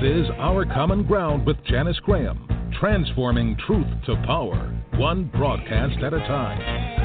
This 0.00 0.24
is 0.24 0.30
Our 0.38 0.64
Common 0.64 1.02
Ground 1.04 1.44
with 1.44 1.62
Janice 1.66 1.98
Graham, 2.00 2.48
transforming 2.80 3.54
truth 3.66 3.86
to 4.06 4.16
power, 4.24 4.74
one 4.94 5.24
broadcast 5.24 6.02
at 6.02 6.14
a 6.14 6.20
time. 6.20 6.99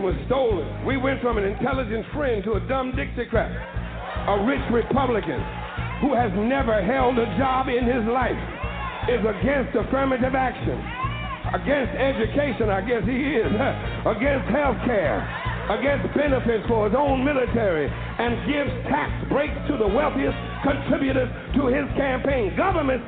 Was 0.00 0.14
stolen. 0.26 0.66
We 0.86 0.96
went 0.96 1.20
from 1.20 1.38
an 1.38 1.44
intelligent 1.44 2.06
friend 2.14 2.42
to 2.44 2.54
a 2.54 2.62
dumb 2.66 2.92
Dixiecrat, 2.92 3.52
a 4.28 4.44
rich 4.46 4.64
Republican 4.72 5.40
who 6.00 6.14
has 6.14 6.32
never 6.34 6.82
held 6.82 7.18
a 7.18 7.26
job 7.38 7.68
in 7.68 7.84
his 7.86 8.04
life, 8.10 8.38
is 9.08 9.20
against 9.20 9.76
affirmative 9.76 10.34
action, 10.34 10.76
against 11.52 11.92
education, 11.94 12.68
I 12.68 12.80
guess 12.82 13.04
he 13.04 13.20
is, 13.36 13.52
against 14.16 14.46
health 14.50 14.80
care, 14.88 15.20
against 15.70 16.08
benefits 16.16 16.64
for 16.66 16.88
his 16.88 16.96
own 16.96 17.24
military, 17.24 17.88
and 17.88 18.32
gives 18.48 18.72
tax 18.88 19.12
breaks 19.28 19.56
to 19.68 19.76
the 19.76 19.88
wealthiest 19.88 20.36
contributors 20.64 21.28
to 21.56 21.68
his 21.68 21.86
campaign. 21.96 22.56
Government 22.56 23.02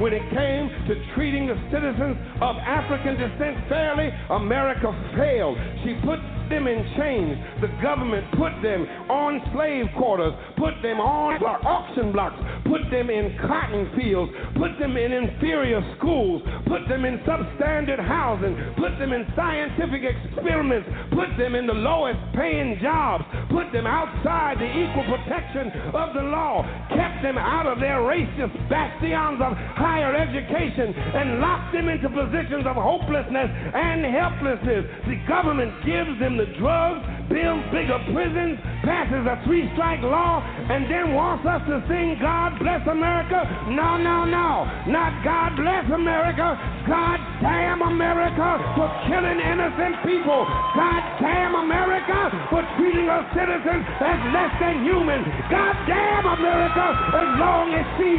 when 0.00 0.12
it 0.12 0.24
came 0.32 0.72
to 0.88 0.94
treating 1.14 1.46
the 1.46 1.58
citizens 1.68 2.16
of 2.40 2.56
African 2.64 3.14
descent 3.20 3.60
fairly, 3.68 4.08
America 4.30 4.88
failed. 5.16 5.58
She 5.84 5.94
put 6.00 6.18
them 6.52 6.68
in 6.68 6.84
chains. 7.00 7.40
The 7.64 7.72
government 7.80 8.28
put 8.36 8.52
them 8.60 8.84
on 9.08 9.40
slave 9.56 9.88
quarters, 9.96 10.36
put 10.60 10.76
them 10.84 11.00
on 11.00 11.40
auction 11.64 12.12
blocks, 12.12 12.36
put 12.68 12.84
them 12.92 13.08
in 13.08 13.32
cotton 13.40 13.88
fields, 13.96 14.28
put 14.60 14.76
them 14.76 15.00
in 15.00 15.12
inferior 15.12 15.80
schools, 15.96 16.44
put 16.68 16.84
them 16.92 17.08
in 17.08 17.16
substandard 17.24 18.04
housing, 18.04 18.52
put 18.76 18.92
them 19.00 19.16
in 19.16 19.24
scientific 19.32 20.04
experiments, 20.04 20.84
put 21.16 21.32
them 21.40 21.56
in 21.56 21.64
the 21.64 21.74
lowest 21.74 22.20
paying 22.36 22.76
jobs, 22.84 23.24
put 23.48 23.72
them 23.72 23.88
outside 23.88 24.60
the 24.60 24.68
equal 24.68 25.08
protection 25.08 25.72
of 25.96 26.12
the 26.12 26.24
law, 26.28 26.60
kept 26.92 27.24
them 27.24 27.40
out 27.40 27.64
of 27.64 27.80
their 27.80 28.04
racist 28.04 28.52
bastions 28.68 29.40
of 29.40 29.56
higher 29.78 30.14
education, 30.14 30.92
and 30.92 31.40
locked 31.40 31.72
them 31.72 31.88
into 31.88 32.08
positions 32.12 32.66
of 32.66 32.76
hopelessness 32.76 33.48
and 33.48 34.04
helplessness. 34.04 34.84
The 35.08 35.18
government 35.24 35.72
gives 35.86 36.18
them 36.20 36.36
the 36.36 36.41
drugs, 36.58 37.02
builds 37.28 37.64
bigger 37.72 37.98
prisons, 38.12 38.58
passes 38.84 39.24
a 39.24 39.40
three 39.44 39.68
strike 39.74 40.02
law, 40.02 40.42
and 40.42 40.90
then 40.90 41.14
wants 41.14 41.46
us 41.46 41.62
to 41.66 41.80
sing 41.88 42.18
God 42.20 42.58
bless 42.58 42.82
America? 42.86 43.42
No, 43.70 43.96
no, 43.96 44.24
no. 44.24 44.66
Not 44.90 45.12
God 45.24 45.56
bless 45.56 45.86
America. 45.90 46.58
God 46.86 47.18
damn 47.40 47.82
America 47.82 48.48
for 48.74 48.88
killing 49.08 49.38
innocent 49.38 50.02
people. 50.04 50.44
God 50.74 51.02
damn 51.22 51.54
America 51.54 52.18
for 52.50 52.62
treating 52.78 53.06
our 53.08 53.24
citizens 53.32 53.82
as 54.02 54.20
less 54.34 54.52
than 54.58 54.84
human. 54.84 55.22
God 55.50 55.74
damn 55.86 56.26
America 56.26 56.86
as 57.16 57.28
long 57.38 57.72
as 57.74 57.86
she 57.98 58.12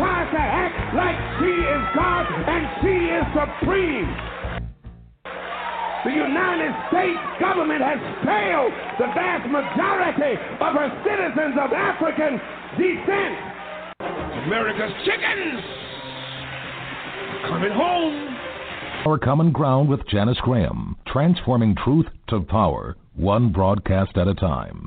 tries 0.00 0.28
to 0.32 0.42
act 0.42 0.76
like 0.96 1.16
she 1.40 1.52
is 1.52 1.82
God 1.94 2.24
and 2.24 2.62
she 2.80 2.94
is 3.12 3.24
supreme. 3.36 4.34
The 6.04 6.10
United 6.10 6.72
States 6.92 7.18
government 7.40 7.80
has 7.80 7.96
failed 8.28 8.72
the 9.00 9.08
vast 9.16 9.48
majority 9.48 10.36
of 10.60 10.74
her 10.76 10.88
citizens 11.00 11.56
of 11.56 11.72
African 11.72 12.38
descent. 12.76 13.54
America's 14.44 14.92
chickens 15.06 15.64
coming 17.48 17.72
home. 17.72 18.36
Our 19.06 19.18
Common 19.18 19.50
Ground 19.50 19.88
with 19.88 20.06
Janice 20.06 20.38
Graham, 20.42 20.96
transforming 21.06 21.74
truth 21.74 22.06
to 22.28 22.40
power, 22.40 22.96
one 23.16 23.50
broadcast 23.50 24.18
at 24.18 24.28
a 24.28 24.34
time. 24.34 24.86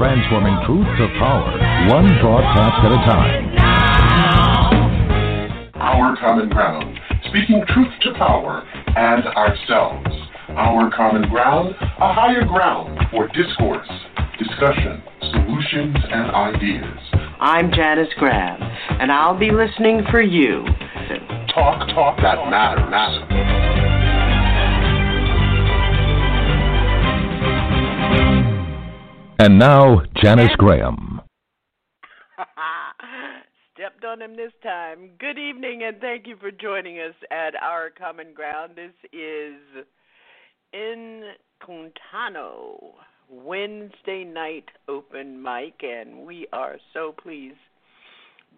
Transforming 0.00 0.56
truth 0.64 0.86
to 0.96 1.06
power, 1.18 1.52
one 1.92 2.08
broadcast 2.22 2.80
at 2.86 2.90
a 2.90 2.96
time. 3.04 3.52
Our 5.74 6.16
common 6.16 6.48
ground, 6.48 6.98
speaking 7.28 7.62
truth 7.68 7.92
to 8.04 8.14
power 8.14 8.66
and 8.96 9.26
ourselves. 9.26 10.08
Our 10.56 10.90
common 10.96 11.28
ground, 11.28 11.74
a 11.78 12.14
higher 12.14 12.46
ground 12.46 12.98
for 13.10 13.28
discourse, 13.28 13.90
discussion, 14.38 15.02
solutions, 15.20 15.96
and 16.10 16.30
ideas. 16.30 16.98
I'm 17.38 17.70
Janice 17.70 18.08
Graham, 18.16 18.56
and 19.02 19.12
I'll 19.12 19.38
be 19.38 19.50
listening 19.50 20.04
for 20.10 20.22
you. 20.22 20.64
Talk, 21.54 21.86
talk 21.90 22.16
that 22.22 22.48
matters. 22.48 23.39
And 29.42 29.58
now, 29.58 30.02
Janice 30.22 30.54
Graham. 30.58 31.22
Stepped 33.72 34.04
on 34.04 34.20
him 34.20 34.36
this 34.36 34.52
time. 34.62 35.12
Good 35.18 35.38
evening, 35.38 35.82
and 35.82 35.98
thank 35.98 36.26
you 36.26 36.36
for 36.36 36.50
joining 36.50 36.98
us 36.98 37.14
at 37.30 37.54
Our 37.54 37.88
Common 37.88 38.34
Ground. 38.34 38.72
This 38.76 38.92
is 39.14 39.86
in 40.74 41.22
Contano 41.64 42.96
Wednesday 43.30 44.24
night 44.24 44.66
open 44.88 45.42
mic, 45.42 45.80
and 45.80 46.26
we 46.26 46.46
are 46.52 46.76
so 46.92 47.10
pleased 47.10 47.56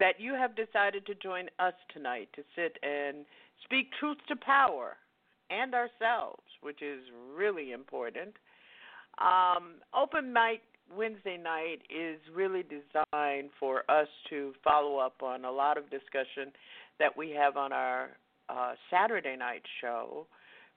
that 0.00 0.18
you 0.18 0.34
have 0.34 0.56
decided 0.56 1.06
to 1.06 1.14
join 1.14 1.46
us 1.60 1.74
tonight 1.94 2.28
to 2.34 2.42
sit 2.56 2.76
and 2.82 3.18
speak 3.62 3.86
truth 4.00 4.18
to 4.26 4.34
power 4.34 4.96
and 5.48 5.74
ourselves, 5.74 6.42
which 6.60 6.82
is 6.82 7.02
really 7.36 7.70
important. 7.70 8.34
Um, 9.20 9.74
open 9.94 10.32
mic 10.32 10.62
Wednesday 10.96 11.36
night 11.36 11.80
is 11.90 12.18
really 12.34 12.62
designed 12.62 13.50
for 13.58 13.82
us 13.90 14.08
to 14.30 14.52
follow 14.62 14.98
up 14.98 15.22
on 15.22 15.44
a 15.44 15.50
lot 15.50 15.78
of 15.78 15.90
discussion 15.90 16.52
that 16.98 17.16
we 17.16 17.30
have 17.30 17.56
on 17.56 17.72
our 17.72 18.10
uh, 18.48 18.72
Saturday 18.90 19.36
night 19.36 19.62
show 19.80 20.26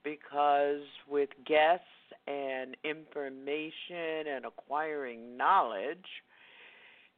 because 0.03 0.81
with 1.09 1.29
guests 1.45 1.85
and 2.27 2.77
information 2.83 4.27
and 4.33 4.45
acquiring 4.45 5.35
knowledge, 5.35 6.05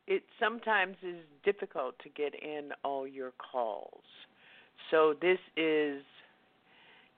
it 0.08 0.24
sometimes 0.40 0.96
is 1.04 1.18
difficult 1.44 1.96
to 2.00 2.10
get 2.10 2.34
in 2.34 2.70
all 2.84 3.06
your 3.06 3.34
calls. 3.52 4.04
So 4.90 5.14
this 5.22 5.40
is 5.58 6.02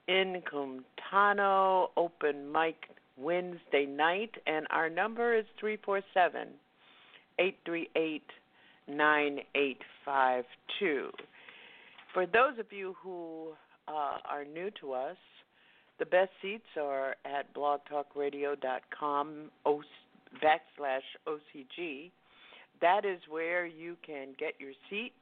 Mkutano 0.08 1.88
Open 1.96 2.50
Mic 2.50 2.76
Wednesday 3.20 3.86
night, 3.86 4.34
and 4.46 4.66
our 4.70 4.88
number 4.88 5.36
is 5.36 5.44
347 5.58 6.48
838 7.38 8.22
9852. 8.88 11.10
For 12.12 12.26
those 12.26 12.58
of 12.58 12.72
you 12.72 12.96
who 13.02 13.52
uh, 13.86 14.18
are 14.28 14.44
new 14.44 14.70
to 14.80 14.92
us, 14.92 15.16
the 15.98 16.06
best 16.06 16.30
seats 16.42 16.66
are 16.80 17.14
at 17.24 17.54
blogtalkradio.com 17.54 19.50
backslash 20.42 21.06
OCG. 21.26 22.10
that 22.80 23.04
is 23.04 23.20
where 23.28 23.66
you 23.66 23.96
can 24.04 24.28
get 24.38 24.54
your 24.58 24.72
seat 24.88 25.12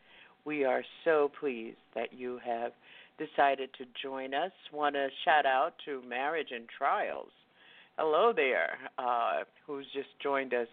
we 0.47 0.65
are 0.65 0.83
so 1.05 1.31
pleased 1.39 1.77
that 1.95 2.15
you 2.15 2.41
have 2.45 2.73
decided 3.19 3.69
to 3.77 3.85
join 4.03 4.33
us. 4.33 4.53
Want 4.73 4.95
to 4.95 5.09
shout 5.25 5.45
out 5.45 5.75
to 5.85 6.01
Marriage 6.09 6.49
and 6.51 6.67
Trials. 6.79 7.29
Hello 7.99 8.33
there, 8.35 8.79
uh, 8.99 9.45
who's 9.67 9.85
just 9.93 10.09
joined 10.23 10.55
us 10.55 10.69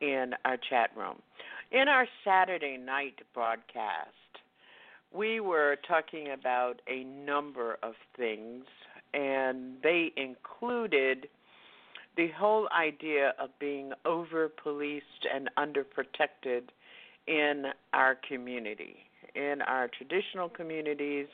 in 0.00 0.32
our 0.44 0.56
chat 0.68 0.90
room. 0.96 1.16
In 1.72 1.86
our 1.86 2.08
Saturday 2.24 2.76
night 2.76 3.20
broadcast, 3.32 4.10
we 5.12 5.38
were 5.38 5.76
talking 5.86 6.32
about 6.32 6.82
a 6.88 7.04
number 7.04 7.78
of 7.84 7.94
things, 8.16 8.64
and 9.14 9.74
they 9.80 10.12
included 10.16 11.28
the 12.16 12.26
whole 12.36 12.68
idea 12.76 13.34
of 13.38 13.50
being 13.60 13.92
over 14.04 14.48
policed 14.48 15.28
and 15.32 15.48
underprotected 15.56 16.62
in 17.28 17.66
our 17.92 18.16
community, 18.16 18.96
in 19.36 19.62
our 19.62 19.86
traditional 19.96 20.48
communities. 20.48 21.28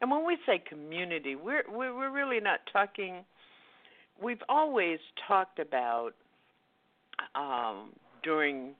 And 0.00 0.10
when 0.10 0.26
we 0.26 0.36
say 0.46 0.60
community, 0.68 1.36
we're 1.36 1.62
we're 1.68 2.10
really 2.10 2.40
not 2.40 2.58
talking. 2.72 3.24
We've 4.20 4.42
always 4.48 4.98
talked 5.28 5.60
about 5.60 6.14
um, 7.36 7.90
during 8.24 8.74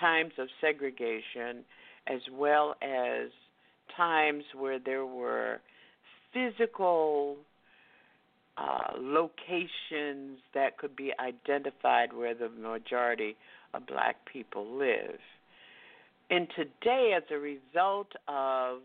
times 0.00 0.32
of 0.38 0.48
segregation, 0.60 1.64
as 2.06 2.20
well 2.32 2.76
as 2.82 3.30
times 3.96 4.44
where 4.54 4.78
there 4.78 5.06
were 5.06 5.60
physical 6.32 7.36
uh, 8.56 8.92
locations 8.98 10.38
that 10.54 10.78
could 10.78 10.96
be 10.96 11.12
identified 11.20 12.12
where 12.12 12.34
the 12.34 12.48
majority 12.48 13.36
of 13.74 13.86
black 13.86 14.16
people 14.30 14.78
live. 14.78 15.18
And 16.30 16.48
today, 16.56 17.12
as 17.16 17.22
a 17.30 17.38
result 17.38 18.08
of 18.26 18.78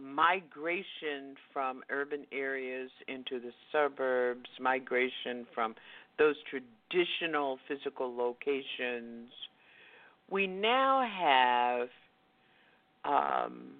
migration 0.00 1.36
from 1.52 1.82
urban 1.90 2.24
areas 2.32 2.90
into 3.08 3.40
the 3.40 3.52
suburbs, 3.70 4.48
migration 4.60 5.46
from 5.54 5.74
those 6.18 6.36
traditional 6.48 7.58
physical 7.68 8.14
locations, 8.16 9.30
we 10.32 10.46
now 10.46 11.06
have 11.06 11.88
um, 13.04 13.72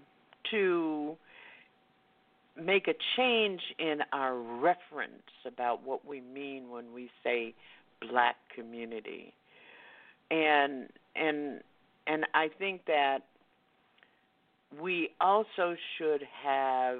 to 0.50 1.16
make 2.62 2.88
a 2.88 2.94
change 3.16 3.62
in 3.78 4.00
our 4.12 4.36
reference 4.36 5.12
about 5.46 5.82
what 5.82 6.06
we 6.06 6.20
mean 6.20 6.70
when 6.70 6.92
we 6.92 7.10
say 7.24 7.54
black 8.10 8.36
community. 8.54 9.32
And 10.30 10.88
and 11.16 11.60
and 12.06 12.26
I 12.34 12.50
think 12.58 12.84
that 12.86 13.20
we 14.80 15.10
also 15.20 15.74
should 15.96 16.22
have 16.44 16.98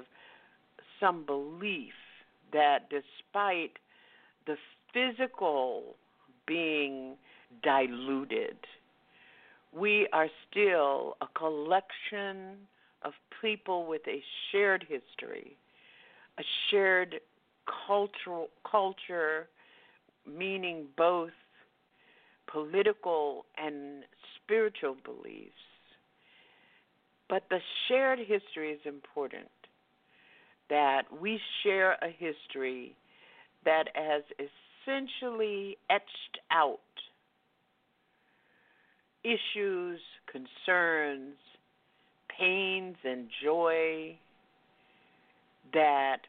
some 0.99 1.25
belief 1.25 1.93
that 2.53 2.89
despite 2.89 3.73
the 4.47 4.55
physical 4.93 5.95
being 6.47 7.15
diluted, 7.63 8.57
we 9.75 10.07
are 10.13 10.27
still 10.49 11.17
a 11.21 11.27
collection 11.37 12.57
of 13.03 13.13
people 13.41 13.85
with 13.85 14.01
a 14.07 14.21
shared 14.51 14.85
history, 14.87 15.57
a 16.37 16.43
shared 16.69 17.15
cultural 17.87 18.49
culture, 18.69 19.47
meaning 20.27 20.85
both 20.95 21.31
political 22.51 23.45
and 23.57 24.03
spiritual 24.35 24.95
beliefs. 25.03 25.51
But 27.29 27.43
the 27.49 27.59
shared 27.87 28.19
history 28.19 28.71
is 28.71 28.79
important. 28.85 29.49
That 30.69 31.03
we 31.21 31.39
share 31.63 31.93
a 32.01 32.07
history 32.07 32.95
that 33.65 33.85
has 33.95 34.23
essentially 34.87 35.77
etched 35.89 36.39
out 36.51 36.79
issues, 39.23 39.99
concerns, 40.31 41.35
pains, 42.37 42.95
and 43.03 43.27
joy 43.43 44.17
that 45.73 46.19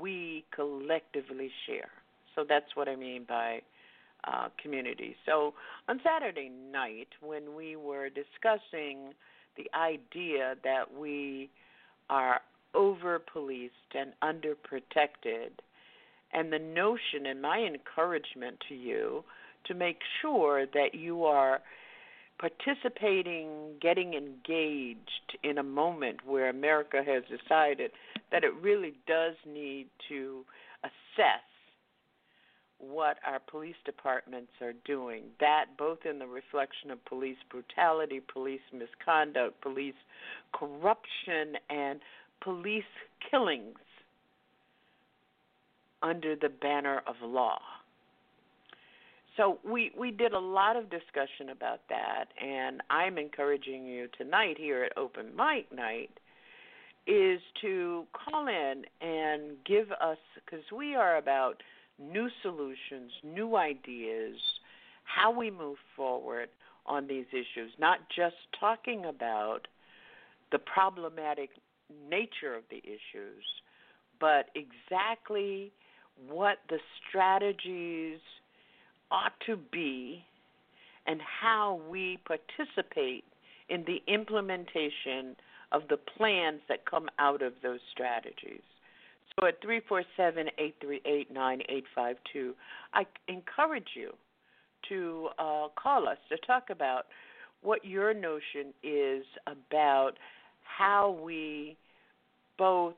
we 0.00 0.44
collectively 0.54 1.50
share. 1.66 1.90
So 2.34 2.44
that's 2.48 2.74
what 2.74 2.88
I 2.88 2.96
mean 2.96 3.24
by 3.28 3.60
uh, 4.24 4.48
community. 4.62 5.16
So 5.26 5.54
on 5.88 6.00
Saturday 6.04 6.50
night, 6.72 7.08
when 7.20 7.54
we 7.56 7.76
were 7.76 8.08
discussing 8.08 9.12
the 9.56 9.70
idea 9.78 10.54
that 10.62 10.84
we 10.96 11.50
are 12.08 12.40
over 12.74 13.18
policed 13.18 13.74
and 13.94 14.12
underprotected, 14.22 15.50
and 16.32 16.52
the 16.52 16.58
notion 16.58 17.26
and 17.26 17.42
my 17.42 17.58
encouragement 17.58 18.56
to 18.68 18.74
you 18.74 19.24
to 19.66 19.74
make 19.74 19.98
sure 20.22 20.66
that 20.66 20.94
you 20.94 21.24
are 21.24 21.60
participating, 22.40 23.74
getting 23.82 24.14
engaged 24.14 25.36
in 25.44 25.58
a 25.58 25.62
moment 25.62 26.20
where 26.26 26.48
America 26.48 27.02
has 27.06 27.22
decided 27.24 27.90
that 28.32 28.44
it 28.44 28.52
really 28.62 28.94
does 29.06 29.34
need 29.46 29.86
to 30.08 30.42
assess 30.82 31.44
what 32.78 33.18
our 33.26 33.40
police 33.50 33.76
departments 33.84 34.52
are 34.62 34.72
doing. 34.86 35.24
That 35.38 35.66
both 35.76 35.98
in 36.08 36.18
the 36.18 36.26
reflection 36.26 36.90
of 36.90 37.04
police 37.04 37.36
brutality, 37.50 38.20
police 38.32 38.60
misconduct, 38.72 39.60
police 39.60 39.94
corruption, 40.54 41.56
and 41.68 42.00
police 42.42 42.84
killings 43.30 43.76
under 46.02 46.34
the 46.34 46.48
banner 46.48 47.02
of 47.06 47.16
law. 47.22 47.58
So 49.40 49.58
we 49.64 49.90
we 49.96 50.10
did 50.10 50.34
a 50.34 50.38
lot 50.38 50.76
of 50.76 50.90
discussion 50.90 51.48
about 51.50 51.80
that, 51.88 52.26
and 52.38 52.82
I'm 52.90 53.16
encouraging 53.16 53.86
you 53.86 54.06
tonight 54.18 54.56
here 54.58 54.84
at 54.84 54.92
Open 54.98 55.34
Mic 55.34 55.74
Night 55.74 56.10
is 57.06 57.40
to 57.62 58.04
call 58.12 58.48
in 58.48 58.82
and 59.00 59.52
give 59.64 59.90
us 59.92 60.18
because 60.34 60.64
we 60.76 60.94
are 60.94 61.16
about 61.16 61.62
new 61.98 62.28
solutions, 62.42 63.12
new 63.24 63.56
ideas, 63.56 64.36
how 65.04 65.30
we 65.30 65.50
move 65.50 65.78
forward 65.96 66.50
on 66.84 67.06
these 67.06 67.26
issues, 67.32 67.72
not 67.78 68.00
just 68.14 68.36
talking 68.58 69.06
about 69.06 69.68
the 70.52 70.58
problematic 70.58 71.48
nature 72.10 72.54
of 72.54 72.64
the 72.70 72.82
issues, 72.84 73.44
but 74.20 74.50
exactly 74.54 75.72
what 76.28 76.58
the 76.68 76.78
strategies 77.08 78.18
ought 79.10 79.32
to 79.46 79.56
be 79.72 80.24
and 81.06 81.20
how 81.20 81.80
we 81.90 82.18
participate 82.26 83.24
in 83.68 83.84
the 83.86 84.02
implementation 84.12 85.36
of 85.72 85.82
the 85.88 85.96
plans 85.96 86.60
that 86.68 86.84
come 86.84 87.08
out 87.18 87.42
of 87.42 87.52
those 87.62 87.80
strategies. 87.90 88.62
So 89.38 89.46
at 89.46 89.60
347 89.62 90.48
838 90.58 91.32
9852, 91.32 92.54
I 92.92 93.06
encourage 93.28 93.88
you 93.94 94.12
to 94.88 95.28
uh, 95.38 95.68
call 95.80 96.08
us 96.08 96.18
to 96.30 96.36
talk 96.46 96.70
about 96.70 97.06
what 97.62 97.84
your 97.84 98.12
notion 98.14 98.72
is 98.82 99.24
about 99.46 100.12
how 100.62 101.18
we 101.22 101.76
both 102.58 102.94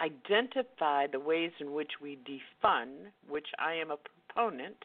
identify 0.00 1.06
the 1.06 1.20
ways 1.20 1.50
in 1.60 1.72
which 1.72 1.92
we 2.00 2.18
defund, 2.28 3.10
which 3.28 3.48
I 3.58 3.74
am 3.74 3.90
a 3.90 3.96
proponent, 3.96 4.76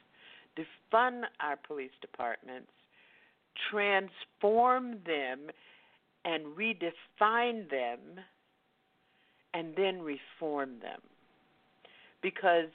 defund 0.58 1.24
our 1.40 1.58
police 1.58 1.92
departments, 2.02 2.72
transform 3.72 4.98
them 5.06 5.50
and 6.26 6.46
redefine 6.58 7.70
them, 7.70 8.00
and 9.54 9.76
then 9.76 10.02
reform 10.02 10.80
them. 10.82 11.00
Because 12.22 12.70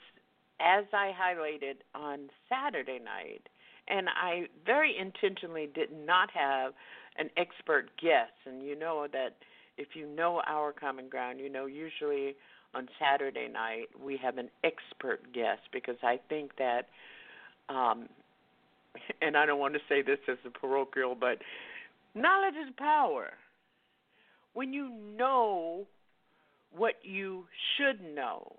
as 0.59 0.85
I 0.93 1.11
highlighted 1.19 1.77
on 1.95 2.29
Saturday 2.47 2.99
night, 3.03 3.47
and 3.87 4.07
I 4.09 4.47
very 4.65 4.95
intentionally 4.97 5.67
did 5.73 5.89
not 5.91 6.29
have 6.31 6.73
an 7.17 7.29
expert 7.37 7.89
guest, 8.01 8.33
and 8.45 8.63
you 8.63 8.77
know 8.77 9.07
that 9.11 9.37
if 9.77 9.89
you 9.95 10.07
know 10.07 10.41
our 10.47 10.71
common 10.71 11.09
ground, 11.09 11.39
you 11.39 11.49
know 11.49 11.65
usually 11.65 12.35
on 12.75 12.87
Saturday 12.99 13.47
night 13.51 13.87
we 13.99 14.17
have 14.17 14.37
an 14.37 14.49
expert 14.63 15.33
guest 15.33 15.61
because 15.73 15.97
I 16.03 16.19
think 16.29 16.57
that, 16.57 16.87
um, 17.69 18.09
and 19.21 19.37
I 19.37 19.45
don't 19.45 19.59
want 19.59 19.73
to 19.75 19.79
say 19.87 20.01
this 20.01 20.19
as 20.27 20.37
a 20.45 20.49
parochial, 20.49 21.15
but 21.19 21.39
knowledge 22.15 22.55
is 22.55 22.73
power. 22.77 23.31
When 24.53 24.73
you 24.73 24.89
know 25.17 25.85
what 26.75 26.95
you 27.03 27.45
should 27.77 28.01
know, 28.15 28.55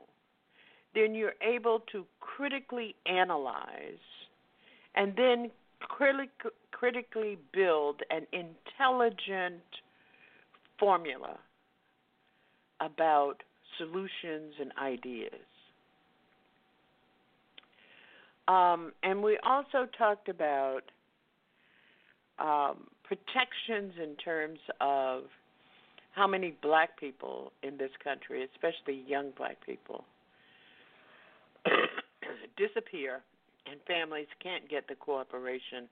then 0.95 1.15
you're 1.15 1.35
able 1.43 1.81
to 1.93 2.05
critically 2.21 2.95
analyze 3.07 3.99
and 4.95 5.15
then 5.17 5.51
critic- 5.81 6.31
critically 6.73 7.39
build 7.53 8.03
an 8.11 8.27
intelligent 8.33 9.63
formula 10.79 11.39
about 12.81 13.43
solutions 13.79 14.55
and 14.61 14.73
ideas. 14.81 15.33
Um, 18.51 18.93
and 19.05 19.23
we 19.23 19.39
also 19.45 19.87
talked 19.97 20.29
about 20.29 20.81
um, 22.41 22.89
protections 23.05 23.93
in 24.03 24.17
terms 24.17 24.59
of 24.81 25.25
how 26.13 26.27
many 26.27 26.57
black 26.61 26.99
people 26.99 27.53
in 27.63 27.77
this 27.77 27.93
country, 28.03 28.45
especially 28.53 29.05
young 29.07 29.31
black 29.37 29.65
people, 29.65 30.05
disappear 32.57 33.21
and 33.71 33.79
families 33.87 34.27
can't 34.43 34.69
get 34.69 34.89
the 34.89 34.97
cooperation 34.97 35.89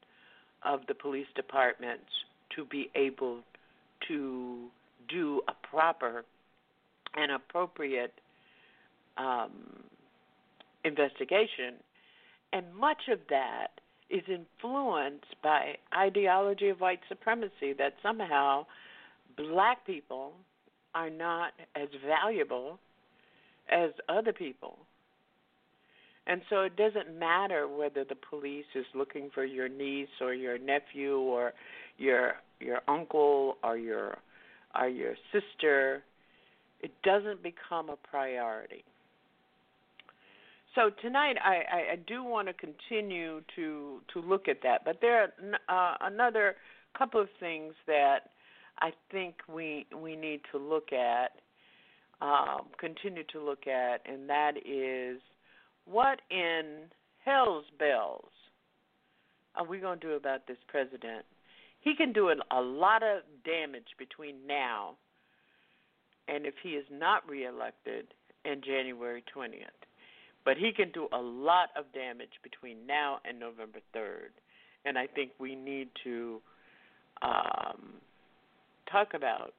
of 0.65 0.81
the 0.89 0.95
police 0.95 1.29
departments 1.37 2.11
to 2.57 2.65
be 2.65 2.91
able 2.97 3.39
to 4.09 4.67
do 5.09 5.41
a 5.47 5.53
proper 5.69 6.25
and 7.15 7.31
appropriate 7.31 8.15
um, 9.17 9.53
investigation. 10.85 11.75
And 12.53 12.75
much 12.75 13.09
of 13.11 13.21
that 13.31 13.81
is 14.11 14.23
influenced 14.29 15.37
by 15.43 15.77
ideology 15.95 16.69
of 16.69 16.81
white 16.81 17.01
supremacy 17.09 17.73
that 17.79 17.95
somehow 18.03 18.65
black 19.37 19.87
people 19.87 20.33
are 20.95 21.11
not 21.11 21.53
as 21.77 21.89
valuable 22.07 22.79
as 23.71 23.91
other 24.09 24.33
people. 24.33 24.79
And 26.27 26.43
so 26.51 26.63
it 26.63 26.77
doesn't 26.77 27.19
matter 27.19 27.67
whether 27.67 28.05
the 28.05 28.15
police 28.15 28.67
is 28.75 28.85
looking 28.95 29.31
for 29.33 29.45
your 29.45 29.69
niece 29.69 30.09
or 30.21 30.35
your 30.35 30.59
nephew 30.59 31.19
or 31.19 31.55
your 31.97 32.35
your 32.61 32.81
uncle 32.87 33.57
or 33.63 33.79
your 33.79 34.19
or 34.79 34.89
your 34.89 35.15
sister. 35.33 36.03
It 36.81 36.93
doesn't 37.03 37.43
become 37.43 37.89
a 37.89 37.97
priority. 37.97 38.85
So 40.79 40.91
tonight 41.03 41.35
I, 41.45 41.95
I, 41.95 41.97
do 42.07 42.23
want 42.23 42.47
to 42.47 42.55
continue 42.55 43.41
to 43.57 44.01
to 44.13 44.21
look 44.21 44.47
at 44.47 44.59
that, 44.63 44.85
but 44.85 44.99
there 45.01 45.25
are 45.25 45.33
uh, 45.69 45.97
another 46.03 46.55
couple 46.97 47.21
of 47.21 47.27
things 47.41 47.75
that 47.89 48.31
I 48.79 48.93
think 49.11 49.35
we 49.53 49.87
we 50.01 50.15
need 50.15 50.41
to 50.53 50.59
look 50.59 50.93
at, 50.93 51.33
um, 52.23 52.67
continue 52.79 53.25
to 53.33 53.41
look 53.41 53.67
at, 53.67 54.03
and 54.07 54.31
that 54.31 54.53
is 54.65 55.21
what 55.85 56.21
in 56.31 56.85
hell's 57.25 57.65
bells 57.77 58.31
are 59.57 59.67
we 59.67 59.81
going 59.81 59.99
to 59.99 60.07
do 60.07 60.13
about 60.13 60.47
this 60.47 60.59
president? 60.69 61.25
He 61.81 61.97
can 61.97 62.13
do 62.13 62.31
a 62.31 62.61
lot 62.61 63.03
of 63.03 63.23
damage 63.45 63.97
between 63.99 64.47
now 64.47 64.95
and 66.29 66.47
if 66.47 66.55
he 66.63 66.71
is 66.71 66.87
not 66.89 67.29
reelected 67.29 68.15
in 68.45 68.61
January 68.65 69.25
20th. 69.37 69.78
But 70.49 70.57
he 70.57 70.73
can 70.73 70.91
do 70.93 71.09
a 71.13 71.19
lot 71.19 71.69
of 71.77 71.85
damage 71.93 72.41
between 72.43 72.87
now 72.87 73.19
and 73.29 73.39
November 73.39 73.81
3rd. 73.95 74.31
And 74.87 74.97
I 74.97 75.07
think 75.07 75.33
we 75.39 75.55
need 75.55 75.91
to 76.05 76.41
um, 77.21 77.93
talk 78.91 79.13
about 79.13 79.53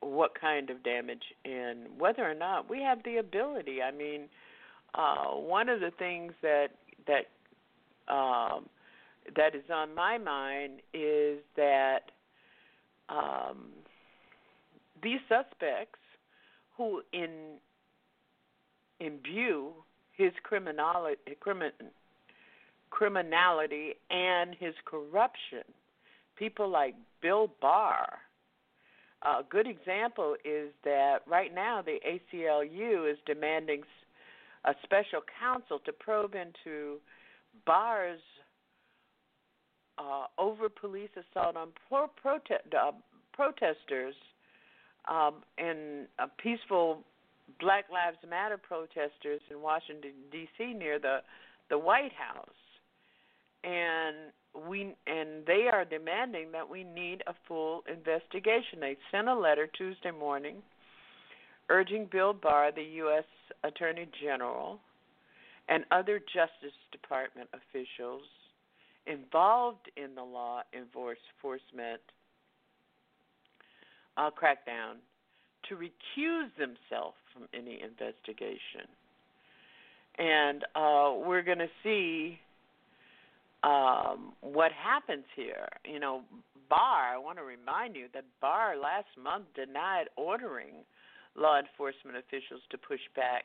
what 0.00 0.30
kind 0.40 0.70
of 0.70 0.82
damage 0.82 1.24
and 1.44 1.80
whether 1.98 2.22
or 2.22 2.32
not 2.32 2.70
we 2.70 2.80
have 2.80 3.02
the 3.04 3.18
ability. 3.18 3.82
I 3.82 3.90
mean, 3.90 4.30
uh, 4.94 5.32
one 5.32 5.68
of 5.68 5.80
the 5.80 5.90
things 5.98 6.32
that 6.40 6.68
that 7.06 7.26
um, 8.10 8.64
that 9.36 9.54
is 9.54 9.64
on 9.70 9.94
my 9.94 10.16
mind 10.16 10.80
is 10.94 11.40
that 11.56 12.12
um, 13.10 13.72
these 15.02 15.20
suspects 15.28 15.98
who 16.78 17.02
in 17.12 17.58
imbue 19.04 19.72
his 20.16 20.32
criminality, 20.42 21.36
crimin, 21.40 21.72
criminality 22.90 23.94
and 24.10 24.54
his 24.58 24.74
corruption, 24.84 25.64
people 26.36 26.68
like 26.68 26.94
Bill 27.20 27.50
Barr. 27.60 28.06
A 29.22 29.42
good 29.48 29.66
example 29.66 30.36
is 30.44 30.70
that 30.84 31.18
right 31.26 31.52
now 31.54 31.82
the 31.82 31.98
ACLU 32.06 33.10
is 33.10 33.18
demanding 33.26 33.82
a 34.64 34.74
special 34.82 35.20
counsel 35.40 35.78
to 35.80 35.92
probe 35.92 36.34
into 36.34 36.98
Barr's 37.66 38.20
uh, 39.98 40.26
over 40.38 40.68
police 40.68 41.10
assault 41.12 41.56
on 41.56 41.68
pro- 41.88 42.10
uh, 42.24 42.92
protesters 43.32 44.14
um, 45.08 45.34
and 45.58 46.06
uh, 46.18 46.26
peaceful 46.42 47.02
Black 47.60 47.86
Lives 47.90 48.18
Matter 48.28 48.58
protesters 48.58 49.40
in 49.50 49.60
Washington 49.60 50.12
D.C. 50.30 50.72
near 50.74 50.98
the 50.98 51.18
the 51.70 51.78
White 51.78 52.12
House, 52.12 52.48
and 53.62 54.16
we 54.68 54.94
and 55.06 55.46
they 55.46 55.68
are 55.72 55.84
demanding 55.84 56.52
that 56.52 56.68
we 56.68 56.84
need 56.84 57.22
a 57.26 57.34
full 57.46 57.84
investigation. 57.90 58.80
They 58.80 58.96
sent 59.10 59.28
a 59.28 59.34
letter 59.34 59.66
Tuesday 59.66 60.10
morning 60.10 60.62
urging 61.70 62.08
Bill 62.10 62.32
Barr, 62.32 62.72
the 62.72 62.82
U.S. 62.82 63.24
Attorney 63.62 64.06
General, 64.22 64.78
and 65.68 65.84
other 65.90 66.18
Justice 66.18 66.76
Department 66.92 67.48
officials 67.52 68.22
involved 69.06 69.90
in 69.96 70.14
the 70.14 70.22
law 70.22 70.62
enforcement 70.72 72.00
uh, 74.16 74.30
crackdown 74.30 74.96
to 75.68 75.76
recuse 75.76 76.50
themselves 76.58 77.16
from 77.34 77.48
any 77.52 77.82
investigation. 77.82 78.88
And 80.18 80.64
uh, 80.74 81.12
we're 81.26 81.42
going 81.42 81.58
to 81.58 81.70
see 81.82 82.38
um, 83.64 84.32
what 84.40 84.70
happens 84.72 85.24
here. 85.34 85.68
You 85.84 85.98
know, 85.98 86.22
Barr, 86.70 87.14
I 87.14 87.18
want 87.18 87.38
to 87.38 87.44
remind 87.44 87.96
you 87.96 88.06
that 88.14 88.24
Barr 88.40 88.76
last 88.76 89.08
month 89.20 89.46
denied 89.54 90.06
ordering 90.16 90.86
law 91.36 91.58
enforcement 91.58 92.16
officials 92.16 92.60
to 92.70 92.78
push 92.78 93.00
back 93.16 93.44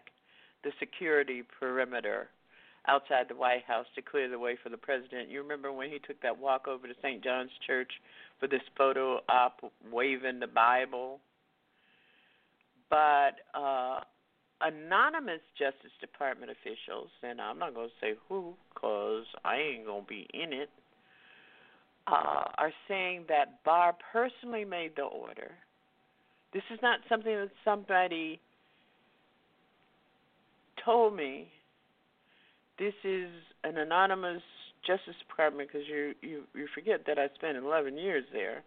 the 0.64 0.72
security 0.80 1.44
perimeter 1.60 2.28
outside 2.88 3.26
the 3.28 3.36
White 3.36 3.64
House 3.68 3.86
to 3.96 4.02
clear 4.02 4.30
the 4.30 4.40
way 4.40 4.58
for 4.62 4.70
the 4.70 4.78
president. 4.78 5.30
You 5.30 5.42
remember 5.42 5.72
when 5.72 5.90
he 5.90 6.00
took 6.00 6.22
that 6.22 6.38
walk 6.38 6.68
over 6.68 6.88
to 6.88 6.94
St. 7.02 7.24
John's 7.24 7.52
Church 7.66 7.92
for 8.40 8.48
this 8.48 8.62
photo 8.78 9.20
op 9.30 9.62
waving 9.92 10.40
the 10.40 10.48
Bible? 10.48 11.20
But 12.90 13.36
uh, 13.54 14.02
anonymous 14.62 15.42
Justice 15.58 15.92
Department 16.02 16.52
officials, 16.52 17.10
and 17.24 17.40
I'm 17.40 17.60
not 17.60 17.74
going 17.74 17.90
to 17.90 17.94
say 18.02 18.14
who 18.28 18.54
because 18.74 19.26
I 19.44 19.58
ain't 19.58 19.86
going 19.86 20.04
to 20.04 20.08
be 20.08 20.28
in 20.34 20.54
it, 20.54 20.70
uh, 22.08 22.46
are 22.58 22.74
saying 22.88 23.26
that 23.30 23.64
Barr 23.64 23.96
personally 24.12 24.66
made 24.66 24.96
the 24.96 25.04
order. 25.04 25.52
This 26.54 26.64
is 26.74 26.80
not 26.82 27.00
something 27.08 27.32
that 27.32 27.52
somebody 27.64 28.40
told 30.84 31.16
me. 31.16 31.48
This 32.80 32.94
is 33.04 33.30
an 33.64 33.78
anonymous 33.78 34.42
Justice 34.88 35.16
Department 35.28 35.70
because 35.72 35.88
you, 35.88 36.14
you 36.22 36.44
you 36.56 36.68
forget 36.74 37.02
that 37.06 37.20
I 37.20 37.28
spent 37.36 37.58
11 37.58 37.98
years 37.98 38.24
there. 38.32 38.64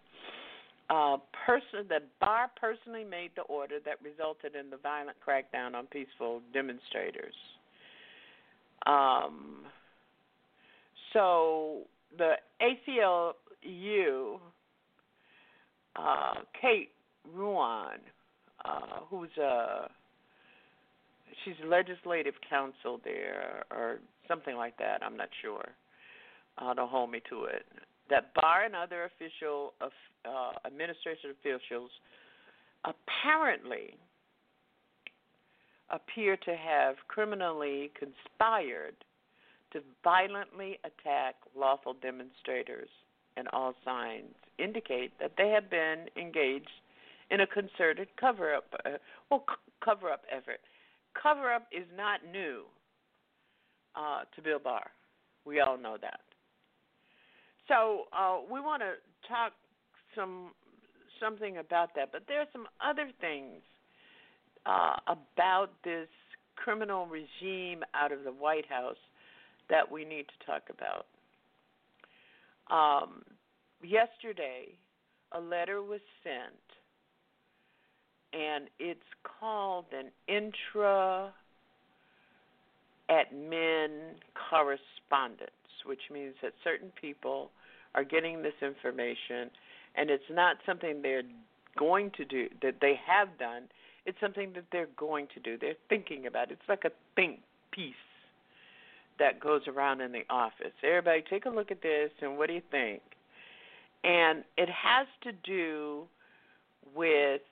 Person 0.89 1.89
that 1.89 2.03
Barr 2.21 2.51
personally 2.61 3.05
made 3.05 3.31
the 3.35 3.43
order 3.43 3.79
that 3.85 3.97
resulted 4.03 4.55
in 4.55 4.71
the 4.71 4.77
violent 4.77 5.17
crackdown 5.27 5.75
on 5.75 5.87
peaceful 5.87 6.41
demonstrators. 6.53 7.35
Um, 8.87 9.65
so 11.12 11.83
the 12.17 12.35
ACLU, 12.61 14.39
uh, 15.97 16.35
Kate 16.61 16.91
Ruane, 17.37 17.99
uh, 18.65 19.01
who's 19.09 19.37
a 19.39 19.89
she's 21.45 21.55
legislative 21.67 22.35
counsel 22.49 23.01
there 23.05 23.65
or 23.71 23.99
something 24.29 24.57
like 24.57 24.77
that. 24.79 25.03
I'm 25.03 25.17
not 25.17 25.29
sure. 25.43 25.69
Uh, 26.59 26.75
don't 26.75 26.91
hold 26.91 27.11
me 27.11 27.21
to 27.31 27.45
it. 27.45 27.65
That 28.11 28.35
Barr 28.35 28.64
and 28.64 28.76
other 28.76 29.04
official 29.04 29.75
uh, 29.80 30.66
administration 30.66 31.30
officials 31.30 31.90
apparently 32.85 33.97
appear 35.90 36.37
to 36.37 36.56
have 36.56 36.97
criminally 37.09 37.90
conspired 37.99 38.94
to 39.73 39.80
violently 40.04 40.78
attack 40.85 41.37
lawful 41.56 41.94
demonstrators, 42.02 42.88
and 43.37 43.49
all 43.52 43.75
signs 43.85 44.35
indicate 44.59 45.12
that 45.18 45.32
they 45.38 45.49
have 45.49 45.71
been 45.71 46.06
engaged 46.16 46.68
in 47.30 47.40
a 47.40 47.47
concerted 47.47 48.09
cover-up, 48.21 48.64
uh, 48.85 48.90
well, 49.30 49.44
c- 49.49 49.73
cover-up 49.82 50.23
effort. 50.30 50.61
Cover-up 51.21 51.66
is 51.73 51.87
not 51.97 52.21
new 52.30 52.64
uh, 53.97 54.23
to 54.35 54.42
Bill 54.42 54.59
Barr. 54.59 54.90
We 55.47 55.61
all 55.61 55.78
know 55.78 55.97
that. 56.00 56.21
So 57.69 58.04
uh, 58.12 58.38
we 58.50 58.61
want 58.61 58.83
to 58.83 58.95
talk 59.28 59.52
some 60.14 60.52
something 61.21 61.59
about 61.59 61.95
that, 61.95 62.11
but 62.11 62.23
there 62.26 62.40
are 62.40 62.49
some 62.52 62.66
other 62.85 63.09
things 63.21 63.62
uh, 64.66 64.97
about 65.07 65.71
this 65.85 66.09
criminal 66.57 67.07
regime 67.07 67.85
out 67.95 68.12
of 68.12 68.25
the 68.25 68.33
White 68.33 68.66
House 68.69 68.97
that 69.71 69.90
we 69.90 70.04
need 70.04 70.26
to 70.26 70.47
talk 70.47 70.62
about. 70.69 71.07
Um, 72.71 73.23
yesterday, 73.83 74.69
a 75.33 75.40
letter 75.40 75.83
was 75.83 76.00
sent, 76.23 76.61
and 78.33 78.69
it's 78.78 79.00
called 79.40 79.87
an 79.92 80.11
intra 80.28 81.33
admin 83.10 84.15
correspondence, 84.50 85.50
which 85.86 86.10
means 86.12 86.34
that 86.42 86.52
certain 86.62 86.92
people 87.00 87.50
are 87.95 88.04
getting 88.04 88.42
this 88.42 88.54
information, 88.62 89.50
and 89.95 90.10
it's 90.10 90.30
not 90.30 90.56
something 90.64 91.02
they're 91.02 91.23
going 91.78 92.10
to 92.16 92.25
do 92.25 92.49
that 92.62 92.76
they 92.80 92.99
have 93.06 93.28
done. 93.38 93.64
It's 94.06 94.18
something 94.21 94.52
that 94.54 94.64
they're 94.73 94.88
going 94.97 95.28
to 95.34 95.40
do. 95.40 95.56
They're 95.58 95.75
thinking 95.88 96.26
about. 96.26 96.50
It. 96.50 96.58
It's 96.60 96.68
like 96.68 96.84
a 96.84 96.90
think 97.14 97.40
piece 97.71 97.95
that 99.18 99.40
goes 99.40 99.62
around 99.68 100.00
in 100.00 100.12
the 100.12 100.25
office. 100.30 100.73
Everybody, 100.82 101.23
take 101.28 101.47
a 101.47 101.50
look 101.50 101.71
at 101.71 101.82
this, 101.82 102.10
and 102.21 102.36
what 102.36 102.49
do 102.49 102.54
you 102.54 102.62
think? 102.71 103.02
And 104.04 104.42
it 104.56 104.68
has 104.68 105.06
to 105.23 105.32
do 105.32 106.06
with 106.95 107.42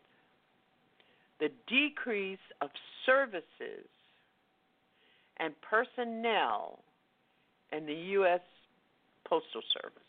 the 1.38 1.50
decrease 1.68 2.38
of 2.60 2.70
services 3.06 3.86
and 5.38 5.54
personnel 5.62 6.80
in 7.72 7.86
the 7.86 7.94
U.S. 7.94 8.40
Postal 9.24 9.62
Service. 9.72 10.02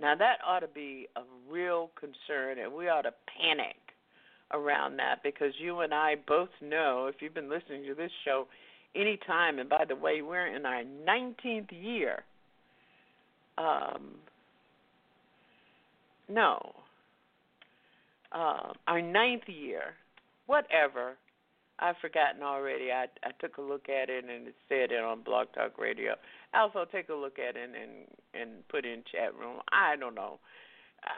Now, 0.00 0.14
that 0.16 0.38
ought 0.46 0.60
to 0.60 0.68
be 0.68 1.08
a 1.16 1.22
real 1.50 1.90
concern, 1.98 2.58
and 2.58 2.72
we 2.72 2.88
ought 2.88 3.02
to 3.02 3.14
panic 3.40 3.76
around 4.52 4.98
that 4.98 5.22
because 5.22 5.52
you 5.58 5.80
and 5.80 5.94
I 5.94 6.16
both 6.26 6.48
know, 6.60 7.06
if 7.06 7.16
you've 7.20 7.34
been 7.34 7.48
listening 7.48 7.84
to 7.86 7.94
this 7.94 8.10
show 8.24 8.46
any 8.94 9.18
time, 9.26 9.58
and 9.58 9.68
by 9.68 9.84
the 9.88 9.96
way, 9.96 10.22
we're 10.22 10.54
in 10.54 10.66
our 10.66 10.82
19th 10.82 11.70
year. 11.70 12.24
Um, 13.56 14.16
no, 16.28 16.74
uh, 18.32 18.72
our 18.86 19.02
ninth 19.02 19.42
year, 19.46 19.94
whatever. 20.46 21.16
I've 21.82 21.96
forgotten 22.00 22.42
already. 22.42 22.92
I 22.92 23.06
I 23.24 23.32
took 23.40 23.58
a 23.58 23.62
look 23.62 23.88
at 23.88 24.08
it 24.08 24.24
and 24.24 24.46
it 24.46 24.54
said 24.68 24.92
it 24.92 25.02
on 25.02 25.22
Blog 25.22 25.48
Talk 25.52 25.78
Radio. 25.78 26.14
I 26.54 26.60
Also, 26.60 26.84
take 26.90 27.08
a 27.08 27.14
look 27.14 27.38
at 27.38 27.56
it 27.56 27.70
and 27.74 28.06
and 28.40 28.66
put 28.68 28.84
in 28.84 29.02
chat 29.10 29.34
room. 29.34 29.60
I 29.72 29.96
don't 29.96 30.14
know. 30.14 30.38
I, 31.02 31.10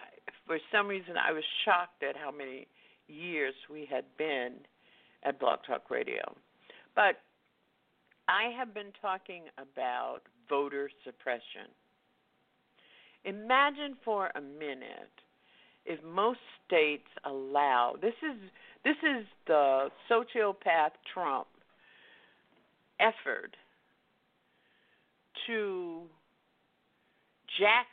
for 0.47 0.59
some 0.73 0.89
reason, 0.89 1.17
I 1.17 1.33
was 1.33 1.45
shocked 1.65 2.03
at 2.03 2.17
how 2.17 2.31
many 2.31 2.67
years 3.09 3.55
we 3.71 3.87
had 3.91 4.05
been 4.17 4.55
at 5.23 5.39
Blog 5.39 5.59
Talk 5.67 5.91
Radio. 5.91 6.35
But 6.95 7.21
I 8.29 8.51
have 8.57 8.73
been 8.73 8.93
talking 9.03 9.43
about 9.59 10.21
voter 10.49 10.89
suppression. 11.05 11.69
Imagine 13.25 13.97
for 14.05 14.31
a 14.35 14.41
minute 14.41 15.21
if 15.87 16.03
most 16.03 16.39
states 16.67 17.09
allow 17.25 17.95
this 18.01 18.15
is 18.23 18.37
this 18.85 18.97
is 19.03 19.27
the 19.47 19.89
sociopath 20.11 20.91
Trump 21.13 21.47
effort 23.01 23.57
to 25.47 26.03
jack 27.59 27.87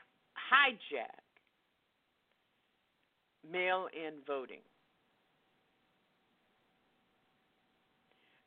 hijack 0.52 1.22
mail 3.50 3.88
in 3.94 4.14
voting. 4.28 4.60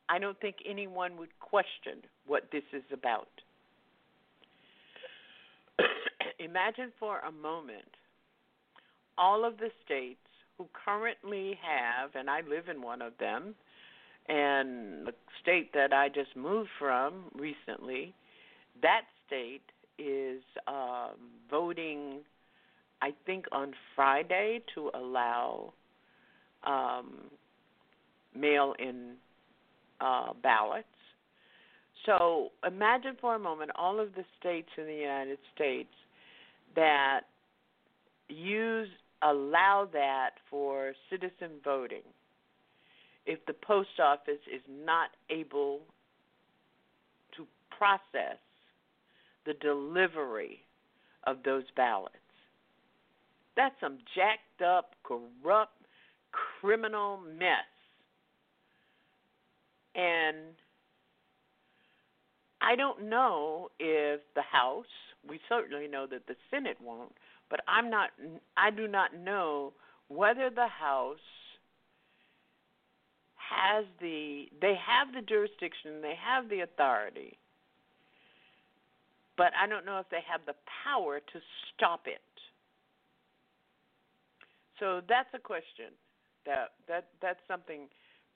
I 0.09 0.19
don't 0.19 0.39
think 0.41 0.57
anyone 0.69 1.17
would 1.17 1.39
question 1.41 2.03
what 2.27 2.49
this 2.53 2.63
is 2.73 2.83
about. 2.93 3.29
Imagine 6.39 6.93
for 6.99 7.21
a 7.21 7.33
moment 7.33 7.89
all 9.19 9.45
of 9.45 9.59
the 9.59 9.71
states 9.85 10.19
who 10.59 10.67
currently 10.85 11.59
have, 11.63 12.11
and 12.15 12.31
I 12.31 12.41
live 12.49 12.69
in 12.69 12.83
one 12.83 13.03
of 13.03 13.13
them, 13.19 13.55
and 14.29 15.07
the 15.07 15.15
state 15.43 15.73
that 15.75 15.93
I 15.93 16.09
just 16.09 16.37
moved 16.37 16.71
from 16.79 17.25
recently, 17.35 18.15
that 18.83 19.03
state 19.27 19.63
is 19.99 20.43
um, 20.67 21.17
voting, 21.51 22.21
I 23.03 23.13
think, 23.27 23.47
on 23.53 23.75
Friday 23.95 24.63
to 24.75 24.91
allow 24.95 25.73
um, 26.65 27.31
mail 28.35 28.75
in 28.79 29.15
uh, 30.01 30.33
ballots. 30.43 30.87
So 32.07 32.51
imagine 32.67 33.17
for 33.21 33.35
a 33.35 33.39
moment 33.39 33.71
all 33.77 34.01
of 34.01 34.15
the 34.15 34.25
states 34.39 34.69
in 34.77 34.87
the 34.87 34.95
United 34.95 35.39
States 35.55 35.89
that 36.75 37.23
use 38.29 38.89
allow 39.25 39.89
that 39.93 40.31
for 40.51 40.93
citizen 41.11 41.51
voting 41.65 42.03
if 43.27 43.45
the 43.47 43.55
post 43.55 44.01
office 44.03 44.41
is 44.53 44.61
not 44.85 45.11
able 45.31 45.81
to 47.37 47.47
process 47.77 48.39
the 49.47 49.55
delivery 49.55 50.61
of 51.27 51.39
those 51.45 51.65
ballots. 51.77 52.17
That's 53.57 53.75
some 53.81 53.99
jacked 54.15 54.63
up, 54.63 54.95
corrupt, 55.05 55.79
criminal 56.61 57.21
mess. 57.39 57.71
And 59.95 60.37
I 62.61 62.77
don't 62.77 63.09
know 63.09 63.71
if 63.79 64.21
the 64.35 64.43
House, 64.43 64.87
we 65.29 65.39
certainly 65.49 65.87
know 65.87 66.07
that 66.11 66.27
the 66.27 66.35
Senate 66.51 66.77
won't, 66.83 67.13
but 67.55 67.63
I'm 67.69 67.89
not 67.89 68.11
I 68.57 68.73
do 68.73 68.89
not 68.89 69.17
know 69.17 69.75
whether 70.09 70.51
the 70.51 70.67
House 70.67 71.19
has 73.37 73.85
the 74.01 74.47
they 74.61 74.75
have 74.75 75.15
the 75.15 75.23
jurisdiction, 75.23 76.03
they 76.03 76.17
have 76.21 76.49
the 76.49 76.63
authority, 76.63 77.39
but 79.37 79.53
I 79.57 79.69
don't 79.69 79.87
know 79.87 80.01
if 80.01 80.09
they 80.11 80.19
have 80.29 80.41
the 80.47 80.57
power 80.85 81.21
to 81.21 81.41
stop 81.73 82.09
it. 82.09 82.23
So 84.81 85.01
that's 85.09 85.29
a 85.33 85.39
question 85.39 85.95
that 86.47 86.73
that 86.89 87.07
that's 87.23 87.39
something 87.47 87.83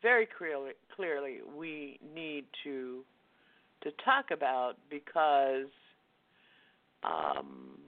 very 0.00 0.28
clearly 0.38 0.74
clearly 0.94 1.38
we 1.56 1.98
need 2.14 2.44
to 2.62 3.02
to 3.82 3.90
talk 4.04 4.26
about 4.30 4.76
because 4.88 5.66
um, 7.02 7.78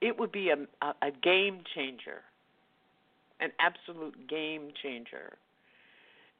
it 0.00 0.18
would 0.18 0.32
be 0.32 0.50
a, 0.50 0.86
a, 1.02 1.10
game 1.22 1.60
changer, 1.74 2.22
an 3.40 3.50
absolute 3.58 4.28
game 4.28 4.70
changer. 4.82 5.36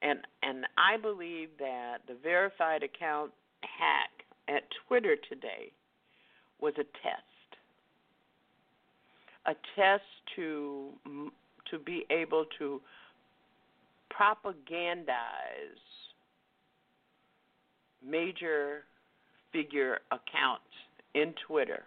And 0.03 0.21
and 0.43 0.67
I 0.77 0.99
believe 0.99 1.49
that 1.59 1.99
the 2.07 2.15
verified 2.23 2.83
account 2.83 3.33
hack 3.63 4.11
at 4.49 4.65
Twitter 4.87 5.17
today 5.29 5.73
was 6.61 6.75
a 6.75 6.85
test, 7.03 7.57
a 9.47 9.55
test 9.75 10.03
to 10.37 10.91
to 11.71 11.79
be 11.79 12.05
able 12.11 12.45
to 12.59 12.81
propagandize 14.13 15.15
major 18.07 18.85
figure 19.53 19.99
accounts 20.13 20.63
in 21.15 21.35
Twitter. 21.47 21.85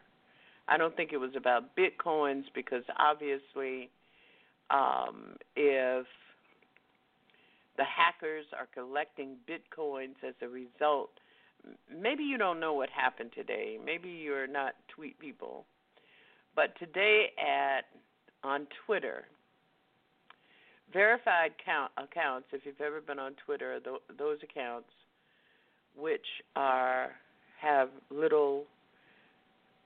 I 0.69 0.77
don't 0.77 0.95
think 0.95 1.11
it 1.11 1.17
was 1.17 1.31
about 1.35 1.75
bitcoins 1.75 2.43
because 2.53 2.83
obviously, 2.97 3.89
um, 4.69 5.35
if 5.55 6.05
the 7.77 7.83
hackers 7.83 8.45
are 8.57 8.67
collecting 8.73 9.37
bitcoins 9.49 10.15
as 10.27 10.35
a 10.41 10.47
result, 10.47 11.09
maybe 11.91 12.23
you 12.23 12.37
don't 12.37 12.59
know 12.59 12.73
what 12.73 12.89
happened 12.89 13.31
today. 13.33 13.77
Maybe 13.83 14.09
you're 14.09 14.47
not 14.47 14.73
tweet 14.93 15.17
people, 15.17 15.65
but 16.55 16.77
today 16.77 17.31
at 17.39 17.85
on 18.43 18.67
Twitter, 18.85 19.25
verified 20.93 21.51
count, 21.63 21.91
accounts. 21.97 22.47
If 22.51 22.61
you've 22.65 22.79
ever 22.79 23.01
been 23.01 23.19
on 23.19 23.33
Twitter, 23.43 23.79
th- 23.79 24.01
those 24.17 24.37
accounts 24.43 24.89
which 25.97 26.25
are 26.55 27.11
have 27.59 27.89
little 28.09 28.65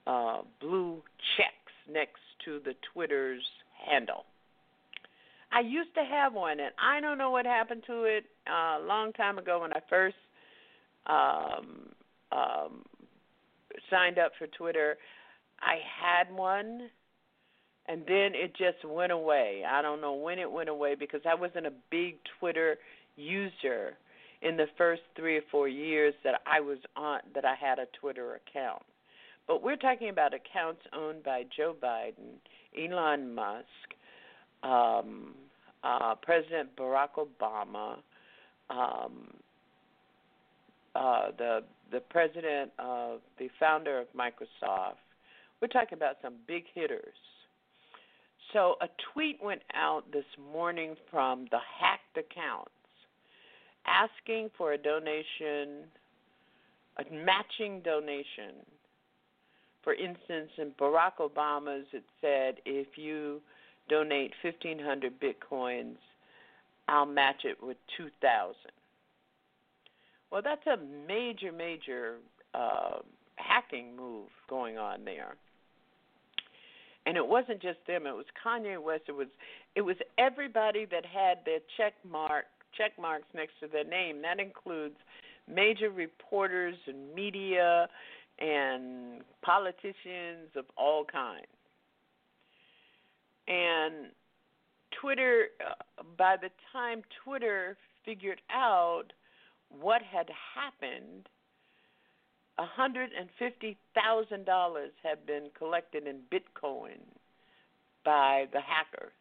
uh, 0.07 0.41
blue 0.59 1.01
checks 1.37 1.73
next 1.91 2.21
to 2.45 2.59
the 2.63 2.73
Twitter's 2.93 3.43
handle. 3.87 4.25
I 5.51 5.59
used 5.59 5.93
to 5.95 6.03
have 6.03 6.33
one, 6.33 6.59
and 6.59 6.71
I 6.81 6.99
don't 6.99 7.17
know 7.17 7.29
what 7.29 7.45
happened 7.45 7.83
to 7.87 8.03
it 8.03 8.25
uh, 8.49 8.81
a 8.81 8.85
long 8.87 9.13
time 9.13 9.37
ago 9.37 9.61
when 9.61 9.71
I 9.71 9.79
first 9.87 10.15
um, 11.05 11.89
um, 12.31 12.83
signed 13.89 14.17
up 14.17 14.31
for 14.39 14.47
Twitter. 14.47 14.97
I 15.61 15.77
had 16.01 16.35
one, 16.35 16.89
and 17.87 18.01
then 18.07 18.31
it 18.33 18.55
just 18.57 18.83
went 18.83 19.11
away. 19.11 19.63
I 19.69 19.81
don't 19.81 20.01
know 20.01 20.13
when 20.13 20.39
it 20.39 20.51
went 20.51 20.69
away 20.69 20.95
because 20.95 21.21
I 21.29 21.35
wasn't 21.35 21.67
a 21.67 21.73
big 21.91 22.15
Twitter 22.39 22.77
user 23.15 23.97
in 24.41 24.57
the 24.57 24.65
first 24.77 25.01
three 25.15 25.37
or 25.37 25.43
four 25.51 25.67
years 25.67 26.13
that 26.23 26.41
I 26.45 26.59
was 26.59 26.79
on 26.95 27.19
that 27.35 27.45
I 27.45 27.55
had 27.55 27.79
a 27.79 27.85
Twitter 27.99 28.35
account. 28.35 28.81
But 29.47 29.61
we're 29.63 29.75
talking 29.75 30.09
about 30.09 30.33
accounts 30.33 30.81
owned 30.93 31.23
by 31.23 31.43
Joe 31.55 31.75
Biden, 31.81 32.39
Elon 32.77 33.33
Musk, 33.33 33.65
um, 34.63 35.35
uh, 35.83 36.15
President 36.21 36.75
Barack 36.77 37.09
Obama, 37.17 37.97
um, 38.69 39.33
uh, 40.95 41.31
the 41.37 41.63
the 41.91 41.99
president 41.99 42.71
of 42.79 43.19
the 43.37 43.49
founder 43.59 43.99
of 43.99 44.07
Microsoft. 44.17 44.95
We're 45.61 45.67
talking 45.67 45.97
about 45.97 46.15
some 46.21 46.35
big 46.47 46.63
hitters. 46.73 47.13
So 48.51 48.75
a 48.81 48.87
tweet 49.13 49.43
went 49.43 49.61
out 49.75 50.11
this 50.11 50.25
morning 50.51 50.95
from 51.09 51.45
the 51.51 51.59
hacked 51.79 52.17
accounts 52.17 52.71
asking 53.85 54.49
for 54.57 54.73
a 54.73 54.77
donation, 54.77 55.85
a 56.97 57.03
matching 57.11 57.81
donation. 57.81 58.65
For 59.83 59.93
instance, 59.93 60.49
in 60.57 60.71
Barack 60.79 61.17
Obama's, 61.19 61.85
it 61.91 62.03
said 62.21 62.55
if 62.65 62.97
you 62.97 63.41
donate 63.89 64.31
1,500 64.41 65.13
bitcoins, 65.19 65.97
I'll 66.87 67.05
match 67.05 67.43
it 67.43 67.61
with 67.61 67.77
2,000. 67.97 68.55
Well, 70.31 70.41
that's 70.41 70.65
a 70.67 70.77
major, 71.07 71.51
major 71.51 72.15
uh, 72.53 72.99
hacking 73.35 73.95
move 73.95 74.27
going 74.49 74.77
on 74.77 75.05
there. 75.05 75.35
And 77.05 77.17
it 77.17 77.27
wasn't 77.27 77.61
just 77.61 77.79
them; 77.85 78.07
it 78.07 78.15
was 78.15 78.25
Kanye 78.43 78.81
West. 78.81 79.03
It 79.09 79.11
was 79.11 79.27
it 79.75 79.81
was 79.81 79.97
everybody 80.17 80.85
that 80.85 81.05
had 81.05 81.39
their 81.45 81.59
check 81.75 81.93
mark 82.09 82.45
check 82.77 82.91
marks 82.99 83.25
next 83.35 83.53
to 83.59 83.67
their 83.67 83.83
name. 83.83 84.21
That 84.21 84.39
includes 84.39 84.95
major 85.53 85.89
reporters 85.89 86.75
and 86.87 87.13
media 87.13 87.89
and 88.39 89.21
politicians 89.41 90.55
of 90.55 90.65
all 90.77 91.05
kinds. 91.05 91.47
And 93.47 94.11
Twitter, 94.99 95.47
uh, 95.65 95.75
by 96.17 96.35
the 96.37 96.49
time 96.71 97.01
Twitter 97.23 97.77
figured 98.05 98.41
out 98.51 99.13
what 99.69 100.01
had 100.01 100.29
happened, 100.55 101.29
$150,000 102.59 104.89
had 105.03 105.25
been 105.25 105.49
collected 105.57 106.05
in 106.07 106.19
Bitcoin 106.31 106.99
by 108.05 108.45
the 108.53 108.61
hackers. 108.61 109.11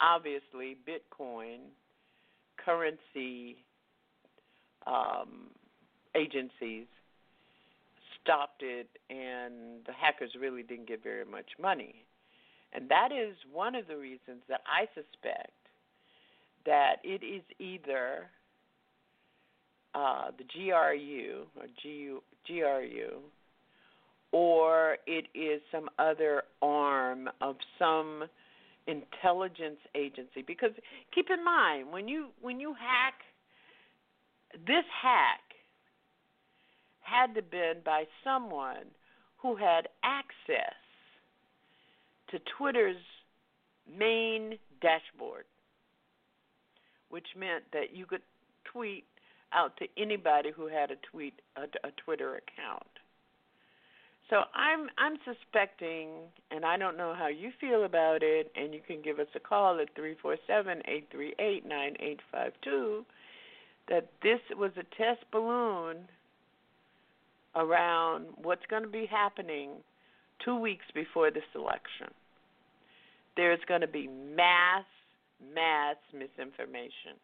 Obviously, 0.00 0.78
Bitcoin 0.86 1.58
currency 2.56 3.56
um, 4.86 5.50
agencies 6.14 6.86
stopped 8.22 8.62
it, 8.62 8.88
and 9.10 9.84
the 9.86 9.92
hackers 9.92 10.30
really 10.40 10.62
didn't 10.62 10.88
get 10.88 11.02
very 11.02 11.24
much 11.24 11.50
money. 11.60 12.04
And 12.72 12.88
that 12.88 13.10
is 13.12 13.36
one 13.52 13.74
of 13.74 13.86
the 13.86 13.96
reasons 13.96 14.42
that 14.48 14.62
I 14.66 14.86
suspect 14.94 15.50
that 16.64 16.96
it 17.04 17.24
is 17.24 17.42
either 17.58 18.30
uh, 19.94 20.30
the 20.38 20.44
GRU 20.44 21.44
or 21.56 21.66
GRU, 22.46 23.18
or 24.32 24.96
it 25.06 25.26
is 25.34 25.60
some 25.70 25.90
other 25.98 26.44
arm 26.62 27.28
of 27.40 27.56
some 27.78 28.24
intelligence 28.86 29.78
agency 29.94 30.42
because 30.44 30.72
keep 31.14 31.26
in 31.30 31.44
mind 31.44 31.92
when 31.92 32.08
you 32.08 32.28
when 32.40 32.58
you 32.58 32.74
hack 32.74 33.14
this 34.66 34.84
hack 35.00 35.51
had 37.12 37.34
to 37.34 37.42
been 37.42 37.80
by 37.84 38.04
someone 38.24 38.86
who 39.38 39.56
had 39.56 39.88
access 40.02 40.74
to 42.30 42.38
Twitter's 42.56 42.96
main 43.98 44.58
dashboard 44.80 45.44
which 47.10 47.26
meant 47.36 47.64
that 47.72 47.94
you 47.94 48.06
could 48.06 48.22
tweet 48.64 49.04
out 49.52 49.76
to 49.76 49.86
anybody 49.98 50.50
who 50.54 50.66
had 50.66 50.90
a 50.90 50.96
tweet 51.10 51.34
a, 51.56 51.64
a 51.86 51.90
Twitter 52.04 52.36
account 52.36 52.86
so 54.30 54.44
I'm 54.54 54.88
I'm 54.96 55.18
suspecting, 55.26 56.08
and 56.50 56.64
I 56.64 56.78
don't 56.78 56.96
know 56.96 57.12
how 57.12 57.28
you 57.28 57.50
feel 57.60 57.84
about 57.84 58.22
it, 58.22 58.50
and 58.56 58.72
you 58.72 58.80
can 58.86 59.02
give 59.02 59.18
us 59.18 59.26
a 59.34 59.40
call 59.40 59.78
at 59.78 59.94
three 59.94 60.16
four 60.22 60.38
seven 60.46 60.80
eight 60.88 61.08
three 61.12 61.34
eight 61.38 61.66
nine 61.66 61.96
eight 62.00 62.20
five 62.32 62.52
two. 62.62 63.04
That 63.90 64.08
this 64.22 64.40
was 64.56 64.70
a 64.78 64.84
test 64.96 65.30
balloon 65.30 66.08
around 67.54 68.26
what's 68.42 68.64
going 68.70 68.82
to 68.82 68.88
be 68.88 69.06
happening 69.10 69.70
two 70.44 70.56
weeks 70.56 70.84
before 70.94 71.30
this 71.30 71.42
election. 71.54 72.08
There's 73.36 73.60
going 73.66 73.80
to 73.80 73.86
be 73.86 74.08
mass, 74.08 74.84
mass 75.54 75.96
misinformation. 76.12 77.16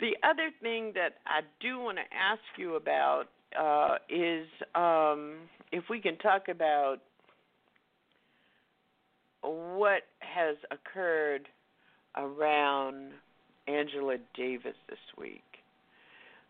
The 0.00 0.16
other 0.26 0.50
thing 0.62 0.92
that 0.94 1.16
I 1.26 1.40
do 1.60 1.78
want 1.78 1.98
to 1.98 2.16
ask 2.16 2.40
you 2.56 2.76
about 2.76 3.24
uh, 3.58 3.96
is 4.08 4.46
um, 4.74 5.40
if 5.72 5.84
we 5.90 6.00
can 6.00 6.16
talk 6.18 6.48
about 6.48 6.98
what 9.42 10.02
has 10.20 10.56
occurred 10.70 11.48
around 12.16 13.12
Angela 13.66 14.16
Davis 14.34 14.74
this 14.88 14.98
week. 15.18 15.42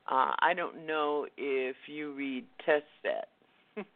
Uh, 0.08 0.32
I 0.40 0.54
don't 0.54 0.86
know 0.86 1.26
if 1.36 1.76
you 1.86 2.12
read 2.14 2.44
Test 2.64 2.84
Set, 3.02 3.28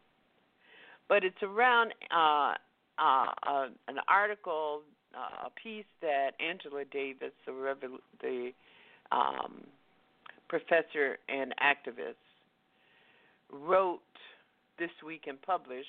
but 1.09 1.23
it's 1.23 1.41
around 1.43 1.93
uh, 2.15 2.53
uh, 2.97 3.25
uh, 3.45 3.67
an 3.87 3.97
article, 4.07 4.81
uh, 5.13 5.47
a 5.47 5.49
piece 5.61 5.85
that 6.01 6.31
Angela 6.39 6.85
Davis, 6.91 7.31
the, 7.45 7.51
revol- 7.51 7.99
the 8.21 8.51
um, 9.11 9.63
professor 10.47 11.17
and 11.27 11.53
activist, 11.61 12.15
wrote 13.51 13.99
this 14.79 14.91
week 15.05 15.23
and 15.27 15.41
published 15.41 15.87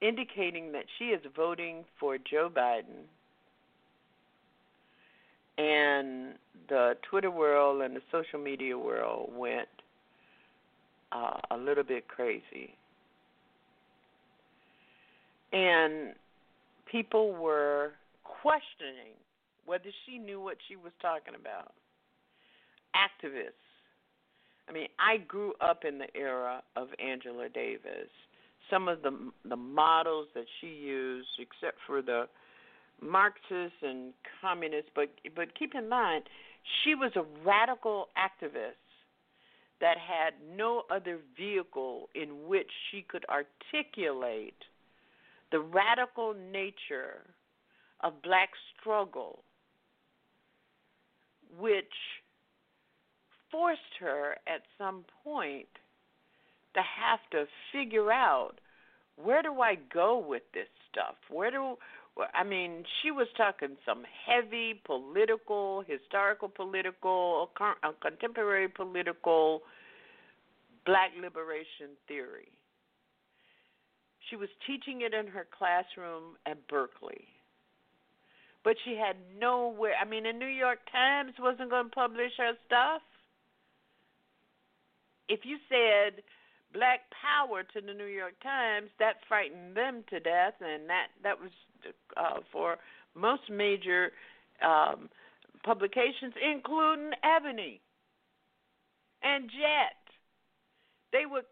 indicating 0.00 0.72
that 0.72 0.84
she 0.98 1.06
is 1.06 1.20
voting 1.36 1.84
for 1.98 2.16
Joe 2.18 2.50
Biden. 2.54 3.04
And 5.60 6.36
the 6.70 6.96
Twitter 7.10 7.30
world 7.30 7.82
and 7.82 7.94
the 7.94 8.00
social 8.10 8.38
media 8.38 8.78
world 8.78 9.28
went 9.36 9.68
uh, 11.12 11.38
a 11.50 11.56
little 11.58 11.84
bit 11.84 12.08
crazy. 12.08 12.74
And 15.52 16.14
people 16.90 17.32
were 17.32 17.90
questioning 18.24 19.12
whether 19.66 19.90
she 20.06 20.16
knew 20.16 20.40
what 20.40 20.56
she 20.66 20.76
was 20.76 20.92
talking 21.02 21.34
about. 21.38 21.74
Activists. 22.96 23.52
I 24.66 24.72
mean, 24.72 24.88
I 24.98 25.18
grew 25.18 25.52
up 25.60 25.84
in 25.86 25.98
the 25.98 26.06
era 26.16 26.62
of 26.74 26.88
Angela 27.04 27.50
Davis. 27.50 28.08
Some 28.70 28.88
of 28.88 29.02
the 29.02 29.30
the 29.46 29.56
models 29.56 30.28
that 30.34 30.46
she 30.60 30.68
used, 30.68 31.28
except 31.38 31.76
for 31.86 32.00
the 32.00 32.28
Marxists 33.02 33.78
and 33.82 34.12
communists, 34.40 34.90
but 34.94 35.08
but 35.34 35.54
keep 35.58 35.74
in 35.74 35.88
mind, 35.88 36.24
she 36.82 36.94
was 36.94 37.12
a 37.16 37.24
radical 37.44 38.08
activist 38.18 38.74
that 39.80 39.96
had 39.96 40.34
no 40.56 40.82
other 40.90 41.18
vehicle 41.36 42.08
in 42.14 42.46
which 42.46 42.70
she 42.90 43.02
could 43.02 43.24
articulate 43.26 44.54
the 45.50 45.60
radical 45.60 46.34
nature 46.52 47.22
of 48.02 48.22
black 48.22 48.50
struggle, 48.78 49.42
which 51.58 51.84
forced 53.50 53.80
her 53.98 54.36
at 54.46 54.62
some 54.78 55.04
point 55.24 55.68
to 56.74 56.80
have 56.80 57.18
to 57.32 57.46
figure 57.72 58.12
out 58.12 58.60
where 59.16 59.42
do 59.42 59.60
I 59.60 59.76
go 59.92 60.18
with 60.18 60.42
this 60.54 60.68
stuff? 60.90 61.16
Where 61.28 61.50
do 61.50 61.76
I 62.34 62.44
mean, 62.44 62.84
she 63.02 63.10
was 63.10 63.28
talking 63.36 63.76
some 63.86 64.02
heavy 64.26 64.80
political, 64.84 65.82
historical 65.86 66.48
political, 66.48 67.50
contemporary 68.02 68.68
political 68.68 69.62
black 70.84 71.10
liberation 71.20 71.96
theory. 72.08 72.48
She 74.28 74.36
was 74.36 74.48
teaching 74.66 75.02
it 75.02 75.14
in 75.14 75.26
her 75.28 75.46
classroom 75.56 76.36
at 76.46 76.66
Berkeley. 76.68 77.24
But 78.62 78.76
she 78.84 78.94
had 78.94 79.16
nowhere. 79.40 79.94
I 80.00 80.04
mean, 80.04 80.24
the 80.24 80.32
New 80.32 80.46
York 80.46 80.78
Times 80.92 81.32
wasn't 81.38 81.70
going 81.70 81.86
to 81.86 81.90
publish 81.90 82.32
her 82.36 82.52
stuff. 82.66 83.02
If 85.28 85.40
you 85.44 85.56
said 85.68 86.22
black 86.72 87.00
power 87.10 87.62
to 87.62 87.80
the 87.80 87.94
New 87.94 88.06
York 88.06 88.34
Times, 88.42 88.90
that 88.98 89.16
frightened 89.28 89.76
them 89.76 90.04
to 90.10 90.20
death, 90.20 90.54
and 90.60 90.88
that 90.88 91.08
that 91.22 91.40
was 91.40 91.50
uh, 92.16 92.40
for 92.52 92.76
most 93.14 93.42
major 93.50 94.12
um, 94.62 95.08
publications, 95.64 96.34
including 96.40 97.10
Ebony 97.22 97.80
and 99.22 99.50
Jet. 99.50 99.98
They 101.12 101.26
would 101.26 101.44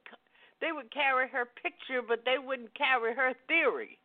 they 0.61 0.73
would 0.73 0.93
carry 0.93 1.29
her 1.29 1.47
picture, 1.63 2.03
but 2.07 2.25
they 2.25 2.39
wouldn't 2.39 2.75
carry 2.77 3.15
her 3.15 3.33
theory, 3.47 3.99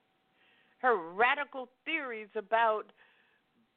her 0.80 0.96
radical 0.96 1.70
theories 1.86 2.30
about 2.36 2.86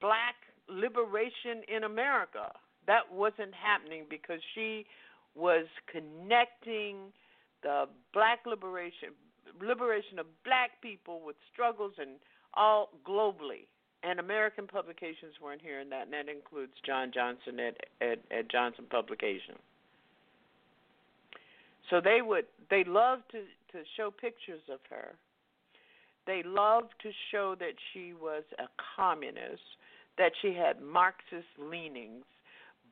black 0.01 0.35
liberation 0.69 1.63
in 1.75 1.85
America. 1.85 2.53
That 2.87 3.13
wasn't 3.13 3.55
happening 3.55 4.05
because 4.09 4.41
she 4.55 4.87
was 5.35 5.67
connecting 5.91 7.13
the 7.67 7.87
black 8.15 8.47
liberation 8.47 9.11
liberation 9.61 10.21
of 10.21 10.27
black 10.45 10.81
people 10.81 11.21
with 11.25 11.35
struggles 11.53 11.95
and 11.99 12.11
all 12.55 12.91
globally. 13.05 13.67
And 14.05 14.21
American 14.21 14.67
publications 14.69 15.35
weren't 15.43 15.61
hearing 15.61 15.91
that, 15.91 16.05
and 16.05 16.13
that 16.13 16.29
includes 16.29 16.73
John 16.85 17.11
Johnson 17.13 17.59
at, 17.59 17.77
at, 18.01 18.19
at 18.31 18.49
Johnson 18.49 18.85
Publication. 18.89 19.57
So 21.91 22.01
they 22.01 22.21
would 22.23 22.47
they 22.71 22.85
loved 22.85 23.25
to 23.33 23.43
to 23.73 23.85
show 23.97 24.13
pictures 24.13 24.63
of 24.73 24.79
her. 24.91 25.15
They 26.27 26.43
loved 26.45 26.95
to 27.03 27.11
show 27.33 27.57
that 27.59 27.75
she 27.93 28.13
was 28.13 28.45
a 28.59 28.67
communist, 28.97 29.63
that 30.19 30.33
she 30.43 30.55
had 30.55 30.81
Marxist 30.81 31.51
leanings, 31.59 32.25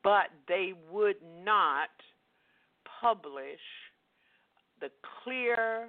but 0.02 0.30
they 0.48 0.72
would 0.90 1.16
not 1.44 1.90
publish 3.00 3.60
the 4.84 4.90
clear 5.24 5.88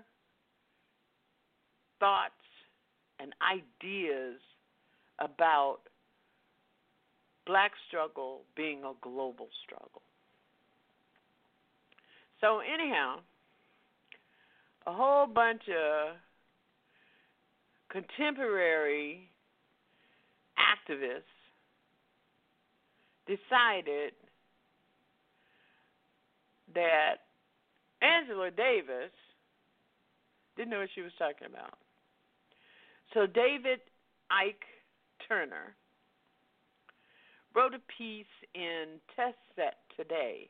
thoughts 2.00 2.32
and 3.20 3.34
ideas 3.44 4.40
about 5.20 5.80
black 7.46 7.72
struggle 7.90 8.44
being 8.56 8.84
a 8.86 8.94
global 9.02 9.50
struggle. 9.66 10.02
So 12.40 12.60
anyhow, 12.60 13.18
a 14.88 14.94
whole 14.94 15.28
bunch 15.28 15.64
of 15.68 16.16
contemporary 17.90 19.30
activists 20.58 21.22
decided 23.28 24.14
that 26.74 27.25
Angela 28.02 28.52
Davis 28.52 29.12
didn't 30.56 30.72
know 30.72 30.80
what 30.80 30.90
she 30.96 31.02
was 31.02 31.12
talking 31.18 31.48
about. 31.48 31.78
So 33.14 33.26
David 33.26 33.80
Ike 34.32 34.64
Turner 35.28 35.76
wrote 37.56 37.74
a 37.74 37.80
piece 37.98 38.26
in 38.54 39.00
Test 39.16 39.38
Set 39.56 39.76
today 39.96 40.50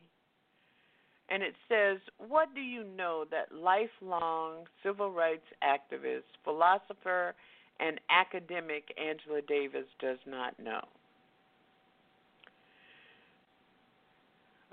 and 1.29 1.41
it 1.41 1.55
says, 1.67 1.97
What 2.17 2.53
do 2.53 2.61
you 2.61 2.83
know 2.83 3.25
that 3.31 3.55
lifelong 3.55 4.65
civil 4.83 5.11
rights 5.11 5.45
activist, 5.63 6.23
philosopher, 6.43 7.33
and 7.79 7.99
academic 8.09 8.93
Angela 8.97 9.41
Davis 9.47 9.87
does 9.99 10.19
not 10.27 10.57
know? 10.59 10.81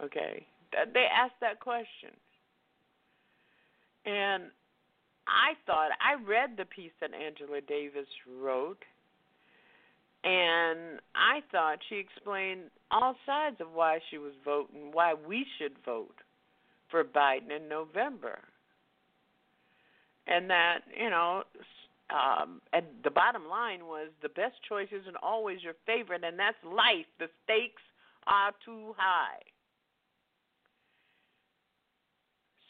Okay, 0.03 0.47
they 0.93 1.05
asked 1.15 1.41
that 1.41 1.61
question. 1.61 2.11
And 4.05 4.45
I 5.27 5.55
thought, 5.67 5.91
I 6.01 6.23
read 6.23 6.57
the 6.57 6.65
piece 6.65 6.93
that 7.01 7.11
Angela 7.15 7.61
Davis 7.61 8.09
wrote, 8.41 8.83
and 10.25 11.01
I 11.15 11.41
thought 11.51 11.79
she 11.89 11.97
explained 11.97 12.63
all 12.91 13.17
sides 13.27 13.57
of 13.61 13.69
why 13.73 13.99
she 14.11 14.19
was 14.19 14.33
voting, 14.45 14.91
why 14.93 15.15
we 15.15 15.47
should 15.59 15.77
vote 15.85 16.15
for 16.91 17.05
Biden 17.05 17.55
in 17.57 17.69
November. 17.69 18.39
And 20.27 20.49
that, 20.51 20.81
you 20.97 21.11
know, 21.11 21.43
um, 22.11 22.61
and 22.73 22.85
the 23.03 23.11
bottom 23.11 23.49
line 23.49 23.87
was 23.87 24.09
the 24.23 24.29
best 24.29 24.55
choice 24.69 24.89
isn't 24.93 25.17
always 25.23 25.63
your 25.63 25.75
favorite, 25.87 26.23
and 26.25 26.39
that's 26.39 26.57
life. 26.65 27.07
The 27.19 27.29
stakes 27.45 27.83
are 28.27 28.53
too 28.65 28.95
high. 28.97 29.41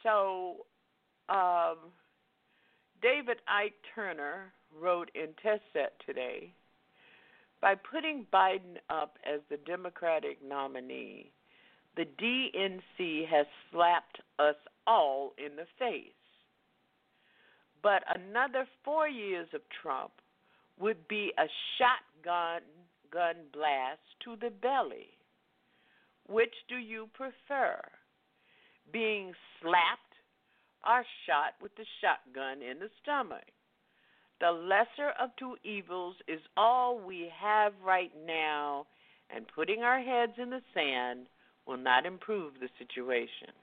So, 0.03 0.65
um, 1.33 1.79
David 3.01 3.39
Ike 3.49 3.75
Turner 3.95 4.53
wrote 4.79 5.11
in 5.15 5.29
Test 5.43 5.63
Set 5.73 5.93
today 6.07 6.53
by 7.61 7.75
putting 7.75 8.27
Biden 8.33 8.77
up 8.91 9.17
as 9.25 9.41
the 9.49 9.57
Democratic 9.57 10.39
nominee, 10.47 11.31
the 11.97 12.05
DNC 12.21 13.27
has 13.29 13.47
slapped 13.71 14.19
us 14.39 14.57
all 14.87 15.33
in 15.39 15.57
the 15.57 15.67
face. 15.79 16.11
But 17.83 18.03
another 18.15 18.67
four 18.85 19.09
years 19.09 19.49
of 19.55 19.61
Trump 19.83 20.13
would 20.79 21.07
be 21.09 21.33
a 21.39 21.47
shotgun 21.79 22.63
gun 23.13 23.37
blast 23.53 24.01
to 24.25 24.37
the 24.41 24.51
belly. 24.51 25.11
Which 26.29 26.55
do 26.69 26.77
you 26.77 27.09
prefer? 27.15 27.81
Being 28.93 29.33
slapped 29.61 30.12
or 30.87 31.05
shot 31.27 31.55
with 31.63 31.75
the 31.77 31.85
shotgun 32.01 32.63
in 32.63 32.79
the 32.79 32.91
stomach? 33.03 33.45
The 34.41 34.51
lesser 34.51 35.13
of 35.21 35.31
two 35.39 35.57
evils 35.63 36.17
is 36.27 36.41
all 36.57 36.99
we 36.99 37.31
have 37.41 37.73
right 37.85 38.11
now, 38.27 38.87
and 39.35 39.47
putting 39.55 39.83
our 39.83 40.01
heads 40.01 40.33
in 40.37 40.51
the 40.51 40.63
sand 40.75 41.27
will 41.67 41.77
not 41.77 42.07
improve 42.07 42.55
the 42.55 42.69
situation. 42.79 43.55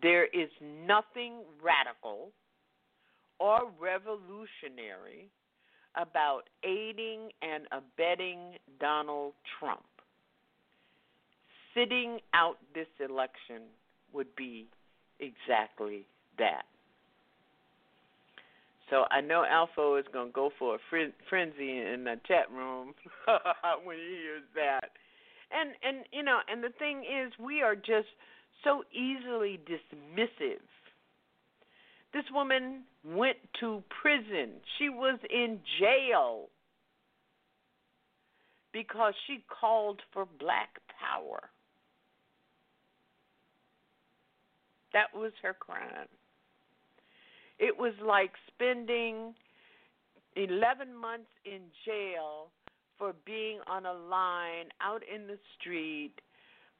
There 0.00 0.26
is 0.26 0.48
nothing 0.86 1.40
radical 1.60 2.30
or 3.40 3.70
revolutionary 3.80 5.28
about 5.96 6.42
aiding 6.62 7.30
and 7.42 7.66
abetting 7.72 8.56
Donald 8.78 9.32
Trump. 9.58 9.82
Sitting 11.74 12.18
out 12.34 12.58
this 12.74 12.86
election 13.00 13.62
would 14.12 14.34
be 14.36 14.66
exactly 15.20 16.06
that. 16.38 16.62
So 18.90 19.04
I 19.10 19.20
know 19.20 19.44
Alpha 19.48 19.96
is 19.96 20.06
going 20.12 20.28
to 20.28 20.32
go 20.32 20.50
for 20.58 20.76
a 20.76 20.78
frenzy 21.28 21.78
in 21.78 22.04
the 22.04 22.14
chat 22.26 22.50
room 22.50 22.94
when 23.84 23.96
he 23.96 24.16
hears 24.22 24.44
that. 24.54 24.90
And 25.50 25.70
and 25.82 26.06
you 26.12 26.22
know, 26.22 26.38
and 26.50 26.62
the 26.62 26.72
thing 26.78 27.04
is 27.04 27.32
we 27.38 27.62
are 27.62 27.74
just 27.74 28.08
so 28.64 28.82
easily 28.92 29.60
dismissive. 29.68 30.60
This 32.12 32.24
woman 32.32 32.84
went 33.04 33.36
to 33.60 33.82
prison. 34.02 34.60
She 34.78 34.88
was 34.88 35.18
in 35.30 35.60
jail 35.78 36.48
because 38.72 39.14
she 39.26 39.44
called 39.60 40.00
for 40.12 40.26
black 40.38 40.80
power. 41.00 41.50
That 44.92 45.08
was 45.14 45.32
her 45.42 45.54
crime. 45.54 46.08
It 47.58 47.76
was 47.76 47.92
like 48.04 48.32
spending 48.54 49.34
11 50.36 50.94
months 50.94 51.30
in 51.44 51.60
jail 51.84 52.48
for 52.98 53.14
being 53.26 53.60
on 53.66 53.86
a 53.86 53.92
line 53.92 54.66
out 54.80 55.02
in 55.12 55.26
the 55.26 55.38
street 55.58 56.14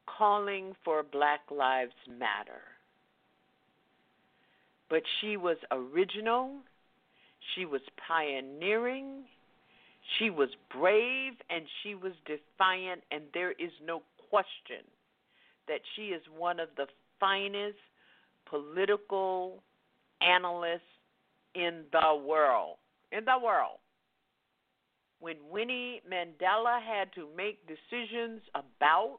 calling 0.07 0.75
for 0.85 1.03
Black 1.03 1.41
Lives 1.51 1.93
Matter. 2.09 2.63
But 4.89 5.03
she 5.21 5.37
was 5.37 5.59
original, 5.71 6.53
she 7.55 7.67
was 7.67 7.83
pioneering, 8.07 9.25
she 10.19 10.31
was 10.31 10.49
brave, 10.75 11.35
and 11.51 11.65
she 11.83 11.95
was 11.95 12.13
defiant, 12.25 13.03
and 13.11 13.25
there 13.35 13.53
is 13.53 13.71
no 13.85 14.03
question 14.31 14.85
that 15.67 15.81
she 15.95 16.07
is 16.07 16.23
one 16.37 16.59
of 16.59 16.69
the 16.77 16.87
finest 17.21 17.77
political 18.51 19.63
analysts 20.21 20.81
in 21.55 21.85
the 21.93 22.23
world. 22.27 22.77
In 23.13 23.25
the 23.25 23.39
world. 23.43 23.79
When 25.21 25.37
Winnie 25.51 26.01
Mandela 26.09 26.81
had 26.81 27.13
to 27.15 27.27
make 27.37 27.59
decisions 27.67 28.41
about 28.55 29.19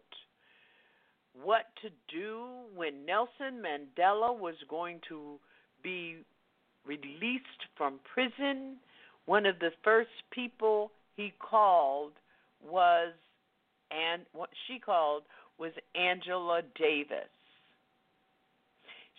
what 1.34 1.66
to 1.82 1.90
do 2.14 2.46
when 2.76 3.06
Nelson 3.06 3.62
Mandela 3.62 4.38
was 4.38 4.56
going 4.70 5.00
to 5.10 5.40
be 5.84 6.18
released 6.86 7.44
from 7.78 8.00
prison, 8.14 8.78
one 9.26 9.46
of 9.46 9.60
the 9.60 9.72
first 9.84 10.10
people 10.32 10.92
he 11.16 11.34
called 11.40 12.14
was 12.66 13.14
and 13.92 14.24
what 14.34 14.50
she 14.68 14.80
called 14.80 15.24
was 15.58 15.72
Angela 15.96 16.62
Davis. 16.80 17.30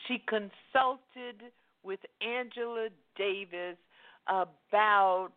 She 0.07 0.23
consulted 0.27 1.53
with 1.83 2.01
Angela 2.21 2.89
Davis 3.17 3.77
about 4.27 5.33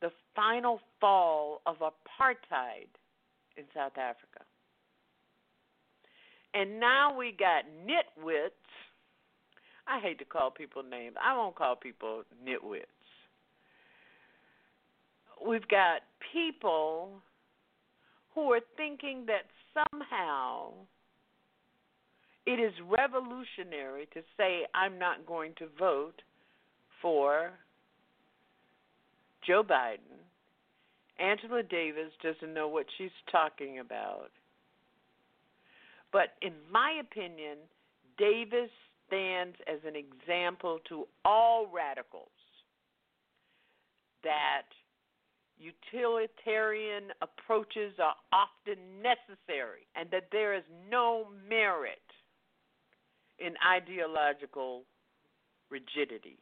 the 0.00 0.10
final 0.34 0.80
fall 1.00 1.62
of 1.66 1.76
apartheid 1.76 2.88
in 3.56 3.64
South 3.74 3.96
Africa. 3.96 4.44
And 6.54 6.80
now 6.80 7.16
we 7.16 7.32
got 7.38 7.64
nitwits. 7.86 8.50
I 9.86 10.00
hate 10.00 10.18
to 10.18 10.24
call 10.24 10.50
people 10.50 10.82
names. 10.82 11.16
I 11.22 11.36
won't 11.36 11.54
call 11.54 11.76
people 11.76 12.22
nitwits. 12.46 12.84
We've 15.46 15.68
got 15.68 16.00
people 16.32 17.20
who 18.34 18.52
are 18.52 18.60
thinking 18.76 19.26
that 19.26 19.44
somehow 19.74 20.72
it 22.46 22.60
is 22.60 22.72
revolutionary 22.88 24.08
to 24.14 24.20
say 24.36 24.62
I'm 24.74 24.98
not 24.98 25.26
going 25.26 25.52
to 25.58 25.66
vote 25.78 26.22
for 27.02 27.50
Joe 29.46 29.62
Biden. 29.62 30.18
Angela 31.18 31.62
Davis 31.62 32.12
doesn't 32.22 32.54
know 32.54 32.68
what 32.68 32.86
she's 32.96 33.10
talking 33.32 33.80
about. 33.80 34.30
But 36.12 36.34
in 36.40 36.52
my 36.70 37.00
opinion, 37.00 37.58
Davis 38.16 38.70
stands 39.06 39.56
as 39.66 39.78
an 39.86 39.94
example 39.96 40.78
to 40.88 41.06
all 41.24 41.68
radicals 41.72 42.28
that 44.22 44.66
utilitarian 45.58 47.04
approaches 47.22 47.94
are 48.02 48.14
often 48.32 48.78
necessary 49.02 49.86
and 49.94 50.10
that 50.10 50.28
there 50.32 50.54
is 50.54 50.64
no 50.90 51.26
merit 51.48 52.05
in 53.38 53.54
ideological 53.66 54.82
rigidity. 55.70 56.38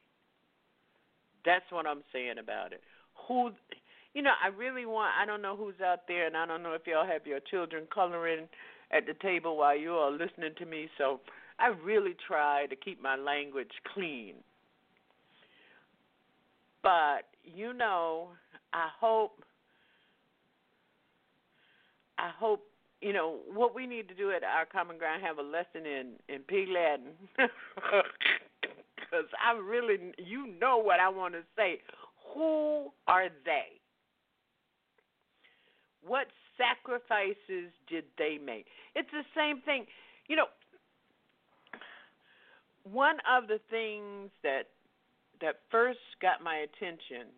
That's 1.45 1.65
what 1.71 1.87
I'm 1.87 2.03
saying 2.13 2.39
about 2.39 2.73
it. 2.73 2.81
Who, 3.29 3.51
you 4.15 4.23
know, 4.23 4.33
I 4.43 4.49
really 4.49 4.87
want. 4.87 5.13
I 5.21 5.27
don't 5.27 5.43
know 5.43 5.57
who's 5.57 5.81
out 5.85 6.07
there, 6.09 6.27
and 6.27 6.37
I 6.37 6.47
don't 6.47 6.63
know 6.63 6.73
if 6.73 6.83
y'all 6.87 7.07
have 7.07 7.27
your 7.27 7.41
children 7.41 7.87
coloring 7.93 8.49
at 8.91 9.07
the 9.07 9.15
table 9.21 9.57
while 9.57 9.77
you 9.77 9.93
are 9.93 10.11
listening 10.11 10.53
to 10.59 10.67
me. 10.67 10.89
So 10.99 11.21
I 11.59 11.69
really 11.85 12.17
try 12.27 12.67
to 12.67 12.77
keep 12.77 13.03
my 13.03 13.17
language 13.17 13.73
clean. 13.93 14.37
But 16.83 17.29
you 17.43 17.73
know, 17.73 18.29
I 18.73 18.89
hope. 19.01 19.43
I 22.17 22.31
hope 22.39 22.65
you 23.05 23.13
know 23.13 23.37
what 23.53 23.75
we 23.75 23.87
need 23.87 24.09
to 24.09 24.15
do 24.15 24.31
at 24.31 24.43
our 24.43 24.65
common 24.65 24.97
ground 24.97 25.23
have 25.23 25.39
a 25.39 25.43
lesson 25.43 25.85
in 25.85 26.13
in 26.29 26.41
pig 26.43 26.69
latin. 26.69 27.13
Because 28.97 29.31
i 29.39 29.57
really 29.57 29.99
you 30.19 30.47
know 30.59 30.79
what 30.79 30.99
i 30.99 31.09
want 31.09 31.35
to 31.35 31.43
say. 31.57 31.79
Who 32.35 32.91
are 33.07 33.29
they? 33.45 33.79
What 36.05 36.27
sacrifices 36.57 37.71
did 37.89 38.05
they 38.19 38.39
make? 38.45 38.67
It's 38.97 39.11
the 39.13 39.23
same 39.37 39.61
thing. 39.61 39.87
You 40.27 40.37
know 40.37 40.47
one 42.85 43.17
of 43.31 43.49
the 43.49 43.61
things 43.71 44.31
that 44.43 44.69
that 45.41 45.61
first 45.71 46.01
got 46.21 46.43
my 46.43 46.57
attention 46.57 47.29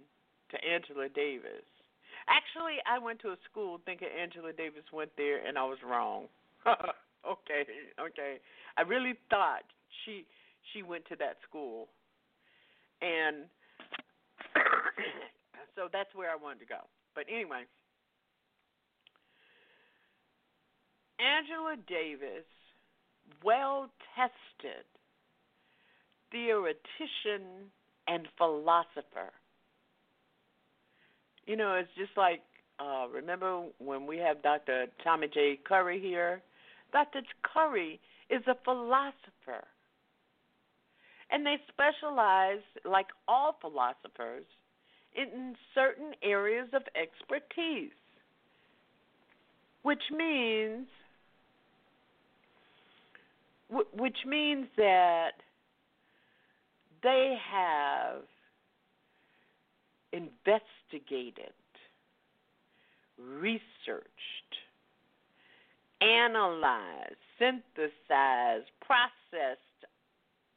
to 0.51 0.57
angela 0.65 1.09
davis 1.09 1.67
Actually, 2.29 2.79
I 2.87 2.99
went 2.99 3.21
to 3.21 3.29
a 3.29 3.37
school 3.51 3.81
thinking 3.85 4.09
Angela 4.21 4.53
Davis 4.53 4.83
went 4.93 5.11
there, 5.17 5.47
and 5.47 5.57
I 5.57 5.65
was 5.65 5.79
wrong. 5.87 6.27
okay, 6.67 7.63
okay. 8.01 8.37
I 8.77 8.83
really 8.83 9.15
thought 9.31 9.63
she 10.05 10.25
she 10.73 10.83
went 10.83 11.05
to 11.07 11.17
that 11.17 11.37
school, 11.49 11.89
and 13.01 13.47
so 15.77 15.89
that's 15.93 16.13
where 16.15 16.31
I 16.31 16.37
wanted 16.37 16.61
to 16.61 16.67
go. 16.67 16.81
But 17.15 17.25
anyway, 17.33 17.63
Angela 21.21 21.77
Davis, 21.87 22.45
well 23.45 23.89
tested 24.17 24.85
theoretician 26.33 27.71
and 28.09 28.27
philosopher 28.37 29.33
you 31.47 31.57
know, 31.57 31.75
it's 31.75 31.89
just 31.97 32.17
like 32.17 32.43
uh, 32.79 33.07
remember 33.13 33.65
when 33.79 34.07
we 34.07 34.19
have 34.19 34.43
Dr. 34.43 34.87
Tommy 35.03 35.29
J. 35.33 35.59
Curry 35.67 36.01
here? 36.01 36.43
Dr. 36.93 37.21
Curry 37.43 38.01
is 38.31 38.43
a 38.47 38.55
philosopher. 38.65 39.65
And 41.31 41.45
they 41.45 41.57
specialize, 41.69 42.63
like 42.85 43.07
all 43.27 43.57
philosophers, 43.61 44.45
in 45.17 45.55
certain 45.75 46.13
areas 46.23 46.69
of 46.73 46.83
expertise, 46.95 47.91
which 49.83 50.03
means 50.15 50.87
which 53.69 54.19
means 54.25 54.67
that 54.77 55.33
they 57.03 57.37
have 57.51 58.23
investigated, 60.17 61.53
researched, 63.19 64.53
analyzed, 66.01 67.21
synthesized, 67.39 68.71
processed 68.81 69.61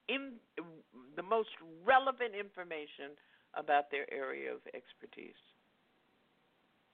in 0.07 0.33
the 1.15 1.23
most 1.23 1.49
relevant 1.85 2.33
information 2.37 3.11
about 3.55 3.91
their 3.91 4.11
area 4.13 4.51
of 4.51 4.59
expertise. 4.73 5.33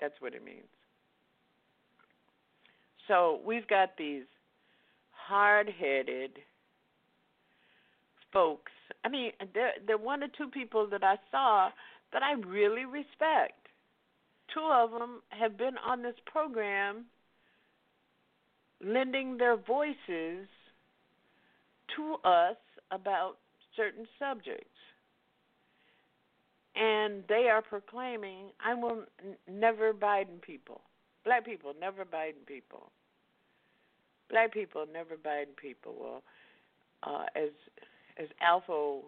That's 0.01 0.15
what 0.19 0.33
it 0.33 0.43
means. 0.43 0.67
So 3.07 3.39
we've 3.45 3.67
got 3.67 3.97
these 3.97 4.23
hard 5.11 5.69
headed 5.69 6.31
folks. 8.33 8.71
I 9.03 9.09
mean, 9.09 9.31
there 9.53 9.71
there 9.85 9.97
one 9.97 10.23
or 10.23 10.27
two 10.37 10.49
people 10.49 10.87
that 10.91 11.03
I 11.03 11.15
saw 11.31 11.69
that 12.15 12.23
I 12.23 12.31
really 12.47 12.85
respect. 12.85 13.67
Two 14.53 14.63
of 14.71 14.91
them 14.91 15.21
have 15.29 15.57
been 15.57 15.75
on 15.85 16.01
this 16.01 16.15
program 16.25 17.03
lending 18.81 19.35
their 19.35 19.57
voices 19.57 20.47
to 21.97 22.15
us 22.23 22.55
about 22.89 23.35
certain 23.75 24.07
subjects. 24.17 24.69
and 26.77 27.23
they 27.29 27.47
are 27.49 27.61
proclaiming, 27.61 28.51
"I 28.59 28.73
will 28.73 29.05
never 29.47 29.93
Biden 29.93 30.41
people, 30.41 30.81
black 31.23 31.45
people 31.45 31.73
never 31.79 32.03
Biden 32.03 32.45
people, 32.45 32.91
black 34.27 34.51
people 34.51 34.85
never 34.85 35.15
Biden 35.15 35.55
people." 35.55 35.93
Well, 35.93 36.23
uh, 37.03 37.27
as 37.33 37.51
as 38.17 38.27
Alpha 38.41 38.99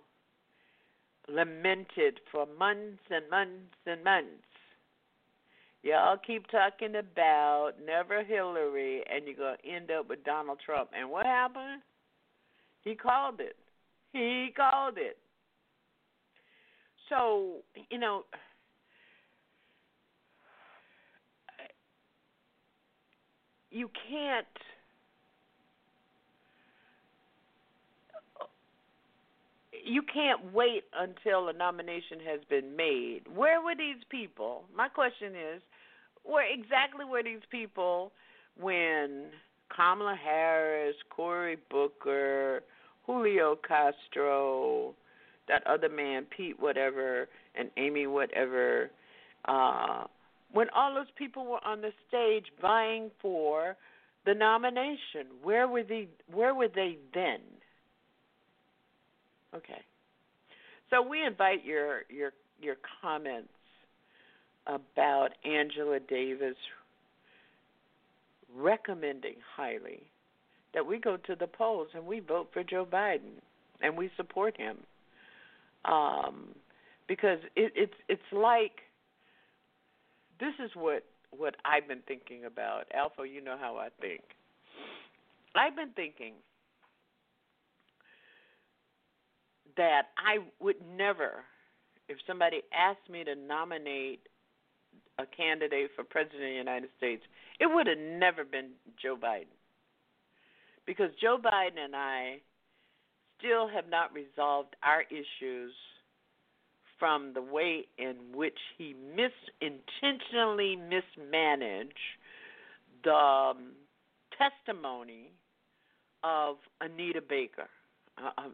lamented 1.29 2.19
for 2.31 2.47
months 2.57 3.03
and 3.09 3.29
months 3.29 3.75
and 3.85 4.03
months. 4.03 4.43
Y'all 5.83 6.17
keep 6.17 6.47
talking 6.47 6.95
about 6.95 7.73
never 7.85 8.23
Hillary, 8.23 9.03
and 9.09 9.25
you're 9.25 9.35
going 9.35 9.57
to 9.63 9.69
end 9.69 9.91
up 9.91 10.09
with 10.09 10.23
Donald 10.23 10.59
Trump. 10.65 10.89
And 10.97 11.09
what 11.09 11.25
happened? 11.25 11.81
He 12.81 12.95
called 12.95 13.39
it. 13.39 13.55
He 14.11 14.51
called 14.55 14.97
it. 14.97 15.17
So, 17.09 17.57
you 17.89 17.99
know, 17.99 18.25
you 23.71 23.89
can't 24.09 24.45
you 29.87 30.01
can't 30.01 30.53
wait 30.53 30.83
until 30.97 31.47
a 31.47 31.53
nomination 31.53 32.19
has 32.27 32.41
been 32.49 32.75
made. 32.75 33.21
Where 33.33 33.61
were 33.61 33.75
these 33.75 34.03
people? 34.09 34.63
My 34.75 34.87
question 34.87 35.33
is, 35.33 35.61
where 36.23 36.45
exactly 36.51 37.05
were 37.05 37.23
these 37.23 37.45
people 37.49 38.11
when 38.59 39.27
Kamala 39.73 40.15
Harris, 40.21 40.95
Cory 41.09 41.57
Booker, 41.69 42.63
Julio 43.05 43.57
Castro, 43.67 44.93
that 45.47 45.65
other 45.65 45.89
man, 45.89 46.25
Pete 46.35 46.59
whatever, 46.59 47.29
and 47.55 47.69
Amy 47.77 48.07
whatever, 48.07 48.91
uh, 49.45 50.03
when 50.51 50.67
all 50.75 50.93
those 50.93 51.07
people 51.17 51.45
were 51.45 51.63
on 51.65 51.81
the 51.81 51.91
stage 52.07 52.45
vying 52.61 53.09
for 53.21 53.77
the 54.25 54.33
nomination, 54.33 55.27
where 55.41 55.67
were 55.67 55.83
they 55.83 56.09
where 56.31 56.53
were 56.53 56.67
they 56.73 56.97
then? 57.13 57.39
Okay. 59.57 59.81
So 60.89 61.01
we 61.01 61.25
invite 61.25 61.65
your 61.65 62.03
your 62.09 62.31
your 62.61 62.75
comments 63.01 63.49
about 64.65 65.29
Angela 65.45 65.99
Davis 65.99 66.55
recommending 68.55 69.35
highly 69.55 70.03
that 70.73 70.85
we 70.85 70.99
go 70.99 71.17
to 71.17 71.35
the 71.35 71.47
polls 71.47 71.87
and 71.93 72.05
we 72.05 72.19
vote 72.19 72.49
for 72.53 72.63
Joe 72.63 72.85
Biden 72.85 73.41
and 73.81 73.97
we 73.97 74.09
support 74.17 74.55
him. 74.57 74.77
Um, 75.85 76.49
because 77.07 77.39
it, 77.55 77.71
it's 77.75 77.93
it's 78.09 78.21
like 78.31 78.81
this 80.39 80.53
is 80.63 80.71
what 80.75 81.03
what 81.31 81.55
I've 81.65 81.87
been 81.87 82.03
thinking 82.07 82.45
about. 82.45 82.85
Alpha, 82.93 83.23
you 83.27 83.41
know 83.41 83.57
how 83.59 83.77
I 83.77 83.89
think. 84.01 84.21
I've 85.55 85.75
been 85.75 85.91
thinking 85.95 86.33
that 89.77 90.07
I 90.17 90.39
would 90.59 90.77
never, 90.95 91.43
if 92.09 92.17
somebody 92.27 92.61
asked 92.73 93.09
me 93.09 93.23
to 93.23 93.35
nominate 93.35 94.21
a 95.19 95.25
candidate 95.25 95.91
for 95.95 96.03
president 96.03 96.43
of 96.43 96.49
the 96.49 96.55
United 96.55 96.89
States, 96.97 97.23
it 97.59 97.67
would 97.71 97.87
have 97.87 97.97
never 97.97 98.43
been 98.43 98.71
Joe 99.01 99.15
Biden. 99.15 99.53
Because 100.85 101.09
Joe 101.21 101.37
Biden 101.43 101.79
and 101.83 101.95
I 101.95 102.37
still 103.39 103.67
have 103.67 103.89
not 103.89 104.13
resolved 104.13 104.75
our 104.83 105.03
issues 105.09 105.73
from 106.99 107.33
the 107.33 107.41
way 107.41 107.85
in 107.97 108.15
which 108.33 108.57
he 108.77 108.95
mis 109.15 109.31
intentionally 109.61 110.75
mismanaged 110.75 111.93
the 113.03 113.13
um, 113.13 113.73
testimony 114.37 115.31
of 116.23 116.55
Anita 116.81 117.21
Baker. 117.21 117.69
Uh, 118.17 118.49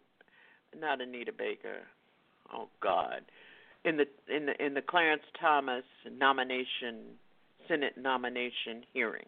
not 0.80 1.02
Anita 1.02 1.32
Baker. 1.32 1.82
Oh 2.54 2.68
God, 2.82 3.22
in 3.86 3.98
the 3.98 4.06
in 4.34 4.46
the 4.46 4.66
in 4.66 4.74
the 4.74 4.82
Clarence 4.82 5.24
Thomas 5.40 5.84
nomination 6.12 7.18
Senate 7.68 7.98
nomination 7.98 8.84
hearing. 8.94 9.26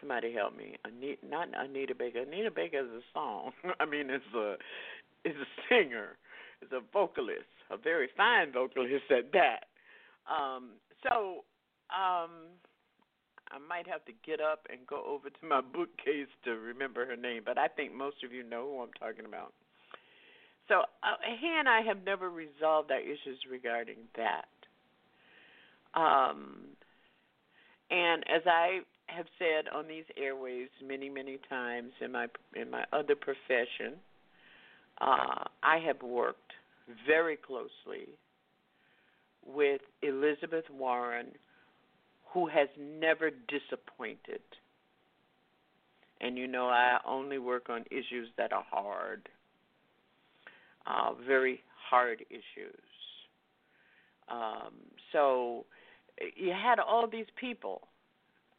Somebody 0.00 0.32
help 0.32 0.56
me. 0.56 0.76
Anita, 0.84 1.26
not 1.28 1.48
Anita 1.54 1.94
Baker. 1.94 2.20
Anita 2.20 2.50
Baker 2.50 2.78
is 2.78 2.90
a 2.90 3.02
song. 3.12 3.52
I 3.80 3.84
mean, 3.84 4.10
it's 4.10 4.24
a 4.34 4.56
is 5.24 5.36
a 5.36 5.48
singer, 5.68 6.16
is 6.62 6.72
a 6.72 6.80
vocalist, 6.92 7.50
a 7.70 7.76
very 7.76 8.08
fine 8.16 8.52
vocalist 8.52 9.10
at 9.10 9.32
that. 9.32 9.66
Um, 10.30 10.70
so 11.02 11.44
um, 11.90 12.30
I 13.50 13.58
might 13.58 13.86
have 13.88 14.04
to 14.04 14.12
get 14.24 14.40
up 14.40 14.66
and 14.70 14.86
go 14.86 15.02
over 15.06 15.28
to 15.28 15.46
my 15.46 15.60
bookcase 15.60 16.30
to 16.44 16.52
remember 16.52 17.06
her 17.06 17.16
name, 17.16 17.42
but 17.44 17.58
I 17.58 17.68
think 17.68 17.92
most 17.94 18.22
of 18.24 18.32
you 18.32 18.42
know 18.42 18.66
who 18.66 18.82
I'm 18.82 18.92
talking 18.98 19.26
about. 19.26 19.52
So 20.68 20.80
uh, 21.02 21.16
he 21.40 21.48
and 21.58 21.68
I 21.68 21.80
have 21.82 22.04
never 22.04 22.30
resolved 22.30 22.92
our 22.92 23.00
issues 23.00 23.38
regarding 23.50 23.96
that. 24.16 24.46
Um, 25.94 26.76
and 27.90 28.22
as 28.28 28.42
I 28.46 28.80
have 29.08 29.26
said 29.36 29.68
on 29.74 29.88
these 29.88 30.04
airwaves 30.16 30.68
many, 30.86 31.08
many 31.08 31.38
times 31.48 31.90
in 32.00 32.12
my 32.12 32.28
in 32.54 32.70
my 32.70 32.84
other 32.92 33.16
profession, 33.16 33.98
uh, 35.00 35.42
I 35.64 35.78
have 35.84 36.00
worked 36.02 36.52
very 37.04 37.36
closely 37.36 38.06
with 39.44 39.80
Elizabeth 40.02 40.64
Warren 40.70 41.32
who 42.32 42.46
has 42.46 42.68
never 42.78 43.30
disappointed. 43.30 44.40
And 46.20 46.36
you 46.36 46.46
know, 46.46 46.66
I 46.66 46.98
only 47.06 47.38
work 47.38 47.68
on 47.70 47.84
issues 47.90 48.28
that 48.36 48.52
are 48.52 48.64
hard, 48.70 49.28
uh, 50.86 51.14
very 51.26 51.60
hard 51.88 52.24
issues. 52.30 52.84
Um, 54.28 54.74
so 55.12 55.64
you 56.36 56.52
had 56.52 56.78
all 56.78 57.08
these 57.10 57.26
people. 57.40 57.82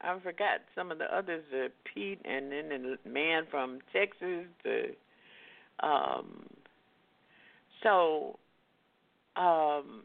I 0.02 0.18
forgot 0.20 0.62
some 0.74 0.92
of 0.92 0.98
the 0.98 1.16
others, 1.16 1.44
uh, 1.54 1.68
Pete, 1.86 2.20
and 2.26 2.52
then 2.52 2.70
the 2.70 3.10
man 3.10 3.44
from 3.52 3.80
Texas. 3.94 4.48
The 4.64 4.96
um, 5.82 6.48
so 7.84 8.40
um, 9.36 10.04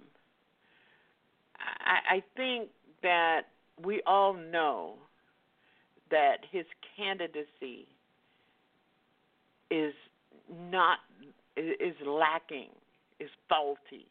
I, 1.59 2.17
I 2.17 2.23
think 2.37 2.69
that 3.03 3.43
we 3.83 4.03
all 4.07 4.35
know 4.35 4.95
that 6.11 6.39
his 6.51 6.65
candidacy 6.97 7.87
is 9.71 9.93
not 10.71 10.99
is 11.57 11.95
lacking, 12.07 12.71
is 13.19 13.31
faulty. 13.49 14.07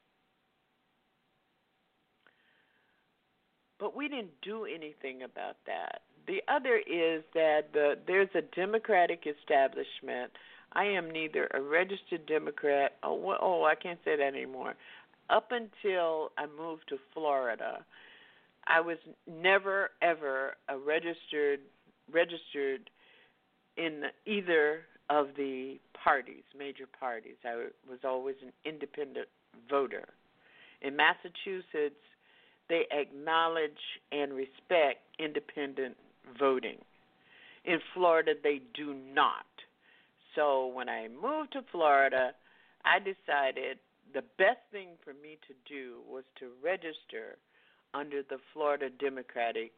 But 3.79 3.95
we 3.95 4.07
didn't 4.07 4.41
do 4.41 4.65
anything 4.65 5.23
about 5.23 5.57
that. 5.67 6.01
The 6.27 6.41
other 6.47 6.77
is 6.77 7.23
that 7.33 7.71
the, 7.73 7.95
there's 8.07 8.29
a 8.33 8.41
Democratic 8.55 9.25
establishment. 9.27 10.31
I 10.73 10.85
am 10.85 11.11
neither 11.11 11.47
a 11.53 11.61
registered 11.61 12.25
Democrat. 12.25 12.93
Oh, 13.03 13.35
oh, 13.39 13.63
I 13.63 13.75
can't 13.75 13.99
say 14.03 14.15
that 14.17 14.23
anymore. 14.23 14.73
Up 15.29 15.51
until 15.51 16.31
I 16.37 16.45
moved 16.57 16.89
to 16.89 16.97
Florida, 17.13 17.85
I 18.67 18.81
was 18.81 18.97
never 19.27 19.91
ever 20.01 20.55
a 20.69 20.77
registered 20.77 21.59
registered 22.11 22.89
in 23.77 24.03
either 24.25 24.81
of 25.09 25.27
the 25.37 25.79
parties, 26.03 26.43
major 26.57 26.85
parties. 26.99 27.35
I 27.43 27.67
was 27.89 27.99
always 28.03 28.35
an 28.41 28.51
independent 28.63 29.27
voter. 29.69 30.05
In 30.81 30.95
Massachusetts, 30.95 32.01
they 32.69 32.85
acknowledge 32.91 33.71
and 34.11 34.33
respect 34.33 35.01
independent 35.19 35.95
voting. 36.39 36.77
In 37.65 37.79
Florida, 37.93 38.33
they 38.43 38.61
do 38.73 38.95
not. 39.13 39.45
So 40.35 40.67
when 40.67 40.89
I 40.89 41.07
moved 41.07 41.53
to 41.53 41.61
Florida, 41.71 42.31
I 42.83 42.99
decided 42.99 43.79
the 44.13 44.23
best 44.37 44.59
thing 44.71 44.89
for 45.03 45.13
me 45.13 45.37
to 45.47 45.53
do 45.67 45.97
was 46.09 46.23
to 46.39 46.49
register 46.63 47.37
under 47.95 48.21
the 48.23 48.37
Florida 48.53 48.89
Democratic 48.99 49.71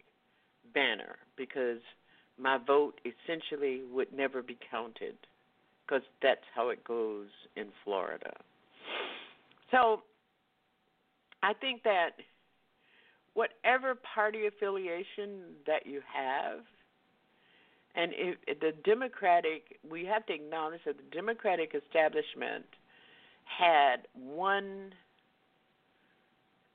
banner 0.74 1.18
because 1.38 1.80
my 2.40 2.58
vote 2.58 3.00
essentially 3.06 3.82
would 3.92 4.12
never 4.14 4.42
be 4.42 4.58
counted 4.70 5.16
because 5.86 6.04
that's 6.22 6.44
how 6.54 6.70
it 6.70 6.84
goes 6.84 7.28
in 7.56 7.68
Florida. 7.84 8.34
So 9.72 10.02
I 11.44 11.54
think 11.54 11.84
that 11.84 12.12
whatever 13.34 13.96
party 13.96 14.48
affiliation 14.48 15.56
that 15.66 15.86
you 15.86 16.02
have, 16.14 16.60
and 17.96 18.12
if 18.16 18.60
the 18.60 18.74
Democratic, 18.84 19.80
we 19.90 20.06
have 20.06 20.26
to 20.28 20.34
acknowledge 20.34 20.82
that 20.86 20.98
the 20.98 21.16
Democratic 21.16 21.74
establishment 21.74 22.66
had 23.46 24.08
one 24.14 24.92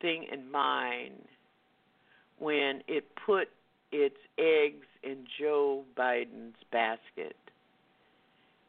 thing 0.01 0.26
in 0.32 0.51
mind 0.51 1.28
when 2.43 2.82
it 2.88 3.05
put 3.24 3.49
its 3.93 4.16
eggs 4.36 4.86
in 5.05 5.18
Joe 5.38 5.84
Biden's 5.97 6.57
basket, 6.72 7.36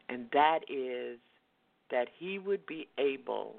and 0.08 0.26
that 0.32 0.60
is 0.68 1.18
that 1.90 2.06
he 2.16 2.38
would 2.38 2.64
be 2.66 2.86
able 2.98 3.56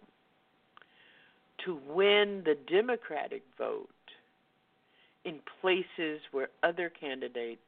to 1.66 1.80
win 1.90 2.44
the 2.46 2.56
Democratic 2.72 3.44
vote 3.58 3.90
in 5.26 5.40
places 5.60 6.22
where 6.32 6.48
other 6.64 6.90
candidates 6.90 7.60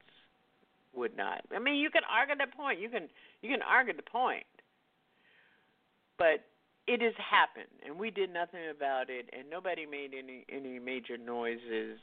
would 0.95 1.17
not. 1.17 1.41
I 1.53 1.59
mean, 1.59 1.75
you 1.75 1.89
can 1.89 2.03
argue 2.09 2.35
the 2.35 2.55
point. 2.55 2.79
You 2.79 2.89
can 2.89 3.09
you 3.41 3.49
can 3.49 3.61
argue 3.61 3.93
the 3.93 4.03
point, 4.03 4.45
but 6.17 6.45
it 6.87 7.01
has 7.01 7.13
happened, 7.17 7.67
and 7.85 7.99
we 7.99 8.09
did 8.09 8.31
nothing 8.31 8.69
about 8.71 9.09
it, 9.09 9.29
and 9.37 9.49
nobody 9.49 9.85
made 9.85 10.11
any 10.17 10.45
any 10.49 10.79
major 10.79 11.17
noises. 11.17 11.99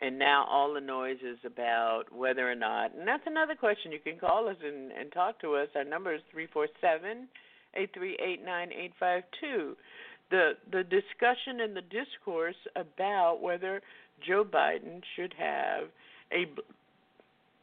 And 0.00 0.18
now 0.18 0.44
all 0.50 0.74
the 0.74 0.80
noise 0.80 1.18
is 1.26 1.38
about 1.44 2.04
whether 2.14 2.50
or 2.50 2.54
not, 2.54 2.94
and 2.94 3.08
that's 3.08 3.22
another 3.26 3.54
question. 3.54 3.92
You 3.92 3.98
can 3.98 4.18
call 4.18 4.46
us 4.46 4.56
and, 4.62 4.92
and 4.92 5.10
talk 5.10 5.40
to 5.40 5.54
us. 5.54 5.68
Our 5.74 5.84
number 5.84 6.14
is 6.14 6.20
three 6.30 6.46
four 6.52 6.68
seven 6.82 7.28
eight 7.74 7.90
three 7.94 8.16
eight 8.22 8.44
nine 8.44 8.70
eight 8.72 8.92
five 9.00 9.22
two. 9.40 9.74
The 10.30 10.52
the 10.70 10.82
discussion 10.82 11.60
and 11.60 11.74
the 11.74 11.82
discourse 11.82 12.56
about 12.76 13.40
whether 13.40 13.80
Joe 14.26 14.44
Biden 14.44 15.00
should 15.14 15.32
have 15.38 15.88
a 16.30 16.44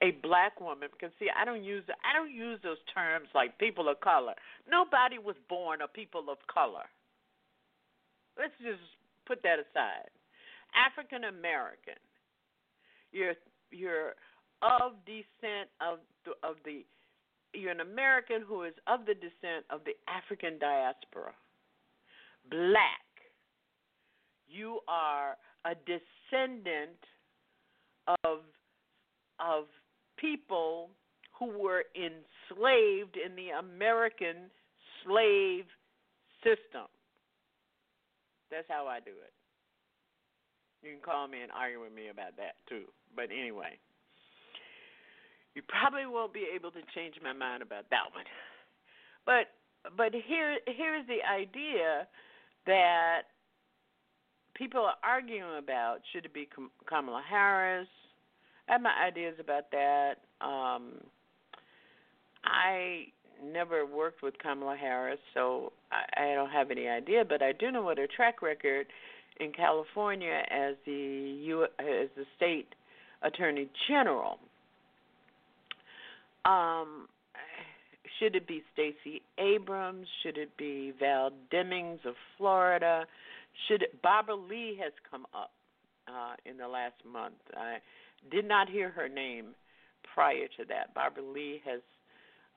a 0.01 0.11
black 0.21 0.59
woman 0.59 0.89
because 0.91 1.13
see 1.19 1.27
I 1.29 1.45
don't 1.45 1.63
use 1.63 1.83
I 2.03 2.17
don't 2.17 2.33
use 2.33 2.59
those 2.63 2.81
terms 2.93 3.27
like 3.35 3.57
people 3.59 3.89
of 3.89 3.99
color. 4.01 4.33
Nobody 4.69 5.19
was 5.19 5.35
born 5.47 5.81
a 5.81 5.87
people 5.87 6.25
of 6.29 6.37
color. 6.51 6.89
Let's 8.37 8.53
just 8.61 8.81
put 9.25 9.43
that 9.43 9.59
aside. 9.59 10.09
African 10.73 11.25
American. 11.25 12.01
You're 13.13 13.35
you're 13.71 14.15
of 14.61 14.93
descent 15.05 15.69
of 15.79 15.99
the, 16.25 16.31
of 16.47 16.55
the 16.65 16.85
you're 17.53 17.71
an 17.71 17.79
American 17.79 18.41
who 18.45 18.63
is 18.63 18.73
of 18.87 19.05
the 19.05 19.13
descent 19.13 19.65
of 19.69 19.81
the 19.85 19.93
African 20.07 20.57
diaspora. 20.59 21.33
Black. 22.49 22.99
You 24.47 24.79
are 24.87 25.37
a 25.65 25.75
descendant 25.85 26.99
of 28.25 28.39
of 29.39 29.65
people 30.17 30.89
who 31.37 31.47
were 31.47 31.83
enslaved 31.95 33.17
in 33.17 33.35
the 33.35 33.49
American 33.59 34.49
slave 35.03 35.65
system. 36.43 36.87
That's 38.51 38.67
how 38.69 38.87
I 38.87 38.99
do 38.99 39.11
it. 39.11 39.33
You 40.83 40.91
can 40.91 41.01
call 41.01 41.27
me 41.27 41.41
and 41.41 41.51
argue 41.51 41.81
with 41.81 41.93
me 41.93 42.09
about 42.11 42.35
that 42.37 42.59
too. 42.67 42.83
But 43.15 43.31
anyway, 43.31 43.79
you 45.55 45.61
probably 45.67 46.05
won't 46.05 46.33
be 46.33 46.45
able 46.53 46.71
to 46.71 46.81
change 46.93 47.15
my 47.23 47.33
mind 47.33 47.63
about 47.63 47.89
that 47.89 48.11
one. 48.13 48.25
But 49.25 49.55
but 49.95 50.11
here 50.13 50.57
here's 50.67 51.07
the 51.07 51.23
idea 51.23 52.07
that 52.65 53.31
people 54.55 54.81
are 54.81 54.99
arguing 55.03 55.57
about 55.57 55.99
should 56.11 56.25
it 56.25 56.33
be 56.33 56.49
Kamala 56.87 57.23
Harris, 57.27 57.87
I 58.67 58.73
have 58.73 58.81
my 58.81 58.93
ideas 59.05 59.35
about 59.39 59.71
that. 59.71 60.15
Um, 60.41 60.95
I 62.45 63.07
never 63.43 63.85
worked 63.85 64.21
with 64.21 64.37
Kamala 64.41 64.75
Harris, 64.75 65.19
so 65.33 65.73
I, 65.91 66.31
I 66.31 66.33
don't 66.33 66.49
have 66.49 66.71
any 66.71 66.87
idea. 66.87 67.23
But 67.27 67.41
I 67.41 67.51
do 67.51 67.71
know 67.71 67.81
what 67.81 67.97
her 67.97 68.07
track 68.07 68.41
record 68.41 68.87
in 69.39 69.51
California 69.51 70.43
as 70.49 70.75
the 70.85 71.37
U, 71.43 71.63
as 71.63 72.09
the 72.15 72.25
state 72.35 72.67
attorney 73.21 73.69
general. 73.87 74.37
Um, 76.45 77.07
should 78.19 78.35
it 78.35 78.47
be 78.47 78.63
Stacey 78.73 79.21
Abrams? 79.37 80.07
Should 80.21 80.37
it 80.37 80.55
be 80.57 80.93
Val 80.99 81.31
Demings 81.51 82.05
of 82.05 82.15
Florida? 82.37 83.05
Should 83.67 83.83
it, 83.83 84.01
Barbara 84.01 84.35
Lee 84.35 84.77
has 84.81 84.93
come 85.09 85.25
up 85.33 85.51
uh, 86.07 86.35
in 86.45 86.57
the 86.57 86.67
last 86.67 86.95
month. 87.09 87.35
I 87.55 87.77
did 88.31 88.47
not 88.47 88.69
hear 88.69 88.89
her 88.89 89.09
name 89.09 89.55
prior 90.13 90.47
to 90.57 90.65
that. 90.69 90.93
Barbara 90.93 91.23
Lee 91.23 91.61
has 91.65 91.81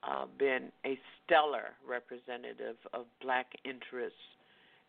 uh, 0.02 0.26
been 0.38 0.70
a 0.84 0.98
stellar 1.24 1.74
representative 1.88 2.76
of 2.92 3.06
black 3.22 3.46
interests 3.64 4.18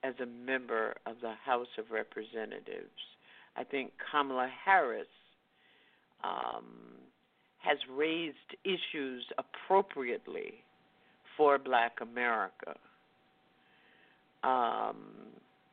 as 0.03 0.13
a 0.21 0.25
member 0.25 0.95
of 1.05 1.15
the 1.21 1.33
House 1.43 1.67
of 1.77 1.91
Representatives. 1.91 2.91
I 3.55 3.63
think 3.63 3.91
Kamala 4.11 4.49
Harris 4.65 5.07
um, 6.23 6.65
has 7.59 7.77
raised 7.91 8.37
issues 8.63 9.25
appropriately 9.37 10.63
for 11.35 11.57
black 11.57 11.97
America. 12.01 12.75
Um, 14.43 14.97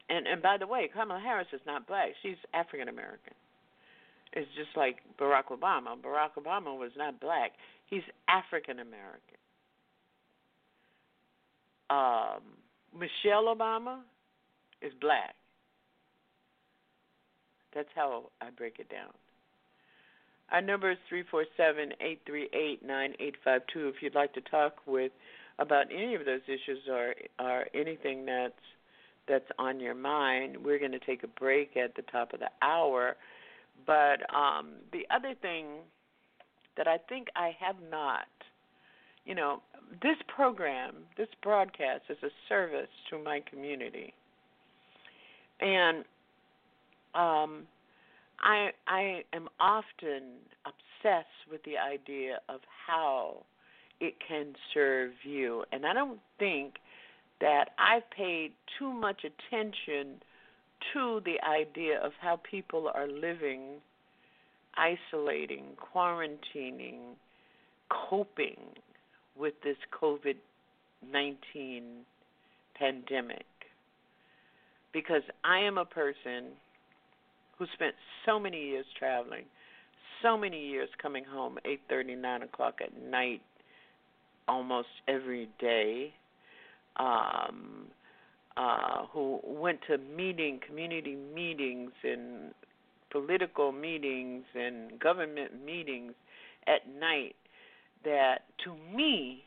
and 0.09 0.27
and 0.27 0.43
by 0.43 0.57
the 0.59 0.67
way, 0.67 0.89
Kamala 0.93 1.21
Harris 1.21 1.49
is 1.53 1.61
not 1.67 1.87
black; 1.87 2.09
she's 2.23 2.37
African 2.53 2.89
American. 2.89 3.35
It's 4.33 4.49
just 4.57 4.77
like 4.77 4.97
Barack 5.19 5.47
Obama. 5.53 5.97
Barack 6.01 6.31
Obama 6.39 6.77
was 6.77 6.91
not 6.97 7.21
black. 7.21 7.53
He's 7.87 8.03
African 8.29 8.81
American. 8.81 9.39
Um, 11.91 12.43
Michelle 12.93 13.55
Obama 13.55 13.99
is 14.85 14.93
black. 15.01 15.35
That's 17.75 17.89
how 17.95 18.31
I 18.41 18.51
break 18.51 18.79
it 18.79 18.89
down. 18.89 19.13
Our 20.53 20.61
number 20.61 20.91
is 20.93 20.99
three 21.09 21.25
four 21.31 21.45
seven 21.57 21.93
eight 22.01 22.21
three 22.27 22.49
eight 22.53 22.85
nine 22.85 23.15
eight 23.19 23.35
five 23.45 23.63
two. 23.73 23.89
If 23.89 23.97
you'd 24.01 24.15
like 24.15 24.33
to 24.35 24.41
talk 24.43 24.75
with 24.87 25.11
about 25.59 25.87
any 25.93 26.15
of 26.15 26.25
those 26.25 26.43
issues 26.47 26.79
or 26.89 27.15
or 27.41 27.67
anything 27.75 28.27
that's 28.27 28.53
that's 29.27 29.51
on 29.59 29.81
your 29.81 29.95
mind, 29.95 30.57
we're 30.63 30.79
going 30.79 30.93
to 30.93 30.99
take 30.99 31.23
a 31.25 31.29
break 31.29 31.77
at 31.77 31.97
the 31.97 32.03
top 32.03 32.35
of 32.35 32.41
the 32.41 32.51
hour. 32.63 33.17
But 33.87 34.21
um, 34.35 34.75
the 34.93 35.07
other 35.11 35.35
thing 35.41 35.67
that 36.77 36.87
I 36.87 36.99
think 37.09 37.29
I 37.35 37.57
have 37.59 37.77
not, 37.91 38.27
you 39.25 39.35
know, 39.35 39.63
this 40.03 40.17
program, 40.35 40.95
this 41.17 41.29
broadcast 41.43 42.03
is 42.11 42.19
a 42.23 42.31
service 42.49 42.89
to 43.11 43.19
my 43.19 43.43
community. 43.51 44.13
And 45.65 46.05
um, 47.15 47.63
I 48.41 48.71
I 48.87 49.23
am 49.33 49.49
often 49.59 50.23
obsessed 50.67 51.29
with 51.51 51.63
the 51.65 51.79
idea 51.79 52.39
of 52.51 52.61
how 52.87 53.39
it 53.99 54.15
can 54.27 54.55
serve 54.75 55.13
you, 55.23 55.65
and 55.73 55.87
I 55.87 55.95
don't 55.95 56.21
think 56.39 56.75
that 57.41 57.71
I've 57.79 58.09
paid 58.11 58.53
too 58.79 58.93
much 58.93 59.23
attention 59.25 60.21
to 60.93 61.23
the 61.25 61.37
idea 61.49 61.99
of 61.99 62.13
how 62.21 62.41
people 62.49 62.91
are 62.95 63.09
living, 63.09 63.81
isolating, 64.77 65.65
quarantining, 65.95 67.15
coping 67.89 68.59
with 69.35 69.55
this 69.63 69.77
COVID 69.99 70.37
19 71.11 71.83
pandemic. 72.79 73.47
Because 74.95 75.23
I 75.45 75.59
am 75.59 75.77
a 75.77 75.85
person 75.85 76.55
who 77.59 77.67
spent 77.75 77.95
so 78.25 78.39
many 78.39 78.69
years 78.69 78.87
traveling, 78.99 79.45
so 80.23 80.39
many 80.39 80.67
years 80.67 80.89
coming 81.03 81.25
home 81.25 81.59
eight 81.67 81.81
thirty, 81.91 82.15
nine 82.15 82.43
o'clock 82.43 82.77
at 82.83 82.97
night, 83.11 83.43
almost 84.49 84.89
every 85.07 85.51
day. 85.61 86.15
Um, 86.97 87.89
uh, 88.57 89.07
who 89.13 89.41
went 89.45 89.81
to 89.89 89.99
meeting, 89.99 90.61
community 90.65 91.17
meetings, 91.35 91.91
and 92.05 92.55
political 93.11 93.73
meetings 93.73 94.45
and 94.55 94.99
government 95.01 95.51
meetings 95.65 96.13
at 96.69 96.89
night. 97.01 97.35
That 98.05 98.43
to 98.65 98.75
me, 98.97 99.43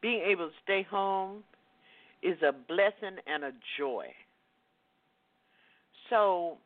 being 0.00 0.22
able 0.26 0.48
to 0.48 0.54
stay 0.64 0.86
home 0.88 1.44
is 2.22 2.38
a 2.42 2.52
blessing 2.52 3.18
and 3.26 3.44
a 3.44 3.52
joy. 3.78 4.06
So, 6.10 6.58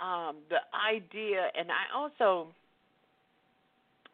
um, 0.00 0.36
the 0.48 0.58
idea, 0.88 1.48
and 1.56 1.68
I 1.70 1.96
also 1.96 2.48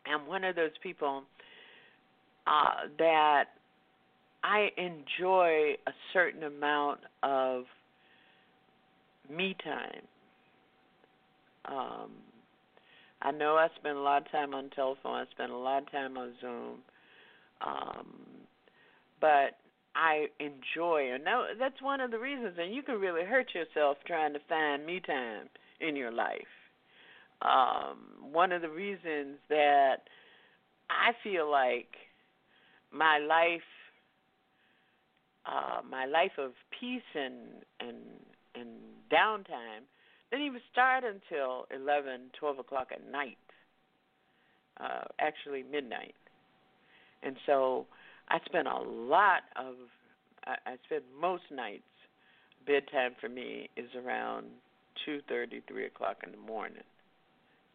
am 0.07 0.27
one 0.27 0.45
of 0.45 0.57
those 0.57 0.71
people 0.83 1.23
uh, 2.47 2.89
that 2.99 3.45
I 4.43 4.69
enjoy 4.77 5.75
a 5.87 5.93
certain 6.13 6.45
amount 6.45 7.01
of 7.23 7.65
me 9.31 9.57
time. 9.65 10.03
Um, 11.65 12.11
I 13.23 13.33
know 13.33 13.57
I 13.57 13.69
spend 13.79 13.97
a 13.97 14.01
lot 14.01 14.23
of 14.23 14.31
time 14.31 14.55
on 14.55 14.71
telephone. 14.71 15.15
I 15.15 15.25
spend 15.33 15.53
a 15.53 15.57
lot 15.57 15.83
of 15.83 15.91
time 15.91 16.17
on 16.17 16.33
Zoom. 16.41 16.79
Um, 17.67 18.15
but 19.21 19.57
I 19.97 20.27
enjoy, 20.41 21.15
and 21.15 21.25
that, 21.25 21.59
that's 21.59 21.81
one 21.81 22.03
of 22.03 22.11
the 22.11 22.19
reasons. 22.19 22.55
And 22.61 22.75
you 22.75 22.83
can 22.83 23.01
really 23.01 23.25
hurt 23.25 23.55
yourself 23.55 23.97
trying 24.07 24.35
to 24.35 24.41
find 24.47 24.85
me 24.85 25.01
time 25.01 25.49
in 25.81 25.97
your 25.97 26.13
life. 26.13 26.53
Um, 27.41 28.33
one 28.33 28.53
of 28.53 28.61
the 28.61 28.69
reasons 28.69 29.39
that 29.49 29.97
I 30.91 31.13
feel 31.25 31.51
like 31.51 31.89
my 32.93 33.19
life, 33.19 33.61
uh, 35.47 35.81
my 35.89 36.05
life 36.05 36.33
of 36.39 36.53
peace 36.79 37.03
and 37.15 37.65
and 37.81 37.97
and 38.55 38.69
downtime, 39.11 39.85
didn't 40.31 40.47
even 40.47 40.61
start 40.73 41.05
until 41.05 41.67
eleven, 41.75 42.31
twelve 42.39 42.59
o'clock 42.59 42.89
at 42.93 43.11
night. 43.11 43.39
Uh, 44.79 45.05
actually, 45.21 45.63
midnight. 45.63 46.15
And 47.23 47.37
so 47.47 47.87
I 48.29 48.39
spent 48.47 48.67
a 48.67 48.79
lot 48.79 49.43
of, 49.57 49.75
I, 50.47 50.55
I 50.67 50.77
spent 50.87 51.05
most 51.21 51.45
nights, 51.51 51.83
bedtime 52.67 53.13
for 53.21 53.29
me 53.29 53.69
is 53.77 53.89
around 53.95 54.47
two 55.05 55.21
thirty, 55.29 55.63
three 55.69 55.87
o'clock 55.87 56.17
in 56.25 56.33
the 56.33 56.39
morning. 56.39 56.83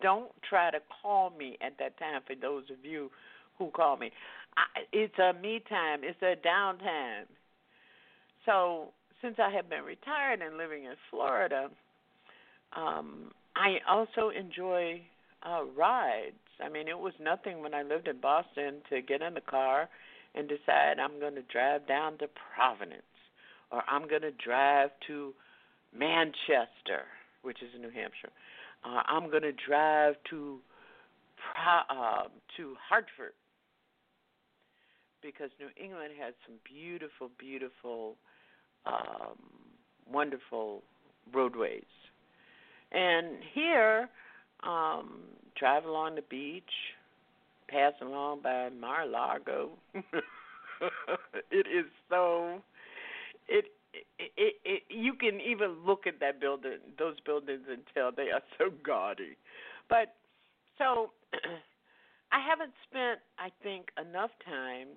Don't 0.02 0.32
try 0.49 0.72
to 0.72 0.80
call 1.02 1.30
me 1.30 1.58
at 1.62 1.78
that 1.80 1.97
time 1.97 2.22
for 2.26 2.36
those 2.36 2.64
of 2.70 2.84
you 2.84 3.10
who 3.58 3.70
call 3.70 3.95
me. 3.95 4.12
I, 4.58 4.82
it's 4.91 5.18
a 5.20 5.34
me 5.39 5.62
time, 5.70 6.02
it's 6.04 6.22
a 6.22 6.36
downtime. 6.45 7.26
So, 8.45 8.88
since 9.22 9.36
I 9.38 9.52
have 9.52 9.70
been 9.70 9.84
retired 9.84 10.41
and 10.41 10.58
living 10.58 10.86
in 10.86 10.95
Florida, 11.10 11.70
um, 12.76 13.32
I 13.56 13.78
also 13.88 14.30
enjoy 14.30 15.02
uh, 15.43 15.64
rides. 15.78 16.36
I 16.60 16.70
mean, 16.70 16.88
it 16.88 16.97
was 16.97 17.14
nothing 17.22 17.62
when 17.62 17.74
I 17.74 17.84
lived 17.84 18.08
in 18.08 18.20
Boston 18.20 18.82
to 18.89 19.02
get 19.02 19.22
in 19.22 19.36
the 19.36 19.41
car 19.41 19.88
and 20.36 20.48
decide 20.48 21.00
I'm 21.00 21.20
going 21.20 21.36
to 21.36 21.44
drive 21.44 21.88
down 21.88 22.18
to 22.20 22.28
Providence 22.56 23.04
or 23.72 23.84
I'm 23.88 24.08
going 24.08 24.22
to 24.22 24.32
drive 24.32 24.90
to 25.08 25.34
Manchester, 25.98 27.08
which 27.42 27.62
is 27.62 27.70
in 27.76 27.82
New 27.82 27.90
Hampshire. 27.90 28.32
Uh, 28.84 29.02
I'm 29.08 29.30
going 29.30 29.44
to 29.44 29.54
drive 29.54 30.16
to 30.30 30.60
uh, 31.90 32.24
to 32.58 32.76
Hartford 32.88 33.34
because 35.22 35.50
New 35.60 35.70
England 35.82 36.12
has 36.20 36.34
some 36.46 36.56
beautiful, 36.64 37.30
beautiful, 37.38 38.16
um, 38.86 39.38
wonderful 40.12 40.84
roadways. 41.34 41.84
And 42.92 43.38
here, 43.54 44.10
um, 44.64 45.22
drive 45.58 45.86
along 45.86 46.16
the 46.16 46.24
beach, 46.24 46.64
pass 47.72 47.93
along 48.01 48.41
by 48.41 48.69
Mar-a-Lago. 48.69 49.69
it 49.93 51.67
is 51.67 51.86
so 52.09 52.61
it, 53.47 53.65
it 54.19 54.32
it 54.38 54.53
it 54.65 54.84
you 54.89 55.13
can 55.13 55.39
even 55.41 55.76
look 55.86 56.07
at 56.07 56.19
that 56.19 56.39
building 56.39 56.80
those 56.97 57.19
buildings 57.26 57.61
and 57.69 57.82
tell 57.93 58.11
they 58.11 58.32
are 58.32 58.41
so 58.57 58.65
gaudy. 58.84 59.38
But 59.89 60.15
so 60.78 61.11
I 62.32 62.39
haven't 62.47 62.74
spent 62.89 63.19
I 63.38 63.49
think 63.63 63.88
enough 63.99 64.32
time 64.45 64.88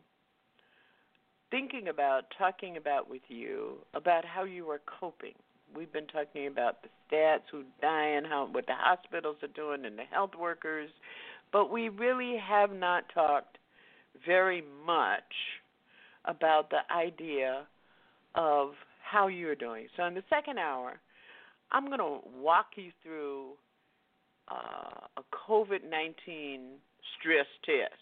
thinking 1.50 1.88
about 1.88 2.24
talking 2.36 2.76
about 2.76 3.08
with 3.08 3.22
you 3.28 3.78
about 3.94 4.24
how 4.24 4.44
you 4.44 4.68
are 4.70 4.80
coping 5.00 5.34
we've 5.76 5.92
been 5.92 6.06
talking 6.06 6.46
about 6.46 6.78
the 6.82 6.88
stats, 7.08 7.42
who 7.50 7.64
dying, 7.80 8.24
how 8.24 8.48
what 8.50 8.66
the 8.66 8.74
hospitals 8.74 9.36
are 9.42 9.48
doing, 9.48 9.84
and 9.84 9.98
the 9.98 10.04
health 10.04 10.30
workers, 10.38 10.90
but 11.54 11.70
we 11.70 11.88
really 11.88 12.36
have 12.36 12.72
not 12.72 13.04
talked 13.14 13.58
very 14.26 14.64
much 14.84 15.22
about 16.24 16.68
the 16.70 16.80
idea 16.92 17.64
of 18.34 18.70
how 19.00 19.28
you're 19.28 19.54
doing. 19.54 19.86
So 19.96 20.04
in 20.04 20.14
the 20.14 20.24
second 20.28 20.58
hour, 20.58 20.94
I'm 21.70 21.86
going 21.86 22.00
to 22.00 22.18
walk 22.42 22.66
you 22.74 22.90
through 23.04 23.50
uh, 24.50 25.06
a 25.16 25.22
COVID 25.48 25.88
19 25.88 26.60
stress 27.20 27.46
test 27.64 27.92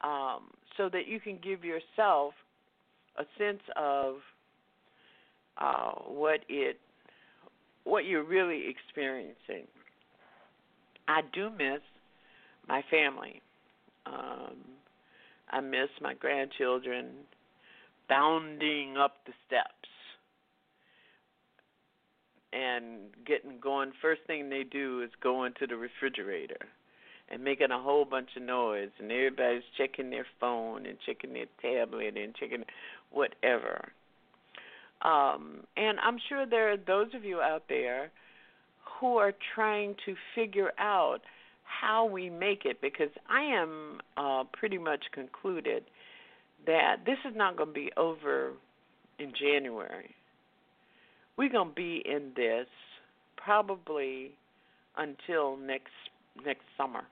um, 0.00 0.50
so 0.76 0.88
that 0.88 1.06
you 1.06 1.20
can 1.20 1.38
give 1.40 1.64
yourself 1.64 2.34
a 3.16 3.24
sense 3.38 3.62
of 3.76 4.16
uh, 5.58 5.92
what 6.08 6.40
it 6.48 6.80
what 7.84 8.04
you're 8.04 8.24
really 8.24 8.64
experiencing. 8.68 9.68
I 11.08 11.20
do 11.32 11.50
miss 11.50 11.80
my 12.68 12.82
family. 12.90 13.42
Um, 14.06 14.56
I 15.50 15.60
miss 15.60 15.88
my 16.00 16.14
grandchildren 16.14 17.06
bounding 18.08 18.96
up 18.96 19.16
the 19.26 19.32
steps 19.46 19.88
and 22.52 23.10
getting 23.26 23.58
going. 23.60 23.92
First 24.00 24.22
thing 24.26 24.48
they 24.48 24.64
do 24.64 25.02
is 25.02 25.10
go 25.22 25.44
into 25.44 25.66
the 25.66 25.76
refrigerator 25.76 26.66
and 27.30 27.42
making 27.42 27.70
a 27.70 27.80
whole 27.80 28.04
bunch 28.04 28.28
of 28.36 28.42
noise, 28.42 28.90
and 28.98 29.10
everybody's 29.10 29.62
checking 29.78 30.10
their 30.10 30.26
phone 30.38 30.84
and 30.84 30.98
checking 31.06 31.32
their 31.32 31.46
tablet 31.62 32.16
and 32.16 32.34
checking 32.34 32.64
whatever. 33.10 33.92
Um, 35.00 35.64
and 35.76 35.98
I'm 36.00 36.18
sure 36.28 36.46
there 36.46 36.72
are 36.72 36.76
those 36.76 37.14
of 37.14 37.24
you 37.24 37.40
out 37.40 37.64
there 37.68 38.10
who 39.02 39.16
are 39.16 39.32
trying 39.56 39.96
to 40.06 40.14
figure 40.32 40.70
out 40.78 41.18
how 41.64 42.04
we 42.04 42.30
make 42.30 42.64
it 42.64 42.80
because 42.80 43.10
I 43.28 43.42
am 43.42 44.00
uh, 44.16 44.44
pretty 44.52 44.78
much 44.78 45.00
concluded 45.12 45.82
that 46.66 46.98
this 47.04 47.18
is 47.28 47.36
not 47.36 47.56
going 47.56 47.70
to 47.70 47.74
be 47.74 47.90
over 47.96 48.52
in 49.18 49.32
January. 49.38 50.14
We're 51.36 51.50
going 51.50 51.70
to 51.70 51.74
be 51.74 52.00
in 52.06 52.30
this 52.36 52.68
probably 53.36 54.30
until 54.96 55.56
next 55.56 55.90
next 56.46 56.62
summer 56.76 57.02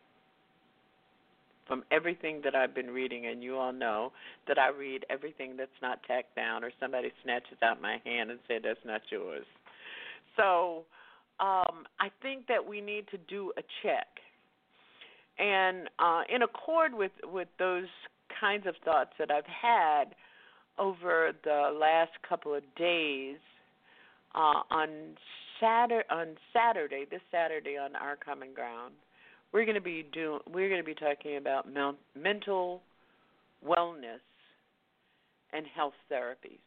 from 1.67 1.83
everything 1.91 2.41
that 2.45 2.55
I've 2.55 2.75
been 2.75 2.91
reading, 2.91 3.27
and 3.27 3.43
you 3.43 3.57
all 3.57 3.73
know 3.73 4.13
that 4.47 4.59
I 4.59 4.69
read 4.69 5.05
everything 5.11 5.57
that's 5.57 5.71
not 5.83 6.03
tacked 6.05 6.37
down 6.37 6.63
or 6.63 6.71
somebody 6.79 7.11
snatches 7.25 7.59
out 7.65 7.83
my 7.83 7.97
hand 8.05 8.31
and 8.31 8.39
said 8.47 8.63
that's 8.63 8.79
not 8.85 9.01
yours. 9.11 9.45
So 10.37 10.85
um, 11.41 11.87
I 11.99 12.11
think 12.23 12.47
that 12.49 12.67
we 12.67 12.81
need 12.81 13.07
to 13.09 13.19
do 13.19 13.53
a 13.57 13.63
check, 13.83 14.07
and 15.39 15.89
uh, 15.99 16.23
in 16.35 16.43
accord 16.43 16.95
with 16.95 17.13
with 17.25 17.49
those 17.59 17.89
kinds 18.41 18.67
of 18.67 18.75
thoughts 18.85 19.11
that 19.19 19.31
I've 19.31 19.45
had 19.47 20.15
over 20.79 21.33
the 21.45 21.77
last 21.79 22.13
couple 22.29 22.55
of 22.55 22.63
days 22.77 23.37
uh, 24.35 24.63
on 24.71 24.89
Saturday 25.61 26.07
on 26.11 26.37
Saturday, 26.53 27.07
this 27.11 27.23
Saturday 27.31 27.77
on 27.77 27.97
our 27.97 28.17
common 28.17 28.53
ground 28.55 28.95
we're 29.53 29.65
going 29.65 29.75
to 29.75 29.81
be 29.81 30.07
doing 30.13 30.41
we're 30.53 30.69
going 30.69 30.81
to 30.81 30.87
be 30.87 30.95
talking 30.95 31.37
about 31.37 31.67
mental 32.15 32.83
wellness 33.67 34.21
and 35.53 35.67
health 35.75 35.95
therapies 36.11 36.59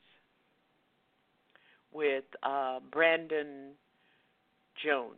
with 1.93 2.24
uh, 2.43 2.80
Brandon 2.91 3.71
Jones, 4.84 5.15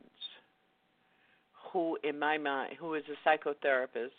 who 1.72 1.97
in 2.03 2.18
my 2.18 2.38
mind 2.38 2.76
who 2.80 2.93
is 2.93 3.03
a 3.10 3.28
psychotherapist 3.28 4.10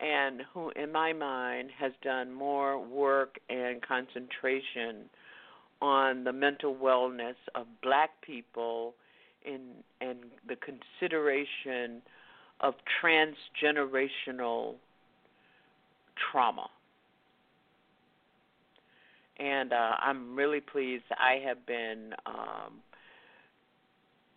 and 0.00 0.42
who 0.52 0.70
in 0.70 0.90
my 0.90 1.12
mind 1.12 1.70
has 1.78 1.92
done 2.02 2.32
more 2.32 2.78
work 2.84 3.38
and 3.48 3.80
concentration 3.82 5.08
on 5.80 6.24
the 6.24 6.32
mental 6.32 6.74
wellness 6.74 7.36
of 7.54 7.66
black 7.82 8.10
people 8.22 8.94
in 9.44 9.60
and 10.00 10.18
the 10.48 10.56
consideration 10.56 12.02
of 12.60 12.74
transgenerational 13.02 14.74
trauma. 16.30 16.68
And 19.38 19.72
uh, 19.72 19.92
I'm 20.00 20.36
really 20.36 20.60
pleased. 20.60 21.04
I 21.10 21.42
have 21.44 21.66
been 21.66 22.14
um, 22.24 22.80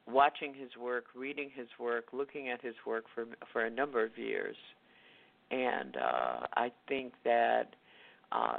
watching 0.07 0.53
his 0.53 0.69
work, 0.79 1.05
reading 1.15 1.49
his 1.53 1.67
work, 1.79 2.05
looking 2.13 2.49
at 2.49 2.61
his 2.61 2.75
work 2.85 3.05
for 3.13 3.25
for 3.51 3.65
a 3.65 3.69
number 3.69 4.03
of 4.03 4.17
years, 4.17 4.55
and 5.51 5.95
uh, 5.97 6.47
I 6.55 6.71
think 6.87 7.13
that 7.23 7.75
uh, 8.31 8.57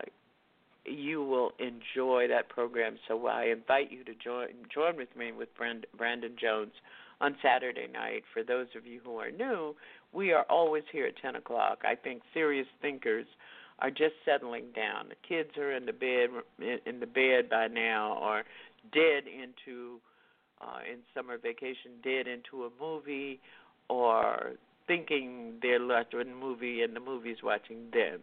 you 0.85 1.23
will 1.23 1.53
enjoy 1.59 2.27
that 2.29 2.49
program. 2.49 2.97
So 3.07 3.27
I 3.27 3.45
invite 3.47 3.91
you 3.91 4.05
to 4.05 4.15
join 4.15 4.49
join 4.73 4.97
with 4.97 5.15
me 5.17 5.33
with 5.33 5.49
Brandon 5.57 6.37
Jones 6.41 6.73
on 7.21 7.37
Saturday 7.43 7.89
night. 7.93 8.25
For 8.33 8.43
those 8.43 8.69
of 8.77 8.87
you 8.87 9.01
who 9.05 9.17
are 9.17 9.31
new, 9.31 9.75
we 10.13 10.33
are 10.33 10.45
always 10.49 10.85
here 10.93 11.07
at 11.07 11.17
10 11.21 11.37
o'clock. 11.37 11.83
I 11.85 11.95
think 11.95 12.23
serious 12.33 12.67
thinkers 12.81 13.27
are 13.81 13.91
just 13.91 14.15
settling 14.25 14.67
down. 14.75 15.09
The 15.09 15.29
kids 15.29 15.57
are 15.57 15.73
in 15.73 15.87
the 15.87 15.93
bed 15.93 16.31
in 16.87 17.01
the 17.01 17.07
bed 17.07 17.51
by 17.51 17.69
now, 17.69 18.19
or 18.21 18.43
dead 18.93 19.25
into 19.27 20.01
uh, 20.61 20.81
in 20.91 20.99
summer 21.15 21.39
vacation, 21.39 21.93
did 22.03 22.27
into 22.27 22.65
a 22.65 22.71
movie, 22.81 23.41
or 23.89 24.53
thinking 24.87 25.55
they're 25.63 25.85
watching 25.85 26.21
a 26.21 26.35
movie 26.35 26.83
and 26.83 26.95
the 26.97 27.01
movie's 27.01 27.43
watching 27.43 27.91
them. 27.93 28.21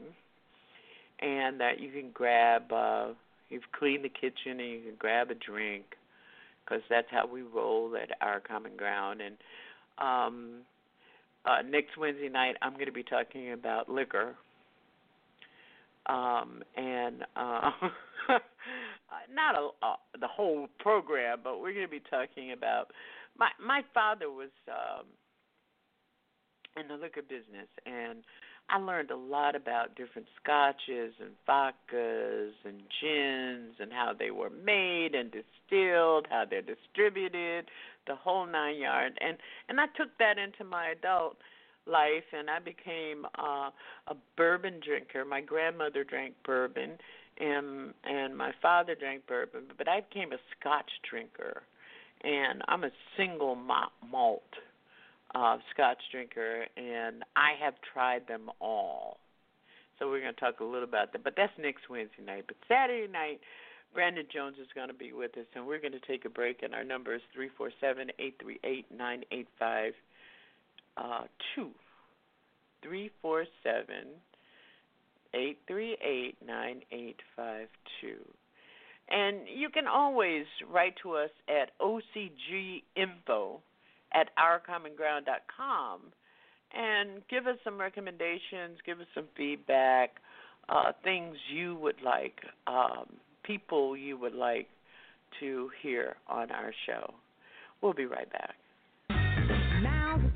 and 1.20 1.60
that 1.60 1.80
you 1.80 1.92
can 1.92 2.12
grab. 2.12 2.72
Uh, 2.72 3.08
you've 3.50 3.72
cleaned 3.78 4.04
the 4.04 4.10
kitchen, 4.10 4.60
and 4.60 4.70
you 4.70 4.82
can 4.82 4.96
grab 4.98 5.32
a 5.32 5.36
drink, 5.36 5.86
because 6.64 6.84
that's 6.90 7.08
how 7.12 7.28
we 7.28 7.42
roll 7.42 7.96
at 7.96 8.10
our 8.22 8.40
common 8.40 8.76
ground. 8.76 9.22
And 9.22 9.36
um, 9.98 10.62
uh, 11.46 11.62
next 11.68 11.98
Wednesday 11.98 12.30
night, 12.30 12.56
I'm 12.62 12.74
going 12.74 12.88
to 12.88 12.92
be 12.92 13.04
talking 13.04 13.52
about 13.54 13.90
liquor. 13.90 14.36
Um, 16.08 16.62
and 16.76 17.24
uh, 17.36 17.72
not 19.34 19.56
a, 19.56 19.70
uh, 19.82 19.96
the 20.20 20.28
whole 20.28 20.68
program, 20.80 21.40
but 21.44 21.60
we're 21.60 21.74
going 21.74 21.86
to 21.86 21.92
be 21.92 22.02
talking 22.10 22.52
about 22.52 22.92
my 23.38 23.50
my 23.66 23.82
father 23.94 24.30
was 24.30 24.52
um, 24.70 25.06
in 26.80 26.88
the 26.88 26.96
liquor 26.96 27.22
business, 27.22 27.68
and 27.86 28.24
I 28.70 28.80
learned 28.80 29.12
a 29.12 29.16
lot 29.16 29.56
about 29.56 29.96
different 29.96 30.28
scotches 30.42 31.14
and 31.20 31.32
vodkas 31.48 32.54
and 32.64 32.82
gins 33.00 33.76
and 33.80 33.92
how 33.92 34.14
they 34.18 34.32
were 34.32 34.50
made 34.50 35.14
and 35.14 35.32
distilled, 35.32 36.28
how 36.30 36.46
they're 36.50 36.62
distributed, 36.62 37.70
the 38.08 38.16
whole 38.16 38.46
nine 38.46 38.78
yards. 38.78 39.16
And 39.22 39.38
and 39.70 39.80
I 39.80 39.86
took 39.98 40.10
that 40.20 40.38
into 40.38 40.64
my 40.64 40.90
adult 40.90 41.38
life 41.88 42.24
and 42.38 42.50
I 42.50 42.60
became 42.60 43.26
uh 43.38 43.70
a 44.08 44.16
bourbon 44.38 44.80
drinker. 44.86 45.26
My 45.26 45.42
grandmother 45.42 46.04
drank 46.04 46.34
bourbon 46.44 46.98
and 47.40 47.94
and 48.04 48.36
my 48.38 48.52
father 48.62 48.96
drank 48.96 49.28
bourbon, 49.28 49.64
but 49.78 49.88
I 49.88 50.02
became 50.02 50.34
a 50.34 50.40
scotch 50.60 50.92
drinker. 51.10 51.64
And 52.24 52.64
I'm 52.68 52.84
a 52.84 52.92
single 53.18 53.56
malt 53.56 54.42
uh, 55.36 55.58
Scotch 55.74 56.00
drinker, 56.12 56.66
and 56.78 57.24
I 57.36 57.52
have 57.64 57.74
tried 57.94 58.28
them 58.28 58.50
all. 58.62 59.18
So 60.00 60.10
we're 60.10 60.22
going 60.22 60.34
to 60.34 60.40
talk 60.40 60.60
a 60.60 60.64
little 60.64 60.84
about 60.84 61.12
that. 61.14 61.24
But 61.24 61.34
that's 61.38 61.52
next 61.60 61.90
Wednesday 61.90 62.24
night. 62.26 62.46
But 62.48 62.58
Saturday 62.68 63.12
night, 63.12 63.40
Brandon 63.94 64.26
Jones 64.34 64.56
is 64.60 64.68
going 64.74 64.88
to 64.88 64.94
be 64.94 65.14
with 65.14 65.38
us, 65.38 65.46
and 65.56 65.68
we're 65.68 65.80
going 65.80 65.94
to 65.94 66.06
take 66.08 66.26
a 66.26 66.30
break. 66.30 66.64
And 66.64 66.74
our 66.74 66.84
number 66.84 67.14
is 67.14 67.22
three 67.34 67.50
four 67.58 67.70
seven 67.80 68.08
eight 68.18 68.36
three 68.42 68.60
eight 68.64 68.86
nine 68.96 69.24
eight 69.32 69.48
five 69.60 69.94
uh, 70.98 71.24
two. 71.56 71.70
Three 72.82 73.10
four 73.22 73.46
seven 73.64 74.08
eight 75.34 75.58
three 75.68 75.98
eight 76.04 76.36
nine 76.46 76.82
eight 76.92 77.20
five 77.36 77.68
two. 78.02 78.24
And 79.10 79.42
you 79.54 79.70
can 79.70 79.88
always 79.88 80.46
write 80.72 80.96
to 81.04 81.14
us 81.14 81.30
at 81.48 81.78
ocginfo 81.80 83.60
at 84.14 84.30
ourcommonground.com 84.38 86.02
and 86.74 87.22
give 87.30 87.46
us 87.46 87.58
some 87.64 87.80
recommendations, 87.80 88.80
give 88.86 89.00
us 89.00 89.06
some 89.14 89.26
feedback, 89.38 90.16
uh, 90.70 90.92
things 91.04 91.36
you 91.54 91.76
would 91.76 92.02
like, 92.04 92.40
um, 92.66 93.06
people 93.44 93.96
you 93.96 94.18
would 94.18 94.34
like 94.34 94.68
to 95.40 95.70
hear 95.84 96.16
on 96.28 96.50
our 96.50 96.74
show. 96.88 97.14
We'll 97.82 97.94
be 97.94 98.06
right 98.06 98.32
back 98.32 98.56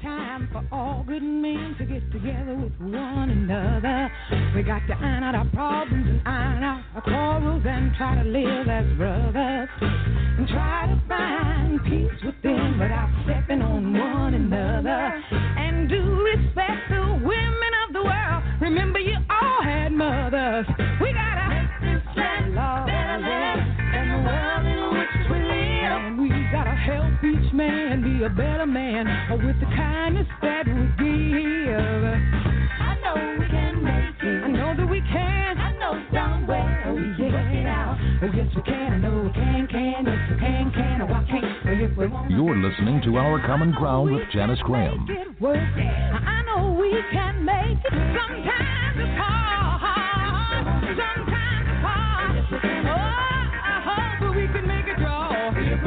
time 0.02 0.50
for 0.52 0.64
all 0.72 1.04
good 1.08 1.24
men 1.24 1.76
to 1.78 1.86
get 1.86 2.12
together 2.12 2.56
with 2.56 2.74
one 2.80 3.30
another. 3.30 4.12
We 4.56 4.64
got 4.64 4.86
to 4.88 4.94
iron 4.94 5.24
out 5.24 5.36
our 5.36 5.50
problems 5.52 6.08
and 6.08 6.22
iron 6.28 6.64
out 6.64 6.84
our 6.96 7.02
quarrels 7.02 7.64
and 7.66 7.94
try 7.96 8.16
to 8.16 8.30
live 8.30 8.68
as 8.68 8.98
brothers. 8.98 9.70
And 9.82 10.48
try 10.48 10.88
to 10.88 11.02
find 11.08 11.84
peace 11.84 12.24
within 12.26 12.80
without 12.80 13.10
stepping 13.26 13.62
on 13.62 13.94
one 13.94 14.34
another. 14.34 15.22
And 15.32 15.90
do 15.90 16.02
respect 16.24 16.90
the 16.90 17.20
women 17.24 17.69
a 28.30 28.36
better 28.36 28.66
man 28.66 29.08
with 29.44 29.60
the 29.60 29.66
kindness 29.66 30.28
that 30.42 30.66
we 30.68 30.74
give. 30.98 32.06
I 32.80 32.98
know 33.02 33.16
we 33.40 33.48
can 33.48 33.84
make 33.84 34.22
it. 34.22 34.44
I 34.44 34.48
know 34.50 34.76
that 34.76 34.88
we 34.90 35.02
can. 35.02 35.58
I 35.58 35.74
know 35.80 36.04
somewhere 36.14 36.94
we 36.94 37.02
can 37.16 37.32
work 37.34 37.54
it 37.54 37.66
out. 37.66 37.98
Oh, 38.22 38.30
yes, 38.36 38.48
we 38.56 38.62
can. 38.62 38.94
I 38.94 38.98
know 38.98 39.24
we 39.24 39.34
can, 39.34 39.68
can. 39.68 40.06
Yes, 40.06 40.30
we 40.30 40.38
can, 40.40 40.72
can. 40.72 41.02
Oh, 41.02 41.14
I 41.14 41.24
can. 41.26 41.80
Yes, 41.80 41.92
we 41.98 42.08
won't. 42.08 42.30
You're 42.30 42.58
listening 42.58 43.02
to 43.06 43.18
Our 43.18 43.40
Common 43.48 43.72
Ground 43.72 44.12
with 44.12 44.30
Janice 44.32 44.60
Graham. 44.64 45.08
I 45.10 46.44
know 46.46 46.78
we 46.80 46.92
can 47.12 47.44
make 47.44 47.80
it. 47.80 47.94
Sometimes 47.94 48.98
it's 48.98 49.18
hard. 49.18 50.86
Sometimes 50.86 51.66
it's 51.66 51.82
hard. 51.82 52.46
Oh, 52.54 52.94
I 52.94 53.82
hope 53.86 54.22
that 54.22 54.34
we 54.36 54.46
can 54.54 54.68
make 54.68 54.86
it, 54.86 55.00
y'all. 55.00 55.34
If 55.34 55.80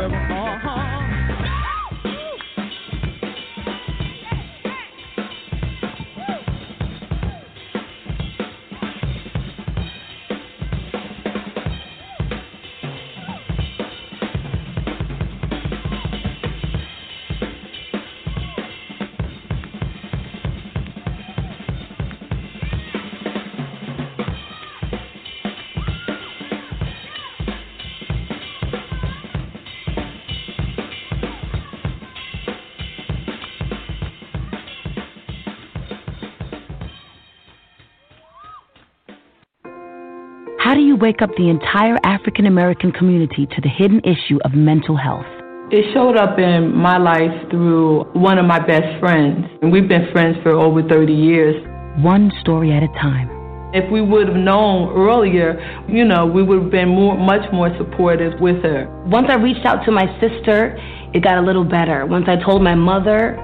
wake 41.03 41.21
up 41.21 41.31
the 41.37 41.51
entire 41.51 41.99
African 42.05 42.47
American 42.47 42.93
community 42.93 43.45
to 43.45 43.61
the 43.61 43.69
hidden 43.69 43.99
issue 44.05 44.39
of 44.45 44.55
mental 44.55 44.97
health? 44.97 45.27
It 45.73 45.93
showed 45.93 46.17
up 46.17 46.39
in 46.39 46.73
my 46.77 46.97
life 46.97 47.51
through 47.51 48.05
one 48.13 48.39
of 48.39 48.47
my 48.47 48.65
best 48.65 49.01
friends, 49.01 49.45
and 49.63 49.73
we've 49.73 49.89
been 49.89 50.13
friends 50.13 50.37
for 50.45 50.53
over 50.53 50.81
30 50.81 51.13
years. 51.13 51.57
One 52.05 52.31
story 52.41 52.71
at 52.71 52.85
a 52.85 52.89
time. 53.03 53.29
If 53.75 53.91
we 53.91 54.01
would 54.01 54.29
have 54.29 54.37
known 54.37 54.95
earlier, 54.95 55.59
you 55.89 56.05
know, 56.05 56.25
we 56.25 56.45
would 56.45 56.63
have 56.63 56.71
been 56.71 56.91
more, 56.91 57.19
much 57.19 57.51
more 57.53 57.77
supportive 57.79 58.39
with 58.39 58.63
her. 58.63 58.87
Once 59.07 59.27
I 59.29 59.35
reached 59.35 59.67
out 59.67 59.85
to 59.87 59.91
my 59.91 60.07
sister, 60.21 60.79
it 61.13 61.25
got 61.25 61.37
a 61.37 61.43
little 61.43 61.65
better. 61.65 62.07
Once 62.07 62.27
I 62.29 62.37
told 62.37 62.63
my 62.63 62.77
mother, 62.77 63.35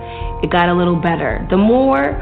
it 0.44 0.50
got 0.52 0.68
a 0.68 0.74
little 0.74 1.00
better. 1.00 1.44
The 1.50 1.56
more 1.56 2.14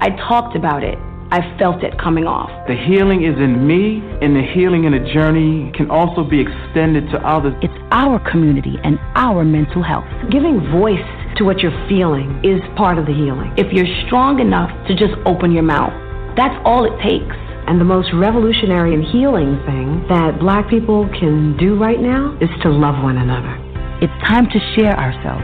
I 0.00 0.10
talked 0.28 0.54
about 0.54 0.84
it, 0.84 0.98
I 1.34 1.42
felt 1.58 1.82
it 1.82 1.98
coming 1.98 2.30
off. 2.30 2.46
The 2.70 2.78
healing 2.78 3.26
is 3.26 3.34
in 3.42 3.66
me, 3.66 3.98
and 4.22 4.38
the 4.38 4.46
healing 4.54 4.86
in 4.86 4.94
the 4.94 5.02
journey 5.10 5.66
can 5.74 5.90
also 5.90 6.22
be 6.22 6.38
extended 6.38 7.10
to 7.10 7.18
others. 7.26 7.58
It's 7.58 7.74
our 7.90 8.22
community 8.30 8.78
and 8.84 9.02
our 9.18 9.42
mental 9.42 9.82
health. 9.82 10.06
Giving 10.30 10.62
voice 10.70 11.02
to 11.34 11.42
what 11.42 11.58
you're 11.58 11.74
feeling 11.90 12.38
is 12.46 12.62
part 12.78 13.02
of 13.02 13.10
the 13.10 13.12
healing. 13.12 13.50
If 13.58 13.74
you're 13.74 13.90
strong 14.06 14.38
enough 14.38 14.70
to 14.86 14.94
just 14.94 15.18
open 15.26 15.50
your 15.50 15.66
mouth, 15.66 15.90
that's 16.38 16.54
all 16.62 16.86
it 16.86 16.94
takes. 17.02 17.34
And 17.66 17.82
the 17.82 17.84
most 17.84 18.14
revolutionary 18.14 18.94
and 18.94 19.02
healing 19.02 19.58
thing 19.66 20.06
that 20.06 20.38
black 20.38 20.70
people 20.70 21.10
can 21.18 21.58
do 21.58 21.74
right 21.74 21.98
now 21.98 22.38
is 22.38 22.50
to 22.62 22.70
love 22.70 23.02
one 23.02 23.18
another. 23.18 23.58
It's 23.98 24.14
time 24.22 24.46
to 24.54 24.58
share 24.78 24.94
ourselves. 24.94 25.42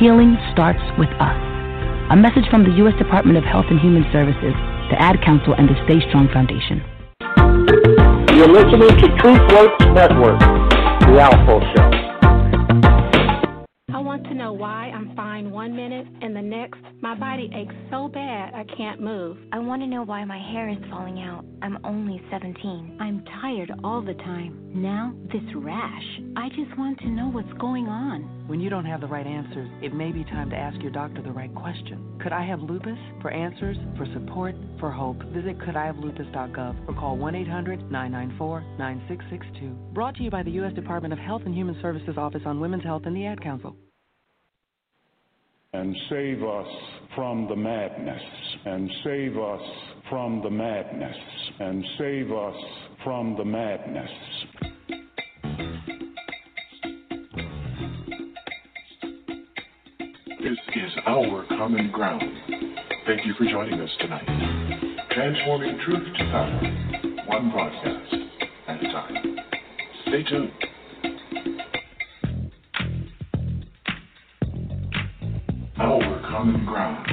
Healing 0.00 0.40
starts 0.56 0.80
with 0.96 1.12
us. 1.20 1.36
A 2.08 2.16
message 2.16 2.48
from 2.48 2.64
the 2.64 2.72
U.S. 2.88 2.96
Department 2.96 3.36
of 3.36 3.44
Health 3.44 3.68
and 3.68 3.76
Human 3.84 4.08
Services 4.08 4.56
the 4.90 5.00
Ad 5.00 5.22
Council, 5.24 5.54
and 5.54 5.68
the 5.68 5.74
Stay 5.84 6.00
Strong 6.08 6.28
Foundation. 6.32 6.82
You're 8.36 8.48
listening 8.48 8.92
to 9.00 9.06
TruthWorks 9.22 9.94
Network, 9.94 10.40
the 10.40 11.20
Alpha 11.20 11.60
Show. 11.76 11.93
I 13.94 14.00
want 14.00 14.24
to 14.24 14.34
know 14.34 14.52
why 14.52 14.90
I'm 14.92 15.14
fine 15.14 15.52
one 15.52 15.76
minute 15.76 16.08
and 16.20 16.34
the 16.34 16.42
next 16.42 16.80
my 17.00 17.14
body 17.14 17.48
aches 17.54 17.74
so 17.92 18.08
bad 18.08 18.52
I 18.52 18.64
can't 18.76 19.00
move. 19.00 19.36
I 19.52 19.60
want 19.60 19.82
to 19.82 19.86
know 19.86 20.02
why 20.02 20.24
my 20.24 20.38
hair 20.52 20.68
is 20.68 20.78
falling 20.90 21.20
out. 21.20 21.44
I'm 21.62 21.78
only 21.84 22.20
17. 22.28 22.98
I'm 23.00 23.24
tired 23.40 23.70
all 23.84 24.02
the 24.02 24.14
time. 24.14 24.72
Now, 24.74 25.14
this 25.32 25.42
rash. 25.54 26.20
I 26.36 26.48
just 26.48 26.76
want 26.76 26.98
to 27.00 27.08
know 27.08 27.28
what's 27.28 27.52
going 27.60 27.86
on. 27.86 28.22
When 28.48 28.58
you 28.58 28.68
don't 28.68 28.84
have 28.84 29.00
the 29.00 29.06
right 29.06 29.26
answers, 29.26 29.70
it 29.80 29.94
may 29.94 30.10
be 30.10 30.24
time 30.24 30.50
to 30.50 30.56
ask 30.56 30.80
your 30.82 30.90
doctor 30.90 31.22
the 31.22 31.30
right 31.30 31.54
question. 31.54 32.18
Could 32.20 32.32
I 32.32 32.44
have 32.44 32.60
lupus? 32.60 32.98
For 33.22 33.30
answers, 33.30 33.76
for 33.96 34.06
support, 34.12 34.56
for 34.80 34.90
hope, 34.90 35.22
visit 35.32 35.58
couldihavelupus.gov 35.58 36.88
or 36.88 36.94
call 36.94 37.16
1 37.16 37.34
800 37.34 37.92
994 37.92 38.60
9662. 38.76 39.68
Brought 39.94 40.16
to 40.16 40.24
you 40.24 40.30
by 40.30 40.42
the 40.42 40.50
U.S. 40.52 40.72
Department 40.72 41.12
of 41.12 41.20
Health 41.20 41.42
and 41.46 41.54
Human 41.54 41.78
Services 41.80 42.16
Office 42.18 42.42
on 42.44 42.60
Women's 42.60 42.82
Health 42.82 43.02
and 43.06 43.14
the 43.14 43.26
Ad 43.26 43.40
Council 43.40 43.76
and 45.74 45.96
save 46.08 46.42
us 46.42 46.66
from 47.16 47.48
the 47.48 47.56
madness 47.56 48.22
and 48.64 48.90
save 49.02 49.36
us 49.36 49.60
from 50.08 50.40
the 50.42 50.50
madness 50.50 51.16
and 51.58 51.84
save 51.98 52.30
us 52.30 52.54
from 53.02 53.36
the 53.36 53.44
madness. 53.44 54.10
This 60.40 60.58
is 60.76 60.92
our 61.06 61.44
common 61.48 61.90
ground. 61.90 62.22
Thank 63.06 63.26
you 63.26 63.34
for 63.36 63.44
joining 63.44 63.80
us 63.80 63.90
tonight. 63.98 65.04
Transforming 65.10 65.78
truth 65.84 66.06
to 66.18 66.24
power, 66.30 67.24
one 67.26 67.50
broadcast 67.50 68.14
at 68.68 68.84
a 68.84 68.92
time. 68.92 69.36
Stay 70.06 70.22
tuned. 70.22 70.52
Our 75.76 76.20
common 76.30 76.64
ground 76.64 77.04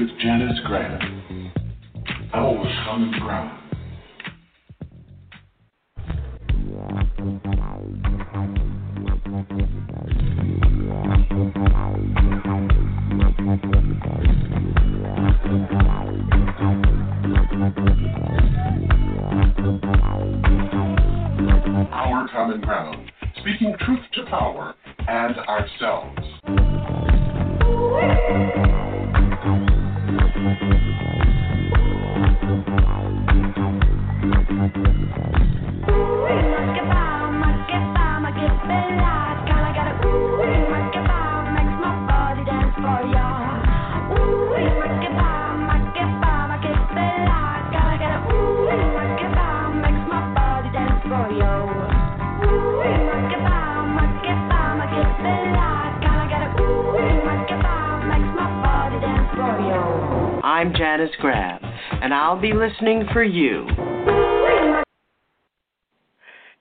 with 0.00 0.08
Janice 0.22 0.58
Graham. 0.64 1.52
Our 2.32 2.64
common 2.86 3.20
ground. 3.20 3.58
Our 21.92 22.28
common 22.28 22.60
ground, 22.62 23.10
speaking 23.40 23.76
truth 23.84 24.00
to 24.14 24.24
power 24.30 24.74
and 25.06 25.36
ourselves. 25.36 26.71
And 27.64 28.41
I'll 62.32 62.40
be 62.40 62.54
listening 62.54 63.04
for 63.12 63.22
you. 63.22 63.66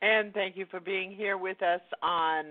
And 0.01 0.33
thank 0.33 0.57
you 0.57 0.65
for 0.69 0.81
being 0.81 1.15
here 1.15 1.37
with 1.37 1.63
us 1.63 1.79
on 2.03 2.43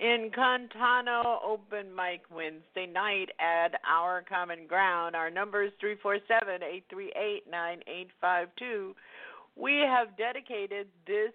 Mkutano 0.00 1.42
Open 1.44 1.92
Mic 1.92 2.22
Wednesday 2.32 2.86
night 2.86 3.30
at 3.40 3.80
Our 3.84 4.22
Common 4.28 4.68
Ground. 4.68 5.16
Our 5.16 5.28
number 5.28 5.64
is 5.64 5.72
347 5.80 6.62
838 6.62 7.50
9852. 7.50 8.94
We 9.56 9.82
have 9.84 10.16
dedicated 10.16 10.86
this 11.04 11.32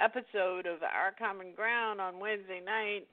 episode 0.00 0.64
of 0.64 0.82
Our 0.82 1.12
Common 1.18 1.52
Ground 1.54 2.00
on 2.00 2.18
Wednesday 2.18 2.62
night 2.64 3.06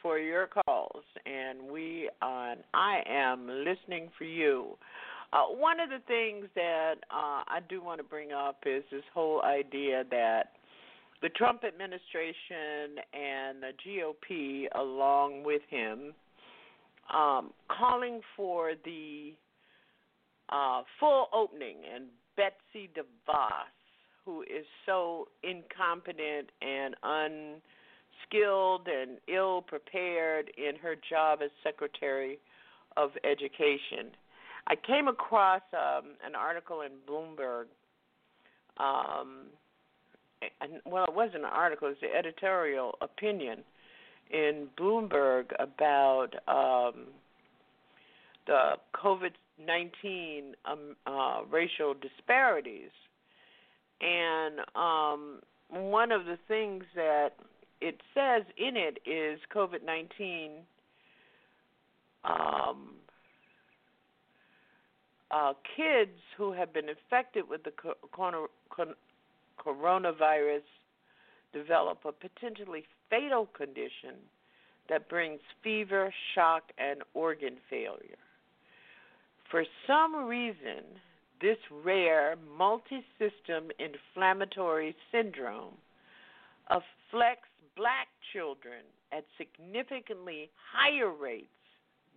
for 0.00 0.18
your 0.18 0.46
calls, 0.46 1.04
and 1.26 1.70
we 1.70 2.08
on 2.22 2.56
I 2.72 3.02
am 3.06 3.46
listening 3.46 4.08
for 4.16 4.24
you. 4.24 4.78
Uh, 5.32 5.46
one 5.46 5.80
of 5.80 5.88
the 5.90 6.00
things 6.06 6.46
that 6.54 6.94
uh, 7.10 7.42
I 7.46 7.58
do 7.68 7.82
want 7.82 7.98
to 7.98 8.04
bring 8.04 8.32
up 8.32 8.58
is 8.66 8.84
this 8.90 9.02
whole 9.12 9.42
idea 9.42 10.04
that 10.10 10.52
the 11.22 11.28
Trump 11.30 11.64
administration 11.64 13.02
and 13.12 13.62
the 13.62 13.72
GOP, 13.84 14.66
along 14.74 15.42
with 15.44 15.62
him, 15.70 16.12
um, 17.12 17.52
calling 17.68 18.20
for 18.36 18.72
the 18.84 19.32
uh, 20.50 20.82
full 21.00 21.28
opening, 21.32 21.76
and 21.94 22.06
Betsy 22.36 22.90
DeVos, 22.96 23.72
who 24.24 24.42
is 24.42 24.66
so 24.86 25.28
incompetent 25.42 26.50
and 26.62 26.94
unskilled 27.02 28.88
and 28.88 29.18
ill 29.34 29.62
prepared 29.62 30.50
in 30.56 30.76
her 30.76 30.94
job 31.08 31.40
as 31.42 31.50
Secretary 31.62 32.38
of 32.96 33.10
Education. 33.24 34.12
I 34.66 34.76
came 34.76 35.08
across 35.08 35.62
um, 35.72 36.12
an 36.24 36.34
article 36.34 36.80
in 36.80 36.92
Bloomberg. 37.08 37.66
Um, 38.78 39.46
and, 40.60 40.80
well, 40.84 41.04
it 41.04 41.14
wasn't 41.14 41.44
an 41.44 41.50
article; 41.52 41.88
it 41.88 41.92
was 41.92 41.98
the 42.02 42.16
editorial 42.16 42.98
opinion 43.00 43.62
in 44.30 44.68
Bloomberg 44.78 45.52
about 45.58 46.30
um, 46.48 47.06
the 48.46 48.72
COVID 48.94 49.30
nineteen 49.64 50.54
um, 50.64 50.96
uh, 51.06 51.42
racial 51.50 51.94
disparities, 51.94 52.90
and 54.00 54.60
um, 54.74 55.40
one 55.70 56.10
of 56.10 56.24
the 56.24 56.38
things 56.48 56.84
that 56.94 57.30
it 57.80 58.00
says 58.12 58.42
in 58.58 58.76
it 58.76 58.98
is 59.08 59.38
COVID 59.54 59.84
nineteen 59.84 60.50
um, 62.24 62.94
uh, 65.30 65.52
kids 65.76 66.18
who 66.36 66.52
have 66.52 66.72
been 66.72 66.88
infected 66.88 67.48
with 67.48 67.62
the 67.64 67.72
coronavirus 69.64 70.62
develop 71.52 71.98
a 72.04 72.12
potentially 72.12 72.84
fatal 73.10 73.48
condition 73.56 74.16
that 74.88 75.08
brings 75.08 75.40
fever, 75.62 76.12
shock, 76.34 76.64
and 76.78 77.02
organ 77.14 77.56
failure. 77.70 78.18
For 79.50 79.64
some 79.86 80.26
reason, 80.26 80.82
this 81.40 81.58
rare 81.84 82.36
multi 82.56 83.04
system 83.18 83.70
inflammatory 83.78 84.94
syndrome 85.12 85.74
afflicts 86.68 87.48
black 87.76 88.08
children 88.32 88.80
at 89.12 89.24
significantly 89.38 90.50
higher 90.72 91.10
rates 91.10 91.48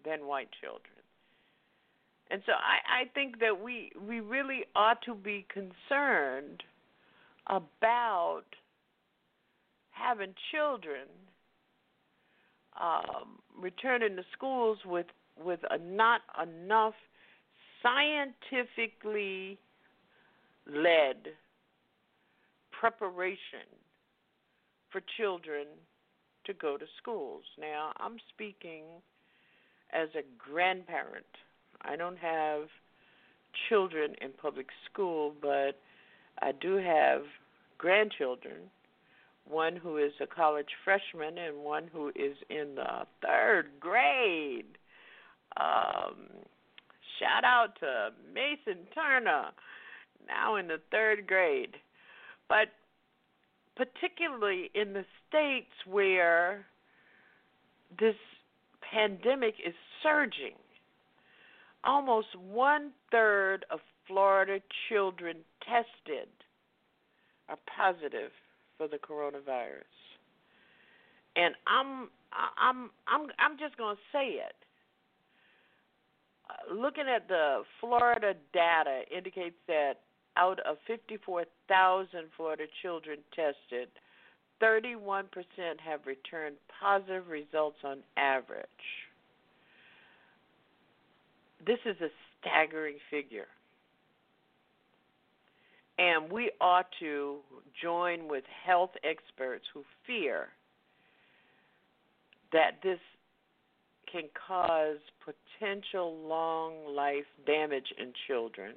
than 0.05 0.25
white 0.25 0.49
children. 0.61 0.96
And 2.29 2.41
so 2.45 2.51
I, 2.53 3.03
I 3.03 3.05
think 3.13 3.39
that 3.39 3.61
we 3.61 3.91
we 4.07 4.19
really 4.19 4.65
ought 4.75 5.01
to 5.03 5.15
be 5.15 5.45
concerned 5.51 6.63
about 7.47 8.43
having 9.91 10.33
children 10.51 11.07
um, 12.79 13.39
returning 13.59 14.15
to 14.17 14.23
schools 14.33 14.77
with 14.85 15.07
with 15.43 15.59
a, 15.69 15.77
not 15.77 16.21
enough 16.41 16.93
scientifically 17.81 19.57
led 20.65 21.15
preparation 22.79 23.67
for 24.91 25.01
children 25.17 25.65
to 26.45 26.53
go 26.53 26.77
to 26.77 26.85
schools. 26.97 27.43
Now, 27.59 27.91
I'm 27.97 28.17
speaking 28.29 28.83
as 29.93 30.09
a 30.15 30.23
grandparent. 30.37 31.25
I 31.81 31.95
don't 31.95 32.17
have 32.17 32.63
children 33.69 34.15
in 34.21 34.31
public 34.41 34.67
school, 34.91 35.33
but 35.41 35.79
I 36.41 36.51
do 36.51 36.75
have 36.75 37.21
grandchildren, 37.77 38.69
one 39.47 39.75
who 39.75 39.97
is 39.97 40.11
a 40.21 40.27
college 40.27 40.69
freshman 40.83 41.37
and 41.37 41.63
one 41.63 41.89
who 41.91 42.09
is 42.09 42.35
in 42.49 42.75
the 42.75 43.05
third 43.21 43.67
grade. 43.79 44.65
Um, 45.59 46.27
shout 47.19 47.43
out 47.43 47.79
to 47.79 48.09
Mason 48.33 48.85
Turner, 48.93 49.47
now 50.27 50.55
in 50.55 50.67
the 50.67 50.79
third 50.91 51.27
grade. 51.27 51.75
But 52.49 52.69
particularly 53.75 54.69
in 54.73 54.93
the 54.93 55.05
states 55.27 55.71
where 55.85 56.65
this 57.99 58.15
pandemic 58.91 59.55
is 59.65 59.73
surging. 60.03 60.55
Almost 61.87 62.27
one 62.35 62.91
third 63.11 63.65
of 63.71 63.79
Florida 64.07 64.59
children 64.89 65.37
tested 65.63 66.27
are 67.49 67.57
positive 67.75 68.31
for 68.77 68.87
the 68.87 68.97
coronavirus. 68.97 69.83
And 71.37 71.55
I'm 71.65 72.09
I'm 72.59 72.89
I'm 73.07 73.29
I'm 73.39 73.57
just 73.57 73.77
going 73.77 73.95
to 73.95 74.01
say 74.11 74.27
it. 74.35 74.55
Uh, 76.49 76.73
looking 76.73 77.05
at 77.07 77.27
the 77.27 77.63
Florida 77.79 78.33
data 78.53 79.01
indicates 79.15 79.55
that 79.67 79.95
out 80.37 80.59
of 80.61 80.77
54,000 80.87 82.09
Florida 82.35 82.63
children 82.81 83.19
tested, 83.35 83.89
31% 84.61 85.25
have 85.83 85.99
returned 86.05 86.55
positive 86.79 87.27
results 87.27 87.77
on 87.83 87.99
average. 88.17 88.65
This 91.65 91.79
is 91.85 91.95
a 92.01 92.09
staggering 92.39 92.97
figure. 93.09 93.47
And 95.99 96.31
we 96.31 96.51
ought 96.61 96.87
to 96.99 97.37
join 97.81 98.27
with 98.27 98.43
health 98.65 98.91
experts 99.03 99.65
who 99.73 99.83
fear 100.05 100.49
that 102.53 102.79
this 102.83 102.99
can 104.11 104.23
cause 104.47 104.97
potential 105.25 106.15
long 106.27 106.95
life 106.95 107.25
damage 107.45 107.87
in 107.99 108.13
children. 108.27 108.73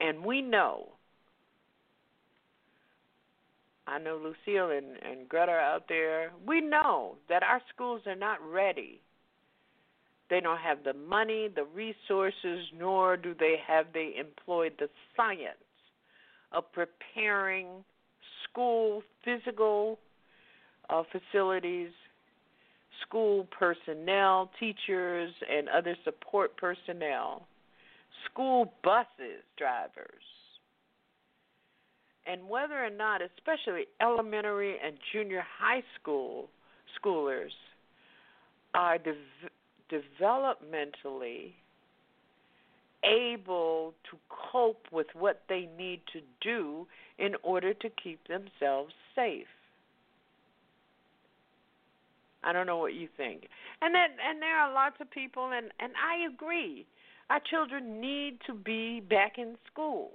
And 0.00 0.24
we 0.24 0.40
know, 0.40 0.88
I 3.86 3.98
know 3.98 4.16
Lucille 4.16 4.70
and, 4.70 4.96
and 5.02 5.28
Greta 5.28 5.52
are 5.52 5.60
out 5.60 5.86
there, 5.88 6.30
we 6.46 6.60
know 6.60 7.16
that 7.28 7.42
our 7.42 7.60
schools 7.74 8.02
are 8.06 8.14
not 8.14 8.38
ready. 8.48 9.02
They 10.30 10.40
don't 10.40 10.60
have 10.60 10.84
the 10.84 10.94
money, 10.94 11.48
the 11.54 11.64
resources, 11.64 12.66
nor 12.78 13.16
do 13.16 13.34
they 13.38 13.56
have 13.66 13.86
they 13.92 14.14
employed 14.18 14.74
the 14.78 14.88
science 15.16 15.58
of 16.52 16.64
preparing 16.72 17.66
school 18.48 19.02
physical 19.24 19.98
uh, 20.88 21.02
facilities 21.10 21.90
school 23.02 23.46
personnel, 23.58 24.50
teachers, 24.58 25.32
and 25.50 25.68
other 25.68 25.96
support 26.04 26.56
personnel, 26.56 27.46
school 28.30 28.72
buses 28.84 29.42
drivers, 29.56 30.22
and 32.26 32.48
whether 32.48 32.84
or 32.84 32.90
not, 32.90 33.20
especially 33.22 33.84
elementary 34.00 34.76
and 34.84 34.96
junior 35.12 35.42
high 35.58 35.82
school 36.00 36.48
schoolers, 37.02 37.50
are 38.74 38.98
de- 38.98 39.14
developmentally 39.90 41.52
able 43.04 43.94
to 44.10 44.18
cope 44.52 44.86
with 44.92 45.06
what 45.14 45.42
they 45.48 45.68
need 45.78 46.00
to 46.12 46.20
do 46.42 46.86
in 47.18 47.34
order 47.42 47.72
to 47.74 47.88
keep 48.02 48.20
themselves 48.28 48.92
safe. 49.14 49.46
I 52.42 52.52
don't 52.52 52.66
know 52.66 52.78
what 52.78 52.94
you 52.94 53.08
think. 53.16 53.48
And 53.82 53.94
then 53.94 54.10
and 54.26 54.40
there 54.40 54.56
are 54.58 54.72
lots 54.72 54.96
of 55.00 55.10
people 55.10 55.50
and 55.52 55.70
and 55.78 55.92
I 55.96 56.26
agree. 56.32 56.86
Our 57.28 57.40
children 57.48 58.00
need 58.00 58.38
to 58.46 58.54
be 58.54 59.00
back 59.00 59.38
in 59.38 59.56
school. 59.70 60.10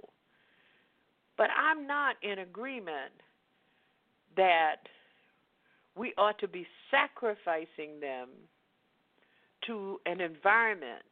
But 1.38 1.48
I'm 1.56 1.86
not 1.86 2.16
in 2.22 2.38
agreement 2.38 3.12
that 4.36 4.76
we 5.96 6.12
ought 6.18 6.38
to 6.40 6.48
be 6.48 6.66
sacrificing 6.90 8.00
them 8.00 8.28
to 9.66 10.00
an 10.06 10.20
environment 10.20 11.04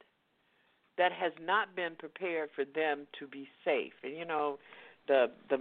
that 0.96 1.12
has 1.12 1.32
not 1.42 1.74
been 1.74 1.94
prepared 1.98 2.50
for 2.54 2.64
them 2.64 3.06
to 3.18 3.26
be 3.26 3.48
safe. 3.64 3.92
And 4.02 4.16
you 4.16 4.24
know, 4.24 4.58
the 5.08 5.26
the 5.50 5.58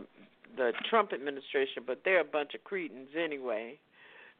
the 0.55 0.71
Trump 0.89 1.13
administration, 1.13 1.83
but 1.85 2.01
they're 2.05 2.21
a 2.21 2.25
bunch 2.25 2.53
of 2.53 2.63
cretins 2.63 3.09
anyway 3.17 3.79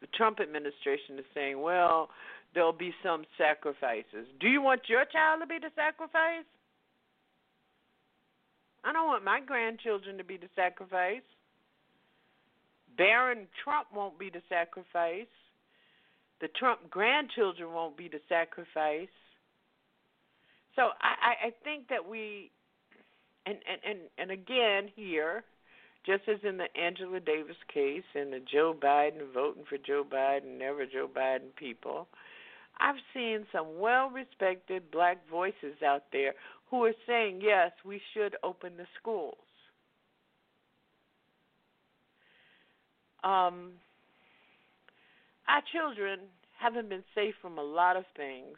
the 0.03 0.07
Trump 0.17 0.41
administration 0.41 1.17
is 1.17 1.25
saying, 1.33 1.61
well, 1.61 2.09
there'll 2.53 2.73
be 2.73 2.93
some 3.01 3.23
sacrifices. 3.37 4.27
Do 4.41 4.49
you 4.49 4.61
want 4.61 4.81
your 4.87 5.05
child 5.05 5.39
to 5.39 5.47
be 5.47 5.59
the 5.59 5.71
sacrifice? 5.77 6.43
I 8.83 8.91
don't 8.91 9.07
want 9.07 9.23
my 9.23 9.39
grandchildren 9.39 10.17
to 10.17 10.25
be 10.25 10.35
the 10.35 10.49
sacrifice. 10.57 11.23
Barron 12.97 13.47
Trump 13.63 13.87
won't 13.95 14.19
be 14.19 14.29
the 14.29 14.41
sacrifice. 14.49 15.31
The 16.43 16.49
Trump 16.59 16.89
grandchildren 16.89 17.71
won't 17.71 17.95
be 17.95 18.09
the 18.09 18.19
sacrifice. 18.27 19.07
So 20.75 20.89
I, 20.99 21.47
I 21.47 21.53
think 21.63 21.87
that 21.87 22.05
we 22.05 22.51
and, 23.45 23.55
and, 23.65 23.79
and, 23.89 23.99
and 24.17 24.31
again 24.31 24.91
here 24.93 25.45
just 26.05 26.23
as 26.27 26.39
in 26.43 26.57
the 26.57 26.67
Angela 26.77 27.21
Davis 27.21 27.55
case 27.73 28.03
and 28.13 28.33
the 28.33 28.41
Joe 28.51 28.75
Biden 28.77 29.33
voting 29.33 29.63
for 29.69 29.77
Joe 29.77 30.03
Biden, 30.03 30.59
never 30.59 30.85
Joe 30.85 31.07
Biden 31.07 31.55
people, 31.55 32.09
I've 32.77 32.99
seen 33.13 33.45
some 33.53 33.79
well 33.79 34.09
respected 34.09 34.91
black 34.91 35.19
voices 35.31 35.81
out 35.81 36.03
there 36.11 36.33
who 36.69 36.83
are 36.83 36.93
saying, 37.07 37.39
yes, 37.41 37.71
we 37.85 38.01
should 38.13 38.35
open 38.43 38.73
the 38.75 38.87
schools. 38.99 39.37
Um, 43.23 43.69
our 45.47 45.61
children 45.71 46.19
haven't 46.59 46.89
been 46.89 47.03
safe 47.13 47.35
from 47.41 47.57
a 47.57 47.63
lot 47.63 47.97
of 47.97 48.05
things 48.15 48.57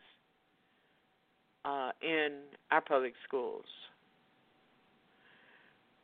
uh, 1.65 1.91
in 2.01 2.39
our 2.71 2.81
public 2.81 3.13
schools 3.27 3.65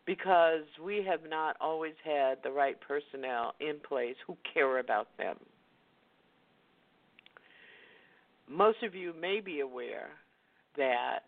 because 0.06 0.64
we 0.84 1.04
have 1.08 1.22
not 1.30 1.56
always 1.62 1.94
had 2.04 2.40
the 2.44 2.52
right 2.52 2.78
personnel 2.82 3.54
in 3.60 3.76
place 3.88 4.16
who 4.26 4.36
care 4.54 4.80
about 4.80 5.08
them. 5.18 5.38
Most 8.50 8.84
of 8.84 8.96
you 8.96 9.14
may 9.20 9.40
be 9.40 9.60
aware 9.60 10.10
that 10.76 11.24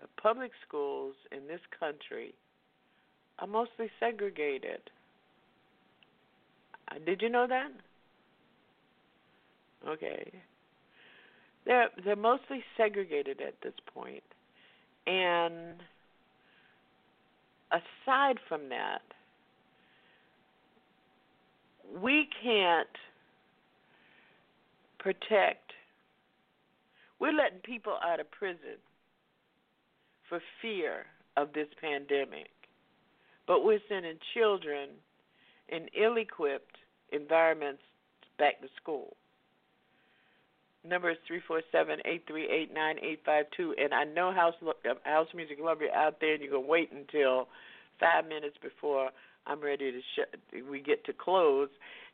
the 0.00 0.06
public 0.22 0.52
schools 0.66 1.14
in 1.32 1.46
this 1.46 1.60
country 1.78 2.34
are 3.38 3.46
mostly 3.46 3.90
segregated. 3.98 4.80
Uh, 6.90 6.94
did 7.04 7.22
you 7.22 7.28
know 7.28 7.46
that? 7.48 7.70
Okay. 9.88 10.32
They're 11.66 11.88
they're 12.04 12.16
mostly 12.16 12.62
segregated 12.76 13.40
at 13.40 13.54
this 13.62 13.74
point. 13.94 14.22
And 15.06 15.82
aside 17.70 18.38
from 18.48 18.68
that, 18.68 19.02
we 22.02 22.28
can't 22.42 22.88
protect. 24.98 25.72
We're 27.18 27.32
letting 27.32 27.60
people 27.62 27.96
out 28.04 28.20
of 28.20 28.30
prison 28.30 28.78
for 30.28 30.40
fear 30.62 31.06
of 31.36 31.52
this 31.52 31.68
pandemic, 31.80 32.50
but 33.46 33.64
we're 33.64 33.80
sending 33.88 34.16
children 34.34 34.90
in 35.70 35.86
ill 36.00 36.16
equipped 36.16 36.76
environments 37.12 37.82
back 38.38 38.60
to 38.60 38.68
school. 38.80 39.16
Number 40.84 41.10
is 41.10 41.18
three 41.26 41.40
four 41.46 41.62
seven 41.70 41.98
eight 42.06 42.24
three 42.26 42.48
eight 42.48 42.72
nine 42.72 42.96
eight 43.02 43.20
five 43.24 43.44
two, 43.56 43.74
and 43.78 43.92
I 43.92 44.04
know 44.04 44.32
house 44.32 44.54
house 45.04 45.28
music 45.34 45.58
lover 45.62 45.88
out 45.94 46.20
there, 46.20 46.34
and 46.34 46.42
you 46.42 46.50
can 46.50 46.66
wait 46.66 46.90
until 46.90 47.48
five 47.98 48.26
minutes 48.26 48.56
before 48.62 49.10
I'm 49.46 49.60
ready 49.60 49.92
to 49.92 50.00
sh- 50.00 50.62
we 50.70 50.80
get 50.80 51.04
to 51.04 51.12
close 51.12 51.68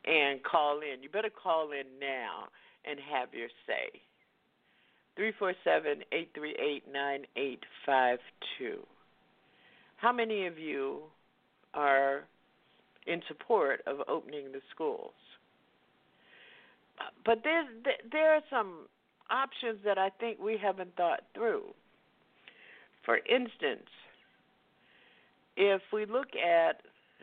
and 0.05 0.43
call 0.43 0.79
in. 0.81 1.01
You 1.01 1.09
better 1.09 1.29
call 1.29 1.71
in 1.71 1.85
now 1.99 2.49
and 2.83 2.99
have 2.99 3.33
your 3.33 3.49
say. 3.65 4.01
Three 5.15 5.31
four 5.39 5.53
seven 5.63 6.03
eight 6.11 6.31
three 6.35 6.55
eight 6.59 6.83
nine 6.91 7.25
eight 7.37 7.63
five 7.85 8.19
two. 8.57 8.79
How 9.95 10.11
many 10.11 10.45
of 10.45 10.59
you 10.59 11.03
are 11.73 12.23
in 13.07 13.21
support 13.27 13.81
of 13.87 13.97
opening 14.07 14.51
the 14.51 14.61
schools? 14.73 15.13
but 17.25 17.41
there's 17.43 17.67
there 18.11 18.33
are 18.33 18.41
some 18.49 18.87
options 19.29 19.79
that 19.83 19.97
I 19.97 20.09
think 20.09 20.39
we 20.39 20.57
haven't 20.57 20.95
thought 20.95 21.21
through. 21.33 21.73
For 23.05 23.17
instance, 23.17 23.89
if 25.55 25.81
we 25.91 26.05
look 26.05 26.29
at, 26.35 26.81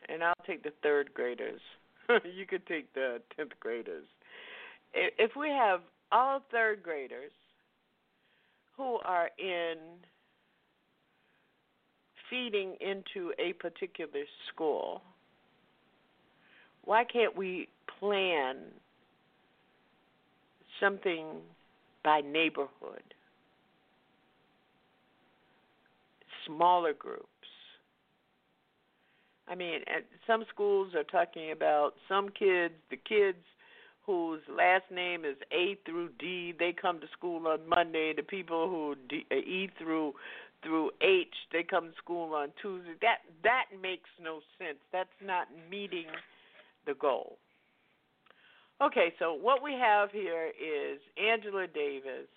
and 0.09 0.23
I'll 0.23 0.35
take 0.47 0.63
the 0.63 0.73
third 0.83 1.13
graders, 1.15 1.61
you 2.09 2.47
could 2.47 2.67
take 2.67 2.93
the 2.95 3.21
tenth 3.37 3.53
graders. 3.61 4.05
If 4.95 5.33
we 5.37 5.49
have 5.49 5.81
all 6.13 6.41
third 6.51 6.83
graders 6.83 7.33
who 8.77 8.99
are 9.05 9.31
in 9.39 9.77
feeding 12.31 12.77
into 12.81 13.33
a 13.39 13.53
particular 13.55 14.25
school, 14.53 15.03
why 16.85 17.05
can't 17.05 17.37
we 17.37 17.69
plan 17.99 18.57
something 20.81 21.27
by 22.03 22.21
neighborhood, 22.21 23.03
smaller 26.47 26.93
groups. 26.93 27.29
I 29.49 29.55
mean, 29.55 29.81
some 30.27 30.45
schools 30.53 30.95
are 30.95 31.05
talking 31.05 31.51
about 31.51 31.95
some 32.09 32.29
kids, 32.31 32.75
the 32.91 32.97
kids 32.97 33.39
whose 34.07 34.41
last 34.49 34.85
name 34.91 35.25
is 35.25 35.37
A 35.53 35.77
through 35.87 36.11
D, 36.19 36.55
they 36.59 36.75
come 36.79 37.01
to 37.01 37.07
school 37.17 37.47
on 37.47 37.61
Monday. 37.69 38.13
The 38.15 38.23
people 38.23 38.69
who 38.69 38.95
D, 39.09 39.27
uh, 39.31 39.35
E 39.37 39.71
through 39.79 40.13
through 40.63 40.91
H, 41.03 41.35
they 41.53 41.63
come 41.63 41.89
to 41.89 41.95
school 42.03 42.35
on 42.35 42.49
Tuesday. 42.61 42.95
That 43.03 43.19
that 43.43 43.67
makes 43.83 44.09
no 44.23 44.41
sense. 44.59 44.79
That's 44.93 45.09
not 45.23 45.47
meeting 45.71 46.07
the 46.87 46.95
goal. 46.95 47.39
Okay, 48.83 49.13
so 49.19 49.35
what 49.35 49.63
we 49.63 49.73
have 49.73 50.11
here 50.11 50.49
is 50.49 51.01
Angela 51.17 51.67
Davis 51.67 52.29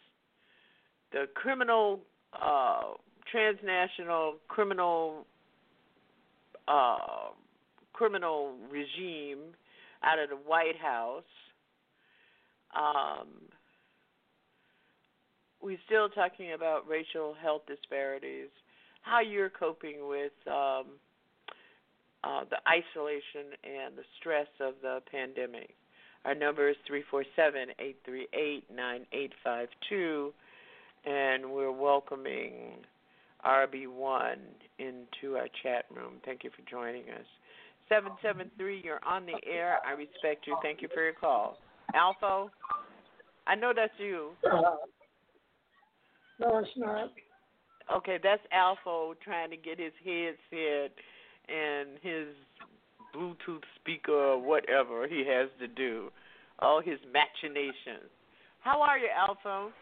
the 1.12 1.26
criminal 1.36 2.02
uh, 2.34 2.94
transnational 3.32 4.36
criminal 4.48 5.26
uh, 6.68 7.30
criminal 7.94 8.56
regime 8.70 9.40
out 10.04 10.20
of 10.20 10.30
the 10.30 10.36
White 10.36 10.78
House. 10.82 11.24
Um, 12.76 13.28
we're 15.62 15.78
still 15.86 16.10
talking 16.10 16.54
about 16.54 16.88
racial 16.88 17.34
health 17.42 17.64
disparities, 17.68 18.50
how 19.02 19.22
you're 19.22 19.50
coping 19.50 20.08
with 20.08 20.34
um, 20.46 20.86
uh, 22.28 22.44
the 22.50 22.58
isolation 22.68 23.56
and 23.64 23.98
the 23.98 24.04
stress 24.20 24.48
of 24.60 24.74
the 24.82 25.00
pandemic. 25.10 25.76
Our 26.26 26.36
number 26.36 26.70
is 26.70 26.76
347 26.86 27.70
838 27.80 28.64
9852, 28.76 30.34
and 31.06 31.52
we're 31.52 31.72
welcoming 31.72 32.84
RB1 33.46 34.36
into 34.80 35.38
our 35.38 35.48
chat 35.64 35.86
room. 35.96 36.16
Thank 36.26 36.44
you 36.44 36.50
for 36.50 36.70
joining 36.70 37.04
us. 37.04 37.28
773, 37.88 38.82
you're 38.84 39.00
on 39.08 39.26
the 39.26 39.40
air. 39.50 39.78
I 39.88 39.92
respect 39.92 40.48
you. 40.48 40.58
Thank 40.62 40.82
you 40.82 40.90
for 40.94 41.04
your 41.04 41.14
call. 41.14 41.58
Alpha, 41.96 42.48
I 43.46 43.56
know 43.56 43.72
that's 43.74 43.94
you. 43.98 44.32
Uh, 44.44 44.76
no, 46.42 46.58
it's 46.58 46.70
not. 46.76 47.12
Okay, 47.96 48.20
that's 48.22 48.42
Alpha 48.52 49.14
trying 49.24 49.50
to 49.52 49.56
get 49.56 49.80
his 49.80 49.94
headset 50.04 50.92
and 51.50 51.90
his 52.02 52.28
Bluetooth 53.16 53.64
speaker 53.80 54.14
or 54.14 54.42
whatever 54.42 55.08
he 55.08 55.24
has 55.28 55.50
to 55.60 55.68
do. 55.68 56.10
All 56.60 56.82
his 56.82 57.00
machinations. 57.14 58.10
How 58.60 58.82
are 58.82 58.98
you, 58.98 59.10
Alphonse? 59.16 59.74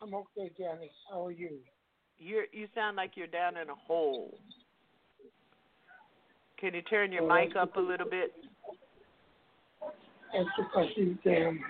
I'm 0.00 0.14
okay, 0.14 0.50
Janice. 0.56 0.90
How 1.10 1.26
are 1.26 1.32
you? 1.32 1.58
You 2.18 2.44
you 2.52 2.68
sound 2.74 2.96
like 2.96 3.12
you're 3.14 3.26
down 3.26 3.56
in 3.56 3.68
a 3.68 3.74
hole. 3.74 4.38
Can 6.58 6.74
you 6.74 6.82
turn 6.82 7.10
your 7.12 7.26
mic 7.26 7.56
up 7.56 7.76
a 7.76 7.80
little 7.80 8.08
bit? 8.08 8.32
That's 10.32 10.48
because 10.56 10.86
you 10.96 11.18
damn. 11.24 11.60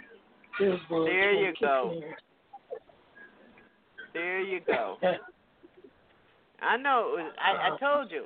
There 0.59 1.33
you 1.33 1.53
go. 1.61 2.01
There 4.13 4.41
you 4.41 4.61
go. 4.67 4.97
I 6.63 6.77
know. 6.77 7.17
It 7.19 7.23
was, 7.23 7.33
I, 7.41 7.75
I 7.75 7.79
told 7.79 8.11
you. 8.11 8.25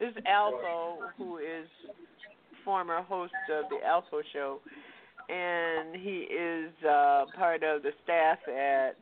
This 0.00 0.10
is 0.10 0.22
Alpha, 0.26 1.12
who 1.16 1.38
is 1.38 1.68
former 2.64 3.02
host 3.02 3.32
of 3.52 3.70
the 3.70 3.86
Alpha 3.86 4.22
Show, 4.32 4.58
and 5.28 5.94
he 5.94 6.26
is 6.26 6.72
uh, 6.84 7.24
part 7.36 7.62
of 7.62 7.82
the 7.82 7.90
staff 8.02 8.38
at 8.48 8.96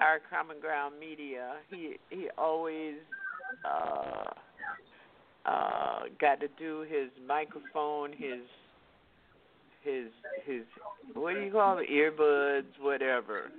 our 0.00 0.20
Common 0.30 0.58
Ground 0.60 0.94
Media. 0.98 1.52
He 1.70 1.96
he 2.10 2.28
always 2.36 2.96
uh, 3.64 4.30
uh, 5.46 6.00
got 6.20 6.40
to 6.40 6.48
do 6.58 6.80
his 6.88 7.10
microphone, 7.26 8.10
his 8.12 8.40
his 9.84 10.06
his 10.44 10.62
what 11.14 11.34
do 11.34 11.40
you 11.40 11.52
call 11.52 11.78
it, 11.78 11.88
earbuds, 11.88 12.80
whatever. 12.80 13.50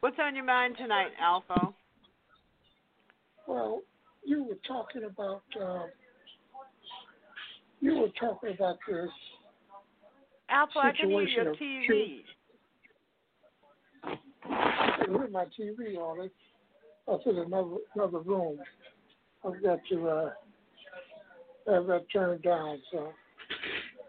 What's 0.00 0.16
on 0.18 0.34
your 0.34 0.44
mind 0.44 0.76
tonight, 0.78 1.10
Alpha? 1.20 1.74
Well, 3.46 3.82
you 4.24 4.44
were 4.44 4.58
talking 4.66 5.04
about 5.04 5.42
uh, 5.60 5.86
you 7.80 7.98
were 7.98 8.08
talking 8.18 8.54
about 8.54 8.76
this. 8.88 9.08
Alpha, 10.48 10.78
I 10.78 10.92
can 10.92 11.10
hear 11.10 11.22
your 11.22 11.54
TV. 11.54 12.22
I 14.44 15.04
can 15.04 15.14
hear 15.14 15.28
my 15.28 15.44
TV 15.58 15.96
on 15.96 16.24
it. 16.24 16.32
That's 17.06 17.22
in 17.26 17.38
another 17.38 17.76
another 17.94 18.18
room. 18.20 18.58
I've 19.44 19.62
got 19.62 19.78
to 19.90 20.08
uh, 20.08 20.30
have 21.68 21.86
that 21.86 22.06
turned 22.12 22.42
down, 22.42 22.80
so 22.90 23.12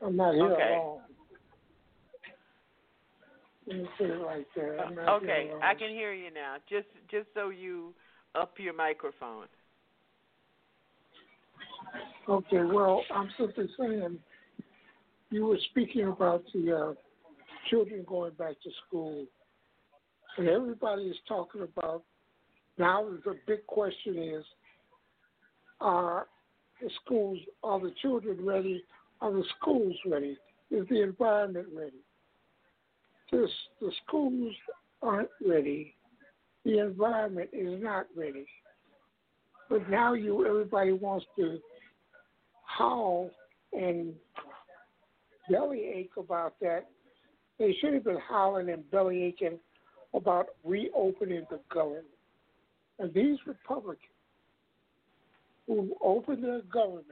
I'm 0.04 0.16
not 0.16 0.34
here 0.34 0.52
Okay. 0.52 0.74
alone. 0.74 1.00
Let 3.68 3.78
me 3.78 3.90
put 3.98 4.10
it 4.10 4.14
right 4.14 4.48
there. 4.56 4.80
Okay. 5.10 5.52
I 5.62 5.74
can 5.74 5.90
hear 5.90 6.14
you 6.14 6.32
now. 6.32 6.56
Just 6.70 6.88
just 7.12 7.28
so 7.34 7.50
you 7.50 7.94
up 8.36 8.54
your 8.58 8.74
microphone. 8.74 9.48
Okay, 12.30 12.64
well, 12.64 13.04
I'm 13.14 13.30
simply 13.40 13.70
saying 13.80 14.20
you 15.32 15.46
were 15.46 15.60
speaking 15.72 16.08
about 16.08 16.44
the 16.54 16.76
uh, 16.76 16.94
children 17.70 18.04
going 18.08 18.34
back 18.34 18.56
to 18.64 18.70
school, 18.86 19.26
and 20.38 20.48
everybody 20.48 21.04
is 21.04 21.16
talking 21.28 21.62
about 21.62 22.04
now. 22.78 23.08
The 23.26 23.38
big 23.48 23.66
question 23.68 24.18
is: 24.18 24.44
Are 25.80 26.28
the 26.82 26.90
schools? 27.04 27.40
Are 27.64 27.80
the 27.80 27.94
children 28.02 28.46
ready? 28.46 28.84
Are 29.22 29.32
the 29.32 29.44
schools 29.60 29.96
ready? 30.06 30.38
Is 30.70 30.86
the 30.90 31.02
environment 31.02 31.68
ready? 31.76 32.04
This, 33.32 33.50
the 33.82 33.92
schools 34.06 34.54
aren't 35.02 35.30
ready. 35.46 35.96
The 36.68 36.80
environment 36.80 37.49
is 37.53 37.82
not 37.82 38.07
ready. 38.13 38.45
But 39.70 39.89
now 39.89 40.15
you, 40.15 40.45
everybody 40.45 40.91
wants 40.91 41.26
to 41.38 41.59
howl 42.65 43.32
and 43.72 44.13
bellyache 45.49 46.11
about 46.18 46.55
that. 46.59 46.89
They 47.57 47.74
should 47.80 47.93
have 47.93 48.03
been 48.03 48.20
howling 48.30 48.68
and 48.68 48.84
bellyaching 48.91 49.59
about 50.13 50.47
reopening 50.65 51.45
the 51.49 51.61
government. 51.74 52.03
And 52.99 53.13
these 53.13 53.38
Republicans 53.45 54.01
who 55.68 55.95
opened 56.03 56.43
their 56.43 56.63
government 56.63 57.05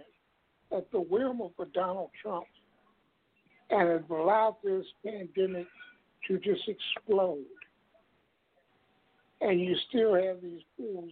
at 0.75 0.91
the 0.91 0.99
whim 0.99 1.39
of 1.39 1.51
Donald 1.71 2.09
Trump 2.21 2.45
and 3.69 3.87
have 3.87 4.09
allowed 4.09 4.57
this 4.65 4.86
pandemic 5.05 5.67
to 6.27 6.39
just 6.39 6.67
explode. 6.67 7.45
And 9.46 9.62
you 9.62 9.76
still 9.89 10.16
have 10.16 10.42
these 10.42 10.62
fools 10.76 11.12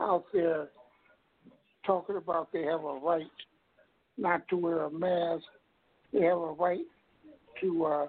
out 0.00 0.24
there 0.32 0.68
talking 1.84 2.14
about 2.16 2.52
they 2.52 2.62
have 2.62 2.84
a 2.84 3.00
right 3.02 3.26
not 4.16 4.46
to 4.50 4.56
wear 4.56 4.84
a 4.84 4.90
mask. 4.90 5.42
They 6.12 6.20
have 6.20 6.38
a 6.38 6.52
right 6.52 6.84
to 7.60 7.84
uh, 7.86 8.06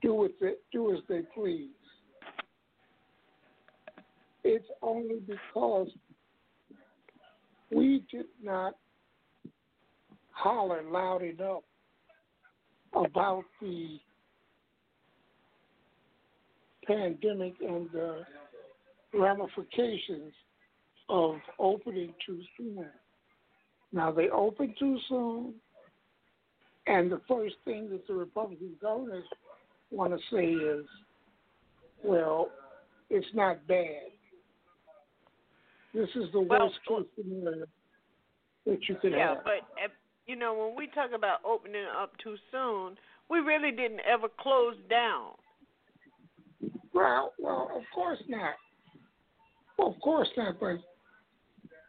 do 0.00 0.14
what 0.14 0.30
they, 0.40 0.52
do 0.72 0.92
as 0.92 1.00
they 1.08 1.22
please. 1.34 1.70
It's 4.44 4.68
only 4.80 5.18
because 5.26 5.88
we 7.72 8.04
did 8.12 8.26
not 8.40 8.74
holler 10.30 10.84
loud 10.88 11.22
enough 11.22 11.64
about 12.94 13.42
the 13.60 13.98
pandemic 16.86 17.54
and 17.60 17.90
the 17.92 18.24
ramifications 19.14 20.32
of 21.08 21.36
opening 21.58 22.12
too 22.24 22.40
soon. 22.56 22.86
Now 23.92 24.10
they 24.10 24.28
opened 24.28 24.74
too 24.78 24.98
soon, 25.08 25.54
and 26.86 27.10
the 27.10 27.20
first 27.28 27.54
thing 27.64 27.88
that 27.90 28.06
the 28.06 28.14
Republican 28.14 28.76
governors 28.80 29.24
want 29.90 30.12
to 30.12 30.18
say 30.34 30.52
is, 30.52 30.84
"Well, 32.02 32.50
it's 33.08 33.32
not 33.34 33.66
bad. 33.66 34.10
This 35.94 36.08
is 36.16 36.30
the 36.32 36.40
Well, 36.40 36.66
worst 36.66 36.84
case 36.84 37.06
scenario 37.16 37.66
that 38.66 38.88
you 38.88 38.96
could 38.96 39.12
Yeah, 39.12 39.34
have." 39.34 39.44
but 39.44 39.60
uh, 39.82 39.88
you 40.26 40.36
know 40.36 40.54
when 40.54 40.74
we 40.74 40.88
talk 40.88 41.12
about 41.12 41.44
opening 41.44 41.86
up 41.86 42.16
too 42.18 42.36
soon, 42.50 42.98
we 43.28 43.38
really 43.38 43.70
didn't 43.70 44.00
ever 44.00 44.28
close 44.28 44.76
down. 44.90 45.36
Well, 46.92 47.32
well, 47.38 47.70
of 47.74 47.82
course 47.94 48.22
not. 48.28 48.54
Well, 49.78 49.88
of 49.88 50.00
course 50.00 50.28
not. 50.36 50.58
But 50.60 50.78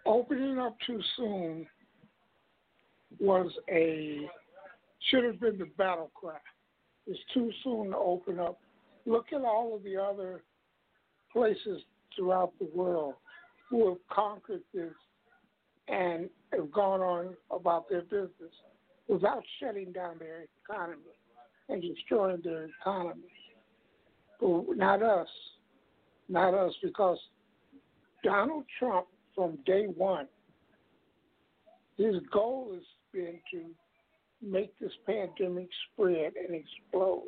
opening 0.06 0.58
up 0.60 0.76
too 0.86 1.00
soon 1.16 1.68
was 3.20 3.52
a 3.70 4.30
should 5.10 5.24
have 5.24 5.40
been 5.40 5.58
the 5.58 5.70
battle 5.78 6.12
cry. 6.14 6.38
It's 7.06 7.20
too 7.34 7.52
soon 7.64 7.92
to 7.92 7.98
open 7.98 8.40
up. 8.40 8.60
Look 9.06 9.28
at 9.34 9.42
all 9.42 9.76
of 9.76 9.84
the 9.84 9.96
other 9.96 10.42
places 11.32 11.82
throughout 12.16 12.52
the 12.60 12.70
world 12.76 13.14
who 13.70 13.88
have 13.90 13.98
conquered 14.12 14.62
this 14.74 14.92
and 15.88 16.30
have 16.52 16.72
gone 16.72 17.02
on 17.02 17.36
about 17.52 17.90
their 17.90 18.02
business 18.02 18.54
without 19.08 19.44
shutting 19.60 19.92
down 19.92 20.18
their 20.20 20.46
economy 20.64 21.02
and 21.70 21.82
destroying 21.82 22.42
their 22.44 22.66
economy. 22.82 23.22
Not 24.42 25.02
us. 25.02 25.28
Not 26.30 26.54
us, 26.54 26.74
because 26.84 27.18
Donald 28.24 28.66
Trump, 28.80 29.08
from 29.34 29.58
day 29.66 29.86
one, 29.86 30.28
his 31.98 32.16
goal 32.32 32.72
has 32.74 32.84
been 33.14 33.40
to 33.52 33.66
make 34.42 34.78
this 34.80 34.92
pandemic 35.06 35.70
spread 35.92 36.34
and 36.36 36.56
explode. 36.56 37.24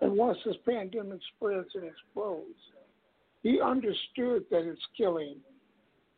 And 0.00 0.16
once 0.16 0.38
this 0.44 0.56
pandemic 0.68 1.20
spreads 1.36 1.68
and 1.74 1.84
explodes, 1.84 2.58
he 3.42 3.60
understood 3.60 4.44
that 4.50 4.68
it's 4.68 4.80
killing 4.96 5.36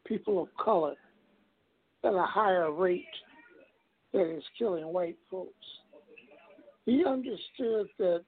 people 0.04 0.42
of 0.42 0.48
color 0.62 0.94
at 2.02 2.14
a 2.14 2.26
higher 2.26 2.72
rate 2.72 3.04
than 4.12 4.22
it's 4.22 4.46
killing 4.58 4.86
white 4.86 5.18
folks. 5.30 5.52
He 6.86 7.04
understood 7.04 7.88
that 7.98 8.24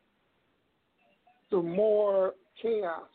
the 1.51 1.61
more 1.61 2.35
chaos 2.61 3.09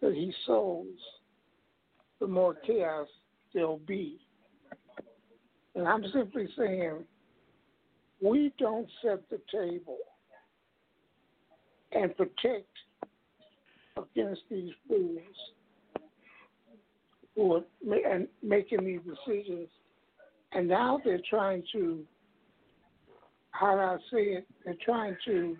that 0.00 0.12
he 0.12 0.32
sows, 0.46 0.86
the 2.20 2.26
more 2.26 2.54
chaos 2.66 3.08
there'll 3.52 3.78
be. 3.78 4.18
And 5.74 5.86
I'm 5.86 6.04
simply 6.12 6.48
saying, 6.56 7.04
we 8.22 8.52
don't 8.58 8.88
set 9.02 9.28
the 9.30 9.40
table 9.52 9.98
and 11.92 12.16
protect 12.16 12.68
against 13.96 14.42
these 14.50 14.72
fools 14.88 15.18
who 17.34 17.54
are 17.54 17.62
and 18.10 18.26
making 18.42 18.84
these 18.84 19.00
decisions. 19.00 19.68
And 20.52 20.68
now 20.68 21.00
they're 21.04 21.20
trying 21.28 21.62
to, 21.72 22.02
how 23.50 23.74
do 23.74 23.80
I 23.80 23.96
say 24.10 24.22
it? 24.32 24.46
They're 24.64 24.74
trying 24.84 25.16
to 25.26 25.56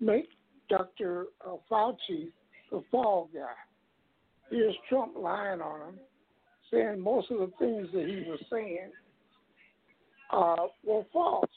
make 0.00 0.28
Dr. 0.68 1.26
uh, 1.46 1.56
Fauci 1.70 2.28
the 2.70 2.82
fall 2.90 3.28
guy. 3.32 3.40
Here's 4.50 4.74
Trump 4.88 5.14
lying 5.16 5.60
on 5.60 5.88
him, 5.88 5.98
saying 6.70 7.00
most 7.00 7.30
of 7.30 7.38
the 7.38 7.52
things 7.58 7.88
that 7.92 8.06
he 8.06 8.24
was 8.28 8.40
saying 8.50 8.90
uh, 10.32 10.66
were 10.84 11.04
false. 11.12 11.50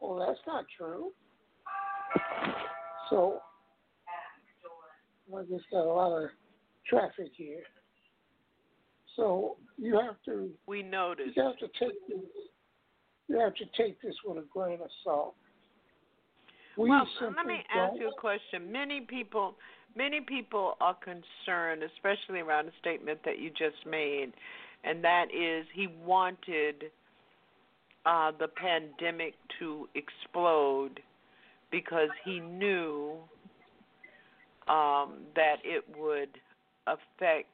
Well, 0.00 0.24
that's 0.26 0.40
not 0.46 0.64
true. 0.76 1.12
So, 3.10 3.40
I 5.36 5.42
just 5.42 5.64
got 5.70 5.84
a 5.84 5.92
lot 5.92 6.22
of 6.22 6.30
traffic 6.88 7.30
here. 7.34 7.62
So 9.16 9.56
you 9.78 9.98
have 9.98 10.16
to. 10.26 10.50
We 10.66 10.82
noticed. 10.82 11.36
You 11.36 11.42
have 11.42 11.58
to 11.58 11.68
take 11.78 12.06
this. 12.08 12.18
You 13.28 13.40
have 13.40 13.54
to 13.54 13.64
take 13.76 14.00
this 14.02 14.14
with 14.24 14.38
a 14.38 14.46
grain 14.52 14.78
of 14.80 14.90
salt. 15.02 15.34
We 16.76 16.90
well, 16.90 17.06
let 17.36 17.46
me 17.46 17.64
ask 17.74 17.92
don't- 17.92 18.00
you 18.00 18.08
a 18.08 18.14
question. 18.14 18.70
Many 18.70 19.00
people, 19.00 19.56
many 19.94 20.20
people 20.20 20.76
are 20.80 20.94
concerned, 20.94 21.82
especially 21.82 22.40
around 22.40 22.68
a 22.68 22.72
statement 22.80 23.20
that 23.24 23.38
you 23.38 23.50
just 23.50 23.86
made, 23.86 24.32
and 24.84 25.02
that 25.02 25.26
is 25.32 25.66
he 25.72 25.86
wanted 25.86 26.90
uh, 28.04 28.30
the 28.38 28.48
pandemic 28.48 29.34
to 29.58 29.88
explode 29.94 31.00
because 31.70 32.10
he 32.24 32.40
knew 32.40 33.16
um, 34.68 35.24
that 35.34 35.56
it 35.64 35.84
would 35.96 36.28
affect. 36.86 37.48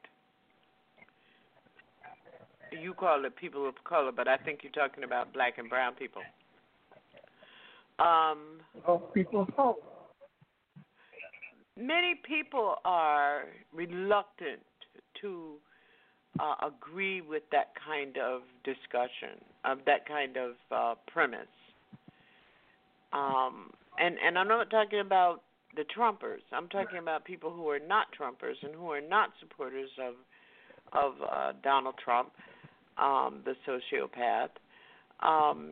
You 2.71 2.93
call 2.93 3.23
it 3.25 3.35
people 3.35 3.67
of 3.67 3.75
color, 3.83 4.11
but 4.11 4.27
I 4.27 4.37
think 4.37 4.59
you're 4.63 4.71
talking 4.71 5.03
about 5.03 5.31
black 5.31 5.59
and 5.59 5.69
brown 5.69 5.93
people. 5.93 6.23
Um, 7.99 8.59
people 9.13 9.47
color. 9.55 9.75
many 11.77 12.15
people 12.27 12.75
are 12.85 13.43
reluctant 13.73 14.61
to 15.21 15.55
uh, 16.39 16.55
agree 16.67 17.21
with 17.21 17.43
that 17.51 17.71
kind 17.85 18.17
of 18.17 18.41
discussion, 18.63 19.39
of 19.65 19.79
that 19.85 20.07
kind 20.07 20.37
of 20.37 20.51
uh, 20.71 20.95
premise. 21.07 21.47
Um, 23.11 23.69
and 23.99 24.15
and 24.25 24.39
I'm 24.39 24.47
not 24.47 24.69
talking 24.71 24.99
about 24.99 25.43
the 25.75 25.83
Trumpers. 25.95 26.41
I'm 26.51 26.67
talking 26.69 26.97
about 26.97 27.25
people 27.25 27.51
who 27.51 27.69
are 27.69 27.79
not 27.79 28.07
Trumpers 28.19 28.55
and 28.63 28.73
who 28.73 28.91
are 28.91 29.01
not 29.01 29.29
supporters 29.39 29.89
of 30.01 30.15
of 30.93 31.13
uh, 31.21 31.53
Donald 31.63 31.95
Trump, 32.03 32.31
um, 32.97 33.43
the 33.45 33.55
sociopath. 33.67 34.49
Um, 35.21 35.71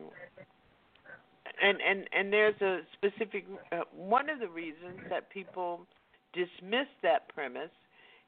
and 1.60 1.78
and 1.80 2.08
and 2.12 2.32
there's 2.32 2.60
a 2.60 2.80
specific 2.94 3.44
uh, 3.72 3.80
one 3.94 4.28
of 4.28 4.38
the 4.40 4.48
reasons 4.48 5.00
that 5.10 5.30
people 5.30 5.86
dismiss 6.32 6.86
that 7.02 7.28
premise 7.34 7.70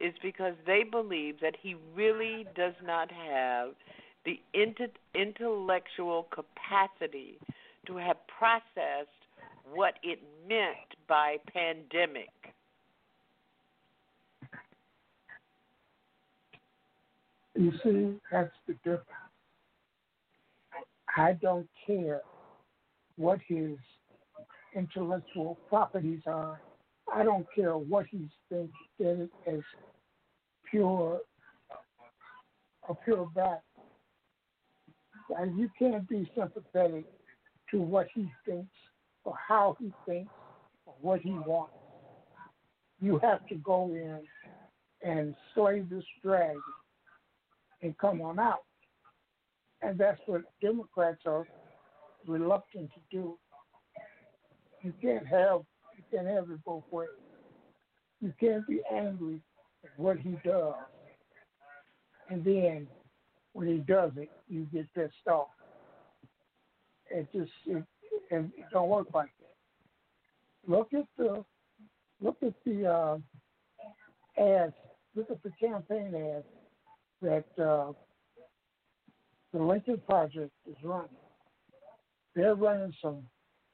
is 0.00 0.12
because 0.22 0.54
they 0.66 0.82
believe 0.82 1.36
that 1.40 1.54
he 1.60 1.76
really 1.94 2.46
does 2.56 2.74
not 2.84 3.10
have 3.10 3.70
the 4.24 4.40
inte- 4.54 4.90
intellectual 5.14 6.26
capacity 6.30 7.38
to 7.86 7.96
have 7.96 8.16
processed 8.26 9.08
what 9.72 9.94
it 10.02 10.18
meant 10.48 10.76
by 11.08 11.36
pandemic. 11.52 12.30
You 17.54 17.72
see, 17.84 18.20
that's 18.32 18.50
the 18.66 18.74
difference. 18.74 19.06
I 21.16 21.34
don't 21.34 21.68
care 21.86 22.20
what 23.16 23.38
his 23.46 23.76
intellectual 24.74 25.58
properties 25.68 26.20
are. 26.26 26.60
I 27.12 27.22
don't 27.22 27.46
care 27.54 27.76
what 27.76 28.06
he 28.10 28.28
thinks 28.48 28.74
it 28.98 29.30
as 29.46 29.60
pure, 30.70 31.20
a 32.88 32.94
pure 32.94 33.26
back. 33.34 33.60
And 35.38 35.58
you 35.58 35.70
can't 35.78 36.08
be 36.08 36.30
sympathetic 36.36 37.04
to 37.70 37.80
what 37.80 38.08
he 38.14 38.28
thinks 38.46 38.74
or 39.24 39.34
how 39.48 39.76
he 39.78 39.92
thinks 40.06 40.30
or 40.86 40.94
what 41.00 41.20
he 41.20 41.30
wants. 41.30 41.74
You 43.00 43.18
have 43.22 43.46
to 43.48 43.54
go 43.56 43.86
in 43.88 44.20
and 45.02 45.34
slay 45.54 45.80
this 45.80 46.04
dragon 46.22 46.60
and 47.82 47.96
come 47.98 48.20
on 48.22 48.38
out. 48.38 48.64
And 49.82 49.98
that's 49.98 50.20
what 50.26 50.42
Democrats 50.62 51.20
are 51.26 51.46
reluctant 52.26 52.90
to 52.94 53.00
do. 53.10 53.38
You 54.82 54.92
can't 55.00 55.26
have 55.26 55.62
you 55.96 56.02
can't 56.10 56.26
have 56.26 56.50
it 56.50 56.64
both 56.64 56.84
ways. 56.90 57.08
You 58.20 58.32
can't 58.40 58.66
be 58.66 58.80
angry 58.92 59.40
at 59.84 59.90
what 59.98 60.18
he 60.18 60.36
does, 60.44 60.74
and 62.30 62.44
then 62.44 62.86
when 63.52 63.68
he 63.68 63.78
does 63.78 64.12
it, 64.16 64.30
you 64.48 64.66
get 64.72 64.92
pissed 64.94 65.14
off. 65.28 65.48
It 67.10 67.28
just 67.32 67.50
it, 67.66 67.84
it 68.30 68.50
don't 68.72 68.88
work 68.88 69.08
like 69.14 69.30
that. 69.40 70.70
Look 70.70 70.92
at 70.94 71.06
the 71.16 71.44
look 72.20 72.36
at 72.42 72.54
the 72.64 72.86
uh, 72.86 73.18
ads. 74.40 74.74
Look 75.14 75.30
at 75.30 75.42
the 75.42 75.52
campaign 75.60 76.14
ads 76.14 76.44
that 77.22 77.62
uh, 77.62 77.92
the 79.52 79.62
Lincoln 79.62 80.00
Project 80.08 80.50
is 80.68 80.76
running 80.82 81.08
they're 82.34 82.54
running 82.54 82.94
some 83.00 83.22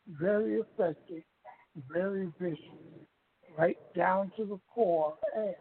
very 0.08 0.60
effective, 0.60 1.22
very 1.92 2.32
vicious, 2.38 2.58
right 3.56 3.78
down 3.96 4.32
to 4.36 4.44
the 4.44 4.58
core 4.72 5.14
ads. 5.36 5.56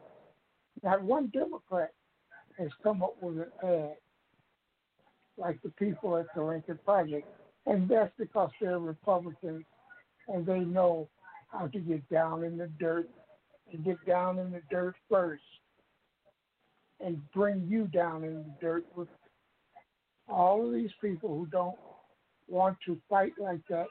Not 0.84 1.04
one 1.04 1.28
Democrat 1.34 1.94
has 2.58 2.70
come 2.84 3.04
up 3.04 3.16
with 3.22 3.38
an 3.38 3.46
ad 3.64 3.96
like 5.38 5.62
the 5.62 5.70
people 5.70 6.18
at 6.18 6.28
the 6.36 6.44
Lincoln 6.44 6.80
Project, 6.84 7.28
and 7.66 7.88
that's 7.88 8.12
because 8.18 8.52
they're 8.60 8.80
Republicans 8.80 9.64
and 10.28 10.46
they 10.46 10.60
know 10.60 11.08
how 11.52 11.68
to 11.68 11.80
get 11.80 12.08
down 12.10 12.44
in 12.44 12.58
the 12.58 12.68
dirt 12.80 13.10
and 13.72 13.84
get 13.84 13.98
down 14.06 14.38
in 14.38 14.52
the 14.52 14.62
dirt 14.70 14.96
first 15.10 15.44
and 17.00 17.20
bring 17.34 17.66
you 17.68 17.86
down 17.88 18.24
in 18.24 18.36
the 18.36 18.56
dirt 18.62 18.86
with 18.96 19.08
all 20.28 20.66
of 20.66 20.74
these 20.74 20.92
people 21.02 21.30
who 21.30 21.46
don't 21.48 21.76
want 22.50 22.78
to 22.86 22.98
fight 23.10 23.34
like 23.40 23.62
that, 23.70 23.88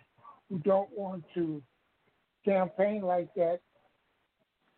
who 0.48 0.59
don't 0.59 0.89
want 0.97 1.24
to 1.35 1.62
campaign 2.44 3.02
like 3.02 3.32
that, 3.35 3.60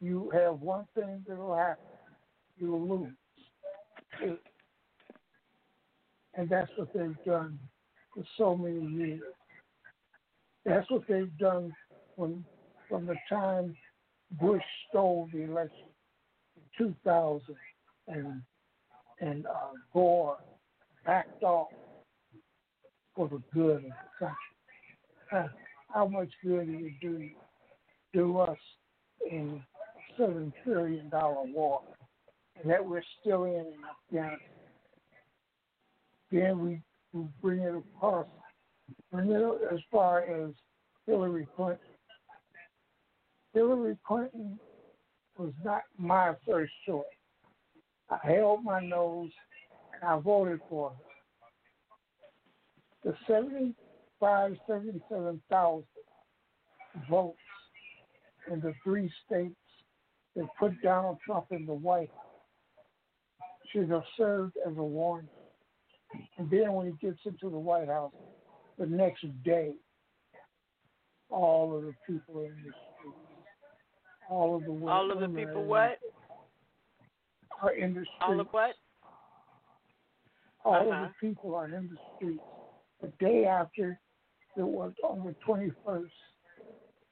you 0.01 0.31
have 0.33 0.61
one 0.61 0.87
thing 0.95 1.25
that 1.29 1.37
will 1.37 1.57
happen. 1.57 1.85
You 2.59 2.73
will 2.73 2.89
lose. 2.89 4.39
And 6.35 6.49
that's 6.49 6.71
what 6.77 6.93
they've 6.95 7.17
done 7.25 7.59
for 8.15 8.25
so 8.39 8.57
many 8.57 8.87
years. 8.87 9.21
That's 10.65 10.91
what 10.91 11.03
they've 11.09 11.37
done 11.39 11.75
when, 12.17 12.45
from 12.89 13.07
the 13.07 13.17
time 13.29 13.77
Bush 14.41 14.63
stole 14.89 15.29
the 15.33 15.43
election 15.43 15.87
in 16.79 16.87
2000 16.87 17.43
and, 18.09 18.43
and 19.21 19.47
uh, 19.47 19.73
Gore 19.93 20.37
backed 21.05 21.43
off 21.43 21.69
for 23.15 23.29
the 23.29 23.43
good 23.53 23.77
of 23.77 23.83
the 23.83 23.91
country. 24.19 24.37
How, 25.31 25.49
how 25.93 26.07
much 26.07 26.29
good 26.45 26.67
did 26.67 26.81
it 26.83 26.93
do 27.01 27.29
do 28.13 28.39
us 28.39 28.59
in 29.31 29.63
a 29.63 30.21
seven 30.21 30.53
trillion 30.65 31.09
dollar 31.09 31.45
war, 31.47 31.83
and 32.61 32.71
that 32.71 32.85
we're 32.85 33.03
still 33.21 33.45
in 33.45 33.53
in 33.53 33.75
Afghanistan? 34.09 34.39
Then 36.33 36.65
we, 36.65 36.81
we 37.13 37.27
bring 37.43 37.61
it 37.61 37.75
across, 37.75 38.27
bring 39.13 39.31
it 39.31 39.43
as 39.73 39.81
far 39.91 40.21
as 40.21 40.51
Hillary 41.07 41.47
Clinton. 41.57 41.79
Hillary 43.53 43.97
Clinton 44.07 44.59
was 45.37 45.53
not 45.65 45.83
my 45.99 46.35
first 46.47 46.73
choice. 46.87 47.05
I 48.11 48.19
held 48.23 48.65
my 48.65 48.81
nose 48.81 49.31
and 49.95 50.09
I 50.09 50.19
voted 50.19 50.61
for 50.69 50.91
her. 50.91 51.10
The 53.05 53.15
75, 53.27 54.57
77,000 54.67 55.85
votes 57.09 57.39
in 58.51 58.61
the 58.61 58.73
three 58.85 59.11
states 59.27 59.55
that 60.37 60.47
put 60.59 60.73
Donald 60.83 61.19
Trump 61.25 61.47
in 61.51 61.67
the 61.67 61.73
White 61.75 62.11
House 62.11 62.27
should 63.73 63.89
have 63.91 64.03
served 64.17 64.57
as 64.67 64.77
a 64.77 64.83
warning. 64.83 65.29
And 66.39 66.51
then 66.51 66.73
when 66.73 66.87
he 66.87 67.07
gets 67.07 67.21
into 67.25 67.49
the 67.51 67.59
White 67.59 67.89
House, 67.89 68.13
the 68.79 68.87
next 68.87 69.25
day, 69.45 69.73
all 71.31 71.77
of 71.77 71.83
the 71.85 71.95
people 72.07 72.41
in 72.41 72.51
the 72.65 72.73
streets, 72.73 73.17
all 74.29 74.57
of 74.57 74.65
the 74.65 74.73
women 74.73 74.89
All 74.89 75.11
of 75.13 75.21
the 75.21 75.29
people 75.29 75.65
what? 75.65 75.99
are 77.63 77.73
in 77.73 77.95
the 77.95 78.01
streets. 78.01 78.13
All 78.23 78.41
of 78.41 78.49
what? 78.53 78.75
All 80.65 80.75
Uh-huh. 80.75 81.05
of 81.05 81.09
the 81.09 81.15
people 81.29 81.55
are 81.55 81.67
in 81.67 81.89
the 81.89 81.99
streets. 82.17 82.43
The 83.03 83.13
day 83.19 83.47
after, 83.47 83.99
it 84.57 84.63
was 84.63 84.93
on 85.03 85.25
the 85.25 85.35
21st, 85.47 86.11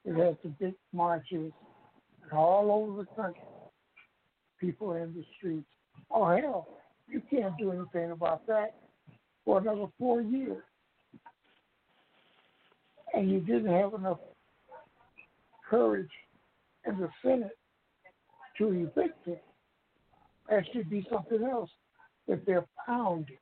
it 0.05 0.15
had 0.15 0.37
the 0.43 0.49
big 0.59 0.73
marches 0.93 1.51
and 2.23 2.31
all 2.31 2.71
over 2.71 3.01
the 3.01 3.21
country. 3.21 3.41
People 4.59 4.93
in 4.93 5.13
the 5.13 5.23
streets. 5.37 5.67
Oh, 6.11 6.35
hell, 6.35 6.67
you 7.07 7.21
can't 7.29 7.57
do 7.57 7.71
anything 7.71 8.11
about 8.11 8.45
that 8.47 8.75
for 9.45 9.59
another 9.59 9.87
four 9.97 10.21
years. 10.21 10.63
And 13.13 13.29
you 13.29 13.39
didn't 13.39 13.73
have 13.73 13.93
enough 13.93 14.19
courage 15.67 16.09
in 16.85 16.99
the 16.99 17.09
Senate 17.23 17.57
to 18.57 18.71
evict 18.71 19.25
him. 19.25 19.37
That 20.49 20.63
should 20.73 20.89
be 20.89 21.07
something 21.11 21.43
else 21.43 21.69
that 22.27 22.45
they're 22.45 22.65
pounding. 22.85 23.37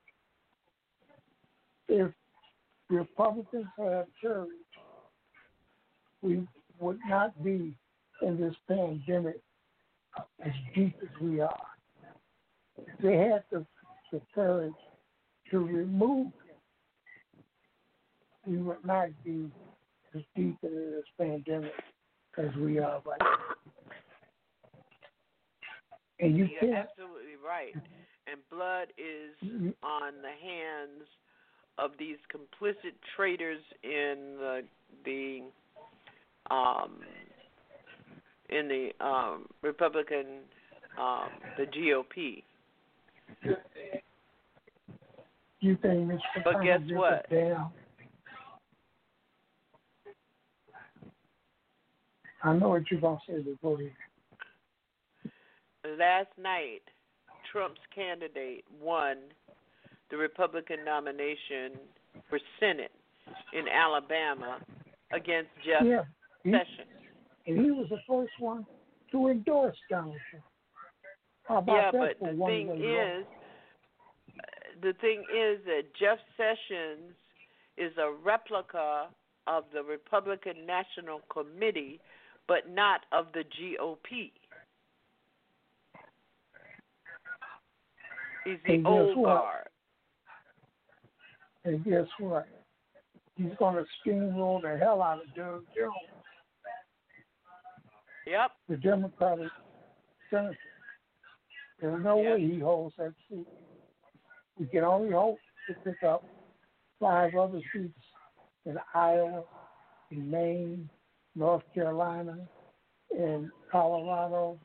If 1.88 2.12
Republicans 2.90 3.66
have 3.78 4.06
courage, 4.22 4.50
we 6.22 6.48
would 6.80 7.00
not 7.08 7.44
be 7.44 7.76
in 8.22 8.40
this 8.40 8.56
pandemic 8.68 9.40
as 10.44 10.52
deep 10.74 10.96
as 11.02 11.22
we 11.22 11.40
are. 11.42 11.68
If 12.78 12.98
they 13.02 13.18
had 13.18 13.44
the, 13.52 13.66
the 14.12 14.22
courage 14.34 14.74
to 15.52 15.60
remove 15.60 16.28
him, 16.28 17.44
we 18.46 18.58
would 18.58 18.84
not 18.86 19.10
be 19.24 19.52
as 20.16 20.22
deep 20.36 20.58
in 20.64 20.92
this 20.92 21.04
pandemic 21.20 21.74
as 22.38 22.56
we 22.56 22.80
are 22.80 23.02
right 23.06 23.20
now. 23.20 23.38
And 26.20 26.38
you 26.38 26.46
You're 26.46 26.60
can't 26.62 26.88
absolutely 26.90 27.36
right. 27.46 27.76
And 28.26 28.40
blood 28.50 28.88
is 28.98 29.36
Mhm. 29.44 29.74
on 29.84 30.22
the 30.22 30.32
hands 30.32 31.08
of 31.78 31.92
these 32.00 32.18
complicit 32.34 32.94
traitors 33.16 33.62
in 33.84 34.38
the 34.40 34.62
the 35.06 35.42
um 36.50 37.00
in 38.50 38.68
the 38.68 39.06
um 39.06 39.46
Republican 39.62 40.44
um 41.00 41.30
the 41.58 41.66
GOP. 41.66 42.44
You 45.60 45.78
think 45.82 46.08
Mitch 46.08 46.22
But 46.44 46.64
guess 46.64 46.82
what? 46.92 47.26
I 52.44 52.54
know 52.54 52.70
what 52.70 52.90
you're 52.92 53.02
gonna 53.02 53.20
say, 53.28 53.40
but 53.40 53.62
go. 53.62 53.78
Last 55.98 56.30
night, 56.42 56.82
Trump's 57.52 57.82
candidate 57.94 58.66
won 58.82 59.18
the 60.10 60.18
Republican 60.18 60.80
nomination 60.86 61.80
for 62.30 62.40
Senate 62.60 62.92
in 63.54 63.68
Alabama 63.68 64.60
against 65.12 65.50
Jeff 65.66 65.84
Yeah, 65.86 66.04
Sessions. 66.44 66.90
And 67.46 67.64
he 67.64 67.72
was 67.72 67.88
the 67.90 68.00
first 68.08 68.32
one 68.40 68.66
to 69.12 69.28
endorse 69.28 69.78
Donald 69.90 70.16
Trump. 70.30 70.46
How 71.44 71.58
about 71.60 71.76
yeah, 71.76 71.92
that 71.92 72.20
but 72.20 72.28
the 72.28 72.46
thing 72.46 72.70
is, 72.84 73.26
uh, 74.38 74.44
the 74.82 74.94
thing 75.00 75.20
is 75.34 75.60
that 75.66 75.84
Jeff 75.98 76.18
Sessions 76.36 77.14
is 77.78 77.92
a 77.98 78.12
replica 78.24 79.08
of 79.48 79.64
the 79.74 79.82
Republican 79.82 80.66
National 80.66 81.22
Committee, 81.32 82.02
but 82.48 82.70
not 82.70 83.02
of 83.14 83.28
the 83.34 83.44
GOP. 83.44 84.32
He's 88.44 88.58
the 88.66 88.84
old 88.86 89.16
guard. 89.24 89.68
And 91.68 91.84
guess 91.84 92.08
what? 92.20 92.48
He's 93.36 93.52
gonna 93.60 93.84
steamroll 94.00 94.62
the 94.62 94.78
hell 94.78 95.02
out 95.02 95.20
of 95.22 95.36
Doug 95.36 95.66
Jones, 95.76 95.94
Yep. 98.26 98.52
the 98.70 98.78
Democratic 98.78 99.52
senator. 100.30 100.58
There's 101.82 102.02
no 102.02 102.18
way 102.18 102.40
he 102.40 102.60
holds 102.60 102.96
that 102.96 103.14
seat. 103.28 103.46
We 104.58 104.68
can 104.68 104.86
only 104.86 105.12
hope 105.12 105.40
to 105.68 105.74
pick 105.84 106.02
up 106.04 106.24
five 107.02 107.36
other 107.36 107.62
seats 107.74 108.00
in 108.66 108.80
Iowa, 108.94 109.44
in 110.10 110.32
Maine, 110.32 110.90
North 111.36 111.64
Carolina, 111.74 112.48
in 113.12 113.52
Colorado, 113.70 114.58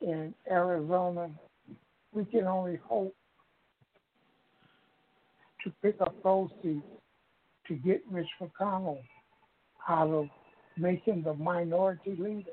in 0.00 0.34
Arizona. 0.50 1.30
We 2.12 2.24
can 2.24 2.48
only 2.48 2.76
hope 2.76 3.14
to 5.64 5.72
pick 5.82 6.00
up 6.00 6.14
those 6.22 6.48
seats 6.62 6.84
to 7.68 7.74
get 7.74 8.02
Mitch 8.12 8.26
McConnell 8.40 8.98
out 9.88 10.08
of 10.08 10.28
making 10.76 11.22
the 11.22 11.34
minority 11.34 12.16
leader. 12.18 12.50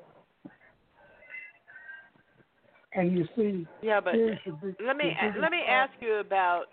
And 2.94 3.18
you 3.18 3.26
see, 3.36 3.68
Yeah, 3.82 4.02
but 4.02 4.16
here's 4.16 4.38
the 4.46 4.52
big, 4.52 4.76
let 4.86 4.98
me 4.98 5.16
let 5.40 5.52
me 5.52 5.62
ask 5.68 5.94
you 6.02 6.16
about 6.16 6.66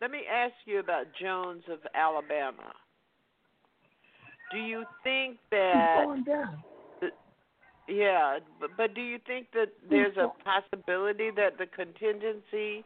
let 0.00 0.10
me 0.10 0.22
ask 0.30 0.54
you 0.64 0.80
about 0.80 1.04
Jones 1.20 1.62
of 1.70 1.78
Alabama. 1.94 2.72
Do 4.50 4.58
you 4.58 4.84
think 5.02 5.32
He's 5.32 5.58
that 5.58 6.04
going 6.06 6.24
down. 6.24 6.62
yeah, 7.88 8.38
but, 8.60 8.70
but 8.76 8.94
do 8.94 9.02
you 9.02 9.18
think 9.26 9.48
that 9.52 9.68
there's 9.88 10.16
a 10.16 10.28
possibility 10.44 11.30
that 11.36 11.58
the 11.58 11.66
contingency 11.66 12.84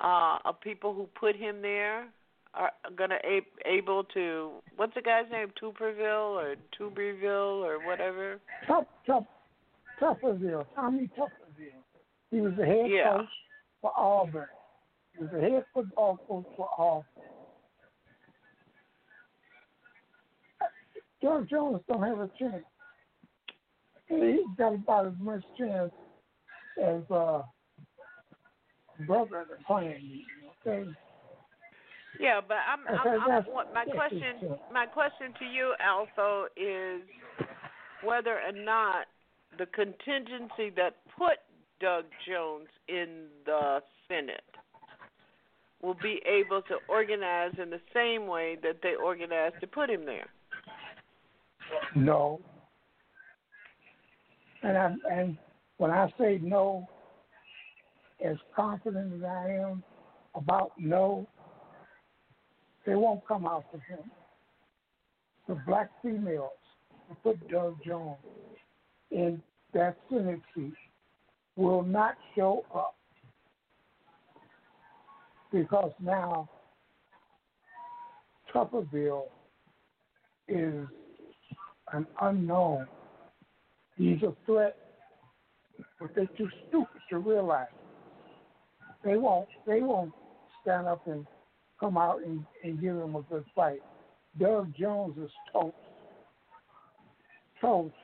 uh, 0.00 0.38
of 0.44 0.60
people 0.60 0.94
who 0.94 1.08
put 1.18 1.36
him 1.36 1.62
there 1.62 2.06
are 2.54 2.70
to 2.96 3.16
a- 3.24 3.68
able 3.68 4.04
to 4.04 4.52
what's 4.76 4.94
the 4.94 5.02
guy's 5.02 5.30
name 5.30 5.48
Tuberville 5.60 6.36
or 6.36 6.54
Tuberville 6.78 7.64
or 7.64 7.84
whatever? 7.86 8.38
Tough, 8.66 8.84
tough, 9.06 9.24
Tupperville, 10.00 10.66
Tommy 10.74 11.08
Tupperville. 11.18 11.82
He 12.30 12.40
was 12.40 12.52
the 12.56 12.64
head 12.66 12.90
Yeah. 12.90 13.18
coach 13.18 13.28
for 13.80 13.92
Auburn. 13.96 14.48
He 15.16 15.22
was 15.24 15.30
the 15.32 15.40
head 15.40 15.64
football 15.72 16.16
coach 16.28 16.46
for 16.56 16.68
Auburn. 16.78 17.04
George 21.22 21.48
Jones 21.48 21.80
don't 21.88 22.02
have 22.02 22.18
a 22.20 22.30
chance. 22.38 22.64
He's 24.08 24.40
got 24.58 24.74
about 24.74 25.06
as 25.06 25.14
much 25.18 25.42
chance 25.56 25.92
as 26.82 27.02
uh, 27.10 27.42
brother 29.06 29.46
playing 29.66 30.02
me. 30.02 30.26
Okay. 30.66 30.90
Yeah, 32.20 32.40
but 32.46 32.58
I'm, 32.70 32.86
I'm, 32.86 33.30
I'm 33.30 33.42
what 33.44 33.74
my 33.74 33.84
question 33.84 34.56
my 34.72 34.86
question 34.86 35.34
to 35.38 35.44
you, 35.44 35.74
Alpha, 35.80 36.46
is 36.56 37.02
whether 38.04 38.38
or 38.38 38.52
not 38.52 39.06
the 39.58 39.66
contingency 39.66 40.70
that 40.76 40.96
put 41.18 41.38
Doug 41.80 42.04
Jones 42.26 42.68
in 42.88 43.26
the 43.44 43.80
Senate 44.08 44.42
will 45.82 45.96
be 46.02 46.20
able 46.24 46.62
to 46.62 46.76
organize 46.88 47.52
in 47.62 47.70
the 47.70 47.80
same 47.92 48.26
way 48.26 48.56
that 48.62 48.78
they 48.82 48.94
organized 48.94 49.56
to 49.60 49.66
put 49.66 49.90
him 49.90 50.06
there. 50.06 50.28
No. 51.94 52.40
And 54.62 54.78
I 54.78 54.94
and 55.10 55.36
when 55.76 55.90
I 55.90 56.12
say 56.18 56.38
no, 56.42 56.88
as 58.24 58.36
confident 58.54 59.14
as 59.14 59.22
I 59.22 59.50
am 59.50 59.82
about 60.34 60.72
no, 60.78 61.26
they 62.86 62.94
won't 62.94 63.26
come 63.26 63.46
out 63.46 63.64
for 63.70 63.78
him. 63.78 64.10
The 65.48 65.54
black 65.66 65.90
females 66.02 66.50
put 67.22 67.48
Doug 67.48 67.76
Jones 67.86 68.16
in 69.10 69.42
that 69.72 69.96
Senate 70.10 70.40
seat 70.54 70.74
will 71.56 71.82
not 71.82 72.16
show 72.34 72.64
up 72.74 72.96
because 75.52 75.92
now 76.00 76.48
Tupperville 78.52 79.26
is 80.48 80.86
an 81.92 82.06
unknown. 82.20 82.86
He's 83.96 84.22
a 84.22 84.34
threat, 84.46 84.76
but 86.00 86.10
they're 86.14 86.26
too 86.36 86.48
stupid 86.68 87.00
to 87.10 87.18
realize. 87.18 87.68
They 89.04 89.16
won't. 89.16 89.48
They 89.66 89.80
won't 89.80 90.12
stand 90.62 90.86
up 90.86 91.06
and 91.06 91.26
come 91.78 91.96
out 91.96 92.20
and, 92.24 92.44
and 92.62 92.80
give 92.80 92.96
him 92.96 93.16
a 93.16 93.22
good 93.22 93.44
fight. 93.54 93.80
Doug 94.38 94.72
Jones 94.78 95.16
is 95.18 95.30
toast. 95.52 95.74
Toast. 97.60 97.94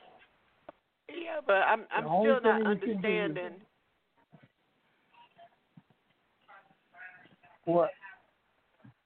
Yeah, 1.09 1.41
but 1.45 1.53
I'm 1.53 1.85
I'm 1.91 2.03
still 2.03 2.39
not 2.41 2.65
understanding. 2.65 3.53
What? 7.65 7.89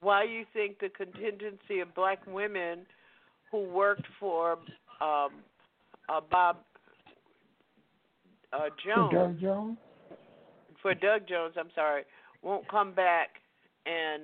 Why 0.02 0.24
you 0.24 0.46
think 0.54 0.80
the 0.80 0.90
contingency 0.90 1.80
of 1.80 1.94
black 1.96 2.20
women 2.28 2.86
who 3.52 3.64
worked 3.64 4.06
for 4.20 4.54
um, 5.02 5.30
uh, 6.10 6.22
Bob 6.30 6.58
uh, 8.54 8.70
Jones 8.86 9.14
Doug 9.14 9.40
Jones 9.42 9.78
for 10.86 10.94
Doug 10.94 11.28
Jones, 11.28 11.56
I'm 11.58 11.72
sorry, 11.74 12.04
won't 12.44 12.68
come 12.68 12.94
back 12.94 13.42
and 13.88 14.22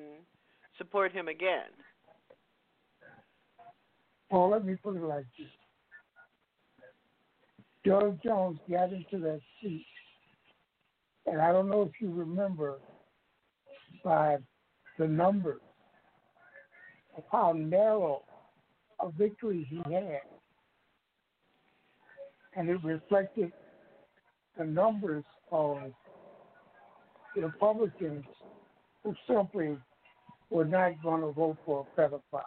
support 0.78 1.12
him 1.12 1.28
again? 1.28 1.72
Well, 4.30 4.48
let 4.48 4.64
me 4.64 4.76
put 4.76 4.96
it 4.96 5.02
like 5.02 5.26
this. 5.40 5.48
Doug 7.84 8.22
Jones 8.24 8.60
got 8.70 8.94
into 8.94 9.18
that 9.24 9.40
seat, 9.60 9.88
and 11.26 11.42
I 11.42 11.52
don't 11.52 11.68
know 11.68 11.82
if 11.82 12.00
you 12.00 12.14
remember 12.14 12.78
by 14.04 14.38
the 15.00 15.08
numbers 15.08 15.62
of 17.18 17.24
how 17.32 17.54
narrow 17.54 18.22
a 19.00 19.10
victory 19.10 19.66
he 19.68 19.78
had. 19.92 20.22
And 22.56 22.70
it 22.70 22.84
reflected 22.84 23.52
the 24.60 24.66
numbers 24.66 25.24
of 25.52 25.92
Republicans 27.36 28.26
who 29.04 29.16
simply 29.28 29.78
were 30.50 30.66
not 30.66 31.02
going 31.02 31.22
to 31.22 31.32
vote 31.32 31.58
for 31.66 31.86
a 31.98 32.02
pedophile. 32.02 32.42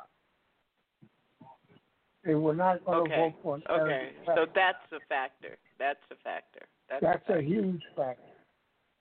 They 2.25 2.35
were 2.35 2.55
not 2.55 2.85
going 2.85 3.03
okay. 3.03 3.11
to 3.11 3.17
vote 3.17 3.35
for 3.43 3.55
an 3.57 3.63
Okay, 3.71 4.13
so 4.27 4.47
that's 4.55 4.79
a 4.93 5.01
factor. 5.09 5.59
That's 5.79 5.99
a 6.11 6.15
factor. 6.23 6.67
That's, 6.89 7.03
that's 7.03 7.29
a, 7.29 7.39
a, 7.39 7.43
huge 7.43 7.83
factor. 7.97 8.23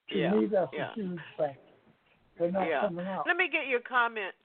To 0.10 0.18
yeah. 0.18 0.34
me, 0.34 0.46
that's 0.48 0.72
yeah. 0.74 0.92
a 0.92 0.94
huge 0.96 1.20
factor. 1.38 1.60
They're 2.38 2.52
not 2.52 2.68
yeah. 2.68 2.82
coming 2.82 3.06
out. 3.06 3.24
Let 3.28 3.38
me 3.38 3.48
get 3.52 3.68
your 3.68 3.80
comments. 3.80 4.38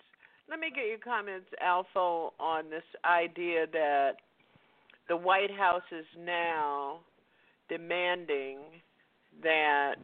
Let 0.48 0.60
me 0.60 0.70
get 0.74 0.86
your 0.86 0.98
comments, 0.98 1.46
Alpha, 1.60 2.30
on 2.38 2.70
this 2.70 2.84
idea 3.04 3.66
that 3.72 4.12
the 5.08 5.16
White 5.16 5.50
House 5.50 5.82
is 5.90 6.06
now 6.18 7.00
demanding 7.68 8.58
that 9.42 9.96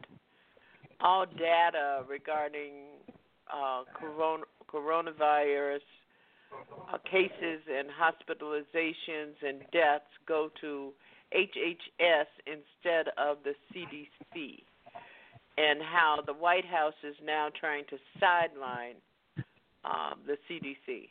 all 1.01 1.25
data 1.25 2.03
regarding 2.09 2.73
uh, 3.53 3.83
corona, 3.93 4.43
coronavirus 4.71 5.79
uh, 6.91 6.97
cases 7.09 7.61
and 7.71 7.87
hospitalizations 7.89 9.35
and 9.45 9.59
deaths 9.71 10.05
go 10.27 10.49
to 10.61 10.91
HHS 11.33 12.25
instead 12.45 13.07
of 13.17 13.37
the 13.43 13.53
CDC, 13.73 14.63
and 15.57 15.81
how 15.81 16.19
the 16.25 16.33
White 16.33 16.65
House 16.65 16.93
is 17.03 17.15
now 17.23 17.49
trying 17.59 17.83
to 17.89 17.97
sideline 18.19 18.95
um, 19.83 20.19
the 20.25 20.37
CDC. 20.49 21.09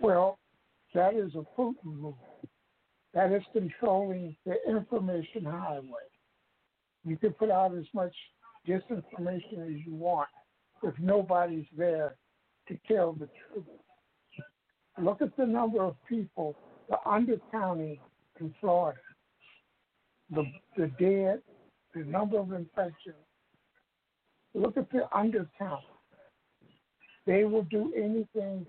Well, 0.00 0.38
that 0.94 1.14
is 1.14 1.32
a 1.34 1.44
Putin 1.60 1.74
move. 1.84 2.14
That 3.14 3.32
is 3.32 3.42
controlling 3.52 4.36
the 4.46 4.56
information 4.68 5.44
highway. 5.44 6.06
You 7.04 7.16
can 7.16 7.32
put 7.32 7.50
out 7.50 7.76
as 7.76 7.86
much 7.94 8.14
disinformation 8.66 9.64
as 9.66 9.86
you 9.86 9.94
want 9.94 10.28
if 10.82 10.94
nobody's 10.98 11.66
there 11.76 12.16
to 12.68 12.78
tell 12.86 13.12
the 13.12 13.28
truth. 13.52 13.64
Look 15.00 15.22
at 15.22 15.36
the 15.36 15.46
number 15.46 15.82
of 15.82 15.96
people, 16.08 16.56
the 16.88 16.96
undercounting 17.06 17.98
in 18.40 18.54
Florida, 18.60 18.98
the 20.30 20.44
the 20.76 20.90
dead, 20.98 21.40
the 21.94 22.04
number 22.04 22.38
of 22.38 22.52
infections. 22.52 23.16
Look 24.54 24.76
at 24.76 24.90
the 24.90 25.08
undercount. 25.14 25.82
They 27.26 27.44
will 27.44 27.64
do 27.64 27.92
anything. 27.96 28.66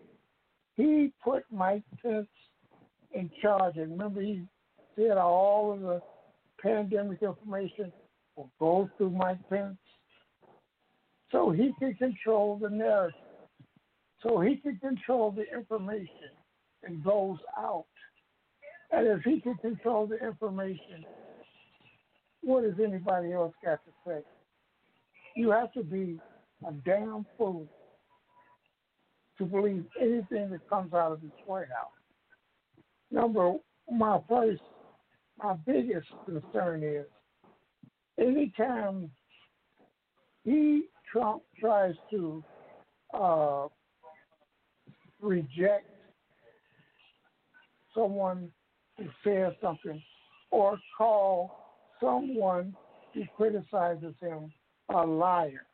He 0.75 1.11
put 1.23 1.43
Mike 1.51 1.83
Pence 2.01 2.27
in 3.11 3.29
charge, 3.41 3.77
and 3.77 3.91
remember 3.91 4.21
he 4.21 4.43
did 4.95 5.11
all 5.11 5.73
of 5.73 5.81
the 5.81 6.01
pandemic 6.61 7.21
information 7.21 7.91
will 8.39 8.51
go 8.59 8.89
through 8.97 9.11
Mike 9.11 9.37
Pence, 9.49 9.77
so 11.31 11.51
he 11.51 11.71
can 11.79 11.93
control 11.95 12.57
the 12.57 12.69
narrative 12.69 13.13
so 14.21 14.39
he 14.39 14.57
can 14.57 14.77
control 14.77 15.31
the 15.31 15.45
information 15.55 16.31
that 16.83 17.03
goes 17.03 17.37
out. 17.57 17.85
And 18.91 19.07
if 19.07 19.21
he 19.23 19.39
can 19.39 19.55
control 19.55 20.07
the 20.07 20.17
information, 20.25 21.05
what 22.41 22.63
does 22.63 22.73
anybody 22.83 23.33
else 23.33 23.53
got 23.63 23.79
to 23.85 23.91
say? 24.05 24.21
You 25.35 25.51
have 25.51 25.71
to 25.73 25.83
be 25.83 26.19
a 26.67 26.71
damn 26.85 27.25
fool 27.37 27.67
to 29.37 29.45
believe 29.45 29.85
anything 29.99 30.49
that 30.49 30.67
comes 30.69 30.93
out 30.93 31.13
of 31.13 31.21
this 31.21 31.31
White 31.45 31.67
House. 31.69 31.87
Number 33.11 33.53
my 33.89 34.19
first, 34.27 34.61
my 35.41 35.53
biggest 35.65 36.07
concern 36.25 36.83
is 36.83 37.05
anytime 38.19 39.09
he 40.43 40.83
Trump 41.11 41.43
tries 41.59 41.95
to 42.11 42.43
uh, 43.13 43.67
reject 45.21 45.89
someone 47.95 48.49
who 48.97 49.05
says 49.23 49.53
something 49.61 50.01
or 50.51 50.77
call 50.97 51.51
someone 51.99 52.75
who 53.13 53.23
criticizes 53.35 54.13
him 54.21 54.51
a 54.93 55.05
liar. 55.05 55.65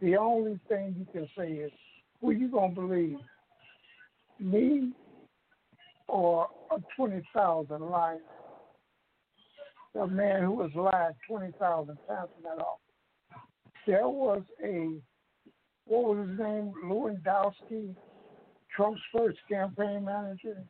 The 0.00 0.16
only 0.16 0.58
thing 0.68 0.96
you 0.98 1.06
can 1.12 1.28
say 1.36 1.52
is, 1.52 1.72
who 2.20 2.30
you 2.30 2.48
to 2.48 2.74
believe? 2.74 3.18
Me 4.40 4.92
or 6.08 6.48
a 6.70 6.76
20,000 6.96 7.80
liar? 7.80 8.18
The 9.94 10.06
man 10.06 10.42
who 10.42 10.52
was 10.52 10.70
lied 10.74 11.14
20,000 11.28 11.96
times 12.08 12.30
in 12.38 12.42
that 12.44 12.62
office. 12.62 12.80
There 13.86 14.08
was 14.08 14.42
a, 14.64 14.94
what 15.86 16.16
was 16.16 16.28
his 16.28 16.38
name? 16.38 16.72
Lewandowski 16.84 17.94
Trump's 18.74 19.00
first 19.14 19.38
campaign 19.48 20.04
manager. 20.04 20.64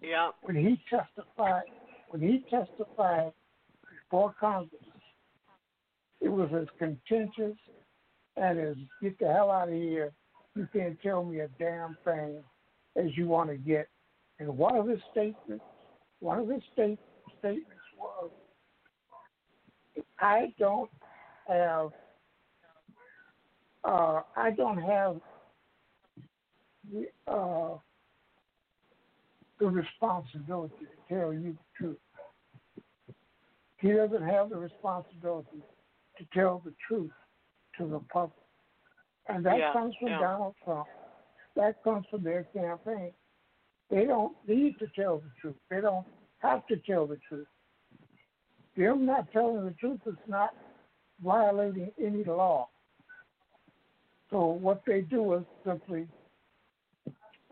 Yeah. 0.00 0.30
When 0.42 0.56
he 0.56 0.80
testified, 0.88 1.64
when 2.10 2.22
he 2.22 2.44
testified 2.48 3.32
before 4.04 4.34
Congress, 4.38 4.80
it 6.20 6.28
was 6.28 6.50
as 6.54 6.68
contentious 6.78 7.56
and 8.36 8.58
as 8.58 8.76
"get 9.02 9.18
the 9.18 9.26
hell 9.26 9.50
out 9.50 9.68
of 9.68 9.74
here," 9.74 10.12
you 10.54 10.68
can't 10.72 11.00
tell 11.02 11.24
me 11.24 11.40
a 11.40 11.48
damn 11.58 11.96
thing 12.04 12.42
as 12.96 13.16
you 13.16 13.26
want 13.26 13.50
to 13.50 13.56
get. 13.56 13.88
And 14.38 14.56
one 14.56 14.76
of 14.76 14.86
his 14.86 15.00
statements, 15.10 15.64
one 16.20 16.38
of 16.38 16.48
his 16.48 16.62
state 16.72 16.98
statements 17.40 17.77
was, 17.98 18.30
"I 20.18 20.54
don't 20.58 20.90
have, 21.46 21.92
uh, 23.84 24.22
I 24.36 24.50
don't 24.52 24.78
have 24.78 25.20
the, 26.90 27.08
uh, 27.26 27.78
the 29.58 29.66
responsibility 29.66 30.74
to 30.80 31.14
tell 31.14 31.32
you 31.32 31.52
the 31.52 31.58
truth. 31.76 31.98
He 33.78 33.92
doesn't 33.92 34.22
have 34.22 34.50
the 34.50 34.56
responsibility 34.56 35.62
to 36.18 36.24
tell 36.34 36.60
the 36.64 36.74
truth 36.86 37.12
to 37.78 37.86
the 37.86 38.00
public. 38.12 38.32
And 39.28 39.44
that 39.44 39.58
yeah, 39.58 39.72
comes 39.72 39.94
from 40.00 40.08
yeah. 40.08 40.20
Donald 40.20 40.54
Trump. 40.64 40.88
That 41.54 41.82
comes 41.84 42.06
from 42.10 42.22
their 42.24 42.44
campaign. 42.44 43.12
They 43.90 44.04
don't 44.04 44.34
need 44.46 44.78
to 44.78 44.86
tell 44.94 45.18
the 45.18 45.30
truth. 45.40 45.56
They 45.70 45.80
don't 45.80 46.06
have 46.38 46.66
to 46.68 46.76
tell 46.76 47.06
the 47.06 47.18
truth. 47.28 47.46
Them 48.78 49.06
not 49.06 49.32
telling 49.32 49.64
the 49.64 49.72
truth 49.72 50.00
is 50.06 50.14
not 50.28 50.54
violating 51.22 51.90
any 52.00 52.22
law. 52.24 52.68
So 54.30 54.46
what 54.46 54.82
they 54.86 55.00
do 55.00 55.34
is 55.34 55.42
simply 55.66 56.06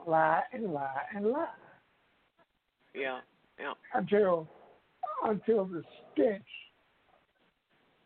lie 0.06 0.42
and 0.52 0.72
lie 0.72 1.02
and 1.14 1.26
lie. 1.26 1.48
Yeah, 2.94 3.18
yeah. 3.58 3.72
Until 3.94 4.48
until 5.24 5.64
the 5.64 5.82
stench 6.12 6.44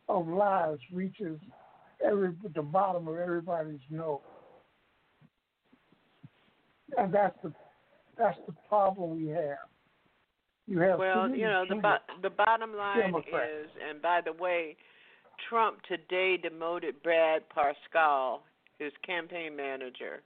of 0.09 0.27
lies 0.27 0.79
reaches 0.93 1.39
every 2.05 2.33
the 2.55 2.63
bottom 2.63 3.07
of 3.07 3.17
everybody's 3.19 3.81
nose. 3.91 4.21
And 6.97 7.13
that's 7.13 7.37
the 7.43 7.53
That's 8.19 8.39
the 8.47 8.55
problem 8.69 9.17
we 9.17 9.29
have. 9.29 9.70
You 10.71 10.79
have 10.79 11.01
well, 11.01 11.29
you 11.29 11.49
know, 11.49 11.65
the 11.69 11.75
bo- 11.75 11.97
the 12.23 12.31
bottom 12.31 12.77
line 12.77 13.13
is, 13.13 13.69
and 13.89 14.01
by 14.01 14.21
the 14.25 14.33
way, 14.33 14.77
Trump 15.49 15.79
today 15.89 16.37
demoted 16.37 17.03
Brad 17.03 17.43
Parscale, 17.51 18.39
his 18.79 18.93
campaign 19.05 19.57
manager. 19.57 20.23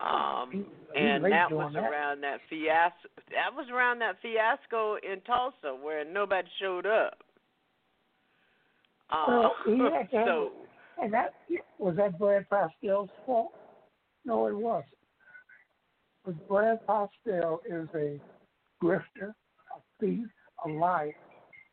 Um, 0.00 0.50
He- 0.50 0.58
he 0.98 1.06
and 1.06 1.24
that 1.26 1.52
was 1.52 1.72
that. 1.74 1.84
around 1.84 2.20
that 2.22 2.40
fiasco. 2.50 3.08
That 3.30 3.54
was 3.54 3.70
around 3.70 4.00
that 4.00 4.18
fiasco 4.20 4.96
in 4.96 5.20
Tulsa 5.20 5.72
where 5.80 6.04
nobody 6.04 6.48
showed 6.58 6.84
up. 6.84 7.22
Uh, 9.10 9.24
Well, 9.28 9.54
he 9.66 9.78
had 9.78 10.10
to 10.10 10.24
so 10.26 10.52
and 11.00 11.12
that 11.12 11.34
was 11.78 11.94
that 11.94 12.18
Brad 12.18 12.48
Parscale's 12.48 13.10
fault. 13.24 13.54
No, 14.24 14.48
it 14.48 14.56
wasn't. 14.56 14.90
But 16.24 16.48
Brad 16.48 16.84
Parscale 16.88 17.60
is 17.66 17.88
a 17.94 18.20
grifter, 18.82 19.32
a 20.04 20.06
thief, 20.06 20.26
a 20.64 20.68
liar, 20.68 21.14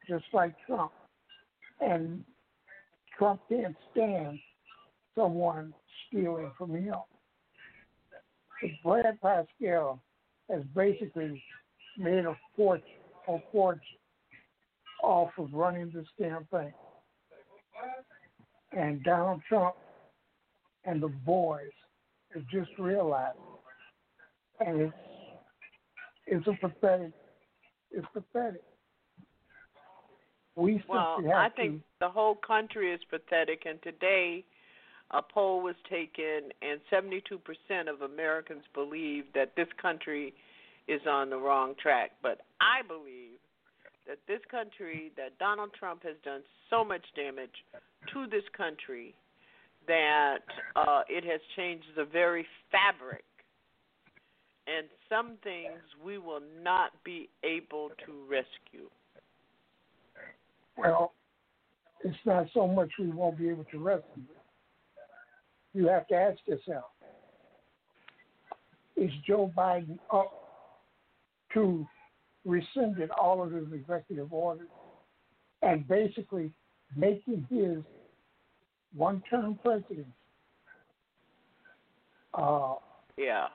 just 0.07 0.25
like 0.33 0.53
Trump. 0.65 0.91
And 1.79 2.23
Trump 3.17 3.41
can't 3.49 3.75
stand 3.91 4.39
someone 5.15 5.73
stealing 6.07 6.51
from 6.57 6.75
him. 6.75 6.95
Brad 8.83 9.19
Parscale 9.21 9.99
has 10.49 10.61
basically 10.75 11.41
made 11.97 12.25
a 12.25 12.37
fortune, 12.55 12.85
a 13.27 13.37
fortune 13.51 13.81
off 15.03 15.31
of 15.37 15.51
running 15.53 15.91
this 15.93 16.05
campaign. 16.19 16.73
And 18.71 19.03
Donald 19.03 19.41
Trump 19.49 19.75
and 20.85 21.01
the 21.01 21.11
boys 21.25 21.71
have 22.33 22.43
just 22.49 22.69
realized, 22.77 23.37
and 24.59 24.81
it's 24.81 24.93
it's 26.27 26.47
a 26.47 26.53
pathetic, 26.61 27.11
it's 27.91 28.07
pathetic. 28.13 28.63
We 30.55 30.84
Well, 30.88 31.23
I 31.34 31.49
think 31.49 31.80
to. 31.80 31.84
the 32.01 32.09
whole 32.09 32.35
country 32.35 32.93
is 32.93 32.99
pathetic, 33.09 33.63
and 33.65 33.81
today 33.81 34.43
a 35.11 35.22
poll 35.22 35.61
was 35.61 35.76
taken, 35.89 36.51
and 36.61 36.80
72% 36.91 37.89
of 37.89 38.01
Americans 38.01 38.63
believe 38.73 39.26
that 39.34 39.55
this 39.55 39.68
country 39.81 40.34
is 40.88 41.01
on 41.09 41.30
the 41.30 41.38
wrong 41.38 41.73
track. 41.81 42.11
But 42.22 42.41
I 42.59 42.85
believe 42.88 43.39
that 44.07 44.19
this 44.27 44.41
country, 44.49 45.11
that 45.18 45.38
Donald 45.38 45.72
Trump 45.77 46.03
has 46.03 46.15
done 46.23 46.41
so 46.69 46.84
much 46.84 47.03
damage 47.15 47.55
to 48.13 48.26
this 48.27 48.43
country 48.55 49.13
that 49.88 50.39
uh, 50.76 51.01
it 51.09 51.23
has 51.23 51.39
changed 51.55 51.85
the 51.95 52.05
very 52.05 52.45
fabric. 52.72 53.23
And 54.67 54.88
some 55.09 55.38
things 55.43 55.79
we 56.03 56.17
will 56.17 56.41
not 56.63 56.91
be 57.03 57.29
able 57.43 57.89
to 58.05 58.13
rescue. 58.29 58.89
Well, 60.77 61.13
it's 62.03 62.17
not 62.25 62.47
so 62.53 62.67
much 62.67 62.89
we 62.99 63.09
won't 63.09 63.38
be 63.38 63.49
able 63.49 63.65
to 63.65 63.79
rescue. 63.79 64.23
You 65.73 65.88
have 65.88 66.07
to 66.07 66.15
ask 66.15 66.39
yourself: 66.45 66.85
Is 68.95 69.11
Joe 69.27 69.51
Biden 69.57 69.99
up 70.13 70.31
to 71.53 71.85
rescinding 72.45 73.09
all 73.19 73.43
of 73.43 73.51
his 73.51 73.67
executive 73.73 74.31
orders 74.33 74.67
and 75.61 75.88
basically 75.88 76.51
making 76.95 77.45
his 77.49 77.77
one-term 78.95 79.59
presidency 79.63 80.05
uh, 82.33 82.75
Yeah. 83.17 83.47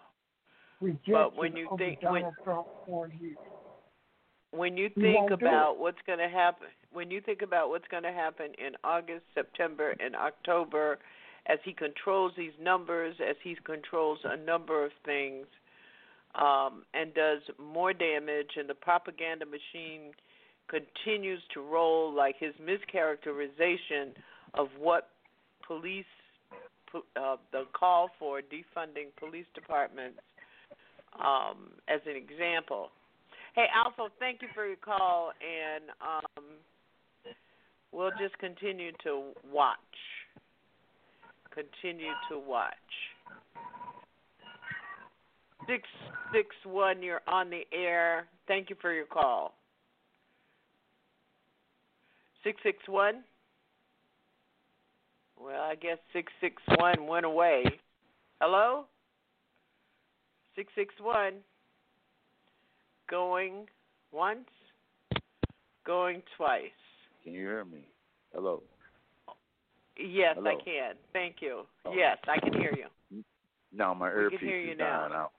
Rejection 0.80 1.12
But 1.12 1.36
when 1.36 1.56
you 1.56 1.68
think- 1.78 2.00
the 2.00 2.10
when- 2.10 2.32
Trump 2.44 2.66
four 2.86 3.08
years? 3.08 3.36
when 4.52 4.76
you 4.76 4.88
think 4.90 5.30
about 5.32 5.78
what's 5.78 6.00
going 6.06 6.18
to 6.18 6.28
happen 6.28 6.68
when 6.92 7.10
you 7.10 7.20
think 7.20 7.42
about 7.42 7.68
what's 7.68 7.86
going 7.88 8.04
to 8.04 8.12
happen 8.12 8.54
in 8.54 8.74
August, 8.82 9.24
September 9.34 9.94
and 10.00 10.16
October 10.16 10.98
as 11.46 11.58
he 11.62 11.72
controls 11.74 12.32
these 12.36 12.52
numbers 12.60 13.14
as 13.20 13.36
he 13.42 13.54
controls 13.64 14.18
a 14.24 14.36
number 14.36 14.84
of 14.84 14.92
things 15.04 15.46
um, 16.36 16.84
and 16.94 17.12
does 17.14 17.42
more 17.58 17.92
damage 17.92 18.52
and 18.56 18.68
the 18.68 18.74
propaganda 18.74 19.44
machine 19.44 20.12
continues 20.68 21.42
to 21.52 21.60
roll 21.60 22.12
like 22.12 22.36
his 22.38 22.54
mischaracterization 22.56 24.12
of 24.54 24.68
what 24.78 25.10
police 25.66 26.04
uh, 27.16 27.36
the 27.52 27.64
call 27.74 28.08
for 28.18 28.40
defunding 28.40 29.08
police 29.18 29.46
departments 29.54 30.18
um, 31.14 31.70
as 31.88 32.00
an 32.06 32.16
example 32.16 32.90
Hey, 33.56 33.68
Alpha, 33.74 34.12
thank 34.20 34.42
you 34.42 34.48
for 34.54 34.66
your 34.66 34.76
call, 34.76 35.32
and 35.40 35.84
um, 36.02 36.44
we'll 37.90 38.10
just 38.20 38.36
continue 38.38 38.92
to 39.02 39.30
watch. 39.50 39.78
Continue 41.54 42.12
to 42.30 42.38
watch. 42.38 42.74
Six 45.66 45.88
six 46.34 46.48
one, 46.64 47.02
you're 47.02 47.22
on 47.26 47.48
the 47.48 47.62
air. 47.72 48.26
Thank 48.46 48.68
you 48.68 48.76
for 48.78 48.92
your 48.92 49.06
call. 49.06 49.54
Six 52.44 52.60
six 52.62 52.76
one. 52.86 53.24
Well, 55.40 55.62
I 55.62 55.76
guess 55.76 55.96
six 56.12 56.30
six 56.42 56.62
one 56.78 57.06
went 57.06 57.24
away. 57.24 57.64
Hello. 58.38 58.84
Six 60.56 60.72
six 60.74 60.94
one 61.00 61.34
going 63.10 63.66
once, 64.12 64.48
going 65.86 66.22
twice. 66.36 66.62
Can 67.22 67.32
you 67.34 67.40
hear 67.40 67.64
me? 67.64 67.86
Hello. 68.34 68.62
Yes, 69.98 70.36
I 70.38 70.54
can. 70.64 70.94
Thank 71.12 71.36
you. 71.40 71.62
Oh. 71.84 71.92
yes, 71.94 72.18
I 72.28 72.38
can 72.40 72.52
hear 72.52 72.74
you. 72.76 73.22
No, 73.74 73.94
my 73.94 74.08
We 74.08 74.20
earpiece 74.20 74.38
can 74.40 74.48
hear 74.48 74.60
you 74.60 74.72
is 74.72 74.78
now. 74.78 75.00
dying 75.00 75.12
out. 75.14 75.32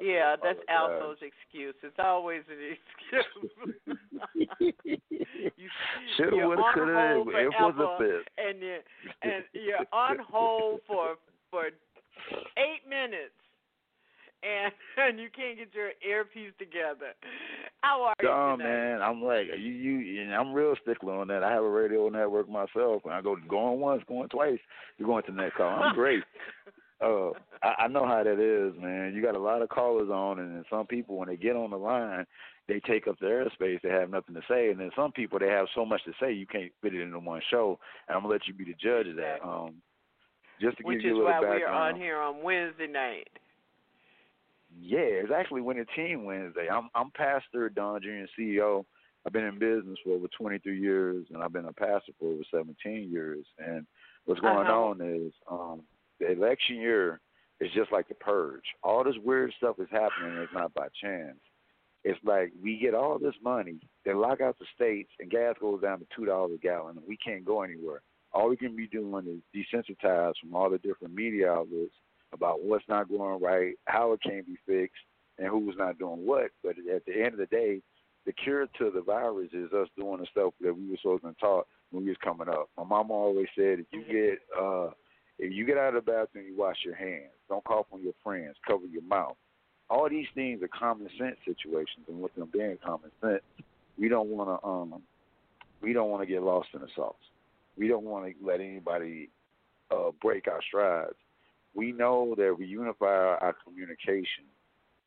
Yeah, 0.00 0.34
oh, 0.36 0.40
that's 0.42 0.58
Apologize. 0.68 1.02
Alpha's 1.02 1.18
excuse. 1.22 1.74
It's 1.84 1.98
always 1.98 2.42
an 2.50 2.58
excuse. 2.74 3.96
you, 5.56 5.68
Shoulda, 6.16 6.36
you're 6.36 6.48
woulda, 6.48 6.62
on 6.62 6.74
coulda. 6.74 7.38
It 7.38 7.48
was 7.60 7.74
a 7.78 8.02
fit. 8.02 8.28
and 8.38 8.60
you 8.60 8.76
and 9.22 9.44
you're 9.52 9.86
on 9.92 10.16
hold 10.28 10.80
for 10.86 11.14
for 11.50 11.66
eight 12.58 12.82
minutes, 12.88 13.38
and 14.44 14.72
and 14.98 15.18
you 15.18 15.28
can't 15.34 15.58
get 15.58 15.74
your 15.74 15.90
earpiece 16.06 16.52
together. 16.58 17.14
How 17.82 18.02
are 18.02 18.14
you 18.22 18.28
No, 18.28 18.56
tonight? 18.56 18.64
man, 18.64 19.02
I'm 19.02 19.22
like 19.22 19.46
you. 19.58 19.72
You, 19.72 20.22
and 20.22 20.34
I'm 20.34 20.52
real 20.52 20.74
stickler 20.82 21.14
on 21.14 21.28
that. 21.28 21.42
I 21.42 21.50
have 21.52 21.62
a 21.64 21.68
radio 21.68 22.08
network 22.08 22.48
myself, 22.48 23.02
and 23.04 23.14
I 23.14 23.20
go 23.22 23.36
going 23.48 23.80
once, 23.80 24.02
going 24.08 24.28
twice. 24.28 24.58
You're 24.98 25.08
going 25.08 25.22
to 25.24 25.32
the 25.32 25.40
next 25.40 25.56
call. 25.56 25.68
I'm 25.68 25.94
great. 25.94 26.22
uh, 27.02 27.30
I, 27.62 27.84
I 27.84 27.88
know 27.88 28.06
how 28.06 28.22
that 28.22 28.38
is, 28.40 28.80
man. 28.80 29.14
You 29.14 29.22
got 29.22 29.36
a 29.36 29.40
lot 29.40 29.62
of 29.62 29.68
callers 29.68 30.10
on, 30.10 30.38
and 30.38 30.54
then 30.54 30.64
some 30.70 30.86
people, 30.86 31.16
when 31.16 31.28
they 31.28 31.36
get 31.36 31.56
on 31.56 31.70
the 31.70 31.76
line, 31.76 32.24
they 32.68 32.80
take 32.80 33.06
up 33.08 33.18
their 33.20 33.44
airspace. 33.44 33.80
They 33.82 33.90
have 33.90 34.10
nothing 34.10 34.34
to 34.34 34.42
say, 34.48 34.70
and 34.70 34.80
then 34.80 34.90
some 34.96 35.12
people 35.12 35.38
they 35.38 35.48
have 35.48 35.66
so 35.74 35.84
much 35.84 36.02
to 36.04 36.12
say 36.20 36.32
you 36.32 36.46
can't 36.46 36.72
fit 36.82 36.94
it 36.94 37.02
into 37.02 37.18
one 37.18 37.42
show. 37.50 37.78
And 38.08 38.16
I'm 38.16 38.22
gonna 38.22 38.32
let 38.32 38.46
you 38.46 38.54
be 38.54 38.64
the 38.64 38.74
judge 38.74 39.06
of 39.08 39.16
that. 39.16 39.38
Um, 39.44 39.76
just 40.60 40.78
to 40.78 40.84
Which 40.84 40.98
give 40.98 41.04
you 41.06 41.16
a 41.16 41.18
little 41.18 41.26
Which 41.26 41.36
is 41.36 41.42
why 41.48 41.56
we 41.56 41.62
are 41.62 41.72
on 41.90 41.96
here 41.96 42.18
on 42.18 42.42
Wednesday 42.42 42.86
night. 42.86 43.28
Yeah, 44.80 44.98
it's 45.00 45.32
actually 45.34 45.60
Winning 45.62 45.86
Team 45.94 46.24
Wednesday. 46.24 46.68
I'm 46.70 46.88
I'm 46.94 47.10
Pastor 47.12 47.68
Don 47.68 48.00
Jr. 48.02 48.26
CEO. 48.38 48.84
I've 49.26 49.32
been 49.32 49.44
in 49.44 49.58
business 49.58 49.98
for 50.04 50.12
over 50.14 50.26
23 50.36 50.78
years, 50.78 51.26
and 51.32 51.42
I've 51.42 51.52
been 51.52 51.64
a 51.64 51.72
pastor 51.72 52.12
for 52.18 52.32
over 52.32 52.42
17 52.50 53.10
years. 53.10 53.46
And 53.58 53.86
what's 54.26 54.40
going 54.40 54.66
Uh-huh. 54.66 54.84
on 54.88 55.00
is 55.00 55.32
um, 55.50 55.82
the 56.20 56.32
election 56.32 56.76
year 56.76 57.20
is 57.60 57.70
just 57.72 57.90
like 57.90 58.08
the 58.08 58.14
purge. 58.16 58.64
All 58.82 59.02
this 59.04 59.16
weird 59.24 59.52
stuff 59.56 59.76
is 59.78 59.88
happening. 59.90 60.36
It's 60.38 60.52
not 60.52 60.74
by 60.74 60.88
chance. 61.00 61.38
It's 62.02 62.22
like 62.22 62.52
we 62.62 62.76
get 62.78 62.92
all 62.94 63.18
this 63.18 63.34
money, 63.42 63.78
they 64.04 64.12
lock 64.12 64.42
out 64.42 64.58
the 64.58 64.66
states, 64.74 65.10
and 65.20 65.30
gas 65.30 65.54
goes 65.58 65.80
down 65.80 66.00
to 66.00 66.06
two 66.14 66.26
dollars 66.26 66.52
a 66.54 66.58
gallon, 66.58 66.98
and 66.98 67.06
we 67.08 67.16
can't 67.16 67.46
go 67.46 67.62
anywhere. 67.62 68.02
All 68.32 68.50
we 68.50 68.58
can 68.58 68.76
be 68.76 68.86
doing 68.88 69.26
is 69.26 69.40
desensitized 69.74 70.34
from 70.40 70.54
all 70.54 70.68
the 70.68 70.78
different 70.78 71.14
media 71.14 71.50
outlets 71.50 71.94
about 72.34 72.62
what's 72.62 72.84
not 72.88 73.08
going 73.08 73.40
right, 73.40 73.74
how 73.86 74.12
it 74.12 74.20
can 74.22 74.42
be 74.46 74.58
fixed, 74.66 75.02
and 75.38 75.48
who's 75.48 75.76
not 75.78 75.98
doing 75.98 76.26
what. 76.26 76.50
But 76.62 76.74
at 76.92 77.06
the 77.06 77.14
end 77.14 77.34
of 77.34 77.38
the 77.38 77.46
day, 77.46 77.80
the 78.26 78.32
cure 78.32 78.66
to 78.78 78.90
the 78.90 79.02
virus 79.02 79.50
is 79.52 79.72
us 79.72 79.88
doing 79.96 80.20
the 80.20 80.26
stuff 80.30 80.54
that 80.60 80.74
we 80.74 80.90
were 80.90 80.96
supposed 81.00 81.22
to 81.24 81.34
taught 81.40 81.66
when 81.90 82.04
we 82.04 82.10
was 82.10 82.18
coming 82.22 82.48
up. 82.48 82.68
My 82.76 82.84
mama 82.84 83.12
always 83.12 83.48
said, 83.56 83.80
if 83.80 83.86
you 83.92 84.04
get 84.04 84.38
uh, 84.60 84.90
if 85.38 85.52
you 85.52 85.64
get 85.66 85.78
out 85.78 85.94
of 85.94 86.04
the 86.04 86.12
bathroom, 86.12 86.46
you 86.46 86.56
wash 86.56 86.76
your 86.84 86.94
hands. 86.94 87.32
Don't 87.48 87.64
cough 87.64 87.86
on 87.92 88.02
your 88.02 88.12
friends. 88.22 88.56
Cover 88.66 88.86
your 88.86 89.02
mouth. 89.02 89.36
All 89.90 90.08
these 90.08 90.26
things 90.34 90.62
are 90.62 90.68
common 90.68 91.08
sense 91.18 91.36
situations, 91.44 92.06
and 92.08 92.20
with 92.20 92.34
them 92.34 92.48
being 92.52 92.78
common 92.84 93.10
sense, 93.20 93.42
we 93.98 94.08
don't 94.08 94.28
want 94.28 94.48
to 94.48 94.66
um, 94.66 95.02
we 95.82 95.92
don't 95.92 96.10
want 96.10 96.22
to 96.22 96.26
get 96.26 96.42
lost 96.42 96.68
in 96.72 96.80
the 96.80 96.88
sauce. 96.96 97.14
We 97.76 97.88
don't 97.88 98.04
want 98.04 98.26
to 98.26 98.46
let 98.46 98.60
anybody 98.60 99.28
uh, 99.90 100.10
break 100.22 100.48
our 100.48 100.60
strides. 100.66 101.14
We 101.74 101.92
know 101.92 102.34
that 102.36 102.52
if 102.52 102.58
we 102.58 102.66
unify 102.66 103.06
our 103.06 103.54
communication 103.64 104.44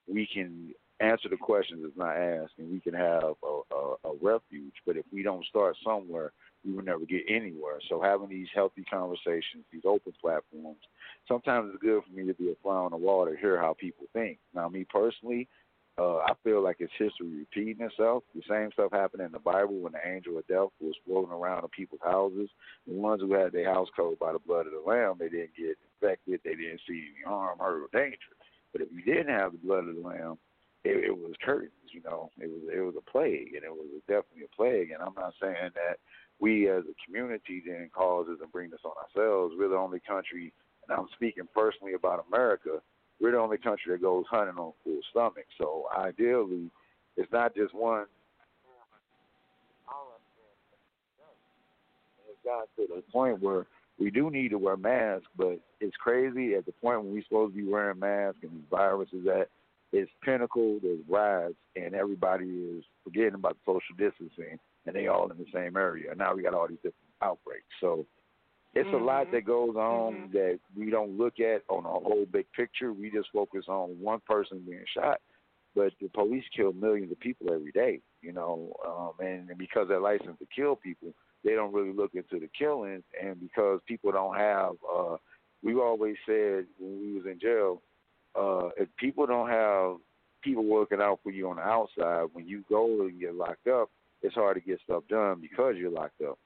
we 0.07 0.27
can 0.31 0.73
answer 0.99 1.29
the 1.29 1.37
questions 1.37 1.81
that's 1.83 1.97
not 1.97 2.17
asked, 2.17 2.53
and 2.57 2.71
we 2.71 2.79
can 2.79 2.93
have 2.93 3.23
a, 3.43 3.75
a, 3.75 3.95
a 4.09 4.13
refuge. 4.21 4.73
But 4.85 4.97
if 4.97 5.05
we 5.11 5.21
don't 5.21 5.45
start 5.45 5.75
somewhere, 5.83 6.31
we 6.65 6.73
will 6.73 6.83
never 6.83 7.05
get 7.05 7.23
anywhere. 7.29 7.79
So 7.89 8.01
having 8.01 8.29
these 8.29 8.47
healthy 8.55 8.83
conversations, 8.83 9.65
these 9.71 9.83
open 9.85 10.13
platforms, 10.19 10.79
sometimes 11.27 11.71
it's 11.71 11.83
good 11.83 12.01
for 12.03 12.19
me 12.19 12.25
to 12.27 12.33
be 12.33 12.51
a 12.51 12.55
fly 12.63 12.75
on 12.75 12.91
the 12.91 12.97
wall 12.97 13.25
to 13.25 13.37
hear 13.37 13.59
how 13.59 13.75
people 13.79 14.05
think. 14.13 14.39
Now, 14.55 14.69
me 14.69 14.85
personally, 14.89 15.47
uh, 15.99 16.17
I 16.17 16.33
feel 16.43 16.63
like 16.63 16.77
it's 16.79 16.91
history 16.97 17.27
repeating 17.39 17.83
itself. 17.83 18.23
The 18.35 18.41
same 18.47 18.71
stuff 18.71 18.91
happened 18.91 19.23
in 19.23 19.31
the 19.31 19.39
Bible 19.39 19.79
when 19.79 19.93
the 19.93 20.07
angel 20.07 20.37
of 20.37 20.47
death 20.47 20.69
was 20.79 20.95
floating 21.05 21.31
around 21.31 21.63
in 21.63 21.69
people's 21.69 22.01
houses. 22.03 22.49
The 22.87 22.93
ones 22.93 23.21
who 23.21 23.33
had 23.33 23.51
their 23.51 23.71
house 23.71 23.87
covered 23.95 24.19
by 24.19 24.33
the 24.33 24.39
blood 24.39 24.67
of 24.67 24.73
the 24.73 24.83
Lamb, 24.85 25.15
they 25.19 25.29
didn't 25.29 25.55
get 25.57 25.77
infected. 26.01 26.41
They 26.43 26.55
didn't 26.55 26.81
see 26.87 27.11
any 27.13 27.25
harm, 27.25 27.59
hurt, 27.59 27.83
or 27.83 27.99
danger. 27.99 28.17
But 28.71 28.81
if 28.81 28.89
you 28.91 29.01
didn't 29.01 29.33
have 29.33 29.53
the 29.53 29.57
blood 29.59 29.87
of 29.87 29.95
the 29.95 30.01
Lamb, 30.01 30.37
it, 30.83 31.05
it 31.05 31.17
was 31.17 31.33
curtains. 31.43 31.71
You 31.91 32.01
know, 32.03 32.29
it 32.39 32.47
was 32.47 32.61
it 32.73 32.81
was 32.81 32.95
a 32.97 33.11
plague, 33.11 33.53
and 33.55 33.63
it 33.63 33.71
was 33.71 33.87
definitely 34.07 34.45
a 34.45 34.55
plague. 34.55 34.91
And 34.91 35.01
I'm 35.01 35.15
not 35.15 35.33
saying 35.41 35.71
that 35.73 35.97
we 36.39 36.69
as 36.69 36.83
a 36.83 36.95
community 37.05 37.61
didn't 37.65 37.93
cause 37.93 38.27
this 38.29 38.37
and 38.41 38.51
bring 38.51 38.69
this 38.69 38.85
on 38.85 38.93
ourselves. 38.97 39.55
We're 39.57 39.69
the 39.69 39.75
only 39.75 40.01
country, 40.07 40.53
and 40.87 40.97
I'm 40.97 41.07
speaking 41.15 41.47
personally 41.53 41.93
about 41.93 42.25
America 42.31 42.81
we're 43.19 43.31
the 43.31 43.39
only 43.39 43.57
country 43.57 43.91
that 43.91 44.01
goes 44.01 44.25
hunting 44.29 44.57
on 44.57 44.73
full 44.83 44.99
stomach. 45.09 45.45
So 45.57 45.85
ideally, 45.97 46.69
it's 47.15 47.31
not 47.31 47.55
just 47.55 47.73
one. 47.73 48.05
It's 52.29 52.37
got 52.45 52.67
to 52.75 52.87
the 52.95 53.01
point 53.11 53.41
where 53.41 53.65
we 53.99 54.11
do 54.11 54.29
need 54.29 54.49
to 54.49 54.57
wear 54.57 54.77
masks, 54.77 55.27
but 55.35 55.59
it's 55.79 55.95
crazy 55.97 56.53
at 56.53 56.65
the 56.65 56.71
point 56.71 57.03
when 57.03 57.13
we're 57.13 57.23
supposed 57.23 57.53
to 57.53 57.63
be 57.63 57.69
wearing 57.69 57.99
masks 57.99 58.39
and 58.43 58.51
the 58.51 58.75
virus 58.75 59.09
is 59.11 59.25
at 59.27 59.49
its 59.91 60.11
pinnacle, 60.23 60.79
there's 60.81 60.99
rise, 61.07 61.53
and 61.75 61.95
everybody 61.95 62.45
is 62.45 62.83
forgetting 63.03 63.35
about 63.35 63.57
social 63.65 63.95
distancing, 63.97 64.59
and 64.85 64.95
they 64.95 65.07
all 65.07 65.31
in 65.31 65.37
the 65.37 65.45
same 65.53 65.77
area. 65.77 66.09
And 66.09 66.19
now 66.19 66.35
we 66.35 66.43
got 66.43 66.53
all 66.53 66.67
these 66.67 66.77
different 66.77 66.95
outbreaks. 67.21 67.65
So 67.79 68.05
it's 68.73 68.85
mm-hmm. 68.87 69.01
a 69.01 69.05
lot 69.05 69.31
that 69.31 69.45
goes 69.45 69.75
on 69.75 70.13
mm-hmm. 70.13 70.33
that 70.33 70.59
we 70.75 70.91
don't 70.91 71.17
look 71.17 71.39
at 71.39 71.63
on 71.69 71.85
a 71.85 71.89
whole 71.89 72.25
big 72.31 72.45
picture. 72.55 72.93
We 72.93 73.09
just 73.09 73.29
focus 73.33 73.65
on 73.67 73.97
one 73.99 74.19
person 74.27 74.63
being 74.67 74.83
shot, 74.93 75.19
but 75.75 75.93
the 76.01 76.09
police 76.09 76.43
kill 76.55 76.73
millions 76.73 77.11
of 77.11 77.19
people 77.19 77.47
every 77.53 77.71
day. 77.71 78.01
You 78.21 78.33
know, 78.33 78.73
um, 78.85 79.25
and 79.25 79.49
because 79.57 79.87
they're 79.87 80.01
licensed 80.01 80.39
to 80.39 80.47
kill 80.53 80.75
people, 80.75 81.13
they 81.43 81.53
don't 81.53 81.73
really 81.73 81.93
look 81.93 82.11
into 82.13 82.39
the 82.39 82.49
killings. 82.57 83.03
And 83.21 83.39
because 83.39 83.79
people 83.87 84.11
don't 84.11 84.35
have, 84.35 84.73
uh, 84.91 85.17
we 85.63 85.75
always 85.75 86.15
said 86.25 86.65
when 86.79 86.99
we 86.99 87.13
was 87.13 87.25
in 87.25 87.39
jail, 87.39 87.81
uh, 88.35 88.69
if 88.77 88.87
people 88.97 89.25
don't 89.25 89.49
have 89.49 89.97
people 90.43 90.65
working 90.65 91.01
out 91.01 91.19
for 91.23 91.31
you 91.31 91.49
on 91.49 91.57
the 91.57 91.61
outside, 91.61 92.27
when 92.33 92.47
you 92.47 92.63
go 92.69 93.01
and 93.01 93.19
get 93.19 93.35
locked 93.35 93.67
up, 93.67 93.89
it's 94.21 94.35
hard 94.35 94.55
to 94.55 94.61
get 94.61 94.79
stuff 94.83 95.03
done 95.09 95.39
because 95.41 95.75
you're 95.77 95.91
locked 95.91 96.21
up. 96.21 96.37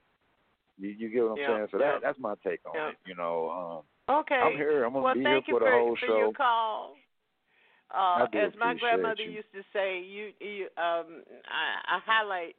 You, 0.78 0.90
you 0.90 1.10
get 1.10 1.22
what 1.22 1.32
I'm 1.32 1.36
yeah, 1.38 1.46
saying? 1.48 1.66
So 1.70 1.78
yeah. 1.78 1.92
that 1.92 2.02
that's 2.02 2.18
my 2.18 2.34
take 2.44 2.60
on 2.66 2.72
yeah. 2.74 2.88
it. 2.90 2.96
You 3.06 3.14
know. 3.14 3.84
Um, 4.08 4.16
okay. 4.20 4.34
I'm 4.34 4.56
here. 4.56 4.84
I'm 4.84 4.92
gonna 4.92 5.04
well, 5.04 5.14
be 5.14 5.20
here 5.20 5.36
you 5.36 5.42
for 5.48 5.60
the 5.60 5.66
for, 5.66 5.72
whole 5.72 5.96
for 5.96 6.06
show. 6.06 6.18
Your 6.18 6.32
call. 6.32 6.96
Uh, 7.94 8.24
as 8.32 8.52
my 8.58 8.74
grandmother 8.74 9.22
you. 9.22 9.32
used 9.32 9.52
to 9.52 9.62
say, 9.70 10.00
you, 10.00 10.32
you 10.40 10.64
um, 10.78 11.20
I, 11.44 11.96
I 11.96 12.00
highlight 12.06 12.56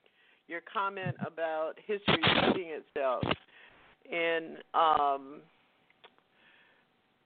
your 0.47 0.61
comment 0.71 1.15
about 1.25 1.73
history 1.85 2.21
repeating 2.45 2.69
itself. 2.69 3.23
In 4.11 4.57
um, 4.73 5.41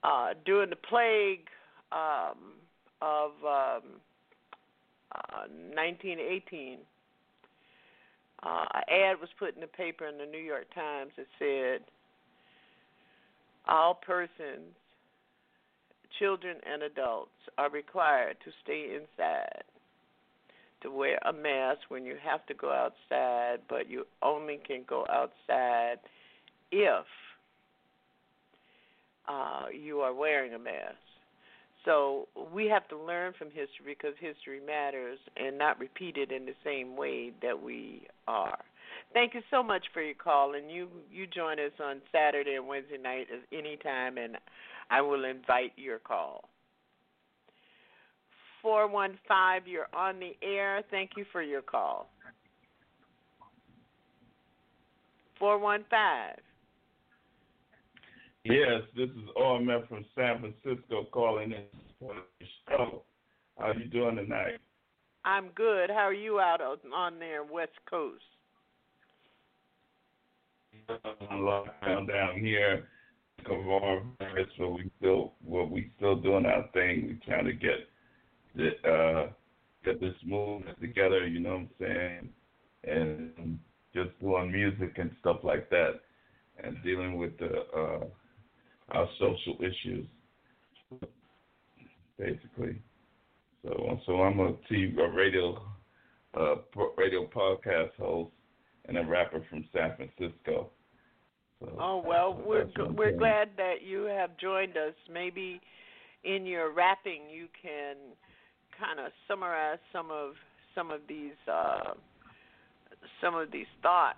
uh, 0.03 0.33
during 0.45 0.69
the 0.69 0.75
plague 0.75 1.47
um, 1.91 2.53
of 3.01 3.31
um, 3.43 3.83
uh, 5.15 5.47
1918, 5.73 6.79
uh, 8.43 8.65
an 8.73 8.83
ad 8.89 9.19
was 9.19 9.29
put 9.39 9.55
in 9.55 9.61
the 9.61 9.67
paper 9.67 10.05
in 10.07 10.17
the 10.17 10.25
New 10.25 10.37
York 10.37 10.65
Times 10.75 11.11
that 11.17 11.25
said, 11.39 11.81
all 13.67 13.95
persons, 13.95 14.75
children 16.19 16.57
and 16.71 16.83
adults, 16.83 17.31
are 17.57 17.69
required 17.69 18.37
to 18.45 18.51
stay 18.63 18.95
inside, 18.95 19.63
to 20.81 20.91
wear 20.91 21.19
a 21.25 21.33
mask 21.33 21.81
when 21.89 22.05
you 22.05 22.15
have 22.23 22.45
to 22.47 22.53
go 22.53 22.71
outside, 22.71 23.59
but 23.69 23.89
you 23.89 24.05
only 24.21 24.59
can 24.65 24.83
go 24.87 25.05
outside 25.09 25.97
if 26.71 27.05
uh, 29.27 29.65
you 29.73 29.99
are 29.99 30.13
wearing 30.13 30.53
a 30.53 30.59
mask. 30.59 30.95
So 31.85 32.27
we 32.53 32.65
have 32.67 32.87
to 32.89 32.97
learn 32.97 33.33
from 33.37 33.47
history 33.47 33.85
because 33.85 34.13
history 34.19 34.59
matters 34.65 35.19
and 35.37 35.57
not 35.57 35.79
repeat 35.79 36.17
it 36.17 36.31
in 36.31 36.45
the 36.45 36.55
same 36.63 36.97
way 36.97 37.31
that 37.41 37.61
we 37.61 38.07
are. 38.27 38.57
Thank 39.13 39.33
you 39.33 39.41
so 39.49 39.63
much 39.63 39.85
for 39.93 40.01
your 40.01 40.15
call, 40.15 40.55
and 40.55 40.69
you 40.69 40.89
you 41.09 41.27
join 41.27 41.59
us 41.59 41.71
on 41.81 42.01
Saturday 42.11 42.55
and 42.55 42.67
Wednesday 42.67 42.97
night 42.97 43.27
at 43.31 43.57
any 43.57 43.77
time, 43.77 44.17
and 44.17 44.37
I 44.89 45.01
will 45.01 45.23
invite 45.23 45.71
your 45.77 45.99
call. 45.99 46.49
Four 48.67 48.89
one 48.89 49.17
five, 49.29 49.65
you're 49.65 49.87
on 49.93 50.19
the 50.19 50.35
air. 50.45 50.83
Thank 50.91 51.11
you 51.15 51.23
for 51.31 51.41
your 51.41 51.61
call. 51.61 52.09
Four 55.39 55.57
one 55.57 55.85
five. 55.89 56.35
Yes, 58.43 58.81
this 58.93 59.07
is 59.07 59.29
OMF 59.37 59.87
from 59.87 60.03
San 60.13 60.41
Francisco 60.41 61.05
calling 61.13 61.53
in 61.53 61.63
for 61.97 62.13
the 62.13 62.45
show. 62.67 63.03
How 63.57 63.71
you 63.71 63.85
doing 63.85 64.17
tonight? 64.17 64.59
I'm 65.23 65.47
good. 65.55 65.89
How 65.89 66.03
are 66.03 66.13
you 66.13 66.41
out 66.41 66.59
on, 66.59 67.19
there, 67.19 67.45
West 67.45 67.71
Coast? 67.89 68.21
Lockdown 71.31 72.05
down 72.05 72.37
here, 72.41 72.89
coronavirus, 73.45 74.47
but 74.59 74.69
we 74.71 74.91
still, 74.99 75.35
well, 75.41 75.67
we 75.67 75.89
still 75.95 76.17
doing 76.17 76.45
our 76.45 76.65
thing. 76.73 77.07
We 77.07 77.31
trying 77.31 77.45
to 77.45 77.53
get 77.53 77.87
the 78.57 78.89
uh, 78.89 79.27
get 79.85 79.99
this 80.01 80.15
movement 80.25 80.79
together. 80.81 81.27
You 81.27 81.39
know 81.39 81.51
what 81.51 81.57
I'm 81.57 81.69
saying? 81.79 82.29
And 82.83 83.59
just 83.93 84.19
doing 84.19 84.51
music 84.51 84.97
and 84.97 85.11
stuff 85.19 85.37
like 85.43 85.69
that, 85.69 86.01
and 86.63 86.77
dealing 86.83 87.17
with 87.17 87.37
the 87.37 87.51
uh, 87.75 88.05
our 88.89 89.07
social 89.19 89.57
issues, 89.59 90.07
basically. 92.17 92.81
So, 93.63 93.99
so 94.05 94.21
I'm 94.21 94.39
a 94.39 94.49
a 94.49 95.11
radio, 95.13 95.61
uh, 96.35 96.55
radio 96.97 97.27
podcast 97.27 97.95
host 97.99 98.31
and 98.85 98.97
a 98.97 99.05
rapper 99.05 99.43
from 99.49 99.65
San 99.73 99.95
Francisco. 99.95 100.69
So 101.59 101.71
oh 101.79 102.03
well, 102.05 102.39
we're 102.45 102.67
we're 102.91 103.17
glad 103.17 103.49
that 103.57 103.81
you 103.83 104.03
have 104.03 104.37
joined 104.37 104.77
us. 104.77 104.93
Maybe 105.11 105.59
in 106.23 106.45
your 106.45 106.71
rapping, 106.71 107.21
you 107.31 107.47
can 107.61 107.95
kind 108.79 108.99
of 108.99 109.11
summarize 109.27 109.79
some 109.91 110.11
of 110.11 110.33
some 110.75 110.91
of 110.91 111.01
these 111.07 111.37
uh, 111.51 111.93
some 113.21 113.35
of 113.35 113.51
these 113.51 113.65
thoughts 113.81 114.17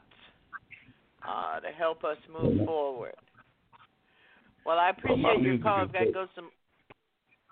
uh, 1.27 1.60
to 1.60 1.68
help 1.69 2.03
us 2.03 2.18
move 2.31 2.65
forward. 2.65 3.15
Well, 4.65 4.77
I 4.77 4.90
appreciate 4.90 5.41
your 5.41 5.57
call. 5.60 5.81
I've 5.81 5.94
got 5.94 5.99
to 5.99 6.11
go 6.11 6.26
some. 6.36 6.49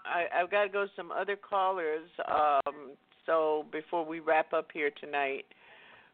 I, 0.05 0.41
I've 0.41 0.51
got 0.51 0.63
to 0.63 0.69
go 0.69 0.85
some 0.95 1.11
other 1.11 1.35
callers. 1.35 2.07
Um, 2.29 2.91
so 3.25 3.65
before 3.71 4.05
we 4.05 4.19
wrap 4.19 4.53
up 4.53 4.67
here 4.73 4.91
tonight, 5.01 5.45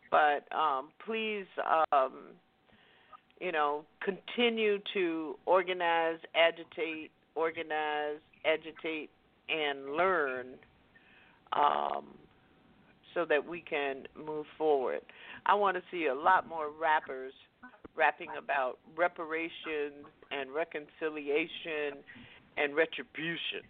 but 0.09 0.45
um, 0.55 0.89
please, 1.05 1.45
um, 1.91 2.13
you 3.39 3.51
know, 3.51 3.83
continue 4.03 4.79
to 4.93 5.35
organize, 5.45 6.19
agitate, 6.35 7.11
organize, 7.35 8.17
agitate, 8.45 9.09
and 9.49 9.95
learn, 9.95 10.47
um, 11.55 12.05
so 13.13 13.25
that 13.25 13.47
we 13.47 13.61
can 13.61 14.03
move 14.17 14.45
forward. 14.57 15.01
I 15.45 15.55
want 15.55 15.77
to 15.77 15.83
see 15.91 16.07
a 16.07 16.15
lot 16.15 16.47
more 16.47 16.69
rappers 16.71 17.33
rapping 17.95 18.29
about 18.37 18.79
reparations 18.97 20.05
and 20.31 20.51
reconciliation 20.51 22.01
and 22.57 22.75
retribution. 22.75 23.61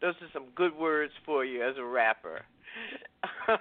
Those 0.00 0.14
are 0.20 0.28
some 0.32 0.46
good 0.54 0.76
words 0.76 1.12
for 1.24 1.44
you 1.44 1.62
as 1.66 1.76
a 1.78 1.84
rapper. 1.84 2.42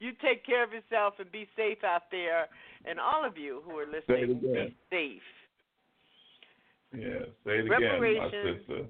you 0.00 0.10
take 0.20 0.44
care 0.44 0.64
of 0.64 0.70
yourself 0.72 1.14
and 1.18 1.30
be 1.30 1.46
safe 1.56 1.78
out 1.84 2.10
there, 2.10 2.48
and 2.84 2.98
all 3.00 3.24
of 3.24 3.38
you 3.38 3.62
who 3.64 3.78
are 3.78 3.86
listening, 3.86 4.40
be 4.40 4.76
safe. 4.90 5.22
Yeah, 6.94 7.26
say 7.44 7.58
it 7.58 7.66
again, 7.66 8.00
my 8.00 8.30
sister. 8.30 8.86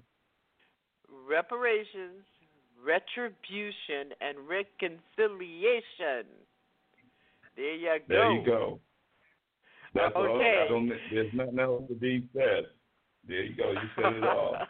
Reparations, 1.28 2.24
retribution, 2.84 4.14
and 4.20 4.36
reconciliation. 4.48 6.26
There 7.56 7.74
you 7.74 7.88
go. 7.88 8.04
There 8.08 8.32
you 8.32 8.46
go. 8.46 8.80
That's 9.94 10.14
okay. 10.14 10.20
all. 10.20 10.40
I 10.40 10.68
don't, 10.68 10.88
there's 11.12 11.32
nothing 11.32 11.58
else 11.58 11.82
to 11.88 11.94
be 11.94 12.28
said. 12.34 12.66
There 13.26 13.42
you 13.42 13.56
go. 13.56 13.70
You 13.72 13.88
said 13.96 14.14
it 14.14 14.24
all. 14.24 14.56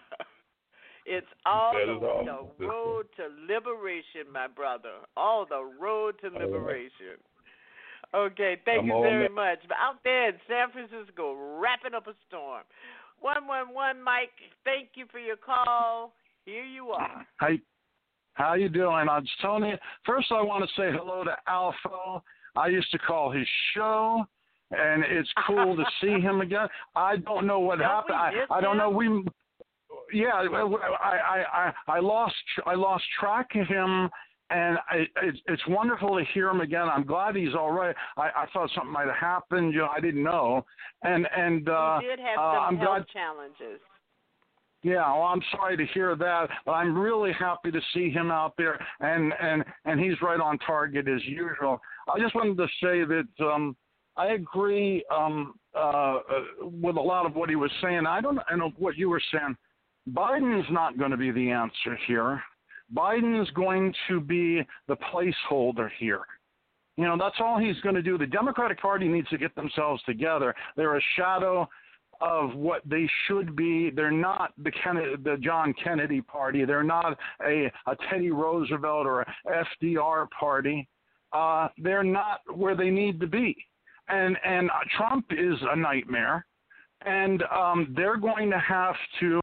It's 1.08 1.26
all 1.46 1.72
the, 1.72 1.82
is 1.82 2.02
all, 2.02 2.24
the 2.26 2.50
sister. 2.58 2.66
road 2.66 3.06
to 3.16 3.30
liberation, 3.46 4.26
my 4.32 4.48
brother. 4.48 5.06
All 5.16 5.46
the 5.48 5.62
road 5.80 6.16
to 6.20 6.28
liberation. 6.28 7.22
Okay, 8.12 8.56
thank 8.64 8.80
I'm 8.80 8.86
you 8.86 9.00
very 9.02 9.28
that. 9.28 9.34
much. 9.34 9.58
But 9.68 9.76
out 9.80 10.02
there 10.02 10.30
in 10.30 10.34
San 10.48 10.72
Francisco, 10.72 11.60
rapping 11.60 11.94
up 11.94 12.08
a 12.08 12.14
storm. 12.26 12.62
One 13.20 13.46
one 13.46 13.72
one, 13.72 14.02
Mike. 14.02 14.34
Thank 14.64 14.90
you 14.94 15.06
for 15.12 15.20
your 15.20 15.36
call. 15.36 16.12
Here 16.44 16.64
you 16.64 16.88
are. 16.88 17.24
How 17.36 17.48
how 18.36 18.54
you 18.54 18.68
doing? 18.68 19.08
I 19.08 19.18
was 19.18 19.28
telling 19.40 19.64
you. 19.64 19.76
First, 20.04 20.30
I 20.30 20.42
want 20.42 20.62
to 20.62 20.80
say 20.80 20.92
hello 20.96 21.24
to 21.24 21.36
Alpha. 21.48 22.22
I 22.54 22.68
used 22.68 22.90
to 22.92 22.98
call 22.98 23.30
his 23.30 23.46
show, 23.74 24.24
and 24.70 25.02
it's 25.04 25.28
cool 25.46 25.74
to 25.74 25.84
see 26.00 26.20
him 26.26 26.40
again. 26.42 26.68
I 26.94 27.16
don't 27.16 27.46
know 27.46 27.60
what 27.60 27.78
Don't 27.78 27.88
happened. 27.88 28.16
I, 28.16 28.54
I 28.54 28.60
don't 28.60 28.76
know. 28.78 28.90
We 28.90 29.24
yeah, 30.12 30.34
I 30.34 30.46
I 30.46 31.44
I 31.52 31.72
I 31.88 31.98
lost 32.00 32.34
I 32.66 32.74
lost 32.74 33.04
track 33.18 33.48
of 33.56 33.66
him. 33.66 34.08
And 34.48 34.78
I, 34.88 35.06
it's 35.24 35.38
it's 35.46 35.62
wonderful 35.66 36.16
to 36.16 36.24
hear 36.32 36.48
him 36.48 36.60
again. 36.60 36.88
I'm 36.88 37.04
glad 37.04 37.34
he's 37.34 37.56
all 37.56 37.72
right. 37.72 37.96
I, 38.16 38.28
I 38.28 38.46
thought 38.52 38.70
something 38.76 38.92
might 38.92 39.08
have 39.08 39.16
happened. 39.16 39.72
You 39.72 39.80
know, 39.80 39.88
I 39.88 39.98
didn't 39.98 40.22
know. 40.22 40.64
And 41.02 41.26
and 41.36 41.68
uh, 41.68 41.98
he 41.98 42.06
did 42.06 42.20
have 42.20 42.38
uh, 42.38 42.54
some 42.54 42.62
I'm 42.62 42.76
health 42.76 42.96
glad. 42.98 43.08
challenges. 43.08 43.80
Yeah, 44.86 45.12
well, 45.14 45.22
I'm 45.24 45.42
sorry 45.50 45.76
to 45.76 45.84
hear 45.94 46.14
that, 46.14 46.48
but 46.64 46.70
I'm 46.70 46.96
really 46.96 47.32
happy 47.32 47.72
to 47.72 47.80
see 47.92 48.08
him 48.08 48.30
out 48.30 48.54
there, 48.56 48.78
and 49.00 49.32
and 49.42 49.64
and 49.84 49.98
he's 49.98 50.14
right 50.22 50.38
on 50.38 50.58
target 50.58 51.08
as 51.08 51.20
usual. 51.24 51.80
I 52.08 52.20
just 52.20 52.36
wanted 52.36 52.56
to 52.58 52.68
say 52.80 53.02
that 53.02 53.44
um, 53.44 53.74
I 54.16 54.28
agree 54.28 55.04
um, 55.12 55.54
uh, 55.74 55.80
uh, 55.80 56.20
with 56.60 56.96
a 56.98 57.00
lot 57.00 57.26
of 57.26 57.34
what 57.34 57.48
he 57.48 57.56
was 57.56 57.72
saying. 57.82 58.06
I 58.06 58.20
don't 58.20 58.38
know 58.56 58.70
what 58.78 58.96
you 58.96 59.08
were 59.08 59.20
saying. 59.32 59.56
Biden's 60.14 60.70
not 60.70 60.96
going 60.96 61.10
to 61.10 61.16
be 61.16 61.32
the 61.32 61.50
answer 61.50 61.98
here. 62.06 62.40
Biden 62.96 63.42
is 63.42 63.50
going 63.56 63.92
to 64.06 64.20
be 64.20 64.62
the 64.86 64.96
placeholder 65.12 65.88
here. 65.98 66.20
You 66.96 67.06
know, 67.06 67.16
that's 67.18 67.36
all 67.40 67.58
he's 67.58 67.80
going 67.80 67.96
to 67.96 68.02
do. 68.02 68.16
The 68.16 68.26
Democratic 68.26 68.80
Party 68.80 69.08
needs 69.08 69.28
to 69.30 69.36
get 69.36 69.52
themselves 69.56 70.00
together. 70.04 70.54
They're 70.76 70.96
a 70.96 71.02
shadow 71.16 71.68
of 72.20 72.54
what 72.54 72.82
they 72.84 73.08
should 73.26 73.56
be. 73.56 73.90
They're 73.90 74.10
not 74.10 74.52
the 74.62 74.70
Kennedy, 74.70 75.16
the 75.22 75.36
John 75.38 75.74
Kennedy 75.82 76.20
party. 76.20 76.64
They're 76.64 76.82
not 76.82 77.18
a, 77.44 77.70
a 77.86 77.96
Teddy 78.08 78.30
Roosevelt 78.30 79.06
or 79.06 79.22
a 79.22 79.26
FDR 79.82 80.28
party. 80.30 80.88
Uh, 81.32 81.68
they're 81.78 82.04
not 82.04 82.40
where 82.54 82.76
they 82.76 82.90
need 82.90 83.20
to 83.20 83.26
be. 83.26 83.56
And 84.08 84.36
and 84.44 84.70
Trump 84.96 85.26
is 85.30 85.56
a 85.70 85.76
nightmare. 85.76 86.46
And 87.04 87.42
um, 87.54 87.92
they're 87.94 88.16
going 88.16 88.50
to 88.50 88.58
have 88.58 88.94
to, 89.20 89.40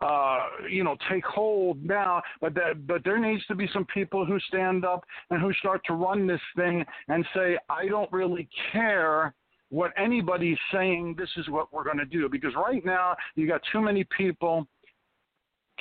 uh, 0.00 0.38
you 0.68 0.82
know, 0.82 0.96
take 1.08 1.24
hold 1.24 1.82
now. 1.82 2.20
But 2.40 2.52
that, 2.54 2.86
but 2.86 3.04
there 3.04 3.18
needs 3.18 3.46
to 3.46 3.54
be 3.54 3.68
some 3.72 3.86
people 3.94 4.26
who 4.26 4.40
stand 4.48 4.84
up 4.84 5.04
and 5.30 5.40
who 5.40 5.52
start 5.54 5.82
to 5.86 5.94
run 5.94 6.26
this 6.26 6.40
thing 6.56 6.84
and 7.08 7.24
say, 7.32 7.56
I 7.70 7.86
don't 7.86 8.10
really 8.12 8.48
care 8.72 9.34
what 9.76 9.92
anybody's 9.98 10.56
saying. 10.72 11.14
This 11.18 11.28
is 11.36 11.50
what 11.50 11.70
we're 11.70 11.84
going 11.84 11.98
to 11.98 12.06
do. 12.06 12.30
Because 12.30 12.52
right 12.54 12.82
now 12.82 13.14
you 13.34 13.46
got 13.46 13.60
too 13.70 13.82
many 13.82 14.06
people 14.16 14.66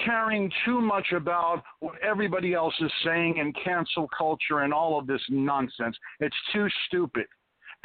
caring 0.04 0.52
too 0.66 0.82
much 0.82 1.14
about 1.16 1.64
what 1.80 1.96
everybody 2.02 2.54
else 2.54 2.74
is 2.82 2.92
saying 3.06 3.40
and 3.40 3.56
cancel 3.64 4.10
culture 4.16 4.60
and 4.60 4.74
all 4.74 5.00
of 5.00 5.08
this 5.08 5.22
nonsense. 5.30 5.96
It's 6.20 6.36
too 6.52 6.68
stupid. 6.88 7.26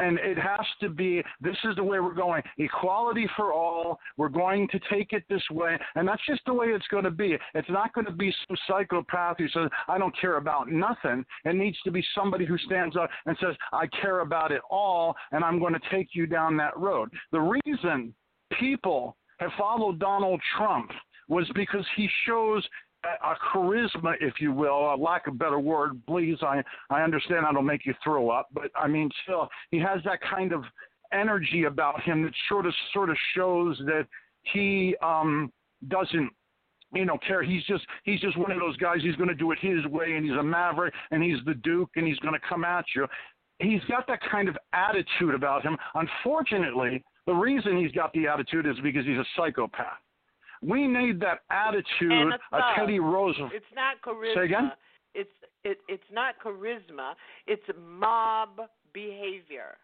And 0.01 0.19
it 0.19 0.39
has 0.39 0.67
to 0.81 0.89
be 0.89 1.23
this 1.41 1.57
is 1.65 1.77
the 1.77 1.85
way 1.85 2.01
we're 2.01 2.15
going. 2.15 2.43
Equality 2.59 3.29
for 3.37 3.53
all. 3.53 3.99
We're 4.17 4.29
going 4.29 4.69
to 4.69 4.81
take 4.91 5.13
it 5.13 5.25
this 5.29 5.43
way. 5.51 5.79
And 5.95 6.09
that's 6.09 6.25
just 6.27 6.41
the 6.47 6.55
way 6.55 6.67
it's 6.69 6.87
going 6.89 7.05
to 7.05 7.11
be. 7.11 7.37
It's 7.55 7.71
not 7.71 7.93
going 7.95 8.07
to 8.07 8.13
be 8.13 8.35
some 8.49 8.57
psychopath 8.67 9.37
who 9.39 9.49
says, 9.49 9.69
I 9.89 9.99
don't 9.99 10.19
care 10.19 10.37
about 10.37 10.71
nothing. 10.71 11.25
It 11.45 11.55
needs 11.55 11.79
to 11.85 11.91
be 11.91 12.05
somebody 12.15 12.45
who 12.45 12.59
stands 12.59 12.97
up 12.97 13.11
and 13.27 13.37
says, 13.41 13.55
I 13.73 13.87
care 14.01 14.21
about 14.21 14.53
it 14.53 14.63
all, 14.71 15.15
and 15.33 15.45
I'm 15.45 15.59
going 15.59 15.75
to 15.75 15.81
take 15.91 16.09
you 16.13 16.27
down 16.27 16.57
that 16.57 16.77
road. 16.77 17.11
The 17.33 17.41
reason 17.65 18.15
people 18.59 19.17
have 19.39 19.51
followed 19.59 19.99
Donald 19.99 20.41
Trump 20.57 20.91
was 21.29 21.49
because 21.55 21.87
he 21.97 22.09
shows 22.27 22.67
a, 23.05 23.35
charisma, 23.53 24.15
if 24.21 24.35
you 24.41 24.53
will, 24.53 24.95
a 24.95 24.97
lack 24.97 25.27
of 25.27 25.39
better 25.39 25.59
word, 25.59 26.01
please. 26.07 26.39
I 26.43 26.63
I 26.91 27.03
understand 27.03 27.45
that'll 27.45 27.63
make 27.63 27.87
you 27.87 27.95
throw 28.03 28.31
up, 28.31 28.49
but 28.53 28.71
I 28.77 28.87
mean, 28.87 29.11
still, 29.23 29.49
he 29.71 29.79
has 29.79 30.01
that 30.05 30.21
kind 30.21 30.53
of 30.53 30.65
energy 31.13 31.65
about 31.65 32.01
him 32.03 32.23
that 32.23 32.33
sort 32.49 32.67
of 32.67 32.75
sort 32.93 33.11
of 33.11 33.17
shows 33.35 33.77
that 33.87 34.07
he 34.53 34.97
um 35.03 35.53
doesn't 35.89 36.31
you 36.93 37.05
know 37.05 37.19
care. 37.27 37.43
He's 37.43 37.65
just 37.65 37.85
he's 38.05 38.21
just 38.21 38.37
one 38.37 38.51
of 38.51 38.59
those 38.59 38.77
guys 38.77 38.99
he's 39.03 39.17
going 39.17 39.29
to 39.29 39.35
do 39.35 39.51
it 39.53 39.59
his 39.61 39.85
way 39.87 40.15
and 40.17 40.25
he's 40.25 40.37
a 40.37 40.43
maverick 40.43 40.95
and 41.11 41.23
he's 41.23 41.39
the 41.47 41.55
duke 41.55 41.91
and 41.97 42.07
he's 42.07 42.19
going 42.19 42.35
to 42.35 42.41
come 42.49 42.65
at 42.65 42.85
you. 42.95 43.07
He's 43.59 43.83
got 43.89 44.07
that 44.07 44.21
kind 44.31 44.49
of 44.49 44.57
attitude 44.73 45.35
about 45.35 45.63
him. 45.63 45.77
Unfortunately 45.95 47.03
the 47.27 47.35
reason 47.35 47.77
he's 47.77 47.93
got 47.93 48.13
the 48.13 48.27
attitude 48.27 48.67
is 48.67 48.77
because 48.83 49.05
he's 49.05 49.19
a 49.19 49.27
psychopath 49.37 49.99
we 50.63 50.87
need 50.87 51.21
that 51.21 51.41
attitude 51.51 52.35
of. 52.53 52.63
Teddy 52.77 53.01
Roosevelt. 53.01 53.53
It's 53.55 53.65
not 53.75 53.97
charisma. 54.03 54.35
Say 54.35 54.45
again? 54.45 54.73
It's 55.15 55.31
it 55.65 55.79
it's 55.89 56.03
not 56.13 56.35
charisma. 56.45 57.15
It's 57.47 57.63
mob 57.79 58.61
behavior. 58.93 59.77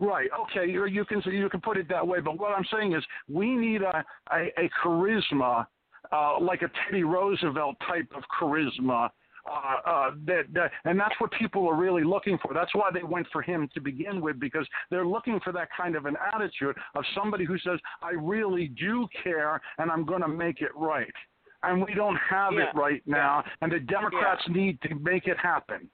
Right. 0.00 0.28
Okay. 0.40 0.70
You, 0.70 0.86
you 0.86 1.04
can 1.04 1.22
you 1.26 1.48
can 1.48 1.60
put 1.60 1.76
it 1.76 1.88
that 1.88 2.06
way, 2.06 2.20
but 2.20 2.38
what 2.38 2.52
I'm 2.56 2.66
saying 2.72 2.94
is 2.94 3.04
we 3.28 3.54
need 3.54 3.82
a 3.82 4.04
a, 4.32 4.52
a 4.58 4.70
charisma, 4.84 5.66
uh, 6.12 6.40
like 6.40 6.62
a 6.62 6.70
Teddy 6.84 7.04
Roosevelt 7.04 7.76
type 7.86 8.10
of 8.16 8.22
charisma. 8.40 9.10
Uh, 9.48 9.88
uh, 9.88 10.10
that, 10.26 10.42
that, 10.52 10.72
and 10.84 10.98
that's 10.98 11.14
what 11.18 11.30
people 11.32 11.68
are 11.68 11.76
really 11.76 12.02
looking 12.02 12.36
for. 12.42 12.52
That's 12.52 12.74
why 12.74 12.90
they 12.92 13.04
went 13.04 13.28
for 13.32 13.42
him 13.42 13.68
to 13.74 13.80
begin 13.80 14.20
with, 14.20 14.40
because 14.40 14.66
they're 14.90 15.06
looking 15.06 15.38
for 15.44 15.52
that 15.52 15.68
kind 15.76 15.94
of 15.94 16.06
an 16.06 16.16
attitude 16.34 16.76
of 16.94 17.04
somebody 17.14 17.44
who 17.44 17.56
says, 17.58 17.78
"I 18.02 18.10
really 18.10 18.68
do 18.68 19.06
care, 19.22 19.60
and 19.78 19.90
I'm 19.90 20.04
going 20.04 20.22
to 20.22 20.28
make 20.28 20.62
it 20.62 20.70
right." 20.74 21.12
And 21.62 21.84
we 21.84 21.94
don't 21.94 22.16
have 22.16 22.54
Yeah. 22.54 22.64
it 22.64 22.74
right 22.74 23.02
now, 23.06 23.44
and 23.60 23.70
the 23.70 23.80
Democrats 23.80 24.42
need 24.48 24.80
to 24.82 24.94
make 24.96 25.26
it 25.26 25.38
happen. 25.38 25.88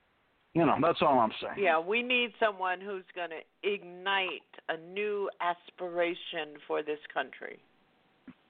You 0.55 0.66
know, 0.66 0.77
that's 0.83 1.01
all 1.01 1.19
I'm 1.19 1.33
saying. 1.41 1.55
Yeah, 1.59 1.79
we 1.79 2.03
need 2.03 2.35
someone 2.39 2.81
who's 2.81 3.05
going 3.15 3.31
to 3.31 3.43
ignite 3.62 4.51
a 4.69 4.77
new 4.77 5.31
aspiration 5.41 6.59
for 6.66 6.83
this 6.83 7.01
country. 7.12 7.59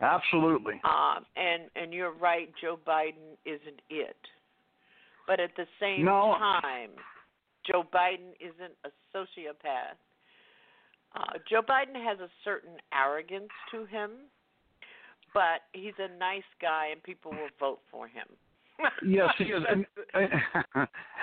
Absolutely. 0.01 0.81
Um, 0.85 1.24
and 1.37 1.70
and 1.77 1.93
you're 1.93 2.12
right, 2.12 2.53
Joe 2.61 2.79
Biden 2.87 3.37
isn't 3.45 3.81
it. 3.89 4.16
But 5.27 5.40
at 5.40 5.55
the 5.57 5.66
same 5.78 6.05
No. 6.05 6.36
time, 6.39 6.90
Joe 7.65 7.85
Biden 7.85 8.35
isn't 8.40 8.74
a 8.85 8.90
sociopath. 9.15 9.97
Uh, 11.15 11.39
Joe 11.49 11.62
Biden 11.62 11.94
has 12.03 12.19
a 12.20 12.28
certain 12.43 12.81
arrogance 12.93 13.51
to 13.70 13.85
him, 13.85 14.31
but 15.35 15.62
he's 15.73 15.94
a 15.99 16.09
nice 16.19 16.43
guy, 16.61 16.86
and 16.86 17.03
people 17.03 17.32
will 17.32 17.51
vote 17.61 17.81
for 17.90 18.09
him. 18.09 18.27
Yes, 19.05 19.29
he 19.39 19.45
is, 19.45 19.63
and, 19.69 19.87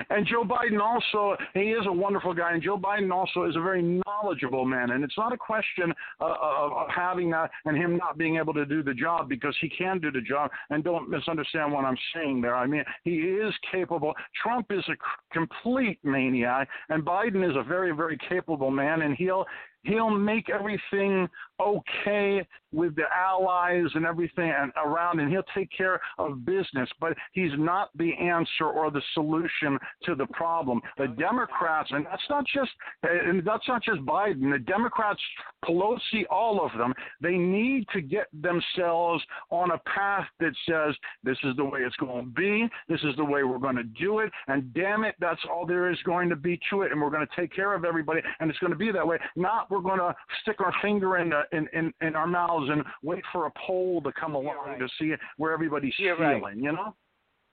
and 0.09 0.27
Joe 0.27 0.43
Biden 0.43 0.79
also 0.79 1.35
he 1.53 1.71
is 1.71 1.85
a 1.87 1.91
wonderful 1.91 2.33
guy, 2.33 2.53
and 2.53 2.61
Joe 2.61 2.77
Biden 2.77 3.11
also 3.11 3.43
is 3.43 3.55
a 3.55 3.61
very 3.61 4.01
knowledgeable 4.05 4.65
man. 4.65 4.91
And 4.91 5.03
it's 5.03 5.17
not 5.17 5.33
a 5.33 5.37
question 5.37 5.93
uh, 6.19 6.25
of, 6.25 6.73
of 6.73 6.87
having 6.95 7.29
that 7.31 7.51
and 7.65 7.77
him 7.77 7.97
not 7.97 8.17
being 8.17 8.37
able 8.37 8.53
to 8.53 8.65
do 8.65 8.83
the 8.83 8.93
job 8.93 9.29
because 9.29 9.55
he 9.61 9.69
can 9.69 9.99
do 9.99 10.11
the 10.11 10.21
job. 10.21 10.51
And 10.69 10.83
don't 10.83 11.09
misunderstand 11.09 11.71
what 11.71 11.85
I'm 11.85 11.97
saying 12.13 12.41
there. 12.41 12.55
I 12.55 12.67
mean, 12.67 12.83
he 13.03 13.15
is 13.15 13.53
capable. 13.71 14.13
Trump 14.41 14.67
is 14.71 14.83
a 14.89 14.95
complete 15.33 15.99
maniac, 16.03 16.69
and 16.89 17.05
Biden 17.05 17.47
is 17.49 17.55
a 17.55 17.63
very 17.63 17.91
very 17.95 18.17
capable 18.29 18.71
man, 18.71 19.01
and 19.01 19.15
he'll 19.15 19.45
he'll 19.83 20.09
make 20.09 20.49
everything 20.49 21.27
okay 21.61 22.45
with 22.71 22.95
the 22.95 23.03
allies 23.15 23.87
and 23.95 24.05
everything 24.05 24.53
around 24.85 25.19
and 25.19 25.31
he'll 25.31 25.43
take 25.55 25.69
care 25.75 25.99
of 26.17 26.45
business. 26.45 26.89
But 26.99 27.13
he's 27.33 27.51
not 27.57 27.89
the 27.97 28.13
answer 28.13 28.65
or 28.65 28.91
the 28.91 29.01
solution 29.13 29.77
to 30.03 30.15
the 30.15 30.27
problem. 30.27 30.81
The 30.97 31.07
democrats 31.07 31.89
and 31.91 32.05
that's 32.05 32.23
not 32.29 32.45
just 32.45 32.69
and 33.03 33.43
that's 33.45 33.67
not 33.67 33.83
just 33.83 34.01
biden. 34.01 34.51
The 34.51 34.59
democrats 34.59 35.19
pelosi 35.65 36.23
all 36.29 36.63
of 36.63 36.77
them 36.77 36.93
they 37.21 37.35
need 37.35 37.85
to 37.93 38.01
get 38.01 38.27
themselves 38.41 39.23
on 39.49 39.71
a 39.71 39.77
path 39.79 40.27
that 40.39 40.53
says 40.67 40.95
this 41.23 41.37
is 41.43 41.55
the 41.57 41.65
way 41.65 41.79
it's 41.81 41.95
going 41.97 42.25
to 42.25 42.31
be. 42.31 42.67
This 42.87 43.01
is 43.01 43.15
the 43.17 43.25
way 43.25 43.43
we're 43.43 43.57
going 43.57 43.75
to 43.75 43.83
do 43.83 44.19
it. 44.19 44.31
And 44.47 44.73
damn 44.73 45.03
it 45.03 45.15
that's 45.19 45.41
all 45.51 45.65
there 45.65 45.89
is 45.89 45.97
going 46.03 46.29
to 46.29 46.35
be 46.35 46.59
to 46.69 46.83
it 46.83 46.91
and 46.91 47.01
we're 47.01 47.09
going 47.09 47.25
to 47.25 47.41
take 47.41 47.53
care 47.53 47.73
of 47.73 47.83
everybody 47.83 48.21
and 48.39 48.49
it's 48.49 48.59
going 48.59 48.71
to 48.71 48.77
be 48.77 48.91
that 48.91 49.05
way. 49.05 49.17
Not 49.35 49.68
we're 49.69 49.81
going 49.81 49.99
to 49.99 50.15
stick 50.41 50.59
our 50.61 50.73
finger 50.81 51.17
in, 51.17 51.29
the, 51.29 51.41
in 51.51 51.67
in 51.73 51.93
in 52.01 52.15
our 52.15 52.27
mouths 52.27 52.69
and 52.69 52.83
wait 53.03 53.23
for 53.31 53.45
a 53.45 53.51
poll 53.65 54.01
to 54.01 54.11
come 54.19 54.35
along 54.35 54.77
to 54.79 54.87
see 54.99 55.13
where 55.37 55.53
everybody's 55.53 55.93
You're 55.97 56.17
feeling 56.17 56.41
right. 56.41 56.55
you 56.55 56.71
know 56.71 56.95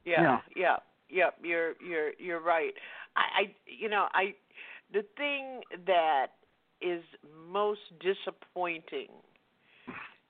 Yeah, 0.04 0.38
yeah, 0.56 0.76
yeah. 1.08 1.30
You're 1.42 1.74
you're 1.86 2.12
you're 2.18 2.40
right. 2.40 2.72
I, 3.16 3.20
I 3.20 3.54
you 3.66 3.88
know 3.88 4.06
I 4.12 4.34
the 4.92 5.04
thing 5.16 5.60
that 5.86 6.28
is 6.80 7.02
most 7.50 7.80
disappointing 8.00 9.08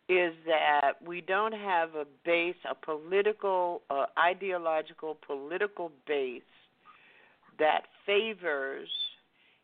is 0.08 0.32
that 0.46 0.92
we 1.04 1.20
don't 1.20 1.52
have 1.52 1.96
a 1.96 2.04
base, 2.24 2.54
a 2.70 2.74
political, 2.74 3.82
uh, 3.90 4.06
ideological, 4.16 5.18
political 5.26 5.90
base 6.06 6.42
that 7.58 7.82
favors, 8.06 8.88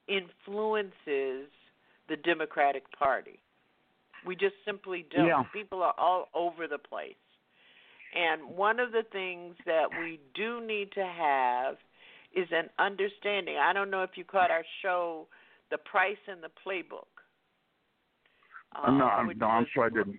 influences 0.09 1.47
the 2.09 2.17
Democratic 2.17 2.85
Party. 2.97 3.41
We 4.27 4.37
just 4.37 4.55
simply 4.65 5.07
don't. 5.15 5.27
Yeah. 5.27 5.43
People 5.53 5.83
are 5.83 5.95
all 5.99 6.29
over 6.35 6.69
the 6.69 6.79
place. 6.79 7.15
And 8.15 8.57
one 8.57 8.79
of 8.79 8.93
the 8.93 9.03
things 9.11 9.57
that 9.65 9.87
we 10.01 10.21
do 10.35 10.65
need 10.65 10.93
to 10.93 11.05
have 11.05 11.77
is 12.35 12.47
an 12.51 12.69
understanding. 12.79 13.57
I 13.57 13.73
don't 13.73 13.91
know 13.91 14.03
if 14.03 14.11
you 14.17 14.25
caught 14.25 14.51
our 14.51 14.65
show, 14.83 15.27
The 15.71 15.79
Price 15.79 16.19
and 16.29 16.43
the 16.43 16.51
Playbook. 16.65 17.09
Uh, 18.75 18.91
no, 18.91 19.05
I'm, 19.05 19.39
no, 19.39 19.47
I'm 19.47 19.67
sure 19.73 19.85
I 19.85 19.89
didn't. 19.89 20.17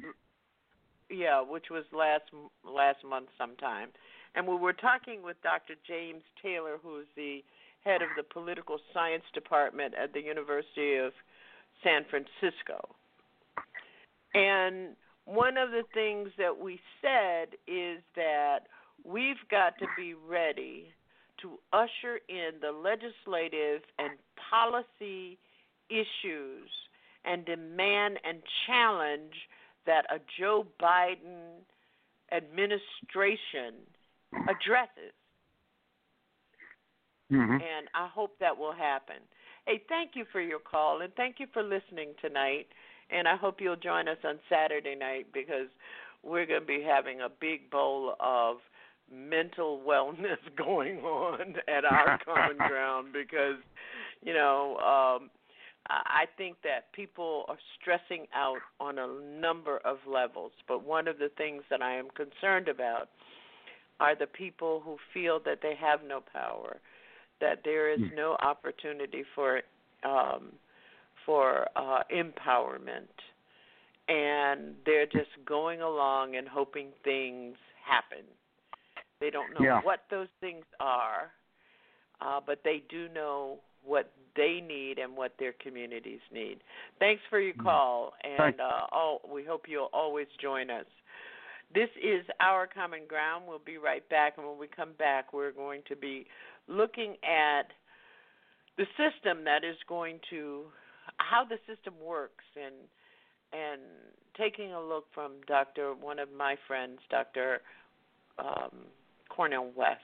Yeah, 1.09 1.41
which 1.41 1.65
was 1.69 1.83
last 1.91 2.23
last 2.63 3.03
month 3.07 3.27
sometime, 3.37 3.89
and 4.35 4.47
we 4.47 4.55
were 4.55 4.73
talking 4.73 5.21
with 5.23 5.37
Dr. 5.43 5.73
James 5.87 6.23
Taylor, 6.41 6.77
who's 6.81 7.07
the 7.15 7.43
head 7.83 8.01
of 8.01 8.09
the 8.15 8.23
political 8.23 8.77
science 8.93 9.23
department 9.33 9.93
at 10.01 10.13
the 10.13 10.21
University 10.21 10.95
of 10.95 11.13
San 11.83 12.05
Francisco. 12.09 12.95
And 14.33 14.95
one 15.25 15.57
of 15.57 15.71
the 15.71 15.83
things 15.93 16.29
that 16.37 16.57
we 16.57 16.79
said 17.01 17.55
is 17.67 18.01
that 18.15 18.61
we've 19.05 19.47
got 19.49 19.77
to 19.79 19.85
be 19.97 20.13
ready 20.13 20.93
to 21.41 21.59
usher 21.71 22.19
in 22.29 22.51
the 22.61 22.71
legislative 22.71 23.81
and 23.99 24.11
policy 24.49 25.37
issues 25.89 26.69
and 27.25 27.45
demand 27.45 28.19
and 28.23 28.39
challenge 28.65 29.33
that 29.85 30.05
a 30.09 30.19
Joe 30.39 30.65
Biden 30.81 31.61
administration 32.31 33.75
addresses. 34.33 35.13
Mm-hmm. 37.31 37.53
And 37.53 37.87
I 37.95 38.07
hope 38.07 38.37
that 38.39 38.57
will 38.57 38.73
happen. 38.73 39.17
Hey, 39.65 39.81
thank 39.87 40.11
you 40.15 40.25
for 40.31 40.41
your 40.41 40.59
call 40.59 41.01
and 41.01 41.13
thank 41.15 41.39
you 41.39 41.47
for 41.53 41.63
listening 41.63 42.13
tonight. 42.21 42.67
And 43.09 43.27
I 43.27 43.37
hope 43.37 43.61
you'll 43.61 43.77
join 43.77 44.07
us 44.07 44.17
on 44.25 44.39
Saturday 44.49 44.95
night 44.95 45.27
because 45.33 45.67
we're 46.21 46.45
going 46.45 46.61
to 46.61 46.65
be 46.67 46.83
having 46.85 47.21
a 47.21 47.29
big 47.29 47.69
bowl 47.69 48.15
of 48.19 48.57
mental 49.11 49.81
wellness 49.87 50.37
going 50.57 50.99
on 50.99 51.55
at 51.67 51.85
our 51.85 52.19
common 52.25 52.57
ground 52.57 53.13
because, 53.13 53.61
you 54.21 54.33
know, 54.33 54.77
um, 54.77 55.29
I 55.87 56.25
think 56.37 56.57
that 56.63 56.91
people 56.93 57.45
are 57.49 57.57
stressing 57.79 58.27
out 58.33 58.59
on 58.79 58.97
a 58.99 59.07
number 59.39 59.79
of 59.79 59.97
levels, 60.07 60.53
but 60.67 60.85
one 60.85 61.09
of 61.09 61.19
the 61.19 61.29
things 61.37 61.63
that 61.69 61.81
I 61.81 61.95
am 61.95 62.07
concerned 62.15 62.69
about 62.69 63.09
are 63.99 64.15
the 64.15 64.27
people 64.27 64.81
who 64.83 64.97
feel 65.13 65.39
that 65.45 65.59
they 65.61 65.75
have 65.79 65.99
no 66.07 66.21
power, 66.21 66.77
that 67.41 67.59
there 67.63 67.91
is 67.91 67.99
Hmm. 67.99 68.15
no 68.15 68.37
opportunity 68.41 69.23
for 69.35 69.61
um, 70.03 70.51
for 71.25 71.67
uh, 71.75 72.03
empowerment, 72.13 73.07
and 74.09 74.75
they're 74.85 75.05
just 75.05 75.31
going 75.45 75.81
along 75.81 76.35
and 76.35 76.47
hoping 76.47 76.87
things 77.03 77.55
happen. 77.85 78.25
They 79.21 79.29
don't 79.29 79.53
know 79.53 79.63
Yeah. 79.63 79.81
what 79.81 80.01
those 80.09 80.27
things 80.41 80.65
are, 80.81 81.31
uh, 82.19 82.41
but 82.45 82.59
they 82.63 82.83
do 82.89 83.07
know 83.09 83.59
what 83.85 84.11
they 84.35 84.59
need 84.65 84.99
and 84.99 85.15
what 85.15 85.33
their 85.39 85.53
communities 85.53 86.19
need. 86.31 86.59
Thanks 86.99 87.21
for 87.29 87.39
your 87.39 87.53
call, 87.53 88.13
and 88.23 88.59
uh, 88.59 88.87
all, 88.91 89.21
we 89.31 89.45
hope 89.45 89.63
you'll 89.67 89.89
always 89.93 90.27
join 90.41 90.69
us. 90.69 90.85
This 91.73 91.89
is 92.01 92.23
our 92.39 92.67
common 92.67 93.01
ground. 93.07 93.45
We'll 93.47 93.59
be 93.59 93.77
right 93.77 94.07
back, 94.09 94.33
and 94.37 94.45
when 94.45 94.59
we 94.59 94.67
come 94.67 94.93
back, 94.99 95.33
we're 95.33 95.51
going 95.51 95.81
to 95.87 95.95
be 95.95 96.27
looking 96.67 97.15
at 97.23 97.67
the 98.77 98.85
system 98.97 99.43
that 99.45 99.63
is 99.63 99.77
going 99.87 100.19
to 100.29 100.63
how 101.17 101.43
the 101.43 101.57
system 101.67 101.93
works 102.03 102.45
and 102.55 102.75
and 103.53 103.81
taking 104.35 104.73
a 104.73 104.81
look 104.81 105.05
from 105.13 105.33
Dr. 105.47 105.93
one 105.93 106.17
of 106.17 106.27
my 106.35 106.55
friends, 106.67 106.97
Dr. 107.11 107.61
Um, 108.39 108.87
Cornel 109.29 109.71
West. 109.75 109.99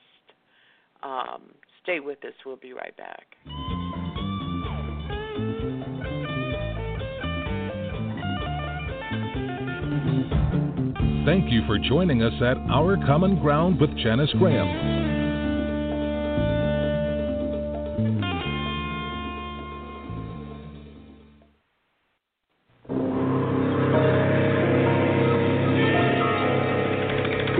Um, 1.01 1.53
stay 1.81 1.99
with 1.99 2.23
us. 2.23 2.33
We'll 2.45 2.57
be 2.57 2.73
right 2.73 2.95
back. 2.95 3.25
Thank 11.25 11.51
you 11.51 11.65
for 11.65 11.79
joining 11.79 12.21
us 12.21 12.33
at 12.41 12.57
Our 12.71 12.97
Common 13.05 13.39
Ground 13.39 13.79
with 13.79 13.95
Janice 13.97 14.31
Graham. 14.37 15.18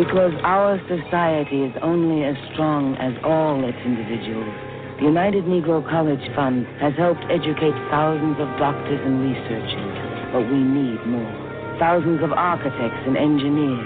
Because 0.10 0.34
our 0.42 0.82
society 0.90 1.70
is 1.70 1.74
only 1.86 2.26
as 2.26 2.34
strong 2.50 2.98
as 2.98 3.14
all 3.22 3.62
its 3.62 3.78
individuals, 3.86 4.50
the 4.98 5.06
United 5.06 5.46
Negro 5.46 5.86
College 5.86 6.26
Fund 6.34 6.66
has 6.82 6.98
helped 6.98 7.22
educate 7.30 7.78
thousands 7.94 8.42
of 8.42 8.50
doctors 8.58 8.98
and 9.06 9.22
researchers, 9.22 9.94
but 10.34 10.50
we 10.50 10.66
need 10.66 10.98
more. 11.06 11.30
Thousands 11.78 12.26
of 12.26 12.34
architects 12.34 13.06
and 13.06 13.22
engineers, 13.22 13.86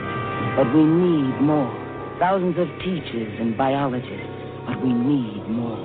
but 0.56 0.72
we 0.72 0.88
need 0.88 1.44
more. 1.44 1.68
Thousands 2.24 2.56
of 2.56 2.72
teachers 2.80 3.36
and 3.44 3.60
biologists, 3.60 4.32
but 4.64 4.80
we 4.80 4.96
need 4.96 5.44
more. 5.52 5.76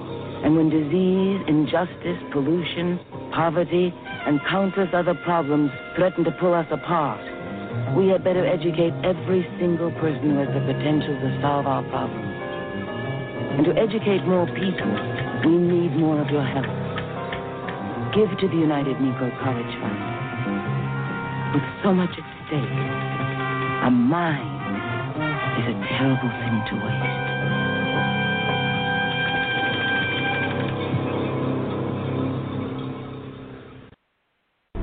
And 0.47 0.55
when 0.55 0.71
disease, 0.71 1.43
injustice, 1.51 2.23
pollution, 2.31 3.03
poverty, 3.35 3.91
and 3.91 4.39
countless 4.47 4.95
other 4.95 5.19
problems 5.27 5.75
threaten 5.99 6.23
to 6.23 6.31
pull 6.39 6.55
us 6.55 6.71
apart, 6.71 7.19
we 7.97 8.09
had 8.09 8.23
better 8.23 8.47
educate 8.47 8.93
every 9.03 9.47
single 9.59 9.91
person 9.99 10.35
who 10.35 10.39
has 10.39 10.49
the 10.55 10.61
potential 10.61 11.15
to 11.19 11.29
solve 11.41 11.67
our 11.67 11.83
problems. 11.91 12.31
And 13.59 13.67
to 13.67 13.73
educate 13.75 14.23
more 14.27 14.47
people, 14.47 14.93
we 15.45 15.57
need 15.57 15.97
more 15.97 16.21
of 16.21 16.31
your 16.31 16.45
help. 16.45 16.69
Give 18.15 18.31
to 18.39 18.47
the 18.49 18.61
United 18.61 18.97
Negro 18.99 19.31
College 19.43 19.73
Fund. 19.81 19.99
With 21.55 21.67
so 21.83 21.93
much 21.93 22.11
at 22.11 22.27
stake, 22.47 22.77
a 23.85 23.91
mind 23.91 24.59
is 25.59 25.75
a 25.75 25.77
terrible 25.97 26.31
thing 26.31 26.57
to 26.71 26.75
waste. 26.85 27.38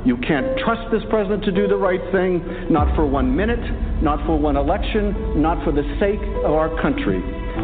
You 0.05 0.17
can't 0.17 0.59
trust 0.59 0.91
this 0.91 1.01
president 1.09 1.43
to 1.45 1.51
do 1.51 1.67
the 1.67 1.75
right 1.75 1.99
thing, 2.11 2.69
not 2.69 2.95
for 2.95 3.07
one 3.07 3.35
minute, 3.35 3.59
not 4.03 4.23
for 4.27 4.37
one 4.37 4.55
election, 4.55 5.41
not 5.41 5.65
for 5.65 5.71
the 5.71 5.81
sake 5.99 6.21
of 6.45 6.53
our 6.53 6.69
country. 6.79 7.17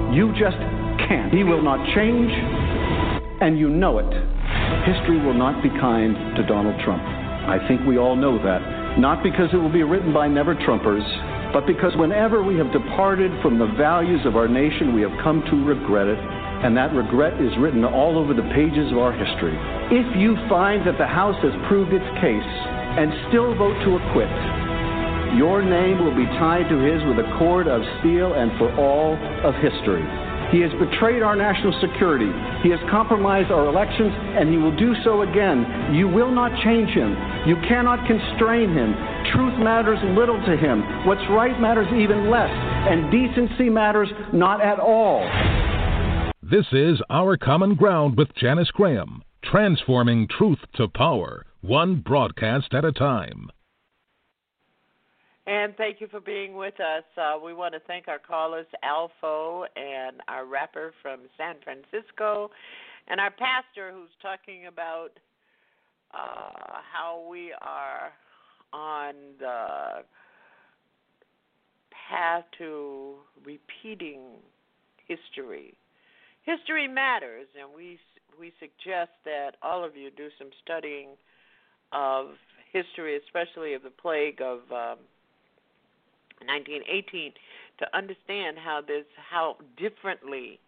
You 0.09 0.33
just 0.33 0.57
can't. 1.05 1.31
He 1.31 1.43
will 1.43 1.61
not 1.61 1.77
change, 1.93 2.31
and 3.41 3.59
you 3.59 3.69
know 3.69 3.99
it. 3.99 4.09
History 4.89 5.21
will 5.21 5.37
not 5.37 5.61
be 5.61 5.69
kind 5.69 6.35
to 6.35 6.41
Donald 6.47 6.81
Trump. 6.83 7.03
I 7.03 7.59
think 7.67 7.85
we 7.85 7.99
all 7.99 8.15
know 8.15 8.41
that. 8.41 8.97
Not 8.97 9.21
because 9.21 9.53
it 9.53 9.57
will 9.57 9.71
be 9.71 9.83
written 9.83 10.11
by 10.11 10.27
never 10.27 10.55
Trumpers, 10.55 11.05
but 11.53 11.67
because 11.67 11.95
whenever 11.95 12.41
we 12.41 12.57
have 12.57 12.71
departed 12.73 13.31
from 13.43 13.59
the 13.59 13.67
values 13.77 14.25
of 14.25 14.35
our 14.35 14.47
nation, 14.47 14.95
we 14.95 15.01
have 15.03 15.13
come 15.21 15.43
to 15.45 15.63
regret 15.63 16.07
it 16.07 16.19
and 16.63 16.77
that 16.77 16.93
regret 16.93 17.41
is 17.41 17.51
written 17.57 17.83
all 17.83 18.17
over 18.17 18.33
the 18.33 18.45
pages 18.53 18.91
of 18.91 18.97
our 18.97 19.11
history. 19.11 19.57
If 19.89 20.05
you 20.15 20.37
find 20.47 20.85
that 20.85 20.97
the 20.97 21.07
House 21.07 21.37
has 21.41 21.53
proved 21.67 21.91
its 21.91 22.05
case 22.21 22.51
and 23.01 23.09
still 23.29 23.55
vote 23.57 23.77
to 23.81 23.97
acquit, 23.97 24.29
your 25.37 25.63
name 25.63 26.03
will 26.03 26.15
be 26.15 26.25
tied 26.37 26.67
to 26.69 26.77
his 26.77 27.01
with 27.07 27.17
a 27.17 27.27
cord 27.39 27.67
of 27.67 27.81
steel 27.99 28.35
and 28.35 28.51
for 28.59 28.69
all 28.75 29.17
of 29.47 29.55
history. 29.63 30.03
He 30.51 30.59
has 30.59 30.71
betrayed 30.75 31.23
our 31.23 31.35
national 31.35 31.71
security. 31.79 32.27
He 32.61 32.69
has 32.75 32.79
compromised 32.91 33.49
our 33.51 33.67
elections, 33.67 34.11
and 34.35 34.51
he 34.51 34.57
will 34.57 34.75
do 34.75 34.93
so 35.03 35.21
again. 35.23 35.95
You 35.95 36.09
will 36.09 36.29
not 36.29 36.51
change 36.61 36.91
him. 36.91 37.15
You 37.47 37.55
cannot 37.67 38.05
constrain 38.05 38.75
him. 38.75 38.91
Truth 39.31 39.57
matters 39.63 39.99
little 40.11 40.37
to 40.43 40.57
him. 40.57 40.83
What's 41.07 41.23
right 41.31 41.55
matters 41.61 41.87
even 41.95 42.29
less, 42.29 42.51
and 42.51 43.09
decency 43.09 43.69
matters 43.69 44.09
not 44.33 44.59
at 44.59 44.77
all. 44.77 45.23
This 46.51 46.65
is 46.73 46.99
Our 47.09 47.37
Common 47.37 47.75
Ground 47.75 48.17
with 48.17 48.35
Janice 48.35 48.71
Graham, 48.71 49.23
transforming 49.41 50.27
truth 50.27 50.59
to 50.75 50.89
power, 50.89 51.45
one 51.61 52.01
broadcast 52.01 52.73
at 52.73 52.83
a 52.83 52.91
time. 52.91 53.49
And 55.47 55.73
thank 55.77 56.01
you 56.01 56.09
for 56.09 56.19
being 56.19 56.57
with 56.57 56.73
us. 56.81 57.05
Uh, 57.15 57.39
we 57.41 57.53
want 57.53 57.73
to 57.75 57.79
thank 57.87 58.09
our 58.09 58.19
callers, 58.19 58.65
Alfo 58.83 59.63
and 59.77 60.17
our 60.27 60.45
rapper 60.45 60.93
from 61.01 61.21
San 61.37 61.55
Francisco, 61.63 62.51
and 63.07 63.21
our 63.21 63.31
pastor 63.31 63.93
who's 63.93 64.09
talking 64.21 64.65
about 64.67 65.11
uh, 66.13 66.81
how 66.93 67.25
we 67.31 67.53
are 67.61 68.11
on 68.73 69.13
the 69.39 70.03
path 72.09 72.43
to 72.57 73.13
repeating 73.45 74.19
history. 75.07 75.75
History 76.43 76.87
matters, 76.87 77.47
and 77.59 77.69
we 77.75 77.99
we 78.39 78.51
suggest 78.59 79.11
that 79.25 79.51
all 79.61 79.83
of 79.83 79.95
you 79.95 80.09
do 80.09 80.29
some 80.39 80.49
studying 80.63 81.09
of 81.91 82.29
history, 82.71 83.17
especially 83.17 83.73
of 83.73 83.83
the 83.83 83.91
plague 83.91 84.41
of 84.41 84.59
um, 84.71 84.97
1918, 86.47 87.33
to 87.79 87.85
understand 87.95 88.57
how 88.57 88.81
this 88.81 89.05
how 89.15 89.57
differently 89.77 90.59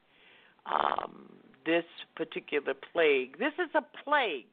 um, 0.66 1.30
this 1.66 1.86
particular 2.16 2.74
plague. 2.92 3.40
This 3.40 3.54
is 3.54 3.70
a 3.74 3.84
plague, 4.04 4.46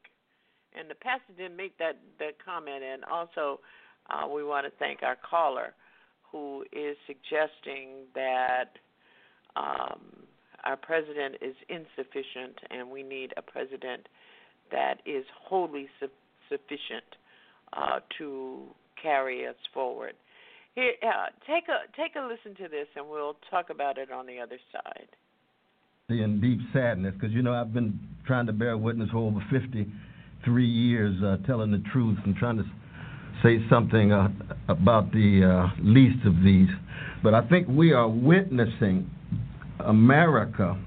and 0.79 0.89
the 0.89 0.95
pastor 0.95 1.33
didn't 1.37 1.57
make 1.57 1.77
that 1.79 1.99
that 2.19 2.43
comment. 2.43 2.83
And 2.83 3.05
also, 3.05 3.61
uh, 4.09 4.27
we 4.27 4.43
want 4.43 4.65
to 4.67 4.73
thank 4.79 5.03
our 5.03 5.17
caller, 5.29 5.75
who 6.31 6.65
is 6.73 6.97
suggesting 7.07 8.07
that 8.15 8.77
um, 9.57 10.01
our 10.65 10.77
president 10.77 11.37
is 11.41 11.55
insufficient, 11.69 12.57
and 12.71 12.91
we 12.91 13.03
need 13.03 13.33
a 13.37 13.43
president 13.43 14.09
that 14.71 15.01
is 15.07 15.25
wholly 15.45 15.89
su- 15.99 16.09
sufficient 16.49 17.05
uh, 17.73 18.01
to 18.19 18.63
carry 19.01 19.47
us 19.47 19.57
forward. 19.73 20.15
Here, 20.75 20.93
uh, 21.03 21.27
take 21.47 21.65
a 21.69 21.91
take 21.97 22.15
a 22.17 22.21
listen 22.21 22.55
to 22.63 22.69
this, 22.69 22.87
and 22.97 23.09
we'll 23.09 23.37
talk 23.51 23.71
about 23.71 23.99
it 23.99 24.11
on 24.13 24.27
the 24.27 24.39
other 24.39 24.59
side. 24.73 25.09
In 26.09 26.41
deep 26.41 26.59
sadness, 26.73 27.15
because 27.15 27.33
you 27.33 27.43
know 27.43 27.53
I've 27.53 27.73
been 27.73 27.99
trying 28.27 28.47
to 28.47 28.53
bear 28.53 28.77
witness 28.77 29.11
for 29.11 29.19
over 29.19 29.45
53 29.51 30.67
years, 30.67 31.23
uh, 31.23 31.37
telling 31.47 31.71
the 31.71 31.83
truth 31.93 32.19
and 32.25 32.35
trying 32.37 32.57
to 32.57 32.65
say 33.43 33.59
something 33.69 34.13
uh, 34.13 34.29
about 34.69 35.13
the 35.13 35.45
uh, 35.45 35.81
least 35.83 36.25
of 36.27 36.43
these. 36.45 36.69
But 37.23 37.35
I 37.35 37.47
think 37.49 37.69
we 37.69 37.93
are 37.93 38.09
witnessing 38.09 39.11
America 39.87 40.79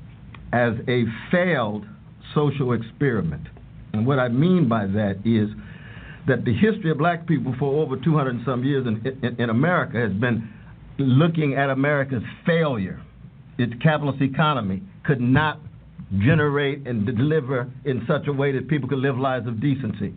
as 0.52 0.74
a 0.88 1.04
failed 1.32 1.86
social 2.34 2.74
experiment. 2.74 3.48
And 3.94 4.06
what 4.06 4.20
I 4.20 4.28
mean 4.28 4.68
by 4.68 4.86
that 4.88 5.18
is 5.26 5.50
that 6.28 6.46
the 6.46 6.54
history 6.54 6.92
of 6.92 6.98
black 6.98 7.28
people 7.28 7.54
for 7.60 7.82
over 7.82 7.98
200 7.98 8.36
and 8.36 8.46
some 8.46 8.64
years 8.64 8.88
in, 8.88 9.20
in, 9.24 9.42
in 9.42 9.50
America 9.50 9.98
has 9.98 10.14
been 10.14 10.50
looking 10.98 11.56
at 11.56 11.70
America's 11.70 12.24
failure. 12.46 13.02
Its 13.58 13.74
capitalist 13.82 14.22
economy 14.22 14.82
could 15.04 15.22
not 15.22 15.60
generate 16.20 16.88
and 16.88 17.06
deliver 17.06 17.72
in 17.86 18.04
such 18.08 18.28
a 18.28 18.34
way 18.34 18.52
that 18.52 18.68
people 18.68 18.88
could 18.88 19.00
live 19.00 19.18
lives 19.18 19.48
of 19.48 19.60
decency. 19.60 20.14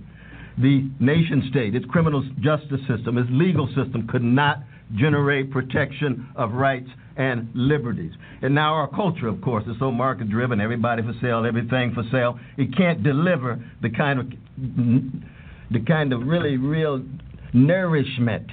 The 0.58 0.88
nation 1.00 1.48
state, 1.50 1.74
its 1.74 1.84
criminal 1.86 2.22
justice 2.40 2.80
system, 2.88 3.18
its 3.18 3.28
legal 3.30 3.66
system 3.68 4.06
could 4.08 4.22
not 4.22 4.60
generate 4.94 5.50
protection 5.50 6.28
of 6.36 6.52
rights 6.52 6.88
and 7.16 7.48
liberties. 7.54 8.12
And 8.42 8.54
now 8.54 8.74
our 8.74 8.88
culture, 8.88 9.28
of 9.28 9.40
course, 9.40 9.64
is 9.66 9.76
so 9.78 9.90
market 9.90 10.28
driven, 10.28 10.60
everybody 10.60 11.02
for 11.02 11.14
sale, 11.20 11.44
everything 11.46 11.94
for 11.94 12.04
sale. 12.10 12.38
It 12.56 12.76
can't 12.76 13.02
deliver 13.02 13.62
the 13.82 13.90
kind 13.90 14.20
of 14.20 14.26
the 15.70 15.80
kind 15.80 16.12
of 16.12 16.26
really 16.26 16.56
real 16.56 17.02
nourishment 17.52 18.46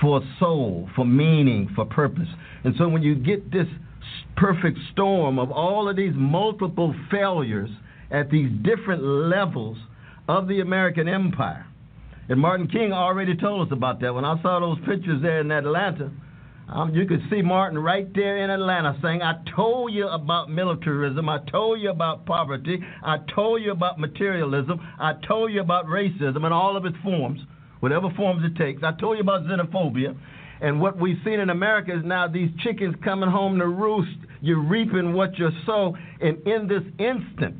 for 0.00 0.20
soul, 0.38 0.88
for 0.96 1.04
meaning, 1.04 1.68
for 1.74 1.84
purpose. 1.84 2.28
And 2.64 2.74
so 2.78 2.88
when 2.88 3.02
you 3.02 3.14
get 3.14 3.52
this 3.52 3.66
perfect 4.36 4.78
storm 4.92 5.38
of 5.38 5.50
all 5.50 5.88
of 5.88 5.96
these 5.96 6.14
multiple 6.14 6.94
failures 7.10 7.70
at 8.10 8.30
these 8.30 8.50
different 8.62 9.02
levels 9.02 9.76
of 10.28 10.48
the 10.48 10.60
American 10.60 11.08
empire, 11.08 11.66
and 12.28 12.40
Martin 12.40 12.68
King 12.68 12.92
already 12.92 13.36
told 13.36 13.66
us 13.66 13.72
about 13.72 14.00
that. 14.00 14.14
When 14.14 14.24
I 14.24 14.40
saw 14.42 14.60
those 14.60 14.78
pictures 14.86 15.20
there 15.22 15.40
in 15.40 15.50
Atlanta, 15.50 16.10
um, 16.68 16.94
you 16.94 17.06
could 17.06 17.20
see 17.30 17.42
Martin 17.42 17.78
right 17.78 18.12
there 18.14 18.44
in 18.44 18.50
Atlanta 18.50 18.96
saying, 19.02 19.20
I 19.22 19.34
told 19.54 19.92
you 19.92 20.08
about 20.08 20.48
militarism. 20.48 21.28
I 21.28 21.38
told 21.50 21.80
you 21.80 21.90
about 21.90 22.24
poverty. 22.24 22.80
I 23.02 23.18
told 23.34 23.62
you 23.62 23.72
about 23.72 23.98
materialism. 23.98 24.80
I 24.98 25.14
told 25.26 25.52
you 25.52 25.60
about 25.60 25.86
racism 25.86 26.46
in 26.46 26.52
all 26.52 26.76
of 26.76 26.86
its 26.86 26.96
forms, 27.02 27.40
whatever 27.80 28.08
forms 28.16 28.42
it 28.44 28.56
takes. 28.56 28.82
I 28.82 28.92
told 28.98 29.16
you 29.18 29.22
about 29.22 29.42
xenophobia. 29.42 30.16
And 30.60 30.80
what 30.80 30.96
we've 30.96 31.18
seen 31.24 31.40
in 31.40 31.50
America 31.50 31.92
is 31.92 32.04
now 32.04 32.28
these 32.28 32.50
chickens 32.62 32.94
coming 33.02 33.28
home 33.28 33.58
to 33.58 33.66
roost. 33.66 34.16
You're 34.40 34.62
reaping 34.62 35.12
what 35.12 35.36
you 35.36 35.50
sow. 35.66 35.96
And 36.20 36.46
in 36.46 36.68
this 36.68 36.82
instant, 36.98 37.56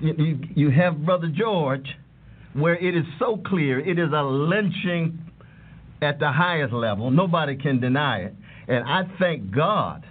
you, 0.00 0.14
you, 0.16 0.38
you 0.56 0.70
have 0.70 1.04
Brother 1.04 1.28
George, 1.28 1.86
where 2.54 2.76
it 2.76 2.96
is 2.96 3.04
so 3.18 3.40
clear 3.44 3.78
it 3.78 3.98
is 3.98 4.10
a 4.12 4.22
lynching 4.22 5.23
at 6.04 6.18
the 6.20 6.30
highest 6.30 6.72
level. 6.72 7.10
Nobody 7.10 7.56
can 7.56 7.80
deny 7.80 8.18
it. 8.20 8.34
And 8.68 8.84
I 8.84 9.02
thank 9.18 9.50
God 9.50 10.06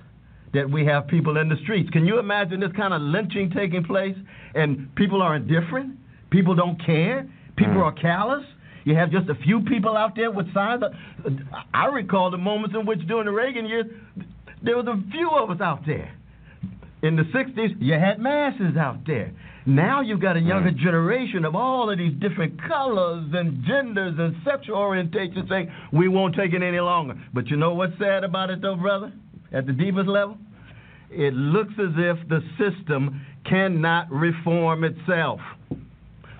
that 0.53 0.69
we 0.69 0.85
have 0.85 1.07
people 1.07 1.37
in 1.37 1.49
the 1.49 1.55
streets. 1.63 1.89
Can 1.91 2.05
you 2.05 2.19
imagine 2.19 2.59
this 2.59 2.71
kind 2.75 2.93
of 2.93 3.01
lynching 3.01 3.49
taking 3.51 3.83
place 3.83 4.15
and 4.53 4.93
people 4.95 5.21
are 5.21 5.35
indifferent? 5.35 5.97
People 6.29 6.55
don't 6.55 6.83
care? 6.85 7.27
People 7.55 7.75
mm. 7.75 7.83
are 7.83 7.91
callous? 7.91 8.43
You 8.85 8.95
have 8.95 9.11
just 9.11 9.29
a 9.29 9.35
few 9.35 9.61
people 9.61 9.95
out 9.95 10.15
there 10.15 10.29
with 10.29 10.53
signs. 10.53 10.83
I 11.73 11.85
recall 11.85 12.29
the 12.31 12.37
moments 12.37 12.75
in 12.77 12.85
which 12.85 12.99
during 13.07 13.25
the 13.25 13.31
Reagan 13.31 13.65
years, 13.65 13.85
there 14.61 14.75
was 14.75 14.87
a 14.87 14.99
few 15.11 15.29
of 15.29 15.49
us 15.49 15.61
out 15.61 15.85
there. 15.85 16.13
In 17.03 17.17
the 17.17 17.23
60s, 17.23 17.75
you 17.81 17.93
had 17.93 18.17
masses 18.17 18.77
out 18.77 19.05
there. 19.05 19.33
Now 19.65 19.99
you've 19.99 20.21
got 20.21 20.37
a 20.37 20.39
younger 20.39 20.71
mm. 20.71 20.77
generation 20.77 21.43
of 21.43 21.53
all 21.53 21.89
of 21.89 21.97
these 21.97 22.13
different 22.21 22.57
colors 22.65 23.25
and 23.33 23.61
genders 23.65 24.15
and 24.17 24.33
sexual 24.45 24.77
orientations 24.77 25.49
saying, 25.49 25.69
we 25.91 26.07
won't 26.07 26.33
take 26.33 26.53
it 26.53 26.63
any 26.63 26.79
longer. 26.79 27.15
But 27.33 27.47
you 27.47 27.57
know 27.57 27.73
what's 27.73 27.97
sad 27.99 28.23
about 28.23 28.49
it, 28.51 28.61
though, 28.61 28.77
brother? 28.77 29.11
At 29.51 29.65
the 29.67 29.73
deepest 29.73 30.07
level? 30.07 30.37
It 31.09 31.33
looks 31.33 31.73
as 31.77 31.91
if 31.97 32.17
the 32.29 32.39
system 32.57 33.21
cannot 33.45 34.09
reform 34.09 34.85
itself. 34.85 35.41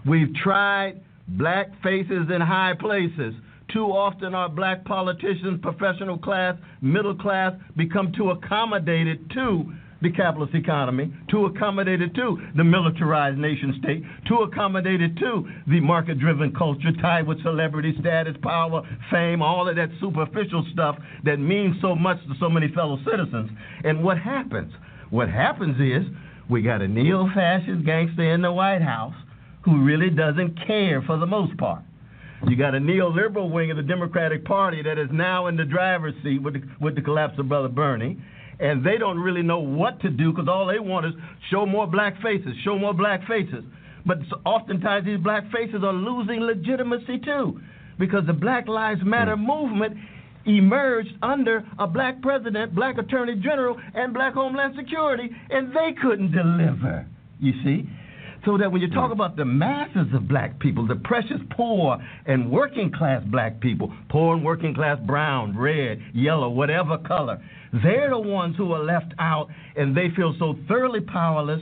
We've 0.06 0.34
tried 0.34 1.02
black 1.28 1.72
faces 1.84 2.30
in 2.34 2.40
high 2.40 2.74
places. 2.80 3.34
Too 3.74 3.88
often, 3.88 4.34
our 4.34 4.48
black 4.48 4.86
politicians, 4.86 5.60
professional 5.62 6.18
class, 6.18 6.56
middle 6.82 7.16
class, 7.16 7.54
become 7.76 8.14
too 8.14 8.30
accommodated 8.30 9.30
to 9.32 9.74
the 10.04 10.12
capitalist 10.12 10.54
economy, 10.54 11.12
to 11.32 11.46
accommodate 11.46 12.02
it 12.02 12.14
to 12.16 12.38
the 12.56 12.64
militarized 12.64 13.38
nation 13.38 13.80
state, 13.82 14.04
to 14.28 14.44
accommodate 14.44 15.02
it 15.02 15.16
to 15.18 15.50
the 15.68 15.80
market 15.80 16.20
driven 16.20 16.54
culture 16.54 16.92
tied 17.02 17.28
with 17.28 17.42
celebrity 17.44 17.96
status, 18.00 18.36
power, 18.44 18.84
fame, 19.12 19.42
all 19.42 19.68
of 19.68 19.76
that 19.76 19.90
superficial 20.00 20.66
stuff 20.74 20.98
that 21.24 21.38
means 21.38 21.76
so 21.82 21.96
much 21.96 22.18
to 22.28 22.34
so 22.40 22.50
many 22.50 22.68
fellow 22.74 23.00
citizens. 23.10 23.50
And 23.84 24.04
what 24.04 24.18
happens? 24.18 24.74
What 25.10 25.30
happens 25.30 25.80
is 25.80 26.12
we 26.50 26.62
got 26.62 26.82
a 26.82 26.88
neo 26.88 27.28
fascist 27.34 27.86
gangster 27.86 28.34
in 28.34 28.42
the 28.42 28.52
White 28.52 28.82
House 28.82 29.16
who 29.64 29.84
really 29.84 30.10
doesn't 30.10 30.58
care 30.68 31.02
for 31.02 31.18
the 31.18 31.26
most 31.26 31.58
part. 31.58 31.84
You 32.48 32.58
got 32.58 32.76
a 32.76 32.80
neoliberal 32.80 33.50
wing 33.50 33.72
of 33.72 33.78
the 33.78 33.84
Democratic 33.84 34.44
Party 34.44 34.84
that 34.84 34.98
is 34.98 35.08
now 35.14 35.48
in 35.48 35.56
the 35.56 35.64
driver's 35.64 36.14
seat 36.24 36.42
with 36.42 36.56
the, 36.56 36.62
with 36.82 36.96
the 36.96 37.02
collapse 37.02 37.40
of 37.40 37.48
Brother 37.48 37.70
Bernie 37.70 38.18
and 38.60 38.86
they 38.86 38.98
don't 38.98 39.20
really 39.20 39.42
know 39.42 39.60
what 39.60 40.00
to 40.02 40.10
do 40.10 40.32
because 40.32 40.48
all 40.48 40.66
they 40.66 40.80
want 40.80 41.06
is 41.06 41.14
show 41.52 41.66
more 41.66 41.88
black 41.88 42.22
faces, 42.22 42.54
show 42.64 42.78
more 42.78 42.94
black 42.94 43.28
faces. 43.28 43.64
But 44.06 44.18
oftentimes 44.46 45.06
these 45.06 45.20
black 45.20 45.44
faces 45.52 45.84
are 45.84 45.94
losing 45.94 46.42
legitimacy 46.42 47.20
too 47.24 47.60
because 47.98 48.26
the 48.28 48.34
Black 48.34 48.68
Lives 48.68 49.02
Matter 49.04 49.36
mm. 49.36 49.46
movement 49.46 49.98
emerged 50.46 51.14
under 51.22 51.66
a 51.80 51.88
black 51.88 52.22
president, 52.22 52.76
black 52.76 52.98
attorney 52.98 53.36
general, 53.36 53.80
and 53.94 54.14
black 54.14 54.34
homeland 54.34 54.74
security, 54.78 55.30
and 55.50 55.70
they 55.70 55.94
couldn't 56.02 56.32
deliver. 56.32 57.08
You 57.40 57.54
see? 57.64 57.90
So 58.46 58.58
that 58.58 58.72
when 58.72 58.82
you 58.82 58.90
talk 58.90 59.12
about 59.12 59.38
the 59.38 59.46
masses 59.46 60.08
of 60.14 60.28
black 60.28 60.60
people, 60.60 60.86
the 60.86 60.96
precious 60.96 61.40
poor 61.52 61.98
and 62.26 62.52
working 62.52 62.92
class 62.92 63.24
black 63.26 63.62
people, 63.62 63.94
poor 64.10 64.36
and 64.36 64.44
working 64.44 64.74
class 64.74 64.98
brown, 65.06 65.58
red, 65.58 66.02
yellow, 66.14 66.50
whatever 66.50 66.98
color, 66.98 67.42
they're 67.84 68.10
the 68.10 68.20
ones 68.20 68.56
who 68.58 68.74
are 68.74 68.84
left 68.84 69.14
out 69.18 69.48
and 69.78 69.96
they 69.96 70.10
feel 70.16 70.36
so 70.40 70.56
thoroughly 70.68 71.00
powerless, 71.00 71.62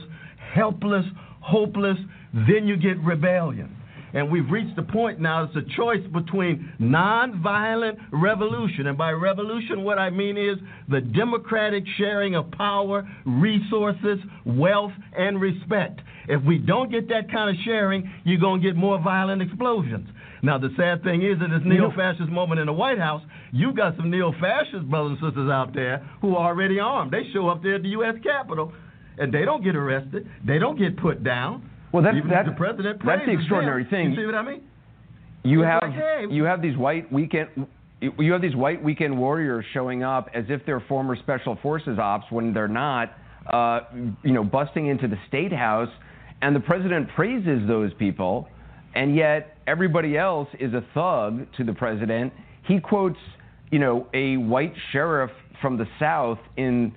helpless, 0.54 1.04
hopeless. 1.40 1.98
Then 2.34 2.66
you 2.66 2.76
get 2.76 2.98
rebellion. 2.98 3.76
And 4.14 4.30
we've 4.30 4.48
reached 4.50 4.76
the 4.76 4.82
point 4.82 5.20
now, 5.20 5.44
it's 5.44 5.56
a 5.56 5.76
choice 5.76 6.02
between 6.12 6.72
nonviolent 6.80 7.98
revolution. 8.12 8.86
And 8.86 8.98
by 8.98 9.10
revolution, 9.12 9.84
what 9.84 9.98
I 9.98 10.10
mean 10.10 10.36
is 10.36 10.58
the 10.88 11.00
democratic 11.00 11.84
sharing 11.96 12.34
of 12.34 12.50
power, 12.50 13.08
resources, 13.24 14.18
wealth, 14.44 14.92
and 15.16 15.40
respect. 15.40 16.00
If 16.28 16.42
we 16.44 16.58
don't 16.58 16.90
get 16.90 17.08
that 17.08 17.30
kind 17.32 17.50
of 17.50 17.56
sharing, 17.64 18.10
you're 18.24 18.40
going 18.40 18.60
to 18.60 18.66
get 18.66 18.76
more 18.76 19.00
violent 19.02 19.42
explosions. 19.42 20.08
Now, 20.42 20.58
the 20.58 20.70
sad 20.76 21.04
thing 21.04 21.22
is, 21.22 21.38
in 21.42 21.50
this 21.50 21.62
neo 21.64 21.92
fascist 21.96 22.28
moment 22.28 22.60
in 22.60 22.66
the 22.66 22.72
White 22.72 22.98
House, 22.98 23.22
you've 23.52 23.76
got 23.76 23.96
some 23.96 24.10
neo 24.10 24.32
fascist 24.40 24.88
brothers 24.90 25.18
and 25.20 25.30
sisters 25.30 25.50
out 25.50 25.72
there 25.72 26.08
who 26.20 26.36
are 26.36 26.50
already 26.50 26.80
armed. 26.80 27.12
They 27.12 27.22
show 27.32 27.48
up 27.48 27.62
there 27.62 27.76
at 27.76 27.82
the 27.82 27.90
U.S. 27.90 28.16
Capitol, 28.22 28.72
and 29.18 29.32
they 29.32 29.44
don't 29.44 29.62
get 29.62 29.76
arrested, 29.76 30.28
they 30.44 30.58
don't 30.58 30.78
get 30.78 30.96
put 30.96 31.22
down. 31.22 31.68
Well, 31.92 32.02
that's, 32.02 32.16
the 32.16 32.54
president 32.56 33.02
that's 33.04 33.26
the 33.26 33.32
extraordinary 33.32 33.84
them. 33.84 33.90
thing. 33.90 34.10
You 34.12 34.16
see 34.16 34.26
what 34.26 34.34
I 34.34 34.42
mean? 34.42 34.62
You 35.44 35.60
have 35.60 35.82
like, 35.82 35.92
hey, 35.92 36.24
you 36.30 36.44
have 36.44 36.62
these 36.62 36.76
white 36.76 37.12
weekend 37.12 37.66
you 38.02 38.12
you 38.18 38.32
have 38.32 38.42
these 38.42 38.56
white 38.56 38.82
weekend 38.82 39.16
warriors 39.16 39.64
showing 39.72 40.02
up 40.02 40.28
as 40.34 40.44
if 40.48 40.60
they're 40.66 40.80
former 40.80 41.16
special 41.16 41.56
forces 41.62 41.98
ops 41.98 42.26
when 42.30 42.52
they're 42.52 42.68
not, 42.68 43.16
uh, 43.52 43.80
you 44.22 44.32
know, 44.32 44.44
busting 44.44 44.88
into 44.88 45.08
the 45.08 45.16
state 45.28 45.52
house, 45.52 45.88
and 46.42 46.54
the 46.54 46.60
president 46.60 47.08
praises 47.14 47.66
those 47.68 47.92
people, 47.94 48.48
and 48.94 49.14
yet 49.14 49.56
everybody 49.66 50.18
else 50.18 50.48
is 50.58 50.74
a 50.74 50.84
thug 50.92 51.46
to 51.56 51.64
the 51.64 51.72
president. 51.72 52.32
He 52.66 52.80
quotes, 52.80 53.18
you 53.70 53.78
know, 53.78 54.08
a 54.12 54.36
white 54.36 54.74
sheriff 54.90 55.30
from 55.60 55.78
the 55.78 55.86
South 55.98 56.38
in, 56.56 56.92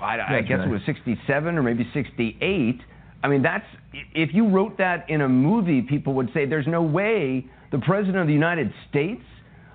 I, 0.00 0.36
I 0.38 0.40
guess 0.40 0.58
right. 0.58 0.68
it 0.68 0.70
was 0.70 0.80
67 0.86 1.58
or 1.58 1.62
maybe 1.62 1.88
68. 1.92 2.80
I 3.22 3.28
mean, 3.28 3.42
that's 3.42 3.66
if 4.14 4.34
you 4.34 4.48
wrote 4.48 4.78
that 4.78 5.08
in 5.08 5.20
a 5.22 5.28
movie, 5.28 5.82
people 5.82 6.14
would 6.14 6.30
say 6.34 6.46
there's 6.46 6.66
no 6.66 6.82
way 6.82 7.46
the 7.72 7.78
president 7.78 8.18
of 8.18 8.26
the 8.26 8.32
United 8.32 8.72
States 8.88 9.22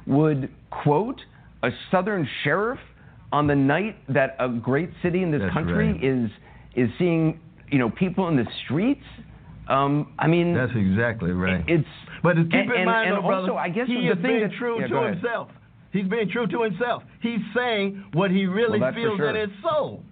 would 0.07 0.49
quote 0.71 1.19
a 1.63 1.69
southern 1.91 2.27
sheriff 2.43 2.79
on 3.31 3.47
the 3.47 3.55
night 3.55 3.95
that 4.11 4.35
a 4.39 4.49
great 4.49 4.89
city 5.03 5.21
in 5.23 5.31
this 5.31 5.41
That's 5.41 5.53
country 5.53 5.93
right. 5.93 6.03
is 6.03 6.29
is 6.75 6.89
seeing 6.97 7.39
you 7.71 7.77
know 7.79 7.89
people 7.89 8.27
in 8.27 8.35
the 8.35 8.45
streets. 8.65 9.03
Um, 9.67 10.13
I 10.17 10.25
mean, 10.27 10.55
That's 10.55 10.71
exactly 10.75 11.31
right. 11.31 11.63
it's 11.67 11.87
But 12.23 12.35
keep 12.35 12.53
and, 12.53 12.71
in 12.71 12.77
and, 12.77 12.85
mind, 12.85 13.09
and 13.13 13.17
though, 13.23 13.27
brother, 13.27 13.51
also 13.51 13.55
I 13.55 13.69
guess 13.69 13.85
he 13.87 13.95
the 14.07 14.13
is 14.13 14.13
thing 14.15 14.21
being 14.23 14.41
that 14.49 14.51
true 14.57 14.79
yeah, 14.81 14.87
to 14.87 15.03
himself. 15.11 15.49
He's 15.91 16.07
being 16.07 16.29
true 16.29 16.47
to 16.47 16.63
himself. 16.63 17.03
He's 17.21 17.39
saying 17.55 18.03
what 18.13 18.31
he 18.31 18.45
really 18.45 18.79
Well, 18.79 18.93
feels 18.93 19.17
sure. 19.17 19.29
in 19.35 19.49
his 19.49 19.59
soul. 19.61 20.03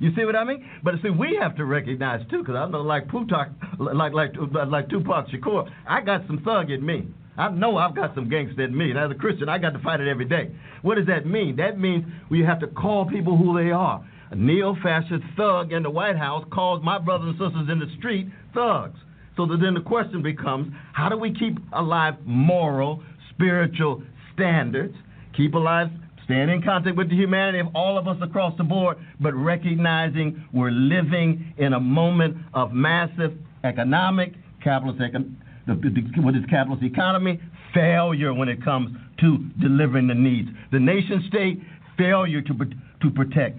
You 0.00 0.14
see 0.14 0.24
what 0.24 0.36
I 0.36 0.44
mean? 0.44 0.68
But 0.84 0.94
see, 1.02 1.10
we 1.10 1.36
have 1.40 1.56
to 1.56 1.64
recognize 1.64 2.20
too, 2.30 2.38
because 2.38 2.54
I 2.54 2.68
know, 2.68 2.82
like 2.82 3.10
Tupac, 3.10 3.48
like 3.78 4.12
like 4.12 4.32
like 4.34 4.88
Tupac 4.88 5.28
Shakur, 5.28 5.68
I 5.88 6.00
got 6.00 6.26
some 6.26 6.38
thug 6.44 6.70
in 6.70 6.84
me. 6.84 7.08
I 7.36 7.48
know 7.50 7.76
I've 7.76 7.94
got 7.94 8.14
some 8.14 8.28
gangster 8.28 8.64
in 8.64 8.76
me, 8.76 8.90
and 8.90 8.98
as 8.98 9.10
a 9.10 9.14
Christian, 9.14 9.48
I 9.48 9.58
got 9.58 9.70
to 9.70 9.78
fight 9.78 10.00
it 10.00 10.08
every 10.08 10.24
day. 10.24 10.50
What 10.82 10.96
does 10.96 11.06
that 11.06 11.24
mean? 11.24 11.56
That 11.56 11.78
means 11.78 12.04
we 12.30 12.40
have 12.42 12.58
to 12.60 12.66
call 12.66 13.06
people 13.06 13.36
who 13.36 13.56
they 13.56 13.70
are. 13.70 14.04
A 14.30 14.36
neo-fascist 14.36 15.22
thug 15.36 15.72
in 15.72 15.84
the 15.84 15.90
White 15.90 16.16
House 16.16 16.44
calls 16.52 16.82
my 16.82 16.98
brothers 16.98 17.36
and 17.38 17.48
sisters 17.48 17.68
in 17.70 17.78
the 17.78 17.86
street 17.98 18.28
thugs. 18.54 18.98
So 19.36 19.46
that 19.46 19.58
then 19.60 19.74
the 19.74 19.80
question 19.80 20.20
becomes, 20.20 20.74
how 20.92 21.08
do 21.08 21.16
we 21.16 21.32
keep 21.32 21.58
alive 21.72 22.14
moral, 22.24 23.04
spiritual 23.30 24.02
standards, 24.34 24.94
keep 25.36 25.54
alive, 25.54 25.90
staying 26.28 26.50
in 26.50 26.62
contact 26.62 26.94
with 26.94 27.08
the 27.08 27.16
humanity 27.16 27.58
of 27.58 27.68
all 27.74 27.96
of 27.96 28.06
us 28.06 28.18
across 28.20 28.54
the 28.58 28.64
board, 28.64 28.98
but 29.18 29.32
recognizing 29.32 30.44
we're 30.52 30.70
living 30.70 31.54
in 31.56 31.72
a 31.72 31.80
moment 31.80 32.36
of 32.52 32.70
massive 32.70 33.32
economic, 33.64 34.34
capitalist, 34.62 35.00
econ- 35.00 35.34
the, 35.66 35.74
the, 35.74 36.20
what 36.20 36.36
is 36.36 36.44
capitalist 36.50 36.84
economy, 36.84 37.40
failure 37.72 38.34
when 38.34 38.48
it 38.50 38.62
comes 38.62 38.94
to 39.20 39.38
delivering 39.58 40.06
the 40.06 40.14
needs. 40.14 40.50
The 40.70 40.78
nation 40.78 41.24
state, 41.28 41.62
failure 41.96 42.42
to, 42.42 42.54
to 42.54 43.10
protect. 43.10 43.58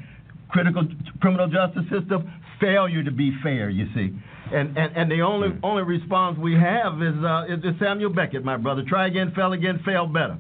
Critical 0.50 0.84
criminal 1.22 1.48
justice 1.48 1.86
system, 1.90 2.32
failure 2.62 3.04
to 3.04 3.12
be 3.12 3.34
fair, 3.42 3.72
you 3.72 3.88
see. 3.96 4.14
And, 4.54 4.78
and, 4.78 4.96
and 4.96 5.12
the 5.12 5.22
only 5.22 5.50
only 5.64 5.84
response 5.84 6.38
we 6.40 6.54
have 6.54 7.02
is, 7.02 7.14
uh, 7.24 7.46
is 7.48 7.60
is 7.64 7.80
Samuel 7.80 8.12
Beckett, 8.12 8.44
my 8.44 8.58
brother. 8.58 8.84
Try 8.88 9.08
again, 9.08 9.32
fail 9.36 9.54
again, 9.54 9.80
fail 9.86 10.08
better. 10.08 10.40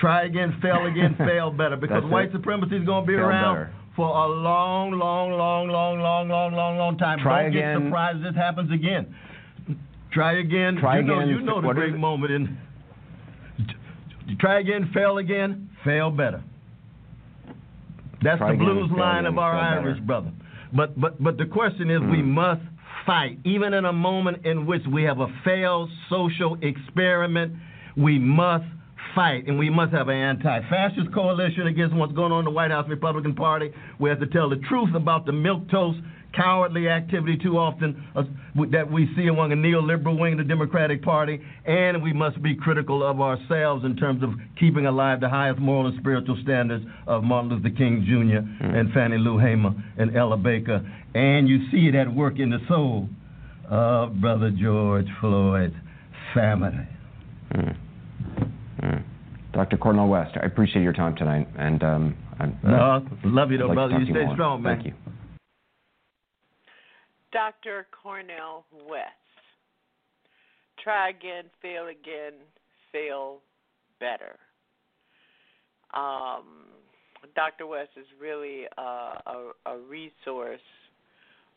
Try 0.00 0.24
again, 0.24 0.58
fail 0.62 0.86
again, 0.86 1.14
fail 1.18 1.50
better. 1.50 1.76
Because 1.76 2.02
That's 2.02 2.12
white 2.12 2.26
it. 2.28 2.32
supremacy 2.32 2.76
is 2.76 2.86
going 2.86 3.04
to 3.04 3.06
be 3.06 3.14
Fail 3.16 3.24
around 3.26 3.54
better. 3.54 3.74
for 3.96 4.08
a 4.08 4.26
long, 4.28 4.92
long, 4.92 5.32
long, 5.32 5.68
long, 5.68 5.98
long, 6.00 6.28
long, 6.28 6.52
long, 6.54 6.78
long 6.78 6.98
time. 6.98 7.18
Try 7.20 7.42
Don't 7.42 7.56
again. 7.56 7.78
get 7.80 7.86
surprised 7.86 8.18
if 8.18 8.24
this 8.24 8.36
happens 8.36 8.72
again. 8.72 9.14
Try 10.12 10.38
again. 10.40 10.76
Try 10.80 10.98
you 10.98 11.02
know, 11.04 11.18
again. 11.18 11.28
You 11.28 11.40
know 11.42 11.60
the 11.60 11.72
great 11.74 11.94
moment 11.96 12.32
in. 12.32 12.58
Try 14.38 14.60
again, 14.60 14.90
fail 14.94 15.18
again, 15.18 15.70
fail 15.84 16.10
better. 16.10 16.42
That's 18.22 18.38
Try 18.38 18.52
the 18.52 18.58
blues 18.58 18.90
line 18.96 19.26
of 19.26 19.38
our 19.38 19.52
fail 19.54 19.60
better. 19.80 19.88
Irish 19.88 20.00
brother. 20.00 20.32
But 20.72 21.00
but 21.00 21.22
but 21.22 21.36
the 21.36 21.46
question 21.46 21.90
is, 21.90 22.00
we 22.00 22.18
Mm. 22.18 22.26
must 22.26 22.60
fight, 23.06 23.38
even 23.44 23.72
in 23.74 23.84
a 23.86 23.92
moment 23.92 24.44
in 24.46 24.66
which 24.66 24.82
we 24.86 25.02
have 25.04 25.20
a 25.20 25.28
failed 25.44 25.90
social 26.08 26.56
experiment. 26.62 27.54
We 27.96 28.18
must 28.18 28.66
fight, 29.14 29.46
and 29.46 29.58
we 29.58 29.70
must 29.70 29.92
have 29.92 30.08
an 30.08 30.16
anti-fascist 30.16 31.12
coalition 31.12 31.66
against 31.66 31.94
what's 31.94 32.12
going 32.12 32.32
on 32.32 32.40
in 32.40 32.44
the 32.46 32.50
White 32.50 32.70
House 32.70 32.88
Republican 32.88 33.34
Party. 33.34 33.70
We 33.98 34.08
have 34.10 34.20
to 34.20 34.26
tell 34.26 34.48
the 34.48 34.56
truth 34.68 34.94
about 34.94 35.26
the 35.26 35.32
milquetoast, 35.32 36.02
cowardly 36.34 36.88
activity 36.88 37.36
too 37.42 37.58
often 37.58 38.06
uh, 38.14 38.22
that 38.70 38.90
we 38.90 39.08
see 39.16 39.26
among 39.26 39.50
the 39.50 39.56
neoliberal 39.56 40.18
wing 40.18 40.34
of 40.34 40.38
the 40.38 40.44
Democratic 40.44 41.02
Party, 41.02 41.40
and 41.66 42.02
we 42.02 42.12
must 42.12 42.40
be 42.42 42.54
critical 42.54 43.02
of 43.02 43.20
ourselves 43.20 43.84
in 43.84 43.96
terms 43.96 44.22
of 44.22 44.30
keeping 44.58 44.86
alive 44.86 45.20
the 45.20 45.28
highest 45.28 45.58
moral 45.58 45.88
and 45.88 45.98
spiritual 45.98 46.38
standards 46.42 46.84
of 47.06 47.24
Martin 47.24 47.50
Luther 47.50 47.76
King 47.76 48.04
Jr. 48.06 48.64
and 48.64 48.92
Fannie 48.92 49.18
Lou 49.18 49.38
Hamer 49.38 49.72
and 49.98 50.16
Ella 50.16 50.36
Baker. 50.36 50.88
And 51.14 51.48
you 51.48 51.68
see 51.70 51.88
it 51.88 51.94
at 51.94 52.14
work 52.14 52.38
in 52.38 52.50
the 52.50 52.60
soul 52.68 53.08
of 53.68 54.20
Brother 54.20 54.50
George 54.50 55.06
Floyd's 55.20 55.74
family. 56.34 56.86
Mm. 57.52 57.89
Mm. 58.82 59.02
Dr. 59.52 59.76
Cornel 59.76 60.08
West, 60.08 60.36
I 60.40 60.46
appreciate 60.46 60.82
your 60.82 60.92
time 60.92 61.16
tonight, 61.16 61.48
and 61.58 61.82
um, 61.82 62.16
I'm, 62.38 62.56
No, 62.62 63.04
love 63.24 63.50
you 63.50 63.58
though, 63.58 63.66
like 63.66 63.74
brother. 63.74 63.92
talk 63.94 64.00
You 64.06 64.14
stay 64.14 64.24
more. 64.24 64.34
strong, 64.34 64.62
man. 64.62 64.76
Thank 64.76 64.86
you. 64.86 64.94
Dr. 67.32 67.86
Cornel 67.90 68.64
West. 68.88 69.06
Try 70.82 71.10
again, 71.10 71.44
fail 71.60 71.88
again, 71.88 72.34
fail 72.92 73.38
better. 73.98 74.36
Um, 75.92 76.66
Dr. 77.34 77.66
West 77.66 77.90
is 77.96 78.06
really 78.20 78.64
uh, 78.78 79.14
a, 79.26 79.50
a 79.66 79.78
resource 79.78 80.60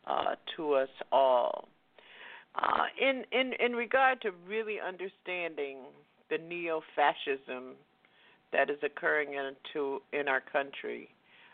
uh, 0.06 0.34
to 0.56 0.74
us 0.74 0.88
all. 1.10 1.68
Uh, 2.56 2.84
in, 3.00 3.24
in, 3.32 3.52
in 3.64 3.72
regard 3.72 4.20
to 4.22 4.30
really 4.48 4.76
understanding 4.86 5.78
the 6.30 6.38
neo 6.38 6.82
fascism 6.94 7.74
that 8.52 8.70
is 8.70 8.78
occurring 8.82 9.34
into, 9.34 10.00
in 10.12 10.28
our 10.28 10.40
country, 10.40 11.08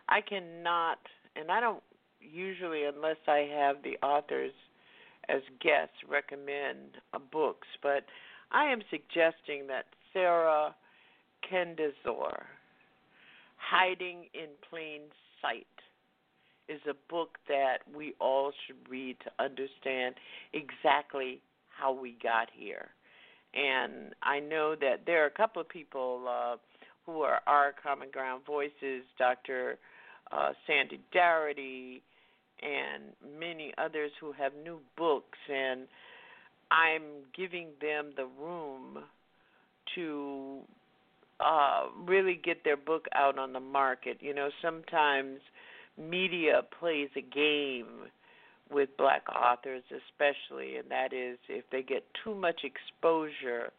I 0.09 0.21
cannot, 0.21 0.99
and 1.37 1.51
I 1.51 1.61
don't 1.61 1.83
usually, 2.21 2.85
unless 2.85 3.17
I 3.27 3.49
have 3.53 3.77
the 3.83 3.97
authors 4.07 4.53
as 5.29 5.43
guests, 5.61 5.95
recommend 6.09 6.99
books, 7.33 7.69
but 7.83 8.05
I 8.51 8.67
am 8.67 8.81
suggesting 8.91 9.67
that 9.69 9.87
Sarah 10.13 10.75
Kendzior, 11.51 12.43
Hiding 13.57 14.27
in 14.35 14.49
Plain 14.69 15.03
Sight, 15.41 15.67
is 16.69 16.81
a 16.89 16.95
book 17.11 17.39
that 17.49 17.79
we 17.95 18.15
all 18.21 18.53
should 18.67 18.77
read 18.89 19.17
to 19.25 19.31
understand 19.43 20.15
exactly 20.53 21.41
how 21.69 21.93
we 21.93 22.17
got 22.23 22.49
here. 22.53 22.89
And 23.55 24.15
I 24.23 24.41
know 24.41 24.75
that 24.81 25.07
there 25.07 25.25
are 25.25 25.27
a 25.27 25.31
couple 25.31 25.61
of 25.61 25.69
people 25.69 26.25
uh, 26.29 26.57
who 27.07 27.23
are 27.23 27.41
our 27.47 27.75
common 27.83 28.11
ground 28.11 28.43
voices, 28.47 29.03
Dr. 29.19 29.79
Uh, 30.31 30.51
Sandy 30.67 31.01
Darity, 31.15 32.03
and 32.63 33.05
many 33.39 33.73
others 33.79 34.11
who 34.21 34.33
have 34.33 34.53
new 34.63 34.79
books, 34.97 35.39
and 35.53 35.89
I'm 36.71 37.03
giving 37.37 37.69
them 37.81 38.13
the 38.17 38.27
room 38.41 38.99
to 39.95 40.61
uh, 41.41 41.87
really 42.07 42.41
get 42.43 42.65
their 42.65 42.77
book 42.77 43.07
out 43.15 43.39
on 43.39 43.53
the 43.53 43.61
market. 43.61 44.19
You 44.21 44.35
know, 44.35 44.51
sometimes 44.63 45.41
media 45.99 46.63
plays 46.79 47.09
a 47.17 47.23
game 47.23 48.09
with 48.71 48.89
black 48.97 49.23
authors, 49.29 49.83
especially, 49.91 50.77
and 50.77 50.91
that 50.91 51.13
is 51.13 51.39
if 51.49 51.65
they 51.71 51.83
get 51.83 52.05
too 52.25 52.35
much 52.35 52.61
exposure, 52.65 53.73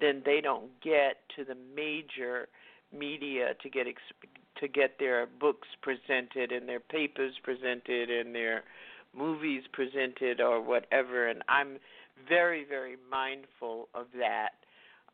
then 0.00 0.22
they 0.24 0.40
don't 0.40 0.70
get 0.82 1.18
to 1.36 1.44
the 1.44 1.56
major 1.74 2.48
media 2.92 3.54
to 3.62 3.70
get 3.70 3.86
ex- 3.86 4.30
to 4.60 4.68
get 4.68 4.98
their 4.98 5.26
books 5.26 5.68
presented 5.82 6.52
and 6.52 6.68
their 6.68 6.80
papers 6.80 7.34
presented 7.42 8.10
and 8.10 8.34
their 8.34 8.62
movies 9.16 9.62
presented 9.72 10.40
or 10.40 10.60
whatever. 10.60 11.28
And 11.28 11.42
I'm 11.48 11.78
very, 12.28 12.64
very 12.64 12.96
mindful 13.10 13.88
of 13.94 14.06
that. 14.18 14.50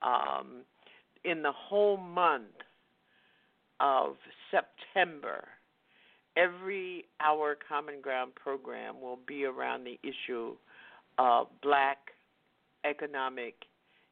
Um, 0.02 0.62
in 1.24 1.42
the 1.42 1.52
whole 1.52 1.96
month 1.96 2.44
of 3.80 4.16
September, 4.50 5.44
every 6.36 7.04
Our 7.20 7.56
Common 7.68 8.00
Ground 8.00 8.32
program 8.34 9.00
will 9.00 9.18
be 9.26 9.44
around 9.44 9.84
the 9.84 9.98
issue 10.02 10.54
of 11.18 11.48
black 11.62 11.98
economic 12.84 13.54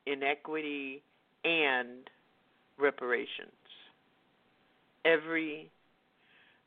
inequity 0.07 1.03
and 1.45 2.11
reparations. 2.79 3.53
Every 5.05 5.71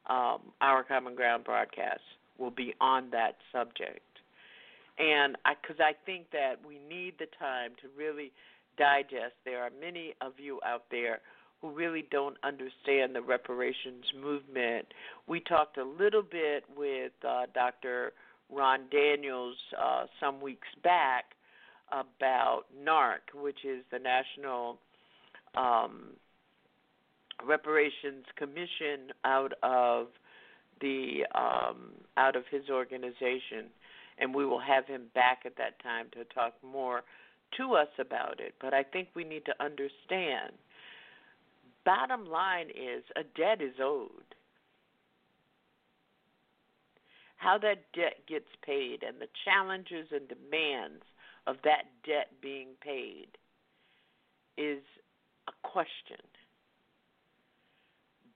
um, 0.09 0.39
Our 0.61 0.83
Common 0.83 1.15
Ground 1.15 1.43
broadcast 1.43 2.01
will 2.37 2.51
be 2.51 2.73
on 2.81 3.09
that 3.11 3.35
subject. 3.51 3.99
And 4.97 5.37
because 5.61 5.77
I, 5.79 5.89
I 5.89 5.93
think 6.05 6.31
that 6.31 6.55
we 6.67 6.79
need 6.89 7.13
the 7.19 7.27
time 7.39 7.71
to 7.81 7.87
really 7.97 8.31
digest. 8.77 9.35
There 9.45 9.61
are 9.61 9.71
many 9.79 10.13
of 10.21 10.33
you 10.37 10.59
out 10.65 10.83
there 10.91 11.19
who 11.61 11.71
really 11.71 12.05
don't 12.11 12.37
understand 12.43 13.15
the 13.15 13.21
reparations 13.21 14.05
movement. 14.19 14.87
We 15.27 15.39
talked 15.39 15.77
a 15.77 15.83
little 15.83 16.23
bit 16.23 16.63
with 16.75 17.11
uh, 17.27 17.43
Dr. 17.53 18.13
Ron 18.49 18.81
Daniels 18.91 19.55
uh, 19.79 20.05
some 20.19 20.41
weeks 20.41 20.67
back 20.83 21.25
about 21.91 22.63
NARC, 22.83 23.39
which 23.41 23.63
is 23.63 23.83
the 23.91 23.99
National 23.99 24.79
um, 25.55 26.13
Reparations 27.45 28.25
Commission 28.37 29.11
out 29.23 29.53
of 29.63 30.07
the 30.79 31.25
um, 31.35 31.91
out 32.17 32.35
of 32.35 32.43
his 32.49 32.69
organization, 32.69 33.69
and 34.17 34.33
we 34.33 34.45
will 34.45 34.59
have 34.59 34.85
him 34.87 35.03
back 35.13 35.43
at 35.45 35.57
that 35.57 35.81
time 35.81 36.07
to 36.13 36.23
talk 36.33 36.53
more 36.63 37.03
to 37.57 37.73
us 37.73 37.87
about 37.99 38.39
it. 38.39 38.53
But 38.59 38.73
I 38.73 38.83
think 38.83 39.09
we 39.15 39.23
need 39.23 39.45
to 39.45 39.63
understand. 39.63 40.53
Bottom 41.85 42.25
line 42.25 42.69
is 42.69 43.03
a 43.15 43.23
debt 43.23 43.61
is 43.61 43.75
owed. 43.81 44.35
How 47.37 47.57
that 47.57 47.91
debt 47.93 48.17
gets 48.27 48.49
paid 48.63 49.03
and 49.03 49.19
the 49.19 49.27
challenges 49.45 50.07
and 50.11 50.27
demands 50.27 51.03
of 51.47 51.55
that 51.63 51.85
debt 52.05 52.27
being 52.41 52.69
paid 52.81 53.29
is 54.57 54.83
a 55.47 55.67
question. 55.67 56.21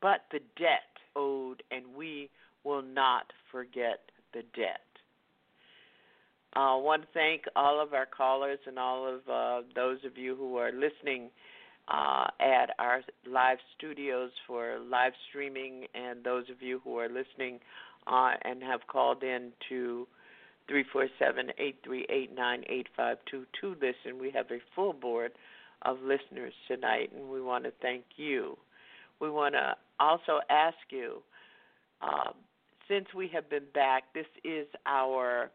But 0.02 0.22
the 0.32 0.40
debt 0.58 0.98
owed, 1.16 1.62
and 1.70 1.84
we 1.96 2.30
will 2.64 2.82
not 2.82 3.32
forget 3.52 4.10
the 4.34 4.42
debt. 4.56 4.82
I 6.54 6.74
uh, 6.74 6.78
want 6.78 7.04
to 7.04 7.08
thank 7.14 7.44
all 7.56 7.82
of 7.82 7.94
our 7.94 8.06
callers 8.06 8.60
and 8.66 8.80
all 8.80 9.08
of 9.08 9.22
uh, 9.30 9.68
those 9.76 10.00
of 10.06 10.18
you 10.18 10.36
who 10.36 10.58
are 10.58 10.72
listening 10.72 11.30
uh, 11.88 12.28
at 12.40 12.72
our 12.80 13.04
live 13.28 13.60
studios 13.78 14.32
for 14.48 14.80
live 14.80 15.14
streaming, 15.30 15.86
and 15.94 16.24
those 16.24 16.50
of 16.50 16.62
you 16.62 16.82
who 16.84 16.98
are 16.98 17.08
listening 17.08 17.60
uh, 18.08 18.32
and 18.44 18.64
have 18.64 18.88
called 18.88 19.24
in 19.24 19.52
to 19.70 20.08
347-838-9852 20.70 23.18
to 23.30 23.46
listen. 23.64 24.20
We 24.20 24.32
have 24.32 24.52
a 24.52 24.60
full 24.76 24.94
board 24.94 25.34
of 25.84 25.98
listeners 26.02 26.54
tonight, 26.68 27.12
and 27.16 27.30
we 27.30 27.42
want 27.42 27.66
to 27.66 27.72
thank 27.82 28.06
you. 28.16 28.58
We 29.20 29.30
want 29.30 29.54
to 29.54 29.76
also 30.00 30.40
ask 30.50 30.78
you, 30.90 31.22
uh, 32.02 32.32
since 32.88 33.06
we 33.16 33.28
have 33.30 33.50
been 33.50 33.66
back, 33.74 34.14
this 34.14 34.26
is 34.44 34.68
our 34.86 35.50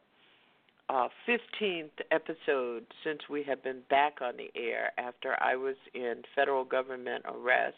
uh, 0.90 1.08
15th 1.28 1.90
episode 2.10 2.84
since 3.04 3.20
we 3.30 3.44
have 3.44 3.62
been 3.62 3.80
back 3.88 4.16
on 4.20 4.34
the 4.36 4.50
air 4.60 4.90
after 4.98 5.36
I 5.40 5.54
was 5.54 5.76
in 5.94 6.22
federal 6.34 6.64
government 6.64 7.24
arrest 7.28 7.76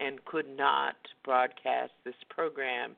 and 0.00 0.24
could 0.24 0.48
not 0.56 0.96
broadcast 1.24 1.92
this 2.04 2.16
program 2.28 2.96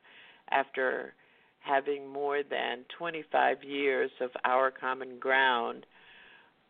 after 0.50 1.12
having 1.58 2.08
more 2.08 2.42
than 2.42 2.86
25 2.96 3.62
years 3.62 4.10
of 4.22 4.30
our 4.44 4.70
common 4.70 5.18
ground. 5.18 5.84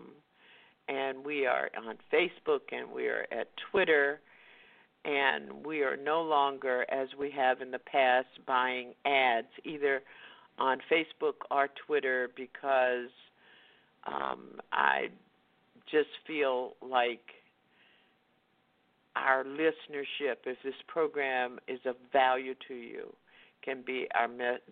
and 0.87 1.25
we 1.25 1.45
are 1.45 1.69
on 1.77 1.97
Facebook 2.11 2.61
and 2.71 2.91
we 2.91 3.05
are 3.07 3.27
at 3.31 3.47
Twitter. 3.71 4.19
And 5.05 5.65
we 5.65 5.81
are 5.81 5.97
no 5.97 6.21
longer, 6.21 6.85
as 6.89 7.09
we 7.19 7.29
have 7.31 7.61
in 7.61 7.71
the 7.71 7.79
past, 7.79 8.27
buying 8.47 8.93
ads 9.05 9.47
either 9.65 10.01
on 10.57 10.79
Facebook 10.91 11.33
or 11.51 11.67
Twitter 11.85 12.29
because 12.37 13.09
um, 14.07 14.59
I 14.71 15.07
just 15.91 16.09
feel 16.25 16.73
like 16.81 17.21
our 19.15 19.43
listenership, 19.43 20.37
if 20.45 20.57
this 20.63 20.73
program 20.87 21.59
is 21.67 21.79
of 21.85 21.95
value 22.11 22.55
to 22.67 22.73
you, 22.73 23.13
can 23.63 23.83
be 23.85 24.07
our 24.15 24.27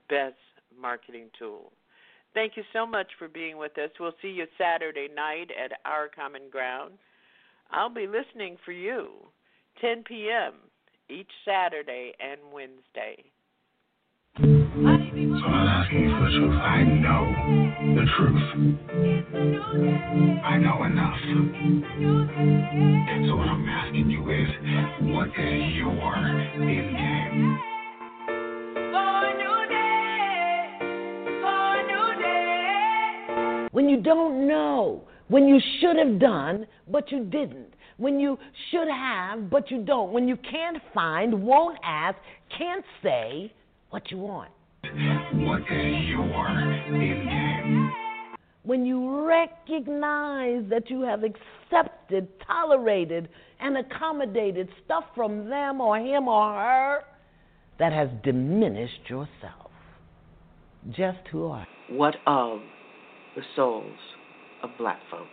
best 0.09 0.35
marketing 0.79 1.27
tool. 1.37 1.71
Thank 2.33 2.53
you 2.55 2.63
so 2.73 2.85
much 2.85 3.07
for 3.19 3.27
being 3.27 3.57
with 3.57 3.77
us. 3.77 3.89
We'll 3.99 4.15
see 4.21 4.29
you 4.29 4.45
Saturday 4.57 5.07
night 5.13 5.49
at 5.63 5.79
Our 5.85 6.07
Common 6.07 6.43
Ground. 6.49 6.93
I'll 7.71 7.93
be 7.93 8.07
listening 8.07 8.57
for 8.63 8.71
you, 8.71 9.09
10 9.81 10.03
p.m. 10.03 10.53
each 11.09 11.31
Saturday 11.43 12.13
and 12.19 12.39
Wednesday. 12.53 13.17
So 14.37 14.43
I'm 14.43 15.67
asking 15.67 16.03
you 16.03 16.11
for 16.11 16.23
the 16.23 16.31
truth. 16.37 16.53
I 16.61 16.83
know 16.83 17.33
the 17.95 18.05
truth. 18.15 18.43
I 20.45 20.57
know 20.57 20.83
enough. 20.83 21.17
So 23.27 23.35
what 23.35 23.47
I'm 23.47 23.67
asking 23.67 24.09
you 24.11 24.21
is, 24.29 24.49
what 25.01 25.29
is 25.29 25.73
your 25.73 26.15
end 26.15 26.95
game? 26.95 27.59
When 33.71 33.89
you 33.89 34.01
don't 34.01 34.47
know, 34.47 35.07
when 35.29 35.47
you 35.47 35.59
should 35.79 35.95
have 35.97 36.19
done, 36.19 36.67
but 36.87 37.11
you 37.11 37.23
didn't, 37.23 37.73
when 38.01 38.19
you 38.19 38.37
should 38.71 38.87
have, 38.87 39.49
but 39.51 39.69
you 39.69 39.83
don't, 39.83 40.11
when 40.11 40.27
you 40.27 40.35
can't 40.35 40.81
find, 40.91 41.43
won't 41.43 41.77
ask, 41.83 42.17
can't 42.57 42.83
say, 43.03 43.53
what 43.91 44.09
you 44.09 44.17
want. 44.17 44.49
What 44.83 45.61
is 45.61 46.05
your 46.07 46.47
end? 46.47 47.91
When 48.63 48.85
you 48.87 49.27
recognize 49.27 50.63
that 50.69 50.89
you 50.89 51.01
have 51.01 51.23
accepted, 51.23 52.27
tolerated, 52.45 53.29
and 53.59 53.77
accommodated 53.77 54.67
stuff 54.83 55.03
from 55.15 55.47
them 55.47 55.79
or 55.79 55.99
him 55.99 56.27
or 56.27 56.53
her 56.53 56.99
that 57.77 57.93
has 57.93 58.09
diminished 58.23 59.09
yourself. 59.09 59.69
Just 60.89 61.19
who 61.31 61.45
are 61.45 61.67
you? 61.89 61.97
What 61.97 62.15
of 62.25 62.61
the 63.35 63.43
souls 63.55 63.97
of 64.63 64.71
black 64.79 64.99
folks? 65.11 65.29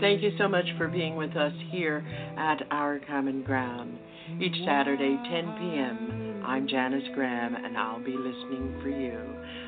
Thank 0.00 0.22
you 0.22 0.32
so 0.36 0.48
much 0.48 0.66
for 0.76 0.88
being 0.88 1.14
with 1.16 1.36
us 1.36 1.52
here 1.70 2.04
at 2.36 2.60
Our 2.70 2.98
Common 3.06 3.42
Ground. 3.42 3.96
Each 4.40 4.56
Saturday, 4.66 5.16
10 5.16 5.28
p.m., 5.58 6.42
I'm 6.44 6.66
Janice 6.66 7.06
Graham, 7.14 7.54
and 7.54 7.78
I'll 7.78 8.02
be 8.02 8.16
listening 8.16 8.74
for 8.82 8.88
you. 8.88 9.16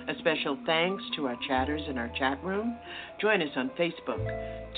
A 0.09 0.15
special 0.19 0.59
thanks 0.67 1.05
to 1.17 1.29
our 1.29 1.37
chatters 1.47 1.83
in 1.89 1.99
our 1.99 2.11
chat 2.19 2.43
room. 2.43 2.77
Join 3.21 3.41
us 3.43 3.51
on 3.57 3.71
Facebook, 3.79 4.19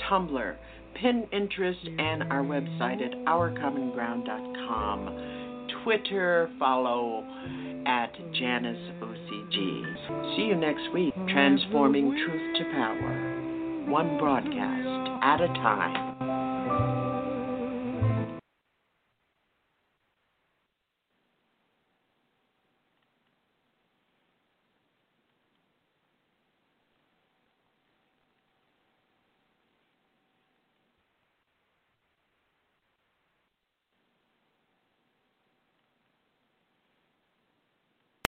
Tumblr, 0.09 0.55
Pinterest, 1.01 1.99
and 1.99 2.31
our 2.31 2.43
website 2.43 3.01
at 3.01 3.13
ourcommonground.com. 3.25 5.67
Twitter, 5.83 6.51
follow 6.59 7.23
at 7.85 8.13
Janice 8.33 8.91
OCG. 9.01 10.35
See 10.35 10.43
you 10.43 10.55
next 10.55 10.91
week, 10.93 11.13
transforming 11.29 12.11
truth 12.11 12.57
to 12.57 12.63
power, 12.73 13.24
one 13.87 14.17
broadcast 14.17 15.23
at 15.23 15.41
a 15.41 15.47
time. 15.47 16.14